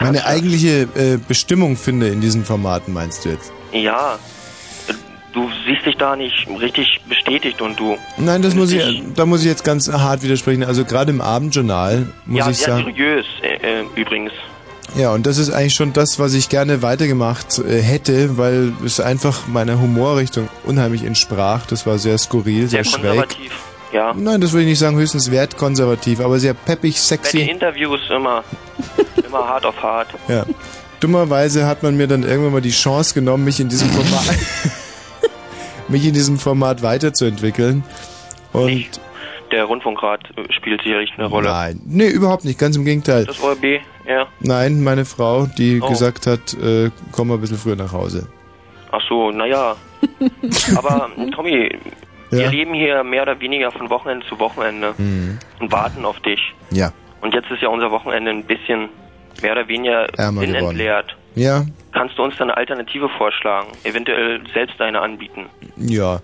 [0.00, 3.52] Meine eigentliche äh, Bestimmung finde in diesen Formaten, meinst du jetzt?
[3.72, 4.18] Ja,
[5.32, 7.96] du siehst dich da nicht richtig bestätigt und du.
[8.16, 10.64] Nein, das muss ich, da muss ich jetzt ganz hart widersprechen.
[10.64, 12.84] Also gerade im Abendjournal muss ja, ich sehr sagen.
[12.86, 14.32] seriös äh, äh, übrigens.
[14.96, 18.98] Ja, und das ist eigentlich schon das, was ich gerne weitergemacht äh, hätte, weil es
[19.00, 21.66] einfach meiner Humorrichtung unheimlich entsprach.
[21.66, 23.02] Das war sehr skurril, sehr, Sehr schräg.
[23.02, 23.52] konservativ.
[23.92, 24.12] Ja.
[24.14, 27.40] Nein, das würde ich nicht sagen, höchstens wertkonservativ, aber sehr peppig, Bei den sexy.
[27.40, 28.44] Interviews immer,
[29.26, 30.08] immer hart auf hart.
[30.28, 30.44] Ja.
[31.00, 34.22] Dummerweise hat man mir dann irgendwann mal die Chance genommen, mich in diesem Format,
[35.88, 37.84] mich in diesem Format weiterzuentwickeln.
[38.52, 39.00] Und
[39.52, 41.48] Der Rundfunkrat äh, spielt sicherlich eine Rolle.
[41.48, 43.24] nein, nee, überhaupt nicht, ganz im Gegenteil.
[43.26, 44.26] Das ORB, ja.
[44.40, 45.88] Nein, meine Frau, die Oh.
[45.88, 48.28] gesagt hat, äh, komm mal ein bisschen früher nach Hause.
[48.92, 49.76] Ach so, naja.
[50.76, 51.70] Aber Tommy,
[52.30, 52.50] wir Ja.
[52.50, 55.38] leben hier mehr oder weniger von Wochenende zu Wochenende Mhm.
[55.60, 56.40] und warten auf dich.
[56.70, 56.92] Ja.
[57.20, 58.88] Und jetzt ist ja unser Wochenende ein bisschen
[59.42, 60.70] mehr oder weniger Ärmer Sinn geworden.
[60.70, 61.16] entleert.
[61.34, 63.68] Ja, Kannst du uns da eine Alternative vorschlagen?
[63.84, 65.46] Eventuell selbst eine anbieten?
[65.76, 66.20] ja.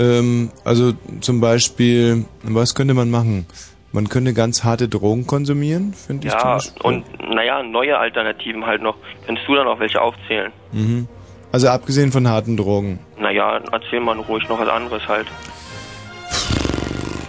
[0.00, 3.46] Ähm, also zum Beispiel, was könnte man machen?
[3.92, 6.32] Man könnte ganz harte Drogen konsumieren, finde ich.
[6.32, 8.96] zum Ja, und naja, neue Alternativen halt noch.
[9.26, 10.52] Könntest du da noch welche aufzählen?
[10.72, 11.08] Mhm.
[11.52, 13.00] Also abgesehen von harten Drogen.
[13.18, 15.26] Naja, erzähl mal ruhig noch was anderes halt.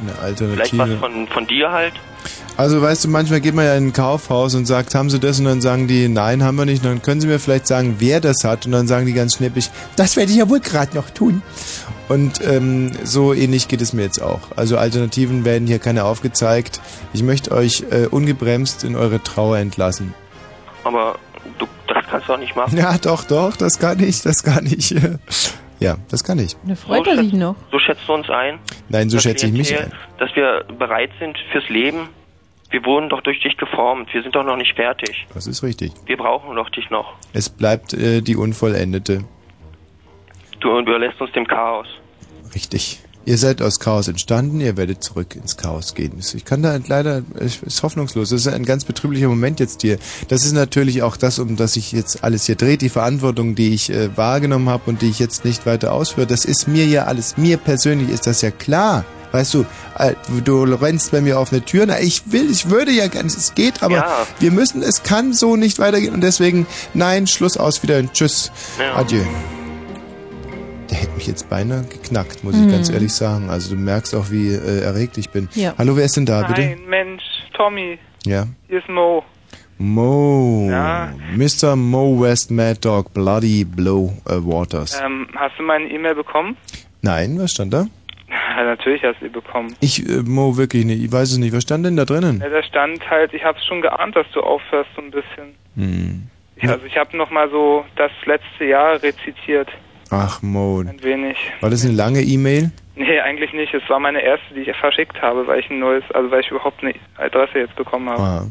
[0.01, 0.97] Eine Vielleicht was Alternative.
[0.97, 1.93] von, von dir halt?
[2.57, 5.39] Also weißt du, manchmal geht man ja in ein Kaufhaus und sagt, haben Sie das?
[5.39, 6.83] Und dann sagen die, nein, haben wir nicht.
[6.83, 8.65] Und dann können Sie mir vielleicht sagen, wer das hat.
[8.67, 11.41] Und dann sagen die ganz schnippig, das werde ich ja wohl gerade noch tun.
[12.11, 14.41] Und ähm, so ähnlich geht es mir jetzt auch.
[14.57, 16.81] Also Alternativen werden hier keine aufgezeigt.
[17.13, 20.13] Ich möchte euch äh, ungebremst in eure Trauer entlassen.
[20.83, 21.17] Aber
[21.57, 22.77] du, das kannst du auch nicht machen.
[22.81, 24.93] Ja, doch, doch, das kann ich, das kann ich.
[25.79, 26.55] Ja, das kann ich.
[26.63, 27.55] Da freut er sich noch.
[27.71, 28.59] So schätzt du uns ein?
[28.89, 30.19] Nein, so schätze ich mich Klientel, ein.
[30.19, 32.09] Dass wir bereit sind fürs Leben.
[32.69, 34.13] Wir wurden doch durch dich geformt.
[34.13, 35.25] Wir sind doch noch nicht fertig.
[35.33, 35.93] Das ist richtig.
[36.05, 37.15] Wir brauchen doch dich noch.
[37.33, 39.23] Es bleibt äh, die Unvollendete.
[40.59, 41.87] Du überlässt uns dem Chaos.
[42.55, 42.99] Richtig.
[43.23, 46.13] Ihr seid aus Chaos entstanden, ihr werdet zurück ins Chaos gehen.
[46.33, 48.29] Ich kann da leider, es ist hoffnungslos.
[48.29, 49.99] Das ist ein ganz betrüblicher Moment jetzt hier.
[50.29, 53.75] Das ist natürlich auch das, um das sich jetzt alles hier dreht, die Verantwortung, die
[53.75, 56.25] ich äh, wahrgenommen habe und die ich jetzt nicht weiter ausführe.
[56.25, 59.05] Das ist mir ja alles, mir persönlich ist das ja klar.
[59.33, 59.65] Weißt du,
[59.99, 61.85] äh, du rennst bei mir auf eine Tür.
[61.85, 64.27] Na, ich will, ich würde ja gerne, es geht, aber Ja.
[64.39, 68.51] wir müssen, es kann so nicht weitergehen und deswegen, nein, Schluss aus, wieder ein Tschüss.
[68.79, 68.95] Ja.
[68.95, 69.21] Adieu.
[70.91, 72.67] Der hätte mich jetzt beinahe geknackt, muss Hm.
[72.67, 73.49] ich ganz ehrlich sagen.
[73.49, 75.47] Also du merkst auch, wie äh, erregt ich bin.
[75.53, 75.73] Ja.
[75.77, 76.61] Hallo, wer ist denn da, bitte?
[76.61, 77.23] Nein, Mensch,
[77.55, 78.45] Tommy, Ja.
[78.67, 79.23] hier ist Mo.
[79.77, 80.67] Mo.
[80.69, 81.13] Ja.
[81.35, 81.75] Mr.
[81.75, 85.01] Mo West Mad Dog Bloody Blow äh, Waters.
[85.03, 86.55] Ähm, hast du meine E-Mail bekommen?
[87.01, 87.87] Nein, was stand da?
[88.57, 89.75] Ja, natürlich hast du sie bekommen.
[89.79, 91.01] Ich, äh, Mo, wirklich nicht.
[91.03, 91.53] Ich weiß es nicht.
[91.53, 92.39] Was stand denn da drinnen?
[92.41, 95.55] Ja, da stand halt, ich habe schon geahnt, dass du aufhörst so ein bisschen.
[95.75, 96.23] Hm.
[96.57, 99.69] Ich, also ich habe noch mal so das letzte Jahr rezitiert,
[100.11, 100.81] Ach, Mo.
[100.81, 101.37] ein wenig.
[101.61, 102.71] War das eine lange E-Mail?
[102.95, 103.73] Nee, eigentlich nicht.
[103.73, 106.51] Es war meine erste, die ich verschickt habe, weil ich ein neues, also weil ich
[106.51, 108.21] überhaupt eine Adresse jetzt bekommen habe.
[108.21, 108.45] Ah.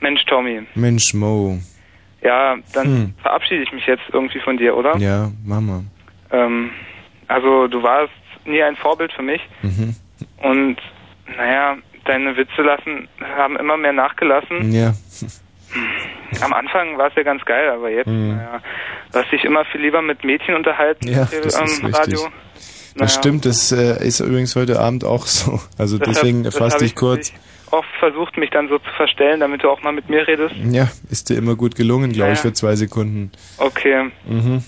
[0.00, 0.62] Mensch, Tommy.
[0.74, 1.58] Mensch, Mo.
[2.22, 3.14] Ja, dann Hm.
[3.22, 4.96] verabschiede ich mich jetzt irgendwie von dir, oder?
[4.98, 5.82] Ja, Mama.
[6.30, 6.70] Ähm,
[7.28, 8.12] also du warst
[8.44, 9.94] nie ein Vorbild für mich Mhm.
[10.42, 10.76] und
[11.36, 14.70] naja, deine Witze lassen haben immer mehr nachgelassen.
[14.72, 14.92] Ja.
[16.40, 18.36] Am Anfang war es ja ganz geil, aber jetzt, Mhm.
[18.36, 18.60] naja,
[19.12, 21.94] du hast dich immer viel lieber mit Mädchen unterhalten Ja, äh, das am ist richtig.
[21.98, 22.20] Radio.
[22.24, 25.60] Das Naja, stimmt, das äh, ist übrigens heute Abend auch so.
[25.78, 27.32] Also deshalb- deswegen fass dich ich kurz.
[27.70, 30.54] oft versucht, mich dann so zu verstellen, damit du auch mal mit mir redest.
[30.70, 32.42] Ja, ist dir immer gut gelungen, glaube ich, Ja.
[32.42, 33.32] für zwei Sekunden.
[33.58, 34.10] Okay.
[34.26, 34.62] Mhm.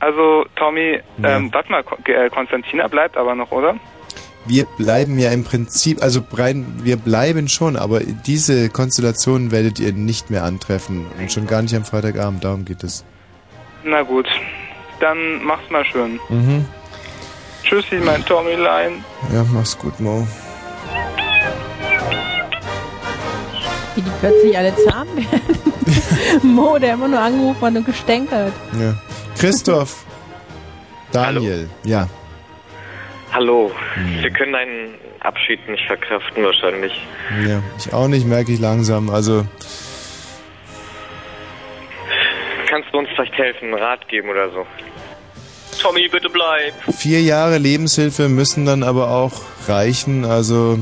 [0.00, 1.36] Also, Tommy, Ja.
[1.36, 3.74] ähm, warte mal, äh, Konstantina bleibt aber noch, oder?
[4.48, 9.92] Wir bleiben ja im Prinzip, also rein, wir bleiben schon, aber diese Konstellation werdet ihr
[9.92, 11.04] nicht mehr antreffen.
[11.18, 13.04] Und schon gar nicht am Freitagabend, darum geht es.
[13.84, 14.26] Na gut,
[15.00, 16.18] dann mach's mal schön.
[16.30, 16.64] Mhm.
[17.62, 19.04] Tschüssi, mein Tommylein.
[19.34, 20.26] Ja, mach's gut, Mo.
[23.94, 25.74] Wie die plötzlich alle zahm werden.
[26.54, 28.54] Mo, der immer nur angerufen hat und gestänkert.
[28.80, 28.94] Ja.
[29.38, 30.06] Christoph.
[31.12, 31.68] Daniel.
[31.84, 32.08] Ja.
[33.32, 33.70] Hallo.
[33.94, 34.22] Hm.
[34.22, 36.92] Wir können deinen Abschied nicht verkraften wahrscheinlich.
[37.46, 37.62] Ja.
[37.78, 39.10] Ich auch nicht, merke ich langsam.
[39.10, 39.44] Also,
[42.68, 44.66] Kannst du uns vielleicht helfen, einen Rat geben oder so?
[45.80, 46.74] Tommy, bitte bleib.
[46.94, 49.32] vier Jahre Lebenshilfe müssen dann aber auch
[49.66, 50.24] reichen.
[50.24, 50.78] Also,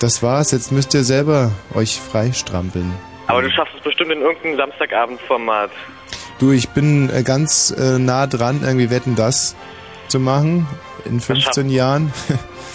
[0.00, 0.52] das war's.
[0.52, 2.92] Jetzt müsst ihr selber euch freistrampeln.
[3.26, 5.70] Aber du schaffst es bestimmt in irgendeinem Samstagabendformat.
[6.38, 9.54] Du, ich bin äh, ganz äh, nah dran, irgendwie Wetten das
[10.08, 10.66] zu machen
[11.04, 12.12] in 15 Jahren.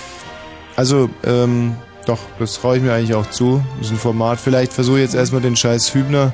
[0.75, 1.75] also, ähm,
[2.05, 3.63] doch, das traue ich mir eigentlich auch zu.
[3.77, 4.39] Das ist ein Format.
[4.39, 6.33] Vielleicht versuche ich jetzt erstmal den scheiß Hübner.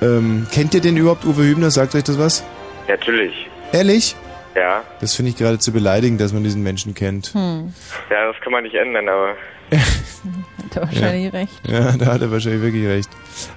[0.00, 1.70] Ähm, kennt ihr den überhaupt, Uwe Hübner?
[1.70, 2.44] Sagt euch das was?
[2.88, 3.32] Natürlich.
[3.72, 4.16] Ehrlich?
[4.54, 4.82] Ja.
[5.00, 7.28] Das finde ich geradezu beleidigend, dass man diesen Menschen kennt.
[7.34, 7.72] Hm.
[8.10, 9.34] Ja, das kann man nicht ändern, aber.
[9.72, 11.38] Hat er wahrscheinlich ja.
[11.40, 11.52] recht.
[11.66, 13.08] Ja, da hat er wahrscheinlich wirklich recht.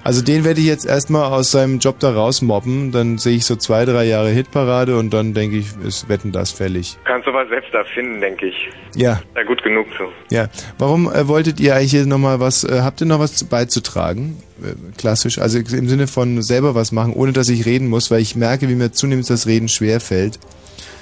[0.02, 2.90] Also den werde ich jetzt erstmal aus seinem Job da rausmobben.
[2.92, 6.50] Dann sehe ich so zwei, drei Jahre Hitparade und dann denke ich, ist Wetten das
[6.52, 6.96] fällig.
[7.04, 8.68] Kannst du was selbst erfinden, denke ich.
[8.94, 9.20] Ja.
[9.34, 10.10] Ja, gut genug so.
[10.34, 13.46] Ja, warum äh, wolltet ihr eigentlich hier nochmal was, äh, habt ihr noch was zu-
[13.46, 14.42] beizutragen?
[14.62, 18.20] Äh, klassisch, also im Sinne von selber was machen, ohne dass ich reden muss, weil
[18.20, 20.38] ich merke, wie mir zunehmend das Reden schwer fällt.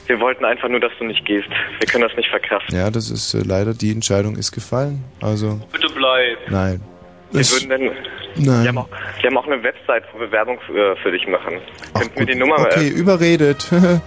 [0.06, 1.48] Wir wollten einfach nur, dass du nicht gehst.
[1.78, 2.76] Wir können das nicht verkraften.
[2.76, 5.02] Ja, das ist äh, leider, die Entscheidung ist gefallen.
[5.20, 6.38] Also, Bitte bleib.
[6.48, 6.80] nein.
[7.30, 7.80] Wir würden dann.
[8.36, 8.62] Nein.
[8.62, 8.88] Wir haben, auch,
[9.20, 11.54] wir haben auch eine Website, wo wir Werbung äh, für dich machen.
[11.94, 13.66] Könnten wir die Nummer Okay, äh, überredet.
[13.70, 14.00] können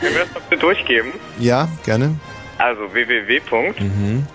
[0.00, 1.12] wir das mal bitte durchgeben?
[1.38, 2.14] ja, gerne.
[2.58, 4.26] Also www.ctweb Mhm.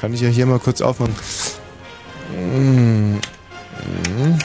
[0.00, 1.14] Kann ich ja hier mal kurz aufmachen.
[2.32, 4.38] Mm, mm,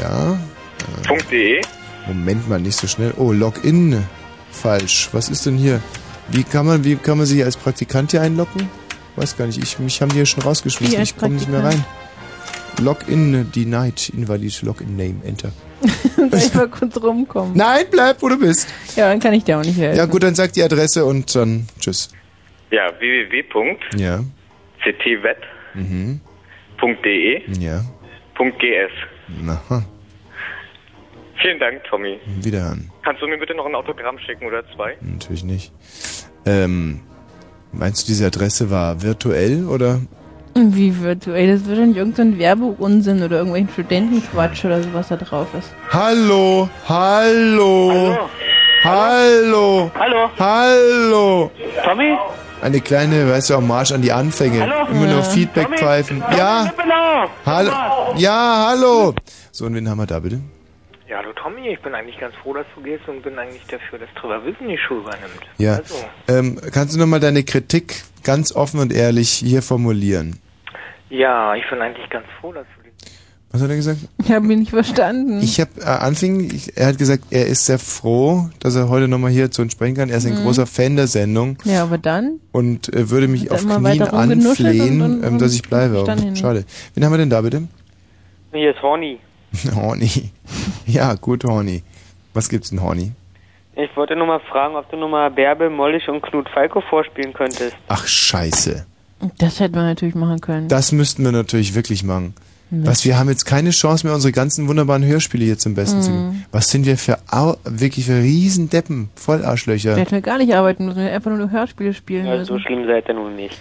[0.00, 0.38] Ja.
[1.30, 1.60] .de.
[2.06, 3.12] Moment mal, nicht so schnell.
[3.16, 4.04] Oh, Login.
[4.50, 5.08] Falsch.
[5.12, 5.80] Was ist denn hier?
[6.28, 8.68] Wie kann man, wie kann man sich als Praktikant hier einloggen?
[9.16, 9.62] Weiß gar nicht.
[9.62, 11.00] Ich, mich haben die hier schon rausgeschmissen.
[11.02, 11.84] Ich komme nicht mehr rein.
[12.80, 14.08] Login denied.
[14.10, 15.16] Invalid Login Name.
[15.24, 15.52] Enter.
[16.16, 17.56] Soll ich mal kurz rumkommen?
[17.56, 18.68] Nein, bleib, wo du bist.
[18.96, 19.98] Ja, dann kann ich dir auch nicht helfen.
[19.98, 22.10] Ja gut, dann sag die Adresse und dann tschüss.
[22.70, 24.20] Ja, www.ctwet.de Ja.
[25.74, 26.20] Mhm.
[27.60, 27.84] Ja.
[28.34, 28.92] .gs.
[29.42, 29.60] Na,
[31.42, 32.18] Vielen Dank, Tommy.
[32.40, 32.90] wiederhören.
[33.04, 34.96] Kannst du mir bitte noch ein Autogramm schicken oder zwei?
[35.00, 35.72] Natürlich nicht.
[36.46, 37.00] Ähm,
[37.72, 40.00] meinst du, diese Adresse war virtuell oder?
[40.54, 41.50] Wie virtuell?
[41.52, 45.72] Das wird doch nicht irgendein Werbeunsinn oder irgendwelchen Studentenquatsch oder sowas da drauf ist.
[45.90, 48.18] Hallo, hallo,
[48.84, 50.30] hallo, Hallo.
[50.38, 51.50] hallo.
[51.84, 52.16] Tommy?
[52.60, 54.60] Eine kleine, weißt du, Hommage an die Anfänge.
[54.60, 54.86] Hallo?
[54.90, 55.22] Immer nur.
[55.24, 55.78] Feedback Tommy?
[55.78, 56.20] pfeifen.
[56.22, 56.70] Tommy, Ja,
[57.46, 57.70] hallo,
[58.16, 59.14] ja, hallo.
[59.50, 60.40] So, und wen haben wir da bitte?
[61.12, 63.98] Ja, hallo Tommy, ich bin eigentlich ganz froh, dass du gehst und bin eigentlich dafür,
[63.98, 65.42] dass Trevor Wissen die Schule übernimmt.
[65.58, 65.74] Ja.
[65.76, 65.94] Also,
[66.26, 70.38] Ähm, kannst du nochmal deine Kritik ganz offen und ehrlich hier formulieren?
[71.10, 72.82] ja, ich bin eigentlich ganz froh, dass du
[73.50, 73.98] Was hat er gesagt?
[74.24, 75.42] Ich habe ihn nicht verstanden.
[75.42, 79.06] Ich habe äh, anfing, ich, er hat gesagt, er ist sehr froh, dass er heute
[79.06, 80.08] nochmal hier zu uns sprechen kann.
[80.08, 80.44] Er ist ein Mhm.
[80.44, 82.40] großer Fan der Sendung ja, aber dann?
[82.52, 86.02] und äh, würde mich auf Knien anflehen, und- und- ähm, dass ich bleibe.
[86.34, 86.64] Schade.
[86.94, 87.64] Wen haben wir denn da bitte?
[88.54, 89.18] Hier ist Horny.
[89.74, 90.30] Horny.
[90.86, 91.82] Ja, gut, Horny.
[92.34, 93.12] Was gibt's denn, Horny?
[93.74, 97.32] Ich wollte nur mal fragen, ob du nur mal Bärbel, Mollig und Knut Falco vorspielen
[97.32, 97.74] könntest.
[97.88, 98.84] Ach, scheiße.
[99.38, 100.68] Das hätte man natürlich machen können.
[100.68, 102.34] Das müssten wir natürlich wirklich machen.
[102.70, 102.86] Mist.
[102.86, 106.10] Was, wir haben jetzt keine Chance mehr, unsere ganzen wunderbaren Hörspiele hier zum Besten zu
[106.10, 106.14] Mhm.
[106.30, 106.44] geben.
[106.52, 109.94] Was sind wir für Au wirklich für Riesendeppen, Vollarschlöcher.
[109.94, 112.46] Wir hätten wir gar nicht arbeiten müssen, wir hätten einfach nur Hörspiele spielen Ja, müssen.
[112.46, 113.58] so schlimm seid ihr nun nicht.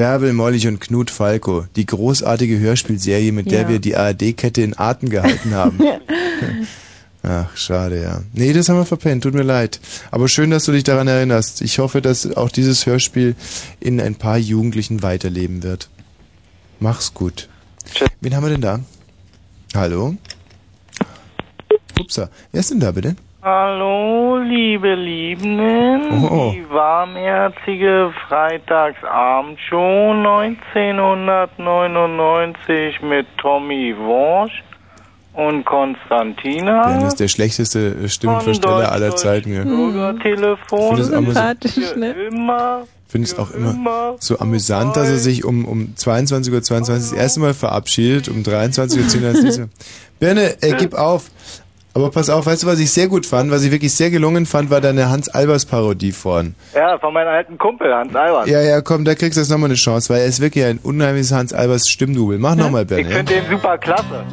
[0.00, 3.68] Bärbel, Mollig und Knut Falco, die großartige Hörspielserie, mit der Ja.
[3.68, 5.78] wir die ARD-Kette in Atem gehalten haben.
[7.22, 8.22] Ach, schade, ja.
[8.32, 9.78] Nee, das haben wir verpennt, tut mir leid.
[10.10, 11.60] Aber schön, dass du dich daran erinnerst.
[11.60, 13.34] Ich hoffe, dass auch dieses Hörspiel
[13.78, 15.90] in ein paar Jugendlichen weiterleben wird.
[16.78, 17.50] Mach's gut.
[18.22, 18.80] Wen haben wir denn da?
[19.74, 20.14] Hallo?
[22.00, 23.16] Upsa, wer ist denn da bitte?
[23.42, 26.28] Hallo, liebe Liebenden.
[26.30, 26.52] Oh.
[26.54, 34.62] Die warmherzige Freitagsabendshow 1999 mit Tommy Walsh
[35.32, 36.86] und Konstantina.
[36.86, 39.54] Bernd ist der schlechteste äh, Stimmenversteller aller Zeiten.
[39.54, 39.64] Ja.
[39.64, 40.98] Bürgertelefon.
[40.98, 42.10] Ich finde es ne?
[42.10, 42.82] Immer.
[43.12, 47.40] Es auch immer so amüsant, dass er sich um, um 22.22 Uhr 22 das erste
[47.40, 49.68] Mal verabschiedet, um 23.10 Uhr.
[50.20, 51.30] Birne, äh, gib auf.
[51.92, 54.46] Aber pass auf, weißt du, was ich sehr gut fand, was ich wirklich sehr gelungen
[54.46, 56.54] fand, war deine Hans-Albers-Parodie vorhin.
[56.74, 58.46] Ja, von meinem alten Kumpel Hans Albert.
[58.46, 60.78] Ja, ja, komm, da kriegst du jetzt nochmal eine Chance, weil er ist wirklich ein
[60.82, 62.38] unheimliches Hans-Albers-Stimmdubel.
[62.38, 63.10] Mach nochmal, Ich Birne.
[63.10, 63.16] Ja?
[63.16, 64.24] finde den super klasse.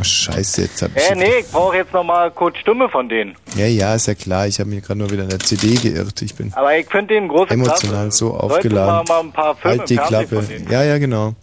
[0.00, 1.08] Oh, scheiße, jetzt hab ich...
[1.08, 3.36] Äh, nee, ich brauche jetzt nochmal kurz Stimme von denen.
[3.56, 6.20] Ja, ja, ist ja klar, ich habe mich gerade nur wieder in der CD geirrt.
[6.20, 8.10] Ich bin Aber ich finde den große emotional klasse.
[8.18, 9.04] so aufgeladen.
[9.08, 10.42] mal, mal ein paar Filme halt die Klappe.
[10.68, 11.34] Ja, ja, genau.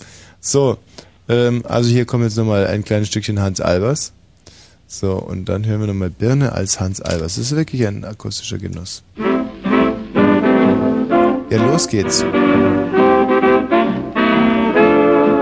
[0.42, 0.78] So,
[1.30, 4.12] ähm, also hier kommt jetzt nochmal ein kleines Stückchen Hans Albers.
[4.94, 7.36] So, und dann hören wir nochmal Birne als Hans Albers.
[7.36, 9.06] Das ist wirklich ein akustischer Genuss.
[11.50, 12.20] Ja, los geht's.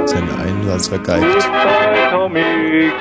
[0.05, 1.49] Sein Einsatz vergeigt.
[2.11, 2.91] Tommy,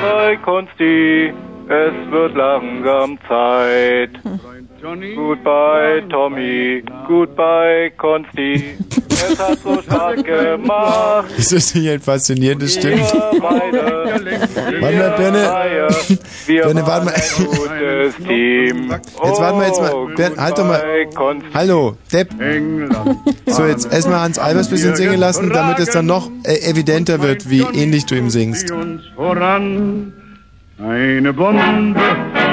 [0.00, 1.34] bei Konsti,
[1.70, 4.10] es wird langsam Zeit.
[5.44, 6.82] Bei Tommy,
[7.36, 8.76] bei Konsti,
[9.08, 11.26] es hat so Spaß gemacht.
[11.36, 12.98] Das ist nicht ein faszinierendes Stück.
[12.98, 15.50] Warte mal, Birne.
[16.46, 17.14] Birne, warte mal.
[17.14, 18.90] gutes Team.
[18.90, 20.06] Jetzt warten wir jetzt mal.
[20.16, 20.82] Birne, halt doch mal.
[21.54, 22.30] Hallo, Depp.
[23.46, 27.20] So, jetzt erstmal Hans Albers ein bisschen singen lassen, damit es dann noch äh, evidenter
[27.22, 28.72] wird, wie ähnlich du ihm singst.
[29.14, 30.14] voran.
[30.82, 32.00] Eine Bombe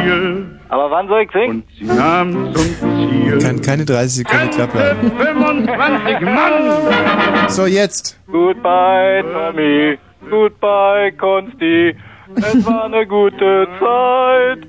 [0.02, 0.46] fiel.
[0.70, 1.64] Aber wann soll ich singen?
[1.78, 3.40] Sie nahm zum Ziel.
[3.42, 5.12] Kann keine 30 Sekunden Klappe halten.
[5.18, 7.48] 25 Mann.
[7.48, 8.20] So, jetzt.
[8.30, 9.98] Goodbye, Tommy.
[10.30, 11.96] Goodbye, Konsti.
[12.36, 14.68] Es war eine gute Zeit.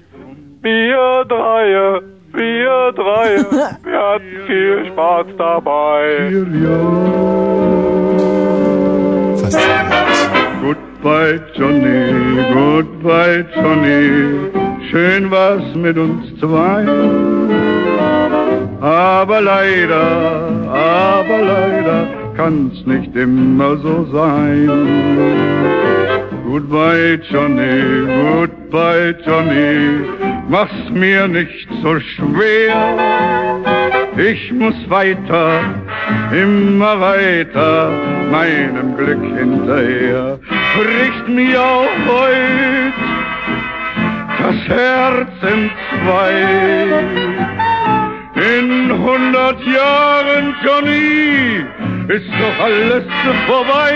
[0.63, 3.47] Wir Dreie, wir Dreie.
[3.85, 6.31] Wir hatten viel Spaß dabei.
[10.61, 12.13] Goodbye, Johnny,
[12.53, 14.51] goodbye, Johnny.
[14.91, 16.85] Schön war's mit uns zwei.
[18.81, 24.69] Aber leider, aber leider kann's nicht immer so sein.
[26.45, 30.05] Goodbye, Johnny, goodbye, Johnny.
[30.49, 33.88] Mach's mir nicht so schwer.
[34.19, 35.61] Ich muss weiter,
[36.33, 37.93] immer weiter
[38.31, 40.41] meinem Glück hinterher.
[40.75, 42.79] Bricht mir auch heut
[44.49, 45.71] das Herz in
[46.03, 46.33] zwei.
[48.35, 51.65] In hundert Jahren, Johnny,
[52.09, 53.05] ist doch alles
[53.47, 53.93] vorbei.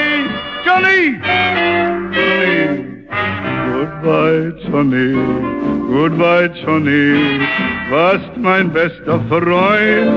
[0.65, 1.21] Johnny!
[2.13, 2.93] Johnny!
[3.83, 5.13] Goodbye, Johnny,
[5.91, 7.41] goodbye, Johnny,
[7.91, 10.09] warst mein bester Freund.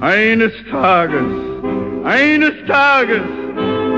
[0.00, 1.26] Eines Tages,
[2.04, 3.22] eines Tages,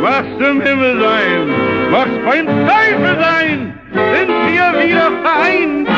[0.01, 1.49] machst im Himmel sein,
[1.91, 5.89] machst beim Teufel sein, sind wir wieder vereint.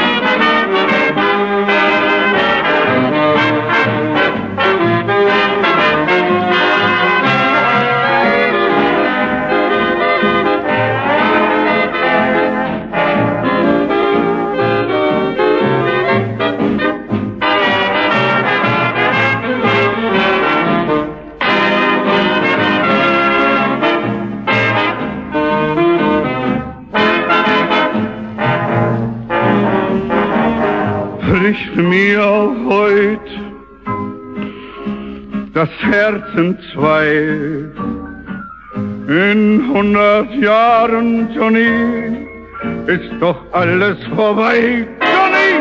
[31.52, 33.28] Bricht mir auch heut
[35.52, 37.06] das Herz in zwei.
[39.06, 42.26] In hundert Jahren, Johnny,
[42.86, 44.86] ist doch alles vorbei.
[45.12, 45.52] Johnny!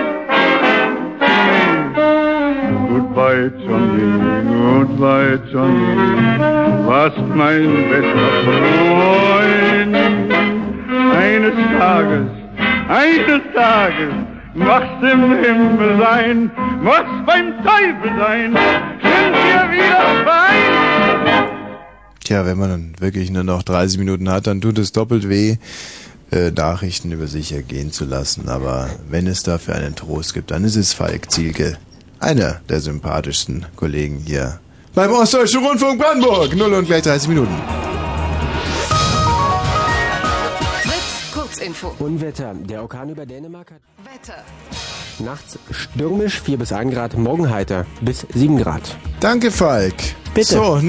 [2.88, 4.08] Goodbye, Johnny,
[4.48, 9.98] goodbye, Johnny, warst mein bester Freund.
[11.18, 12.28] Eines Tages,
[12.88, 18.58] eines Tages, machst im Himmel sein, machst beim Teufel sein,
[19.02, 21.52] sind wir wieder vereint.
[22.24, 25.58] Tja, wenn man dann wirklich nur noch 30 Minuten hat, dann tut es doppelt weh,
[26.32, 28.48] äh, Nachrichten über sich ergehen zu lassen.
[28.48, 31.78] Aber wenn es dafür einen Trost gibt, dann ist es Falk Zielke,
[32.20, 34.60] einer der sympathischsten Kollegen hier
[34.94, 36.56] beim Ostdeutschen Rundfunk Brandenburg.
[36.56, 38.01] Null und gleich 30 Minuten.
[41.62, 41.94] Kurzinfo.
[42.00, 42.56] Unwetter.
[42.56, 44.44] Der Orkan über Dänemark hat Wetter.
[45.20, 48.82] nachts stürmisch 4 bis 1 Grad, morgen heiter bis 7 Grad.
[49.20, 49.94] Danke, Falk.
[50.34, 50.56] Bitte.
[50.56, 50.82] So,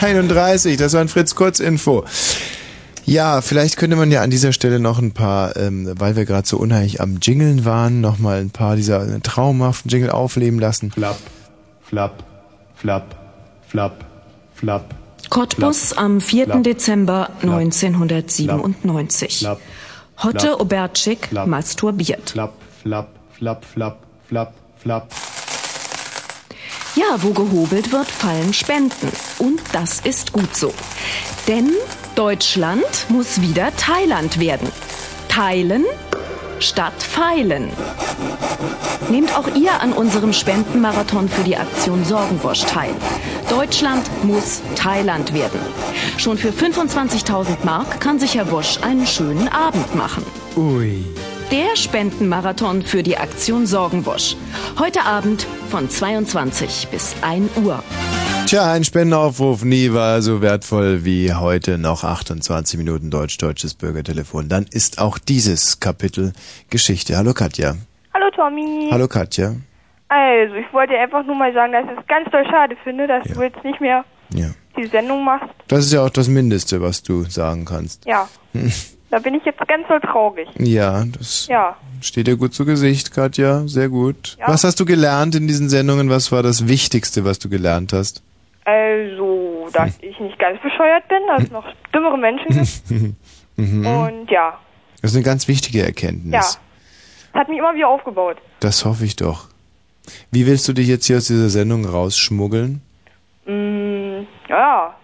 [0.00, 2.04] 031, das war ein Fritz Kurzinfo.
[3.06, 6.46] Ja, vielleicht könnte man ja an dieser Stelle noch ein paar, ähm, weil wir gerade
[6.46, 10.90] so unheimlich am Jingeln waren, noch mal ein paar dieser äh, traumhaften Jingle aufleben lassen.
[10.90, 11.16] Flapp,
[11.84, 12.22] flapp,
[12.74, 13.14] flapp,
[13.66, 14.04] flapp,
[14.54, 14.94] flapp.
[15.30, 16.44] Cottbus am 4.
[16.46, 16.62] Flapp.
[16.64, 19.38] Dezember 1997.
[19.38, 19.60] Flapp.
[20.22, 20.48] Hotte
[21.28, 21.46] Flapp.
[21.46, 22.30] masturbiert.
[22.30, 25.08] Flapp, flapp, flapp, flapp, flapp, flapp.
[26.94, 29.12] Ja, wo gehobelt wird, fallen Spenden.
[29.38, 30.72] Und das ist gut so.
[31.46, 31.70] Denn
[32.14, 34.72] Deutschland muss wieder Thailand werden.
[35.28, 35.84] Teilen
[36.60, 37.70] statt feilen.
[39.10, 42.94] Nehmt auch ihr an unserem Spendenmarathon für die Aktion Sorgenwosch teil.
[43.48, 45.60] Deutschland muss Thailand werden.
[46.16, 50.24] Schon für 25.000 Mark kann sich Herr Wosch einen schönen Abend machen.
[50.56, 51.04] Ui.
[51.52, 54.36] Der Spendenmarathon für die Aktion Sorgenwosch.
[54.78, 57.82] Heute Abend von 22 bis 1 Uhr.
[58.46, 64.48] Tja, ein Spendenaufruf nie war so wertvoll wie heute noch 28 Minuten deutsch-deutsches Bürgertelefon.
[64.48, 66.32] Dann ist auch dieses Kapitel
[66.70, 67.16] Geschichte.
[67.16, 67.74] Hallo Katja.
[68.14, 68.88] Hallo Tommy.
[68.92, 69.56] Hallo Katja.
[70.08, 73.08] Also, ich wollte dir einfach nur mal sagen, dass ich es ganz doll schade finde,
[73.08, 74.50] dass du jetzt nicht mehr Ja.
[74.76, 75.48] die Sendung machst.
[75.66, 78.06] Das ist ja auch das Mindeste, was du sagen kannst.
[78.06, 78.28] Ja,
[79.10, 80.46] da bin ich jetzt ganz doll traurig.
[80.58, 83.66] Ja, das Ja, steht dir gut zu Gesicht, Katja.
[83.66, 84.36] Sehr gut.
[84.38, 84.46] Ja.
[84.46, 86.08] Was hast du gelernt in diesen Sendungen?
[86.10, 88.22] Was war das Wichtigste, was du gelernt hast?
[88.66, 91.64] Also, dass ich nicht ganz bescheuert bin, dass es noch
[91.94, 93.16] dümmere Menschen gibt.
[93.56, 93.86] mhm.
[93.86, 94.58] Und ja,
[95.00, 96.32] Das ist eine ganz wichtige Erkenntnis.
[96.32, 97.38] ja.
[97.40, 98.38] Hat mich immer wieder aufgebaut.
[98.60, 99.48] Das hoffe ich doch.
[100.32, 102.80] Wie willst du dich jetzt hier aus dieser Sendung rausschmuggeln?
[103.44, 104.94] Mm, ja,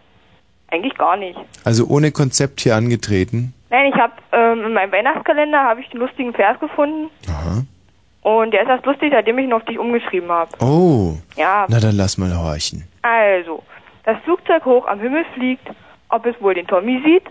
[0.69, 1.39] eigentlich gar nicht.
[1.65, 3.55] Also ohne Konzept hier angetreten?
[3.71, 7.63] Nein, ich habe ähm, in meinem Weihnachtskalender habe ich den lustigen Vers gefunden Aha.
[8.23, 10.51] Und der ist erst lustig, seitdem ich ihn auf dich umgeschrieben habe.
[10.61, 11.15] Oh.
[11.37, 12.89] Ja, Na dann lass mal horchen.
[13.03, 13.63] Also,
[14.05, 15.69] das Flugzeug hoch am Himmel fliegt,
[16.09, 17.25] ob es wohl den Tommy sieht.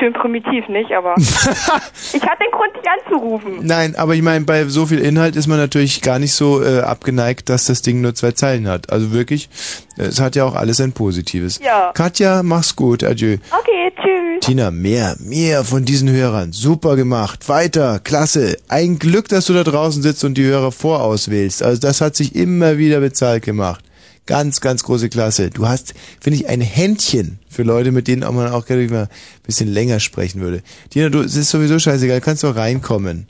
[0.00, 0.92] Schön primitiv, nicht?
[0.92, 3.58] Aber ich hatte den Grund, dich anzurufen.
[3.66, 6.80] Nein, aber ich meine, bei so viel Inhalt ist man natürlich gar nicht so äh,
[6.80, 8.90] abgeneigt, dass das Ding nur zwei Zeilen hat.
[8.90, 9.50] Also wirklich,
[9.98, 11.60] es hat ja auch alles ein Positives.
[11.62, 11.92] Ja.
[11.92, 13.36] Katja, mach's gut, adieu.
[13.50, 14.40] Okay, tschüss.
[14.40, 16.52] Tina, mehr, mehr von diesen Hörern.
[16.52, 17.46] Super gemacht.
[17.50, 18.56] Weiter, klasse.
[18.68, 21.62] Ein Glück, dass du da draußen sitzt und die Hörer vorauswählst.
[21.62, 23.84] Also das hat sich immer wieder bezahlt gemacht.
[24.30, 25.50] Ganz, ganz große Klasse.
[25.50, 29.08] Du hast, finde ich, ein Händchen für Leute, mit denen man auch gerne mal ein
[29.42, 30.62] bisschen länger sprechen würde.
[30.90, 33.26] Tina, du, es ist sowieso scheißegal, du kannst doch reinkommen.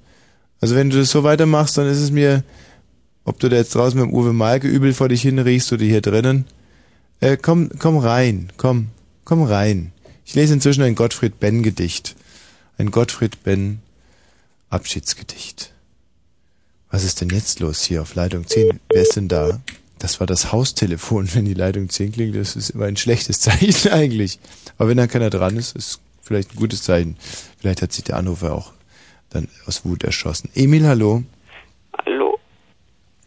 [0.60, 2.44] Also wenn du das so weitermachst, dann ist es mir
[3.24, 6.00] ob du da jetzt draußen mit dem Uwe Malke übel vor dich hinriechst oder hier
[6.00, 6.46] drinnen.
[7.20, 8.88] Äh, komm, komm rein, komm,
[9.24, 9.92] komm rein.
[10.24, 12.16] Ich lese inzwischen ein Gottfried Benn Gedicht.
[12.78, 13.80] Ein Gottfried Benn
[14.68, 15.72] Abschiedsgedicht.
[16.90, 18.80] Was ist denn jetzt los hier auf Leitung 10?
[18.92, 19.60] Wer ist denn da?
[20.00, 22.34] Das war das Haustelefon, wenn die Leitung 10 klingt.
[22.34, 24.38] Das ist immer ein schlechtes Zeichen eigentlich.
[24.78, 27.16] Aber wenn dann keiner dran ist, ist vielleicht ein gutes Zeichen.
[27.60, 28.72] Vielleicht hat sich der Anrufer auch
[29.28, 30.50] dann aus Wut erschossen.
[30.54, 31.22] Emil, hallo.
[32.04, 32.38] Hallo,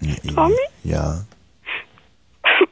[0.02, 0.36] Ja, Emil.
[0.36, 0.56] Tommy?
[0.84, 1.26] Ja,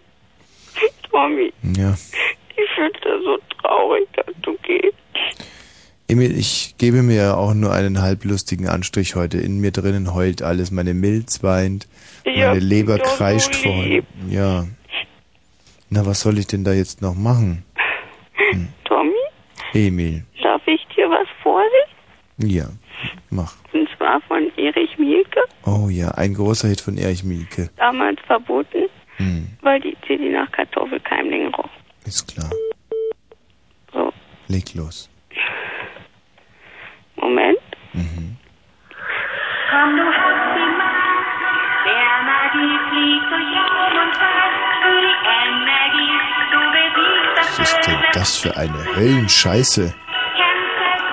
[1.11, 1.53] Tommy.
[1.77, 1.93] ja.
[1.93, 4.95] Ich finde das so traurig, dass du gehst.
[6.07, 9.37] Emil, ich gebe mir auch nur einen halblustigen Anstrich heute.
[9.37, 10.71] In mir drinnen heult alles.
[10.71, 11.87] Meine Milz weint,
[12.25, 14.05] meine Leber kreischt vor lieb.
[14.29, 14.65] Ja.
[15.89, 17.63] Na, was soll ich denn da jetzt noch machen?
[18.85, 19.11] Tommy,
[19.73, 20.23] Emil.
[20.41, 22.49] darf ich dir was vorlesen?
[22.49, 22.65] Ja,
[23.29, 23.55] mach.
[23.73, 27.69] Und zwar von Erich Mielke, Oh ja, ein großer Hit von Erich Mielke.
[27.77, 31.69] damals verboten, Hm, weil die CD nach Kartoffelkeimling roch.
[32.05, 32.49] ist klar.
[33.93, 34.11] So.
[34.47, 35.09] Leg los.
[37.15, 37.59] Moment.
[37.93, 38.37] Mhm.
[39.69, 39.99] Komm,
[42.53, 45.13] der Magie fliegt durch Raum und Zeit, die
[45.47, 46.15] Energie,
[46.51, 49.93] du besiegst das Was ist denn das für eine Höllenscheiße?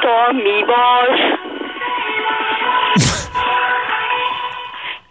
[0.02, 1.20] Tommy Bosch.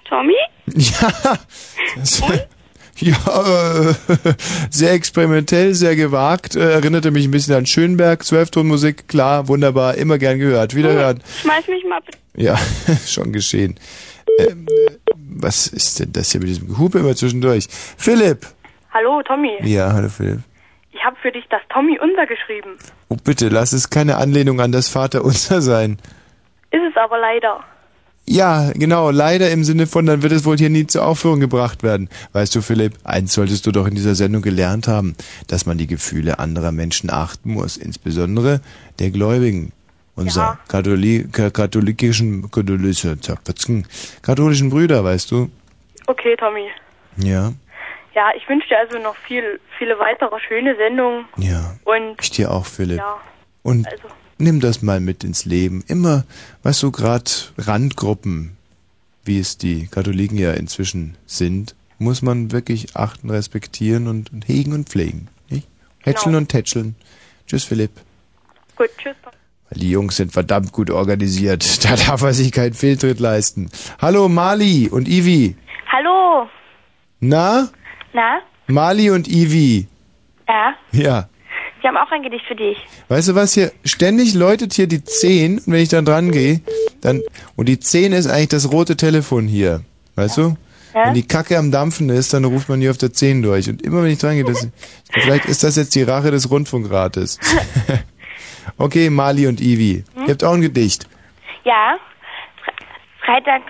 [0.09, 0.35] Tommy?
[0.75, 1.09] Ja,
[1.95, 2.21] das,
[2.99, 3.93] ja, äh,
[4.69, 6.55] sehr experimentell, sehr gewagt.
[6.55, 10.75] Äh, erinnerte mich ein bisschen an Schönberg, Zwölftonmusik, klar, wunderbar, immer gern gehört.
[10.75, 11.23] Wiederhören.
[11.41, 12.17] Schmeiß mich mal bitte.
[12.35, 12.57] Ja,
[13.07, 13.79] schon geschehen.
[14.39, 17.67] Ähm, äh, was ist denn das hier mit diesem Gehupe immer zwischendurch?
[17.97, 18.47] Philipp!
[18.93, 19.57] Hallo, Tommy.
[19.61, 20.39] Ja, hallo Philipp.
[20.91, 22.77] Ich habe für dich das Tommy Unser geschrieben.
[23.09, 25.99] Oh, bitte, lass es keine Anlehnung an das Vaterunser sein.
[26.71, 27.63] Ist es aber leider.
[28.29, 31.81] Ja, genau, leider im Sinne von, dann wird es wohl hier nie zur Aufführung gebracht
[31.81, 32.09] werden.
[32.33, 35.15] Weißt du, Philipp, eins solltest du doch in dieser Sendung gelernt haben,
[35.47, 38.59] dass man die Gefühle anderer Menschen achten muss, insbesondere
[38.99, 39.71] der Gläubigen.
[40.17, 43.17] Unser Katholi ka- katholikischen, katholische,
[44.21, 45.49] katholischen Brüder, weißt du?
[46.07, 46.67] Okay, Tommy.
[47.17, 47.53] Ja,
[48.15, 51.25] Ja, ich wünsche dir also noch viel, viele weitere schöne Sendungen.
[51.37, 51.75] ja.
[51.85, 52.97] Und Ich dir auch, Philipp.
[52.97, 53.17] ja,
[53.61, 54.07] Und also
[54.39, 55.83] nimm das mal mit ins Leben.
[55.87, 56.25] Immer,
[56.63, 57.29] weißt du, gerade
[57.59, 58.57] Randgruppen,
[59.23, 64.73] wie es die Katholiken ja inzwischen sind, muss man wirklich achten, respektieren und, und hegen
[64.73, 65.27] und pflegen.
[65.49, 65.67] Nicht?
[66.03, 66.37] Hätscheln Genau.
[66.39, 66.95] und tätscheln.
[67.45, 67.91] Tschüss, Philipp.
[68.75, 69.15] gut, tschüss.
[69.69, 71.65] Weil die Jungs sind verdammt gut organisiert.
[71.83, 73.69] Da darf er sich keinen Fehltritt leisten.
[73.99, 75.55] Hallo, Mali und Ivi.
[75.91, 76.47] Hallo.
[77.19, 77.69] Na?
[78.13, 78.39] Na?
[78.67, 79.87] Mali und Ivi.
[80.47, 80.73] Ja?
[80.91, 81.29] Ja.
[81.81, 82.77] Wir haben auch ein Gedicht für dich.
[83.07, 83.71] Weißt du was hier?
[83.85, 86.61] Ständig läutet hier die 10 und wenn ich dann dran gehe,
[87.01, 87.21] dann.
[87.55, 89.81] Und die 10 ist eigentlich das rote Telefon hier.
[90.15, 90.57] Weißt du?
[90.93, 91.05] Ja?
[91.05, 93.69] Wenn die Kacke am Dampfen ist, dann ruft man hier auf der 10 durch.
[93.69, 94.67] Und immer wenn ich dran gehe, das,
[95.11, 97.39] vielleicht ist das jetzt die Rache des Rundfunkrates.
[98.77, 100.03] okay, Mali und Ivi.
[100.15, 101.07] Ihr habt auch ein Gedicht.
[101.63, 101.97] Ja?
[102.63, 102.71] Fre
[103.25, 103.61] Freitag,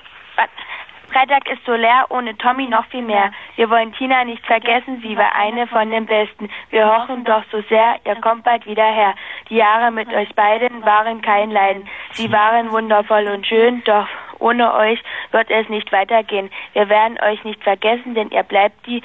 [1.12, 3.32] Freitag ist so leer, ohne Tommy noch viel mehr.
[3.56, 6.50] Wir wollen Tina nicht vergessen, sie war eine von den Besten.
[6.70, 9.16] Wir hoffen doch so sehr, ihr kommt bald wieder her.
[9.50, 11.88] Die Jahre mit euch beiden waren kein Leiden.
[12.12, 14.08] Sie waren wundervoll und schön, doch
[14.40, 15.02] ohne euch
[15.32, 16.52] wird es nicht weitergehen.
[16.74, 19.02] Wir werden euch nicht vergessen, denn ihr bleibt die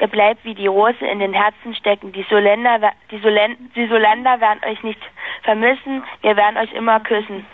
[0.00, 2.12] Ihr bleibt wie die Rose in den Herzen stecken.
[2.12, 2.78] Die Soländer,
[3.10, 5.00] die, Solen, die Solander werden euch nicht
[5.42, 6.02] vermissen.
[6.22, 7.44] Wir werden euch immer küssen.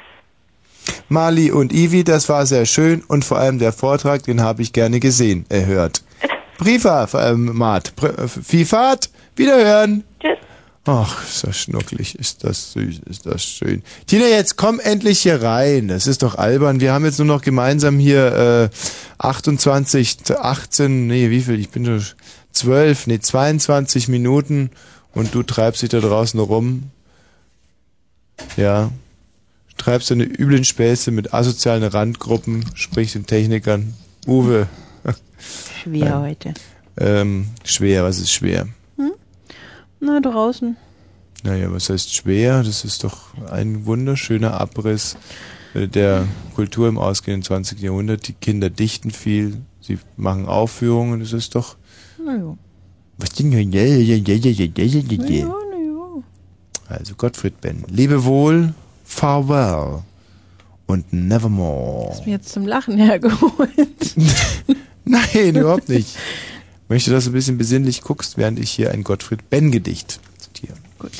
[1.09, 4.73] Mali und Ivi, das war sehr schön und vor allem der Vortrag, den habe ich
[4.73, 6.03] gerne gesehen, erhört.
[6.59, 10.05] Briefer, ähm, Mart, Pr- äh, Vielfahrt, wiederhören.
[10.21, 10.39] Tschüss.
[10.89, 13.83] Ach, ist das schnucklig, ist das süß, ist das schön.
[14.07, 15.89] Tina, jetzt komm endlich hier rein.
[15.89, 16.79] Das ist doch albern.
[16.79, 18.77] Wir haben jetzt nur noch gemeinsam hier äh,
[19.19, 21.59] 28, 18, nee, wie viel?
[21.59, 22.05] Ich bin schon
[22.53, 24.71] 12, nee, 22 Minuten
[25.13, 26.85] und du treibst dich da draußen rum.
[28.57, 28.91] Ja.
[29.79, 33.95] Treibst deine üblen Späße mit asozialen Randgruppen, sprich den Technikern.
[34.27, 34.69] Uwe.
[35.83, 36.55] Schwer heute.
[36.97, 38.69] Ähm, schwer, was ist schwer?
[40.07, 40.77] Na, draußen.
[41.43, 42.63] Naja, was heißt schwer?
[42.63, 45.17] Das ist doch ein wunderschöner Abriss
[45.75, 47.81] äh, der Kultur im ausgehenden 20.
[47.81, 48.29] Jahrhundert.
[48.29, 51.77] Die Kinder dichten viel, sie machen Aufführungen, das ist doch...
[52.25, 52.57] Naja.
[53.19, 53.33] Was
[55.41, 55.51] denn?
[56.89, 57.85] Also Gottfried Benn.
[57.89, 60.03] Lebe wohl, farewell
[60.87, 62.11] und nevermore.
[62.11, 64.15] Hast mir jetzt zum Lachen hergeholt.
[65.05, 66.17] Nein, überhaupt nicht.
[66.87, 70.75] Ich möchte, dass du ein bisschen besinnlich guckst, während ich hier ein Gottfried Benn-Gedicht zitiere.
[71.01, 71.11] Gut.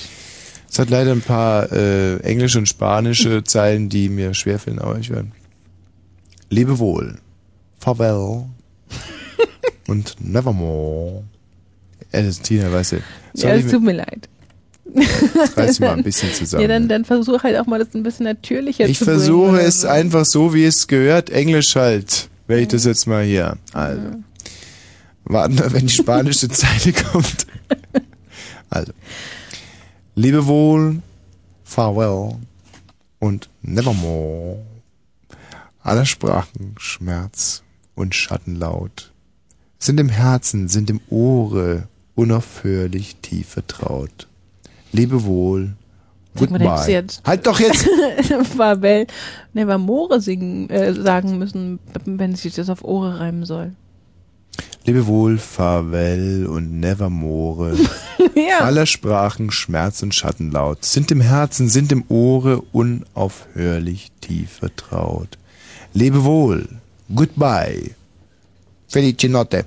[0.71, 5.11] Es hat leider ein paar äh, englische und spanische Zeilen, die mir schwerfallen, aber ich
[5.11, 5.29] werde.
[6.51, 7.19] Lebe wohl.
[7.81, 8.45] Farewell.
[9.89, 11.25] und Nevermore.
[12.13, 12.97] Alice Tina, weißt du.
[13.35, 14.29] Ja, ich es tut mir leid.
[15.57, 16.63] Reiß mal ein bisschen zusammen.
[16.63, 19.19] Ja, dann, dann versuch halt auch mal das ein bisschen natürlicher Ich zu bringen.
[19.19, 21.31] versuche oder es einfach so, wie es gehört.
[21.31, 22.29] Englisch halt.
[22.47, 23.57] Werde ich das jetzt mal hier.
[23.73, 24.01] Also.
[25.27, 27.47] Warten wir, wenn die spanische Zeile kommt.
[28.71, 28.93] Also.
[30.15, 31.03] Lebe wohl,
[31.65, 32.37] farewell
[33.19, 34.65] und nevermore.
[35.83, 37.63] Aller Sprachen Schmerz
[37.95, 39.13] und Schattenlaut
[39.79, 44.27] sind im Herzen, sind im Ohre unaufhörlich tief vertraut.
[44.93, 45.75] Lebe wohl,
[46.35, 47.31] Sag mal, da hättest du goodbye.
[47.31, 47.89] Halt doch jetzt!
[48.57, 49.07] Fabel
[49.53, 53.73] Nevermore singen, äh, sagen müssen, wenn sich das auf Ohre reimen soll.
[54.85, 57.77] Lebe wohl, Farewell und Nevermore.
[58.35, 58.59] Ja.
[58.61, 65.39] Aller Sprachen Schmerz und Schattenlaut sind im Herzen, sind im Ohre unaufhörlich tief vertraut.
[65.95, 66.69] Lebe wohl,
[67.15, 67.93] goodbye,
[68.89, 69.65] felice notte.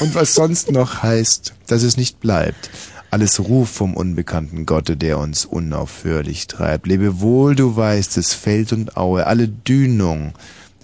[0.00, 2.70] Und was sonst noch heißt, dass es nicht bleibt.
[3.10, 6.86] Alles Ruf vom unbekannten Gotte, der uns unaufhörlich treibt.
[6.86, 10.34] Lebe wohl, du weißt es, Feld und Aue, alle Dünung,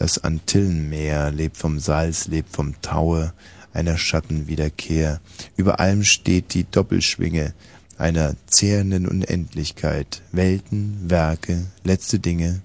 [0.03, 3.33] das Antillenmeer lebt vom Salz, lebt vom Taue,
[3.73, 5.21] einer Schattenwiederkehr.
[5.55, 7.55] Über allem steht die Doppelschwinge
[7.99, 10.23] einer zehrenden Unendlichkeit.
[10.33, 12.63] Welten, Werke, letzte Dinge,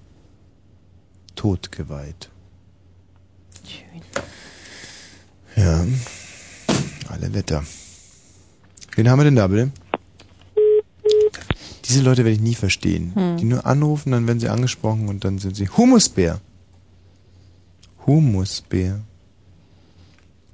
[1.36, 2.28] totgeweiht.
[5.54, 5.86] Ja,
[7.08, 7.62] alle Wetter.
[8.96, 9.70] Wen haben wir denn da bitte?
[11.84, 13.12] Diese Leute werde ich nie verstehen.
[13.14, 13.36] Hm.
[13.36, 16.40] Die nur anrufen, dann werden sie angesprochen und dann sind sie Humusbär.
[18.08, 19.00] Humusbär.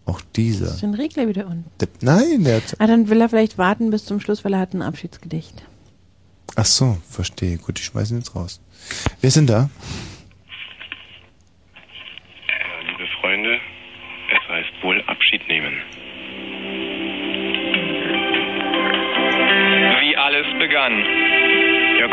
[0.07, 0.67] Auch dieser.
[0.67, 1.65] Ist den Regler wieder unten.
[1.81, 2.77] Der, nein, der hat.
[2.79, 5.63] Ah, dann will er vielleicht warten bis zum Schluss, weil er hat ein Abschiedsgedicht.
[6.57, 7.57] Ach so, verstehe.
[7.57, 8.61] Gut, die schmeißen jetzt raus.
[9.21, 9.71] Wer ist denn da?
[12.87, 13.59] Liebe Freunde,
[14.31, 15.75] es heißt wohl Abschied nehmen.
[20.03, 21.44] Wie alles begann.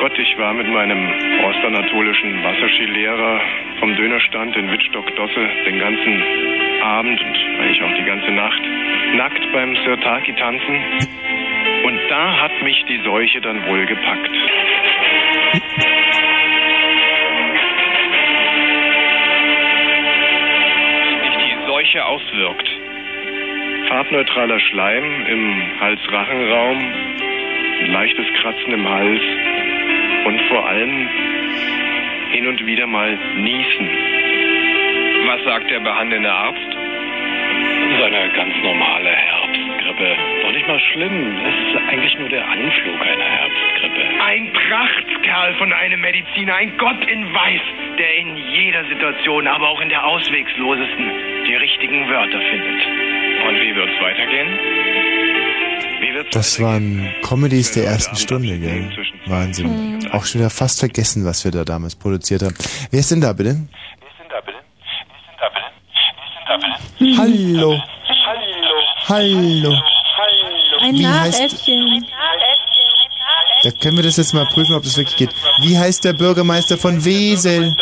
[0.01, 1.13] Gott, ich war mit meinem
[1.45, 3.39] ostanatolischen Wasserskilehrer
[3.79, 6.23] vom Dönerstand in Wittstock-Dosse den ganzen
[6.81, 8.61] Abend und eigentlich auch die ganze Nacht
[9.13, 10.81] nackt beim Sirtaki tanzen.
[11.83, 14.31] Und da hat mich die Seuche dann wohl gepackt.
[21.45, 22.69] die Seuche auswirkt.
[23.87, 26.79] Farbneutraler Schleim im Hals-Rachenraum,
[27.81, 29.21] ein leichtes Kratzen im Hals
[30.25, 31.09] und vor allem
[32.31, 33.89] hin und wieder mal Niesen.
[35.27, 36.71] Was sagt der behandelnde Arzt?
[37.99, 40.15] Seine ganz normale Herbstgrippe.
[40.43, 41.37] Doch nicht mal schlimm.
[41.45, 44.01] Es ist eigentlich nur der Anflug einer Herbstgrippe.
[44.23, 47.61] Ein Prachtkerl von einem Mediziner, ein Gott in Weiß,
[47.97, 51.11] der in jeder Situation, aber auch in der auswegslosesten,
[51.47, 52.87] die richtigen Wörter findet.
[53.47, 55.30] Und wie wird's weitergehen?
[56.31, 58.91] Das waren Comedies der ersten Stunde, gell?
[59.25, 59.97] Wahnsinn.
[59.99, 60.11] Mhm.
[60.11, 62.55] Auch schon wieder fast vergessen, was wir da damals produziert haben.
[62.89, 63.67] Wer ist denn da bitte?
[67.17, 67.79] Hallo.
[69.07, 69.73] Hallo.
[70.81, 72.05] Ein Wie heißt- Nachäffchen.
[73.63, 75.29] Da können wir das jetzt mal prüfen, ob das wirklich geht.
[75.61, 77.75] Wie heißt der Bürgermeister von Wesel?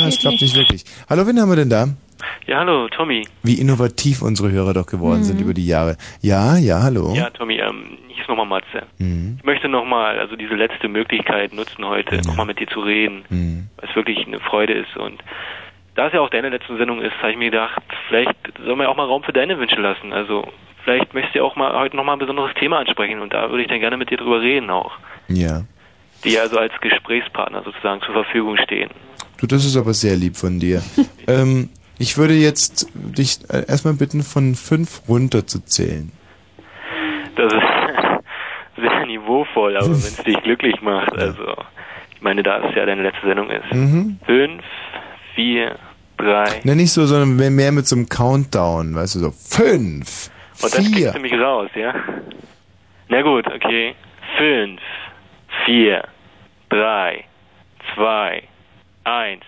[0.00, 0.84] Ah, das klappt nicht wirklich.
[1.08, 1.86] Hallo, wen haben wir denn da?
[2.46, 3.26] Ja, hallo, Tommy.
[3.42, 5.44] Wie innovativ unsere Hörer doch geworden sind Mhm.
[5.44, 5.96] über die Jahre.
[6.20, 7.12] Ja, ja, hallo.
[7.14, 8.86] Ja, Tommy, ähm, hier ist nochmal Matze.
[8.98, 9.36] Mhm.
[9.38, 13.68] Ich möchte nochmal, also diese letzte Möglichkeit nutzen heute, nochmal mit dir zu reden, Mhm.
[13.76, 14.96] weil es wirklich eine Freude ist.
[14.96, 15.22] Und
[15.94, 18.84] da es ja auch deine letzte Sendung ist, habe ich mir gedacht, vielleicht soll man
[18.86, 20.12] ja auch mal Raum für deine Wünsche lassen.
[20.12, 20.46] Also
[20.84, 23.62] vielleicht möchtest du ja auch mal heute nochmal ein besonderes Thema ansprechen und da würde
[23.62, 24.92] ich dann gerne mit dir drüber reden auch.
[25.28, 25.62] Ja.
[26.24, 28.90] Die also als Gesprächspartner sozusagen zur Verfügung stehen.
[29.40, 30.82] Du, das ist aber sehr lieb von dir.
[31.26, 36.12] ähm, ich würde jetzt dich äh, erstmal bitten, von fünf runter zu zählen.
[37.36, 37.60] Das ist
[38.76, 41.54] sehr niveauvoll, aber wenn es dich glücklich macht, also
[42.14, 43.72] ich meine, da es ja deine letzte Sendung ist.
[43.72, 44.18] Mhm.
[44.26, 44.62] Fünf,
[45.34, 45.76] vier,
[46.18, 46.60] drei.
[46.64, 50.30] Ne, nicht so, sondern mehr- mit so einem Countdown, weißt du, so fünf,
[50.62, 50.92] Und dann vier.
[51.12, 51.94] kriegst du mich raus, ja?
[53.08, 53.94] Na gut, okay.
[54.36, 54.80] Fünf,
[55.64, 56.04] vier,
[56.68, 57.24] drei,
[57.94, 58.42] zwei,
[59.16, 59.42] eins.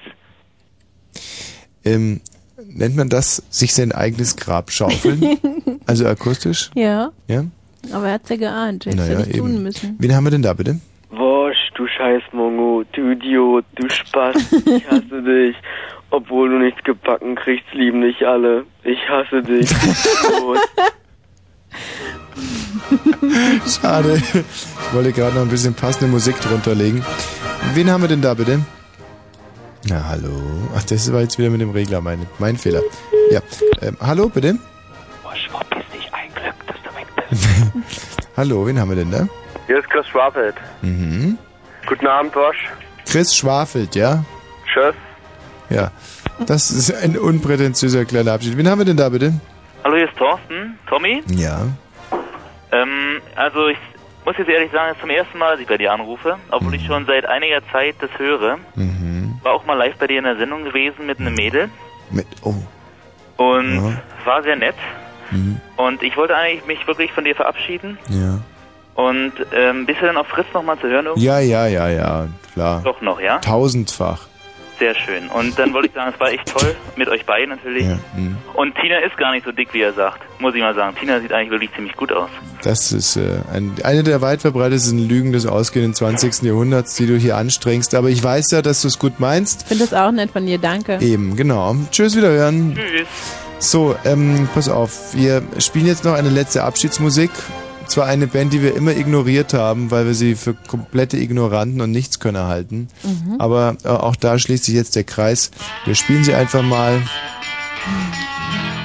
[1.85, 2.21] Ähm,
[2.69, 5.39] nennt man das sich sein eigenes Grab schaufeln?
[5.87, 6.71] also akustisch?
[6.75, 7.45] Ja, Ja?
[7.93, 8.87] aber er hat's ja geahnt.
[8.87, 9.63] Hättest Naja, nicht tun eben.
[9.63, 9.97] müssen.
[9.99, 10.79] Wen haben wir denn da bitte?
[11.11, 15.57] Wosch, du scheiß Mongo, du Idiot, du Spaß, ich hasse dich.
[16.11, 18.65] Obwohl du nichts gebacken kriegst, lieben dich alle.
[18.85, 19.69] Ich hasse dich.
[23.67, 24.17] Schade.
[24.35, 27.05] Ich wollte gerade noch ein bisschen passende Musik drunter legen.
[27.75, 28.61] Wen haben wir denn da bitte?
[29.89, 30.41] Na, hallo.
[30.77, 32.83] Ach, das war jetzt wieder mit dem Regler, mein, mein Fehler.
[33.31, 33.41] Ja.
[33.81, 34.57] Ähm, hallo, bitte?
[35.23, 37.49] Bosch, verpiss dich, ein Glück, dass du weg bist.
[38.37, 39.29] Hallo, wen haben wir denn da?
[39.67, 40.55] Hier ist Chris Schwafeld.
[40.83, 41.37] Mhm.
[41.87, 42.71] Guten Abend, Bosch.
[43.11, 44.25] Chris Schwafelt, ja?
[44.73, 44.95] Tschüss.
[45.69, 45.91] Ja.
[46.47, 48.57] Das ist ein unprätentiöser kleiner Abschied.
[48.57, 49.35] Wen haben wir denn da, bitte?
[49.85, 50.79] Hallo, hier ist Thorsten.
[50.89, 51.23] Tommy?
[51.29, 51.67] Ja.
[52.71, 53.79] Ähm, also ich
[54.25, 56.75] muss jetzt ehrlich sagen, es ist zum ersten Mal, dass ich bei dir anrufe, obwohl
[56.75, 58.59] ich schon seit einiger Zeit das höre.
[58.77, 59.22] Mhm.
[59.43, 61.69] War auch mal live bei dir in der Sendung gewesen mit einem Mädel
[62.11, 62.55] Mit, oh.
[63.37, 64.03] und Ja.
[64.25, 64.77] war sehr nett.
[65.31, 65.61] Mhm.
[65.77, 67.99] Und ich wollte eigentlich mich wirklich von dir verabschieden.
[68.09, 68.39] Ja.
[68.95, 71.07] Und ähm, bist du denn auf Fritz nochmal zu hören?
[71.07, 71.25] irgendwo?
[71.25, 72.83] Ja, ja, ja, ja, klar.
[72.85, 73.39] Doch noch, ja?
[73.39, 74.27] Tausendfach.
[74.83, 75.29] Sehr schön.
[75.29, 77.87] Und dann wollte ich sagen, es war echt toll, mit euch beiden natürlich.
[77.87, 78.01] Ja.
[78.17, 78.37] mhm.
[78.55, 80.97] Und Tina ist gar nicht so dick, wie er sagt, muss ich mal sagen.
[80.99, 82.29] Tina sieht eigentlich wirklich ziemlich gut aus.
[82.65, 83.21] Das ist äh,
[83.55, 86.43] ein, eine der weit verbreitetsten Lügen des ausgehenden 20.
[86.43, 87.95] Jahrhunderts, die du hier anstrengst.
[87.95, 89.63] Aber ich weiß ja, dass du es gut meinst.
[89.63, 90.99] Ich finde das auch nett von dir, danke.
[91.01, 91.77] Eben, genau.
[91.93, 92.75] Tschüss, wiederhören.
[92.75, 93.07] Tschüss.
[93.61, 95.15] So, ähm, pass auf.
[95.15, 97.31] Wir spielen jetzt noch eine letzte Abschiedsmusik.
[97.93, 101.91] Zwar eine Band, die wir immer ignoriert haben, weil wir sie für komplette Ignoranten und
[101.91, 102.89] Nichtskönner halten.
[103.03, 103.39] Mhm.
[103.39, 105.51] Aber äh, auch da schließt sich jetzt der Kreis.
[105.85, 107.03] Wir spielen sie einfach mal.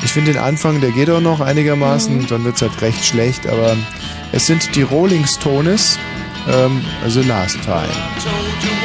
[0.04, 3.78] Ich finde den Anfang, der geht auch noch einigermaßen, dann wird's halt recht schlecht, aber
[4.34, 5.98] es sind die Rolling Stones,
[6.50, 8.77] ähm, also Last Time.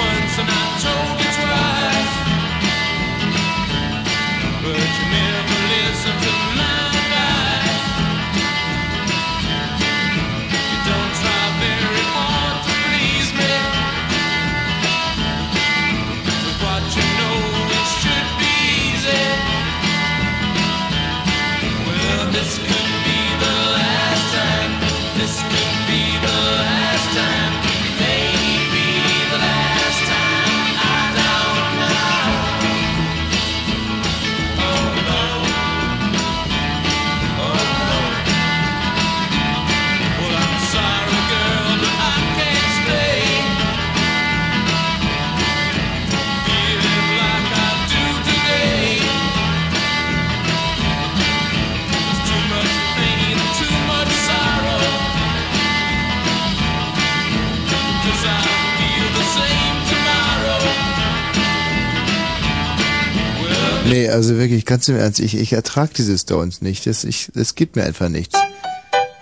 [63.92, 66.86] Nee, also wirklich, ganz im Ernst, ich, ich ertrag diese Stones nicht.
[66.86, 68.38] Das, ich, das gibt mir einfach nichts.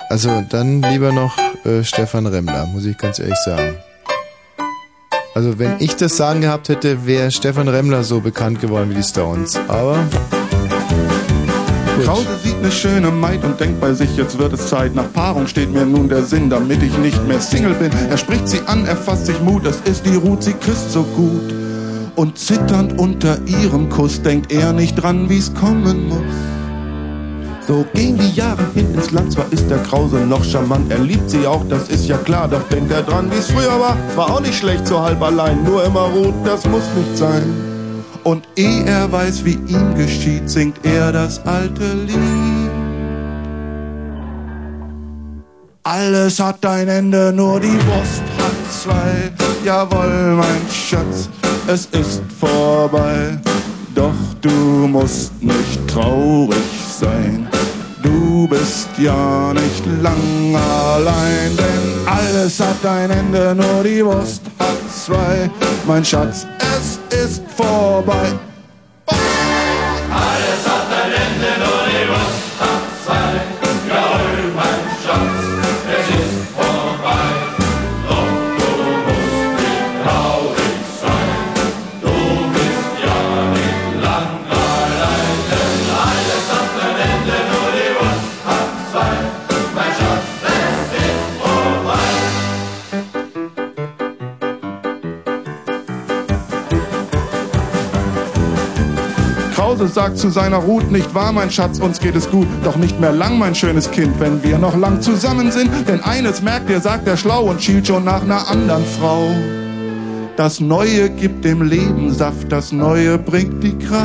[0.09, 3.75] Also dann lieber noch äh, Stefan Remmler, muss ich ganz ehrlich sagen.
[5.35, 9.03] Also wenn ich das Sagen gehabt hätte, wäre Stefan Remmler so bekannt geworden wie die
[9.03, 9.59] Stones.
[9.67, 9.99] Aber
[12.05, 14.95] Krause sieht eine schöne Maid und denkt bei sich, jetzt wird es Zeit.
[14.95, 17.91] Nach Paarung steht mir nun der Sinn, damit ich nicht mehr Single bin.
[18.09, 21.03] Er spricht sie an, er fasst sich Mut, es ist die Ruth, sie küsst so
[21.03, 21.70] gut.
[22.21, 26.35] Und zitternd unter ihrem Kuss denkt er nicht dran, wie's kommen muss.
[27.67, 31.31] So gehen die Jahre hin ins Land, zwar ist der Krause noch charmant, er liebt
[31.31, 34.41] sie auch, das ist ja klar, doch denkt er dran, wie's früher war, war auch
[34.43, 37.43] nicht schlecht, so halb allein, nur immer rot, das muss nicht sein.
[38.23, 42.71] Und ehe er weiß, wie ihm geschieht, singt er das alte Lied.
[45.85, 48.40] Alles hat ein Ende, nur die Wurst
[48.83, 49.31] zwei.
[49.65, 51.29] Jawohl, mein Schatz,
[51.67, 53.39] es ist vorbei.
[53.95, 54.51] Doch du
[54.89, 57.49] musst nicht traurig sein.
[58.03, 64.79] Du bist ja nicht lang allein, denn alles hat ein Ende, nur die Wurst hat
[65.05, 65.51] zwei.
[65.87, 68.33] Mein Schatz, es ist vorbei.
[99.81, 102.47] Krause sagt zu seiner Ruth, nicht wahr, mein Schatz, uns geht es gut.
[102.65, 105.71] Doch nicht mehr lang, mein schönes Kind, wenn wir noch lang zusammen sind.
[105.89, 109.31] Denn eines merkt ihr, sagt er schlau und schielt schon nach einer anderen Frau.
[110.37, 114.05] Das Neue gibt dem Leben Saft, das Neue bringt die Kraft.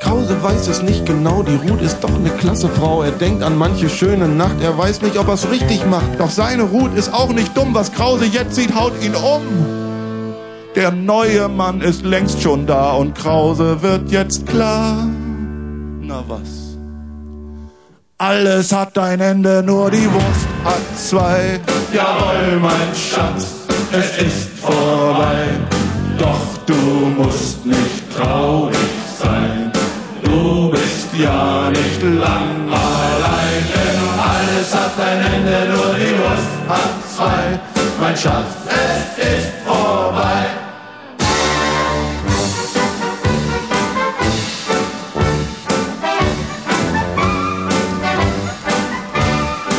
[0.00, 3.02] Krause weiß es nicht genau, die Ruth ist doch eine klasse Frau.
[3.02, 6.20] Er denkt an manche schöne Nacht, er weiß nicht, ob er's richtig macht.
[6.20, 9.87] Doch seine Ruth ist auch nicht dumm, was Krause jetzt sieht, haut ihn um.
[10.78, 15.08] Der neue Mann ist längst schon da und Krause wird jetzt klar.
[16.00, 16.78] Na was?
[18.18, 21.58] Alles hat ein Ende, nur die Wurst hat zwei.
[21.92, 25.48] Jawohl, mein Schatz, es ist vorbei.
[26.16, 26.74] Doch du
[27.20, 28.78] musst nicht traurig
[29.20, 29.72] sein,
[30.22, 36.90] du bist ja nicht lang allein, denn alles hat ein Ende, nur die Lust hat
[37.16, 37.58] zwei.
[38.00, 40.37] Mein Schatz, es ist vorbei.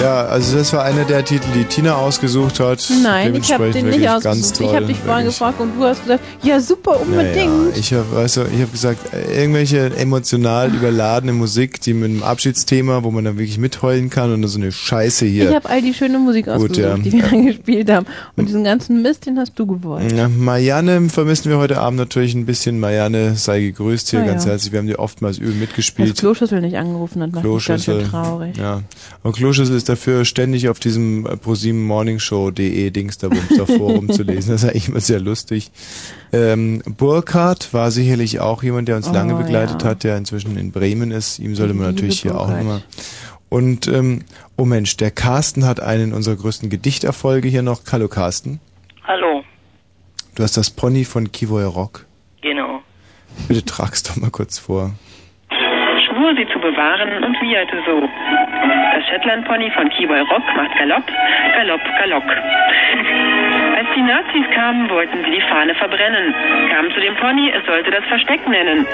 [0.02, 2.88] Ja, also das war einer der Titel, die Tina ausgesucht hat.
[3.04, 4.62] Nein, ich habe den nicht ausgesucht.
[4.62, 7.70] Ich habe dich vorhin gefragt und du hast gesagt, ja super, unbedingt.
[7.70, 13.04] Naja, ich habe ich hab gesagt, äh, irgendwelche emotional überladene Musik, die mit einem Abschiedsthema,
[13.04, 15.50] wo man dann wirklich mitheulen kann und so eine Scheiße hier.
[15.50, 16.98] Ich habe all die schöne Musik Gut, ausgesucht, ja.
[16.98, 18.06] die wir dann gespielt haben.
[18.38, 20.12] Und diesen ganzen Mist, den hast du gewollt.
[20.14, 22.80] Ja, Marianne vermissen wir heute Abend natürlich ein bisschen.
[22.80, 24.52] Marianne sei gegrüßt hier Ah, ganz ja.
[24.52, 24.72] herzlich.
[24.72, 26.18] Wir haben dir oftmals übel Dass mitgespielt.
[26.18, 28.56] Kloschüssel nicht angerufen hat, macht mich ganz schön traurig.
[28.58, 28.82] Ja.
[29.24, 34.10] Und Kloschüssel ist dafür ständig auf diesem äh, ProSieben Morningshow.de Dings da Bums da Forum
[34.10, 34.52] zu lesen.
[34.52, 35.72] Das ist eigentlich immer sehr lustig.
[36.32, 39.90] Ähm, Burkhardt war sicherlich auch jemand, der uns Oh, lange begleitet ja.
[39.90, 41.40] hat, der inzwischen in Bremen ist.
[41.40, 42.82] Ihm sollte man natürlich hier auch nochmal.
[43.50, 44.24] Und ähm,
[44.58, 47.82] oh Mensch, der Carsten hat einen unserer größten Gedichterfolge hier noch.
[47.92, 48.60] Hallo Carsten.
[49.06, 49.44] Hallo,
[50.36, 52.06] Du hast das Pony von Kivoy Rock.
[52.42, 52.82] genau.
[53.48, 54.92] Bitte trag's doch mal kurz vor.
[55.50, 58.02] Schwur sie zu bewahren und wieherte so.
[59.10, 61.04] Das Shetland-Pony von Kiboy Rock macht Galopp,
[61.56, 62.24] Galopp, Galopp.
[63.76, 66.34] Als die Nazis kamen, wollten sie die Fahne verbrennen.
[66.72, 68.86] Kamen zu dem Pony, es sollte das Versteck nennen.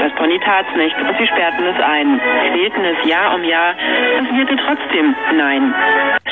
[0.00, 2.20] Das Pony tat's nicht und sie sperrten es ein.
[2.72, 3.74] Quälten es Jahr um Jahr,
[4.18, 5.74] es wieherte trotzdem Nein.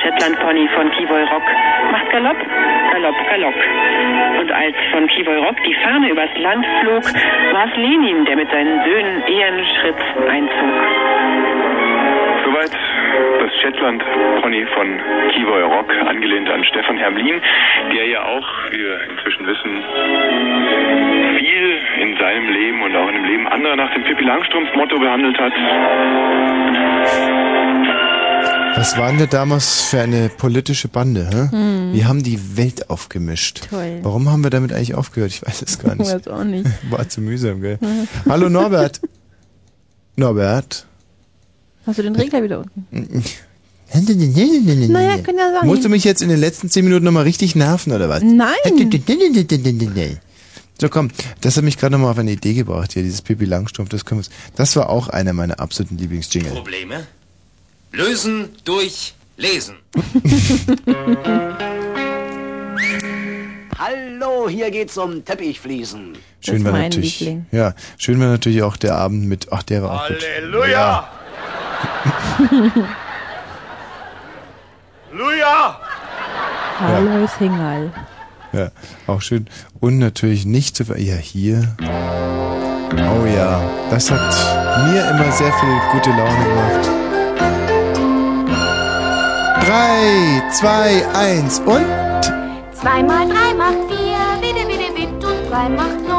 [0.03, 1.45] Shetland-Pony von Kivoy Rock
[1.93, 2.39] macht Galopp,
[2.93, 3.55] Galopp, Galopp.
[4.41, 7.05] Und als von Kivoy Rock die Fahne übers Land flog,
[7.53, 11.10] war es Lenin, der mit seinen Söhnen Ehrenschritt einzog.
[13.41, 14.03] Das Shetland
[14.43, 14.87] Pony von
[15.33, 17.41] Kivoy Rock, angelehnt an Stefan Hermlin,
[17.95, 19.73] der ja auch, wie wir inzwischen wissen,
[21.39, 24.99] viel in seinem Leben und auch in dem Leben anderer nach dem Pippi Langstrumpf Motto
[24.99, 25.53] behandelt hat.
[28.77, 31.29] Was waren wir damals für eine politische Bande?
[31.33, 31.49] Hä?
[31.57, 31.93] Hm.
[31.93, 33.69] Wir haben die Welt aufgemischt.
[33.69, 33.99] Toll.
[34.03, 35.31] Warum haben wir damit eigentlich aufgehört?
[35.33, 36.13] Ich weiß es gar Ich nicht.
[36.15, 36.67] weiß auch nicht.
[36.91, 37.79] War zu mühsam, gell?
[38.29, 39.01] Hallo Norbert.
[40.17, 40.87] Norbert.
[41.91, 42.87] Hast du den Regler wieder unten?
[44.93, 45.67] Naja, kann ja sein.
[45.67, 48.23] Musst du mich jetzt in den letzten zehn Minuten nochmal richtig nerven, oder was?
[48.23, 48.55] Nein.
[50.81, 51.11] So, komm,
[51.41, 54.23] das hat mich gerade nochmal auf eine Idee gebracht hier, dieses Pippi Langstrumpf, das können
[54.23, 56.53] wir das war auch einer meiner absoluten Lieblingsjingle.
[56.53, 57.09] Probleme?
[57.91, 59.75] Lösen durch Lesen.
[63.77, 66.13] Hallo, hier geht's um Teppichfliesen.
[66.41, 70.07] Schön war natürlich, ja, schön war natürlich auch der Abend mit, ach, der war auch
[70.07, 70.19] gut.
[75.11, 75.79] Halleluja!
[76.79, 77.13] Halleluja!
[77.13, 77.93] Hallo Hingal.
[78.53, 78.71] Ja,
[79.07, 79.47] auch schön.
[79.81, 80.99] Und natürlich nicht zu ver...
[80.99, 81.77] Ja, hier.
[81.79, 84.35] Oh ja, das hat
[84.89, 86.91] mir immer sehr viel gute Laune gemacht.
[89.67, 91.87] Drei, zwei, eins und...
[92.73, 96.10] Zwei mal drei macht vier, bitte, bitte, bitte, und drei macht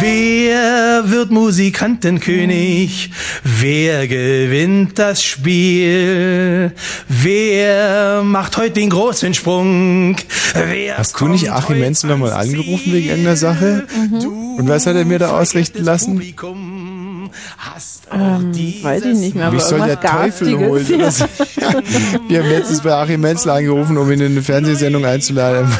[0.00, 3.10] Wer wird Musikantenkönig?
[3.42, 6.72] Wer gewinnt das Spiel?
[7.08, 10.16] Wer macht heute den großen Sprung?
[10.54, 13.86] Wer Hast du nicht Achim Menzel nochmal angerufen wegen irgendeiner Sache?
[14.58, 16.22] Und was hat er mir da ausrichten lassen?
[18.10, 20.84] Ähm, weiß ich nicht mehr, aber Mich soll der Teufel holen.
[21.10, 21.24] So.
[22.28, 25.70] Wir haben letztens bei Achim Menzel angerufen, um ihn in eine Fernsehsendung einzuladen.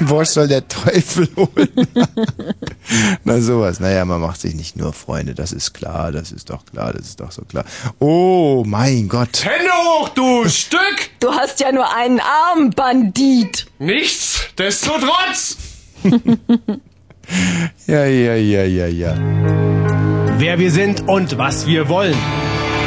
[0.00, 1.88] Bosch soll der Teufel holen.
[3.24, 3.80] Na sowas.
[3.80, 7.06] Naja, man macht sich nicht nur Freunde, das ist klar, das ist doch klar, das
[7.06, 7.64] ist doch so klar.
[7.98, 9.44] Oh mein Gott.
[9.44, 11.10] Hände hoch, du Stück!
[11.20, 13.66] Du hast ja nur einen Arm, Bandit.
[13.78, 15.56] Nichtsdestotrotz!
[17.86, 19.14] Ja, ja, ja, ja, ja.
[20.38, 22.16] Wer wir sind und was wir wollen.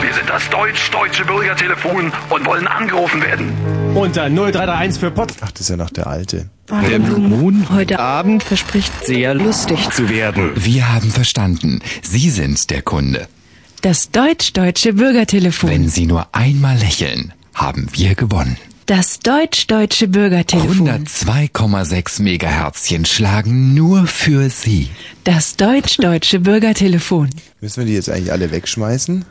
[0.01, 3.51] Wir sind das deutsch-deutsche Bürgertelefon und wollen angerufen werden.
[3.95, 5.31] Unter 0331 für Pod.
[5.41, 6.49] Ach, das ist ja noch der alte.
[6.69, 10.51] Der Blue Moon heute Abend verspricht sehr lustig zu werden.
[10.55, 11.81] Wir haben verstanden.
[12.01, 13.27] Sie sind der Kunde.
[13.81, 15.69] Das deutsch-deutsche Bürgertelefon.
[15.69, 18.57] Wenn Sie nur einmal lächeln, haben wir gewonnen.
[18.85, 21.07] Das deutsch-deutsche Bürgertelefon.
[21.07, 24.91] 102,6 Megaherzchen schlagen nur für Sie.
[25.23, 27.31] Das deutsch-deutsche Bürgertelefon.
[27.61, 29.25] Müssen wir die jetzt eigentlich alle wegschmeißen?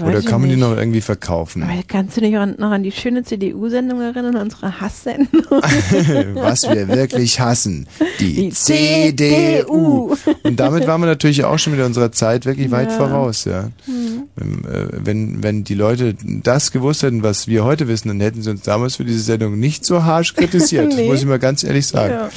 [0.00, 1.62] Weiß Oder kann man die noch irgendwie verkaufen?
[1.62, 5.42] Aber kannst du dich noch an die schöne CDU-Sendung erinnern, unsere Hasssendung?
[6.34, 7.86] Was wir wirklich hassen.
[8.20, 10.14] Die, Die CDU.
[10.14, 10.16] CDU.
[10.42, 12.96] Und damit waren wir natürlich auch schon mit unserer Zeit wirklich weit Ja.
[12.96, 13.70] voraus, ja.
[13.86, 14.24] Hm.
[14.40, 18.42] Ähm, äh, Wenn, wenn die Leute das gewusst hätten, was wir heute wissen, dann hätten
[18.42, 21.08] sie uns damals für diese Sendung nicht so harsch kritisiert, Nee.
[21.08, 22.12] muss ich mal ganz ehrlich sagen.
[22.12, 22.28] Ja.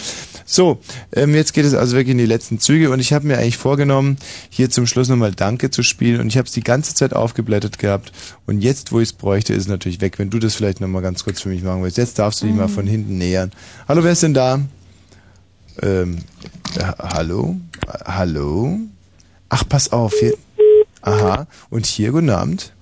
[0.51, 0.79] So,
[1.15, 3.57] ähm, jetzt geht es also wirklich in die letzten Züge und ich habe mir eigentlich
[3.57, 4.17] vorgenommen,
[4.49, 7.77] hier zum Schluss nochmal Danke zu spielen und ich habe es die ganze Zeit aufgeblättert
[7.77, 8.11] gehabt
[8.47, 10.17] und jetzt, wo ich es bräuchte, ist es natürlich weg.
[10.17, 11.99] Wenn du das vielleicht nochmal ganz kurz für mich machen willst.
[11.99, 12.71] Jetzt darfst du dich mal Mhm.
[12.71, 13.51] von hinten nähern.
[13.87, 14.59] Hallo, wer ist denn da?
[15.83, 16.17] Ähm,
[16.97, 17.55] hallo?
[17.87, 18.79] Äh, Hallo?
[19.49, 20.33] Ach, pass auf, hier.
[21.03, 22.73] Aha, und hier, guten Abend.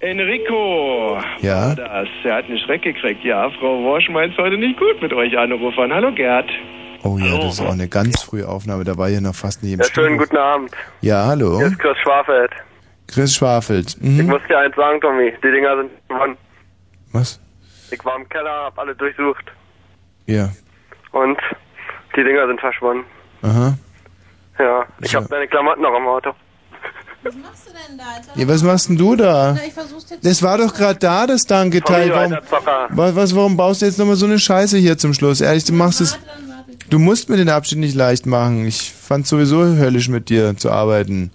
[0.00, 1.18] Enrico!
[1.40, 1.68] Ja?
[1.68, 3.24] war Das, er hat einen Schreck gekriegt.
[3.24, 5.94] Ja, Frau Worsch meint heute nicht gut mit euch Anrufern.
[5.94, 6.50] Hallo Gerd.
[7.06, 9.74] Oh ja, das ist auch eine ganz frühe Aufnahme, da war hier noch fast nie
[9.74, 10.72] im Ja, schönen guten Abend.
[11.02, 11.58] Ja, hallo.
[11.58, 12.50] Hier ist Chris Schwafeld.
[13.06, 13.96] Chris Schwafelt.
[14.00, 14.26] Ich Mhm.
[14.26, 15.32] muss dir eins sagen, Tommy.
[15.42, 16.36] Die Dinger sind gewonnen.
[17.12, 17.40] Was?
[17.92, 19.44] Ich war im Keller, hab alle durchsucht.
[20.26, 20.50] Ja.
[21.12, 21.38] Und
[22.16, 23.04] die Dinger sind verschwunden.
[23.42, 23.74] Aha.
[24.58, 25.18] Ja, ich So.
[25.20, 26.30] hab deine Klamotten noch im Auto.
[28.36, 29.52] Ja, was machst denn du da?
[29.54, 32.10] Na, ich versuch's jetzt- Das war doch gerade da, das Danke-Teil.
[32.10, 32.32] Warum,
[32.90, 35.40] was, was, warum baust du jetzt nochmal so eine Scheiße hier zum Schluss?
[35.40, 36.18] Ehrlich, du machst es.
[36.90, 38.66] Du musst mir den Abschied nicht leicht machen.
[38.66, 41.32] Ich fand sowieso höllisch mit dir zu arbeiten.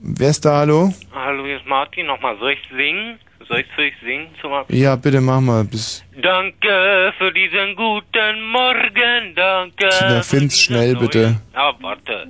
[0.00, 0.92] Wer ist da, hallo?
[1.14, 2.06] Hallo, hier ist Martin.
[2.06, 3.18] Nochmal, soll ich singen?
[3.48, 4.78] Soll ich für dich singen zum Abschluss?
[4.78, 5.64] Ja, bitte mach mal.
[5.64, 9.88] Bis, Danke für diesen guten Morgen, danke.
[10.02, 11.36] na, find's schnell, bitte.
[11.54, 12.26] Ah, warte.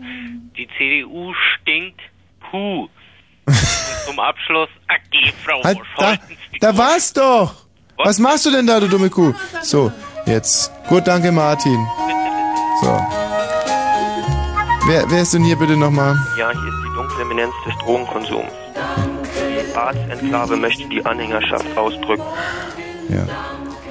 [0.57, 2.01] Die CDU stinkt.
[2.51, 2.89] Puh.
[4.07, 6.17] Zum Abschluss, ach, die Frau Halt, da,
[6.61, 7.55] da war's doch!
[7.97, 9.35] Was machst du denn da, du dumme Kuh?
[9.63, 9.93] So,
[10.27, 10.73] jetzt.
[10.89, 11.87] Gut, danke, Martin.
[12.81, 13.07] So.
[14.87, 16.17] Wer, wer ist denn hier bitte nochmal?
[16.39, 18.51] Ja, hier ist die dunkle Eminenz des Drogenkonsums.
[19.71, 22.25] Die Arztenklave möchte die Anhängerschaft ausdrücken.
[23.11, 23.27] Ja.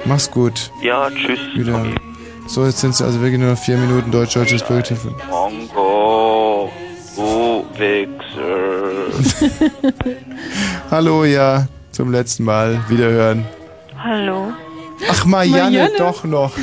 [0.04, 0.72] Mach's gut.
[0.82, 1.38] Ja, tschüss.
[1.54, 1.84] Wieder.
[2.46, 5.14] So, jetzt sind es also wirklich nur noch vier Minuten deutsch-deutsches Bürgertelefon.
[5.30, 6.72] Mongo,
[7.20, 9.10] du Wichser.
[10.90, 12.80] Hallo, ja, zum letzten Mal.
[12.88, 13.44] Wiederhören.
[14.02, 14.52] Hallo.
[15.08, 15.90] Ach, Marianne, Marianne.
[15.98, 16.52] doch noch.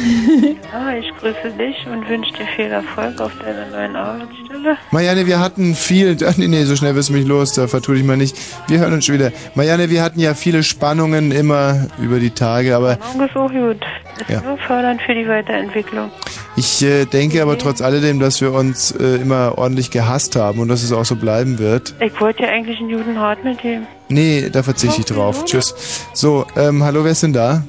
[0.73, 4.77] Ah, ich grüße dich und wünsche dir viel Erfolg auf deiner neuen Arbeitsstelle.
[4.91, 6.17] Marianne, wir hatten viel.
[6.27, 8.37] Ach, nee, nee, so schnell wirst du mich los, da vertue ich mal nicht.
[8.67, 9.31] Wir hören uns schon wieder.
[9.55, 13.77] Marianne, wir hatten ja viele Spannungen immer über die Tage, aber Morgen ist auch gut.
[14.19, 14.41] Ist Ja.
[14.41, 16.11] nur fördernd für die Weiterentwicklung.
[16.57, 20.67] ich äh, denke aber trotz alledem, dass wir uns äh, immer ordentlich gehasst haben und
[20.67, 21.95] dass es auch so bleiben wird.
[22.01, 23.87] Ich wollte ja eigentlich einen guten Rat mit dem.
[24.09, 25.45] Nee, da verzichte ich drauf.
[25.45, 25.73] Tschüss.
[26.13, 27.63] So, ähm, hallo, wer ist denn da?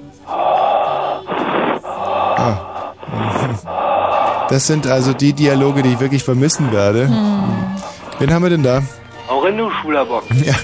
[2.39, 2.59] Ah.
[4.49, 7.09] Das sind also die Dialoge, die ich wirklich vermissen werde.
[8.19, 8.83] Wen haben wir denn da?
[9.29, 10.25] Auch in du Schulerbock.
[10.45, 10.55] Ja.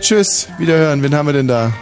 [0.00, 1.02] Tschüss, wiederhören.
[1.02, 1.72] Wen haben wir denn da?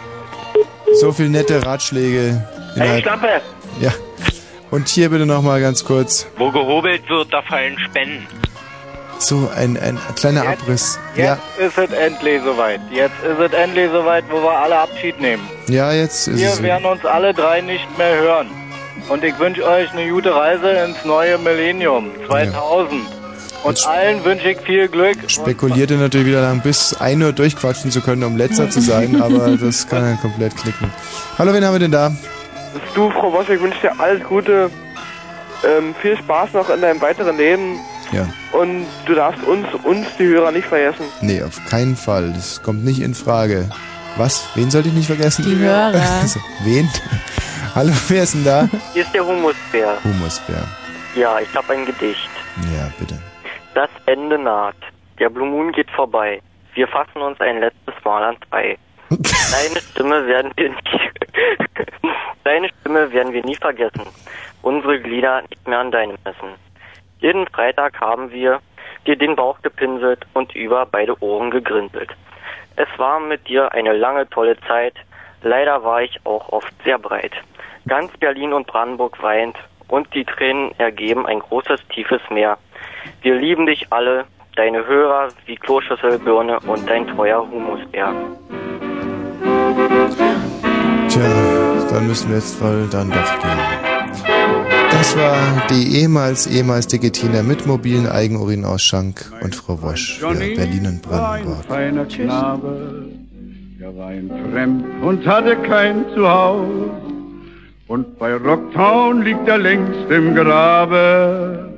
[0.99, 2.43] So viel nette Ratschläge.
[2.75, 3.41] Hey, Schlampe!
[3.79, 3.91] Ja.
[4.71, 6.27] Und hier bitte nochmal ganz kurz.
[6.37, 8.25] Wo gehobelt wird, da fallen Spenden.
[9.19, 10.99] So ein, ein kleiner Abriss.
[11.15, 12.79] Ja, Jetzt ist es endlich soweit.
[12.91, 15.41] Jetzt ist es endlich soweit, wo wir alle Abschied nehmen.
[15.67, 16.61] ja, jetzt ist Wir es.
[16.61, 18.47] werden uns alle drei nicht mehr hören.
[19.09, 23.01] Und ich wünsche euch eine gute Reise ins neue Millennium 2000.
[23.63, 25.17] Und allen wünsche ich viel Glück.
[25.27, 29.57] Spekulierte natürlich wieder lang, bis 1 Uhr durchquatschen zu können, um letzter zu sein, aber
[29.57, 30.91] das kann dann komplett klicken.
[31.37, 32.11] Hallo, wen haben wir denn da?
[32.93, 34.69] Du, Frau Wosch, ich wünsche dir alles Gute.
[35.63, 37.79] Ähm, viel Spaß noch in deinem weiteren Leben.
[38.11, 38.27] Ja.
[38.51, 41.05] Und du darfst uns, uns, die Hörer, nicht vergessen.
[41.21, 42.33] Nee, auf keinen Fall.
[42.33, 43.69] Das kommt nicht in Frage.
[44.17, 44.49] Was?
[44.55, 45.45] Wen sollte ich nicht vergessen?
[45.45, 45.93] Die Hörer.
[46.21, 46.89] Also, Wen?
[47.75, 48.67] Hallo, wer ist denn da?
[48.93, 49.97] Hier ist der Humusbär.
[50.03, 50.63] Humusbär.
[51.15, 52.29] Ja, ich habe ein Gedicht.
[52.73, 53.19] Ja, bitte.
[53.75, 54.75] Das Ende naht.
[55.19, 56.41] Der Blue Moon geht vorbei.
[56.73, 58.77] Wir fassen uns ein letztes Mal ans Ei.
[59.09, 60.75] Deine Stimme werden wir nie,
[62.43, 64.01] deine Stimme werden wir nie vergessen.
[64.63, 66.49] Unsere Glieder nicht mehr an deinem messen.
[67.19, 68.59] Jeden Freitag haben wir
[69.05, 72.09] dir den Bauch gepinselt und über beide Ohren gegrinselt.
[72.77, 74.93] Es war mit dir eine lange, tolle Zeit.
[75.41, 77.31] Leider war ich auch oft sehr breit.
[77.87, 79.57] Ganz Berlin und Brandenburg weint
[79.87, 82.59] und die Tränen ergeben ein großes, tiefes Meer.
[83.23, 84.25] Wir lieben dich alle,
[84.55, 88.13] deine Hörer wie Kloschüsselbirne und dein treuer Humusbär.
[91.09, 91.23] Tja,
[91.89, 94.76] dann müssen wir jetzt wohl dann doch gehen.
[94.91, 101.09] Das war die ehemals, ehemals Tina mit mobilen Eigenurinausschank und Frau Wosch für Berlin und
[101.09, 101.65] war ein Brandenburg.
[101.65, 103.05] feiner Knabe,
[103.79, 106.89] er war ein Fremd und hatte kein Zuhause.
[107.87, 111.71] Und bei Rocktown liegt er längst im Grabe.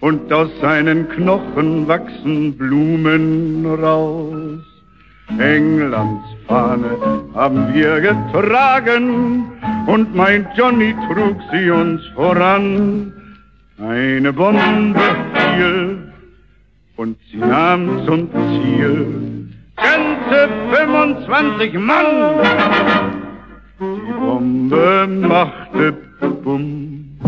[0.00, 4.60] Und aus seinen Knochen wachsen Blumen raus.
[5.38, 6.96] Englands Fahne
[7.34, 9.44] haben wir getragen
[9.86, 13.12] und mein Johnny trug sie uns voran.
[13.78, 15.00] Eine Bombe
[15.34, 15.98] fiel
[16.96, 22.06] und sie nahm zum Ziel ganze 25 Mann.
[23.80, 25.94] Die Bombe machte
[26.42, 27.18] bumm,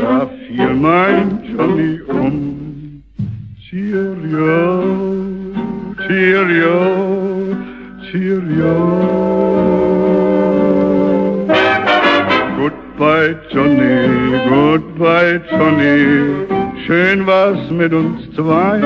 [0.00, 3.02] da fiel mein Johnny um.
[3.68, 4.84] Cheerio,
[6.06, 7.41] cheerio,
[8.12, 8.74] cheerio.
[12.58, 16.46] Goodbye, Johnny, goodbye, Johnny.
[16.86, 18.80] Schön war's mit uns zwei.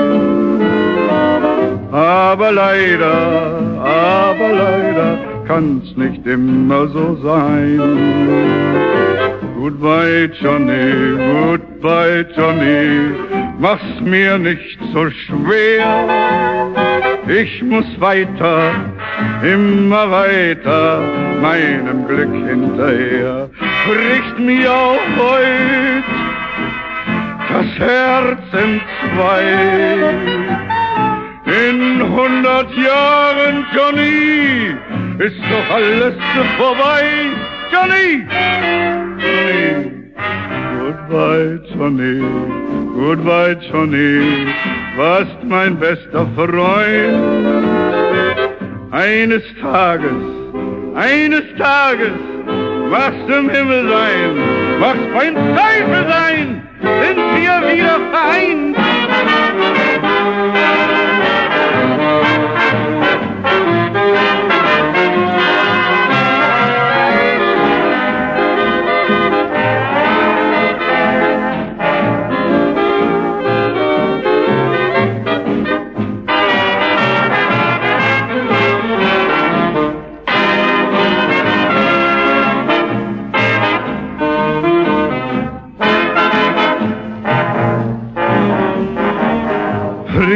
[1.91, 7.81] Aber leider, aber leider kann's nicht immer so sein.
[9.59, 13.11] Goodbye, Johnny, goodbye, Johnny.
[13.59, 17.16] Mach's mir nicht so schwer.
[17.27, 18.71] Ich muss weiter,
[19.43, 21.01] immer weiter,
[21.41, 23.49] meinem Glück hinterher.
[23.85, 25.87] Bricht mir auch heut
[27.57, 28.81] das Herz in
[29.15, 29.43] zwei.
[31.45, 34.75] In hundert Jahren, Johnny,
[35.19, 36.15] ist doch alles
[36.57, 37.03] vorbei.
[37.71, 38.27] Johnny!
[39.19, 39.96] Johnny!
[40.17, 42.19] Goodbye, Johnny,
[42.95, 44.47] goodbye, Johnny,
[44.97, 47.67] warst mein bester Freund.
[48.91, 50.23] Eines Tages,
[50.95, 52.17] eines Tages,
[52.89, 58.77] machst im Himmel sein, machst beim Teufel sein, sind wir wieder vereint.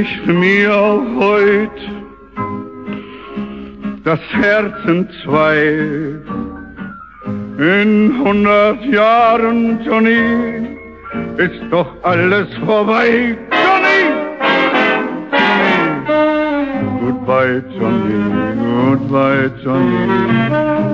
[0.02, 0.74] Bricht mir
[1.20, 1.80] heut
[4.04, 5.58] das Herz in zwei.
[7.60, 10.78] In hundert Jahren, Johnny,
[11.38, 13.38] ist doch alles vorbei.
[13.52, 14.02] Johnny!
[17.00, 18.20] Goodbye, Johnny,
[18.90, 20.08] goodbye, Johnny,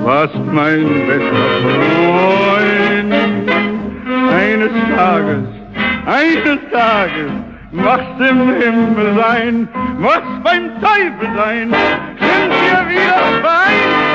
[0.04, 3.14] warst mein bester Freund.
[4.34, 5.48] Eines Tages,
[6.06, 7.47] eines Tages,
[7.78, 9.68] machst im Himmel sein,
[10.00, 11.74] machst beim Teufel sein,
[12.20, 14.07] sind wir wieder fein.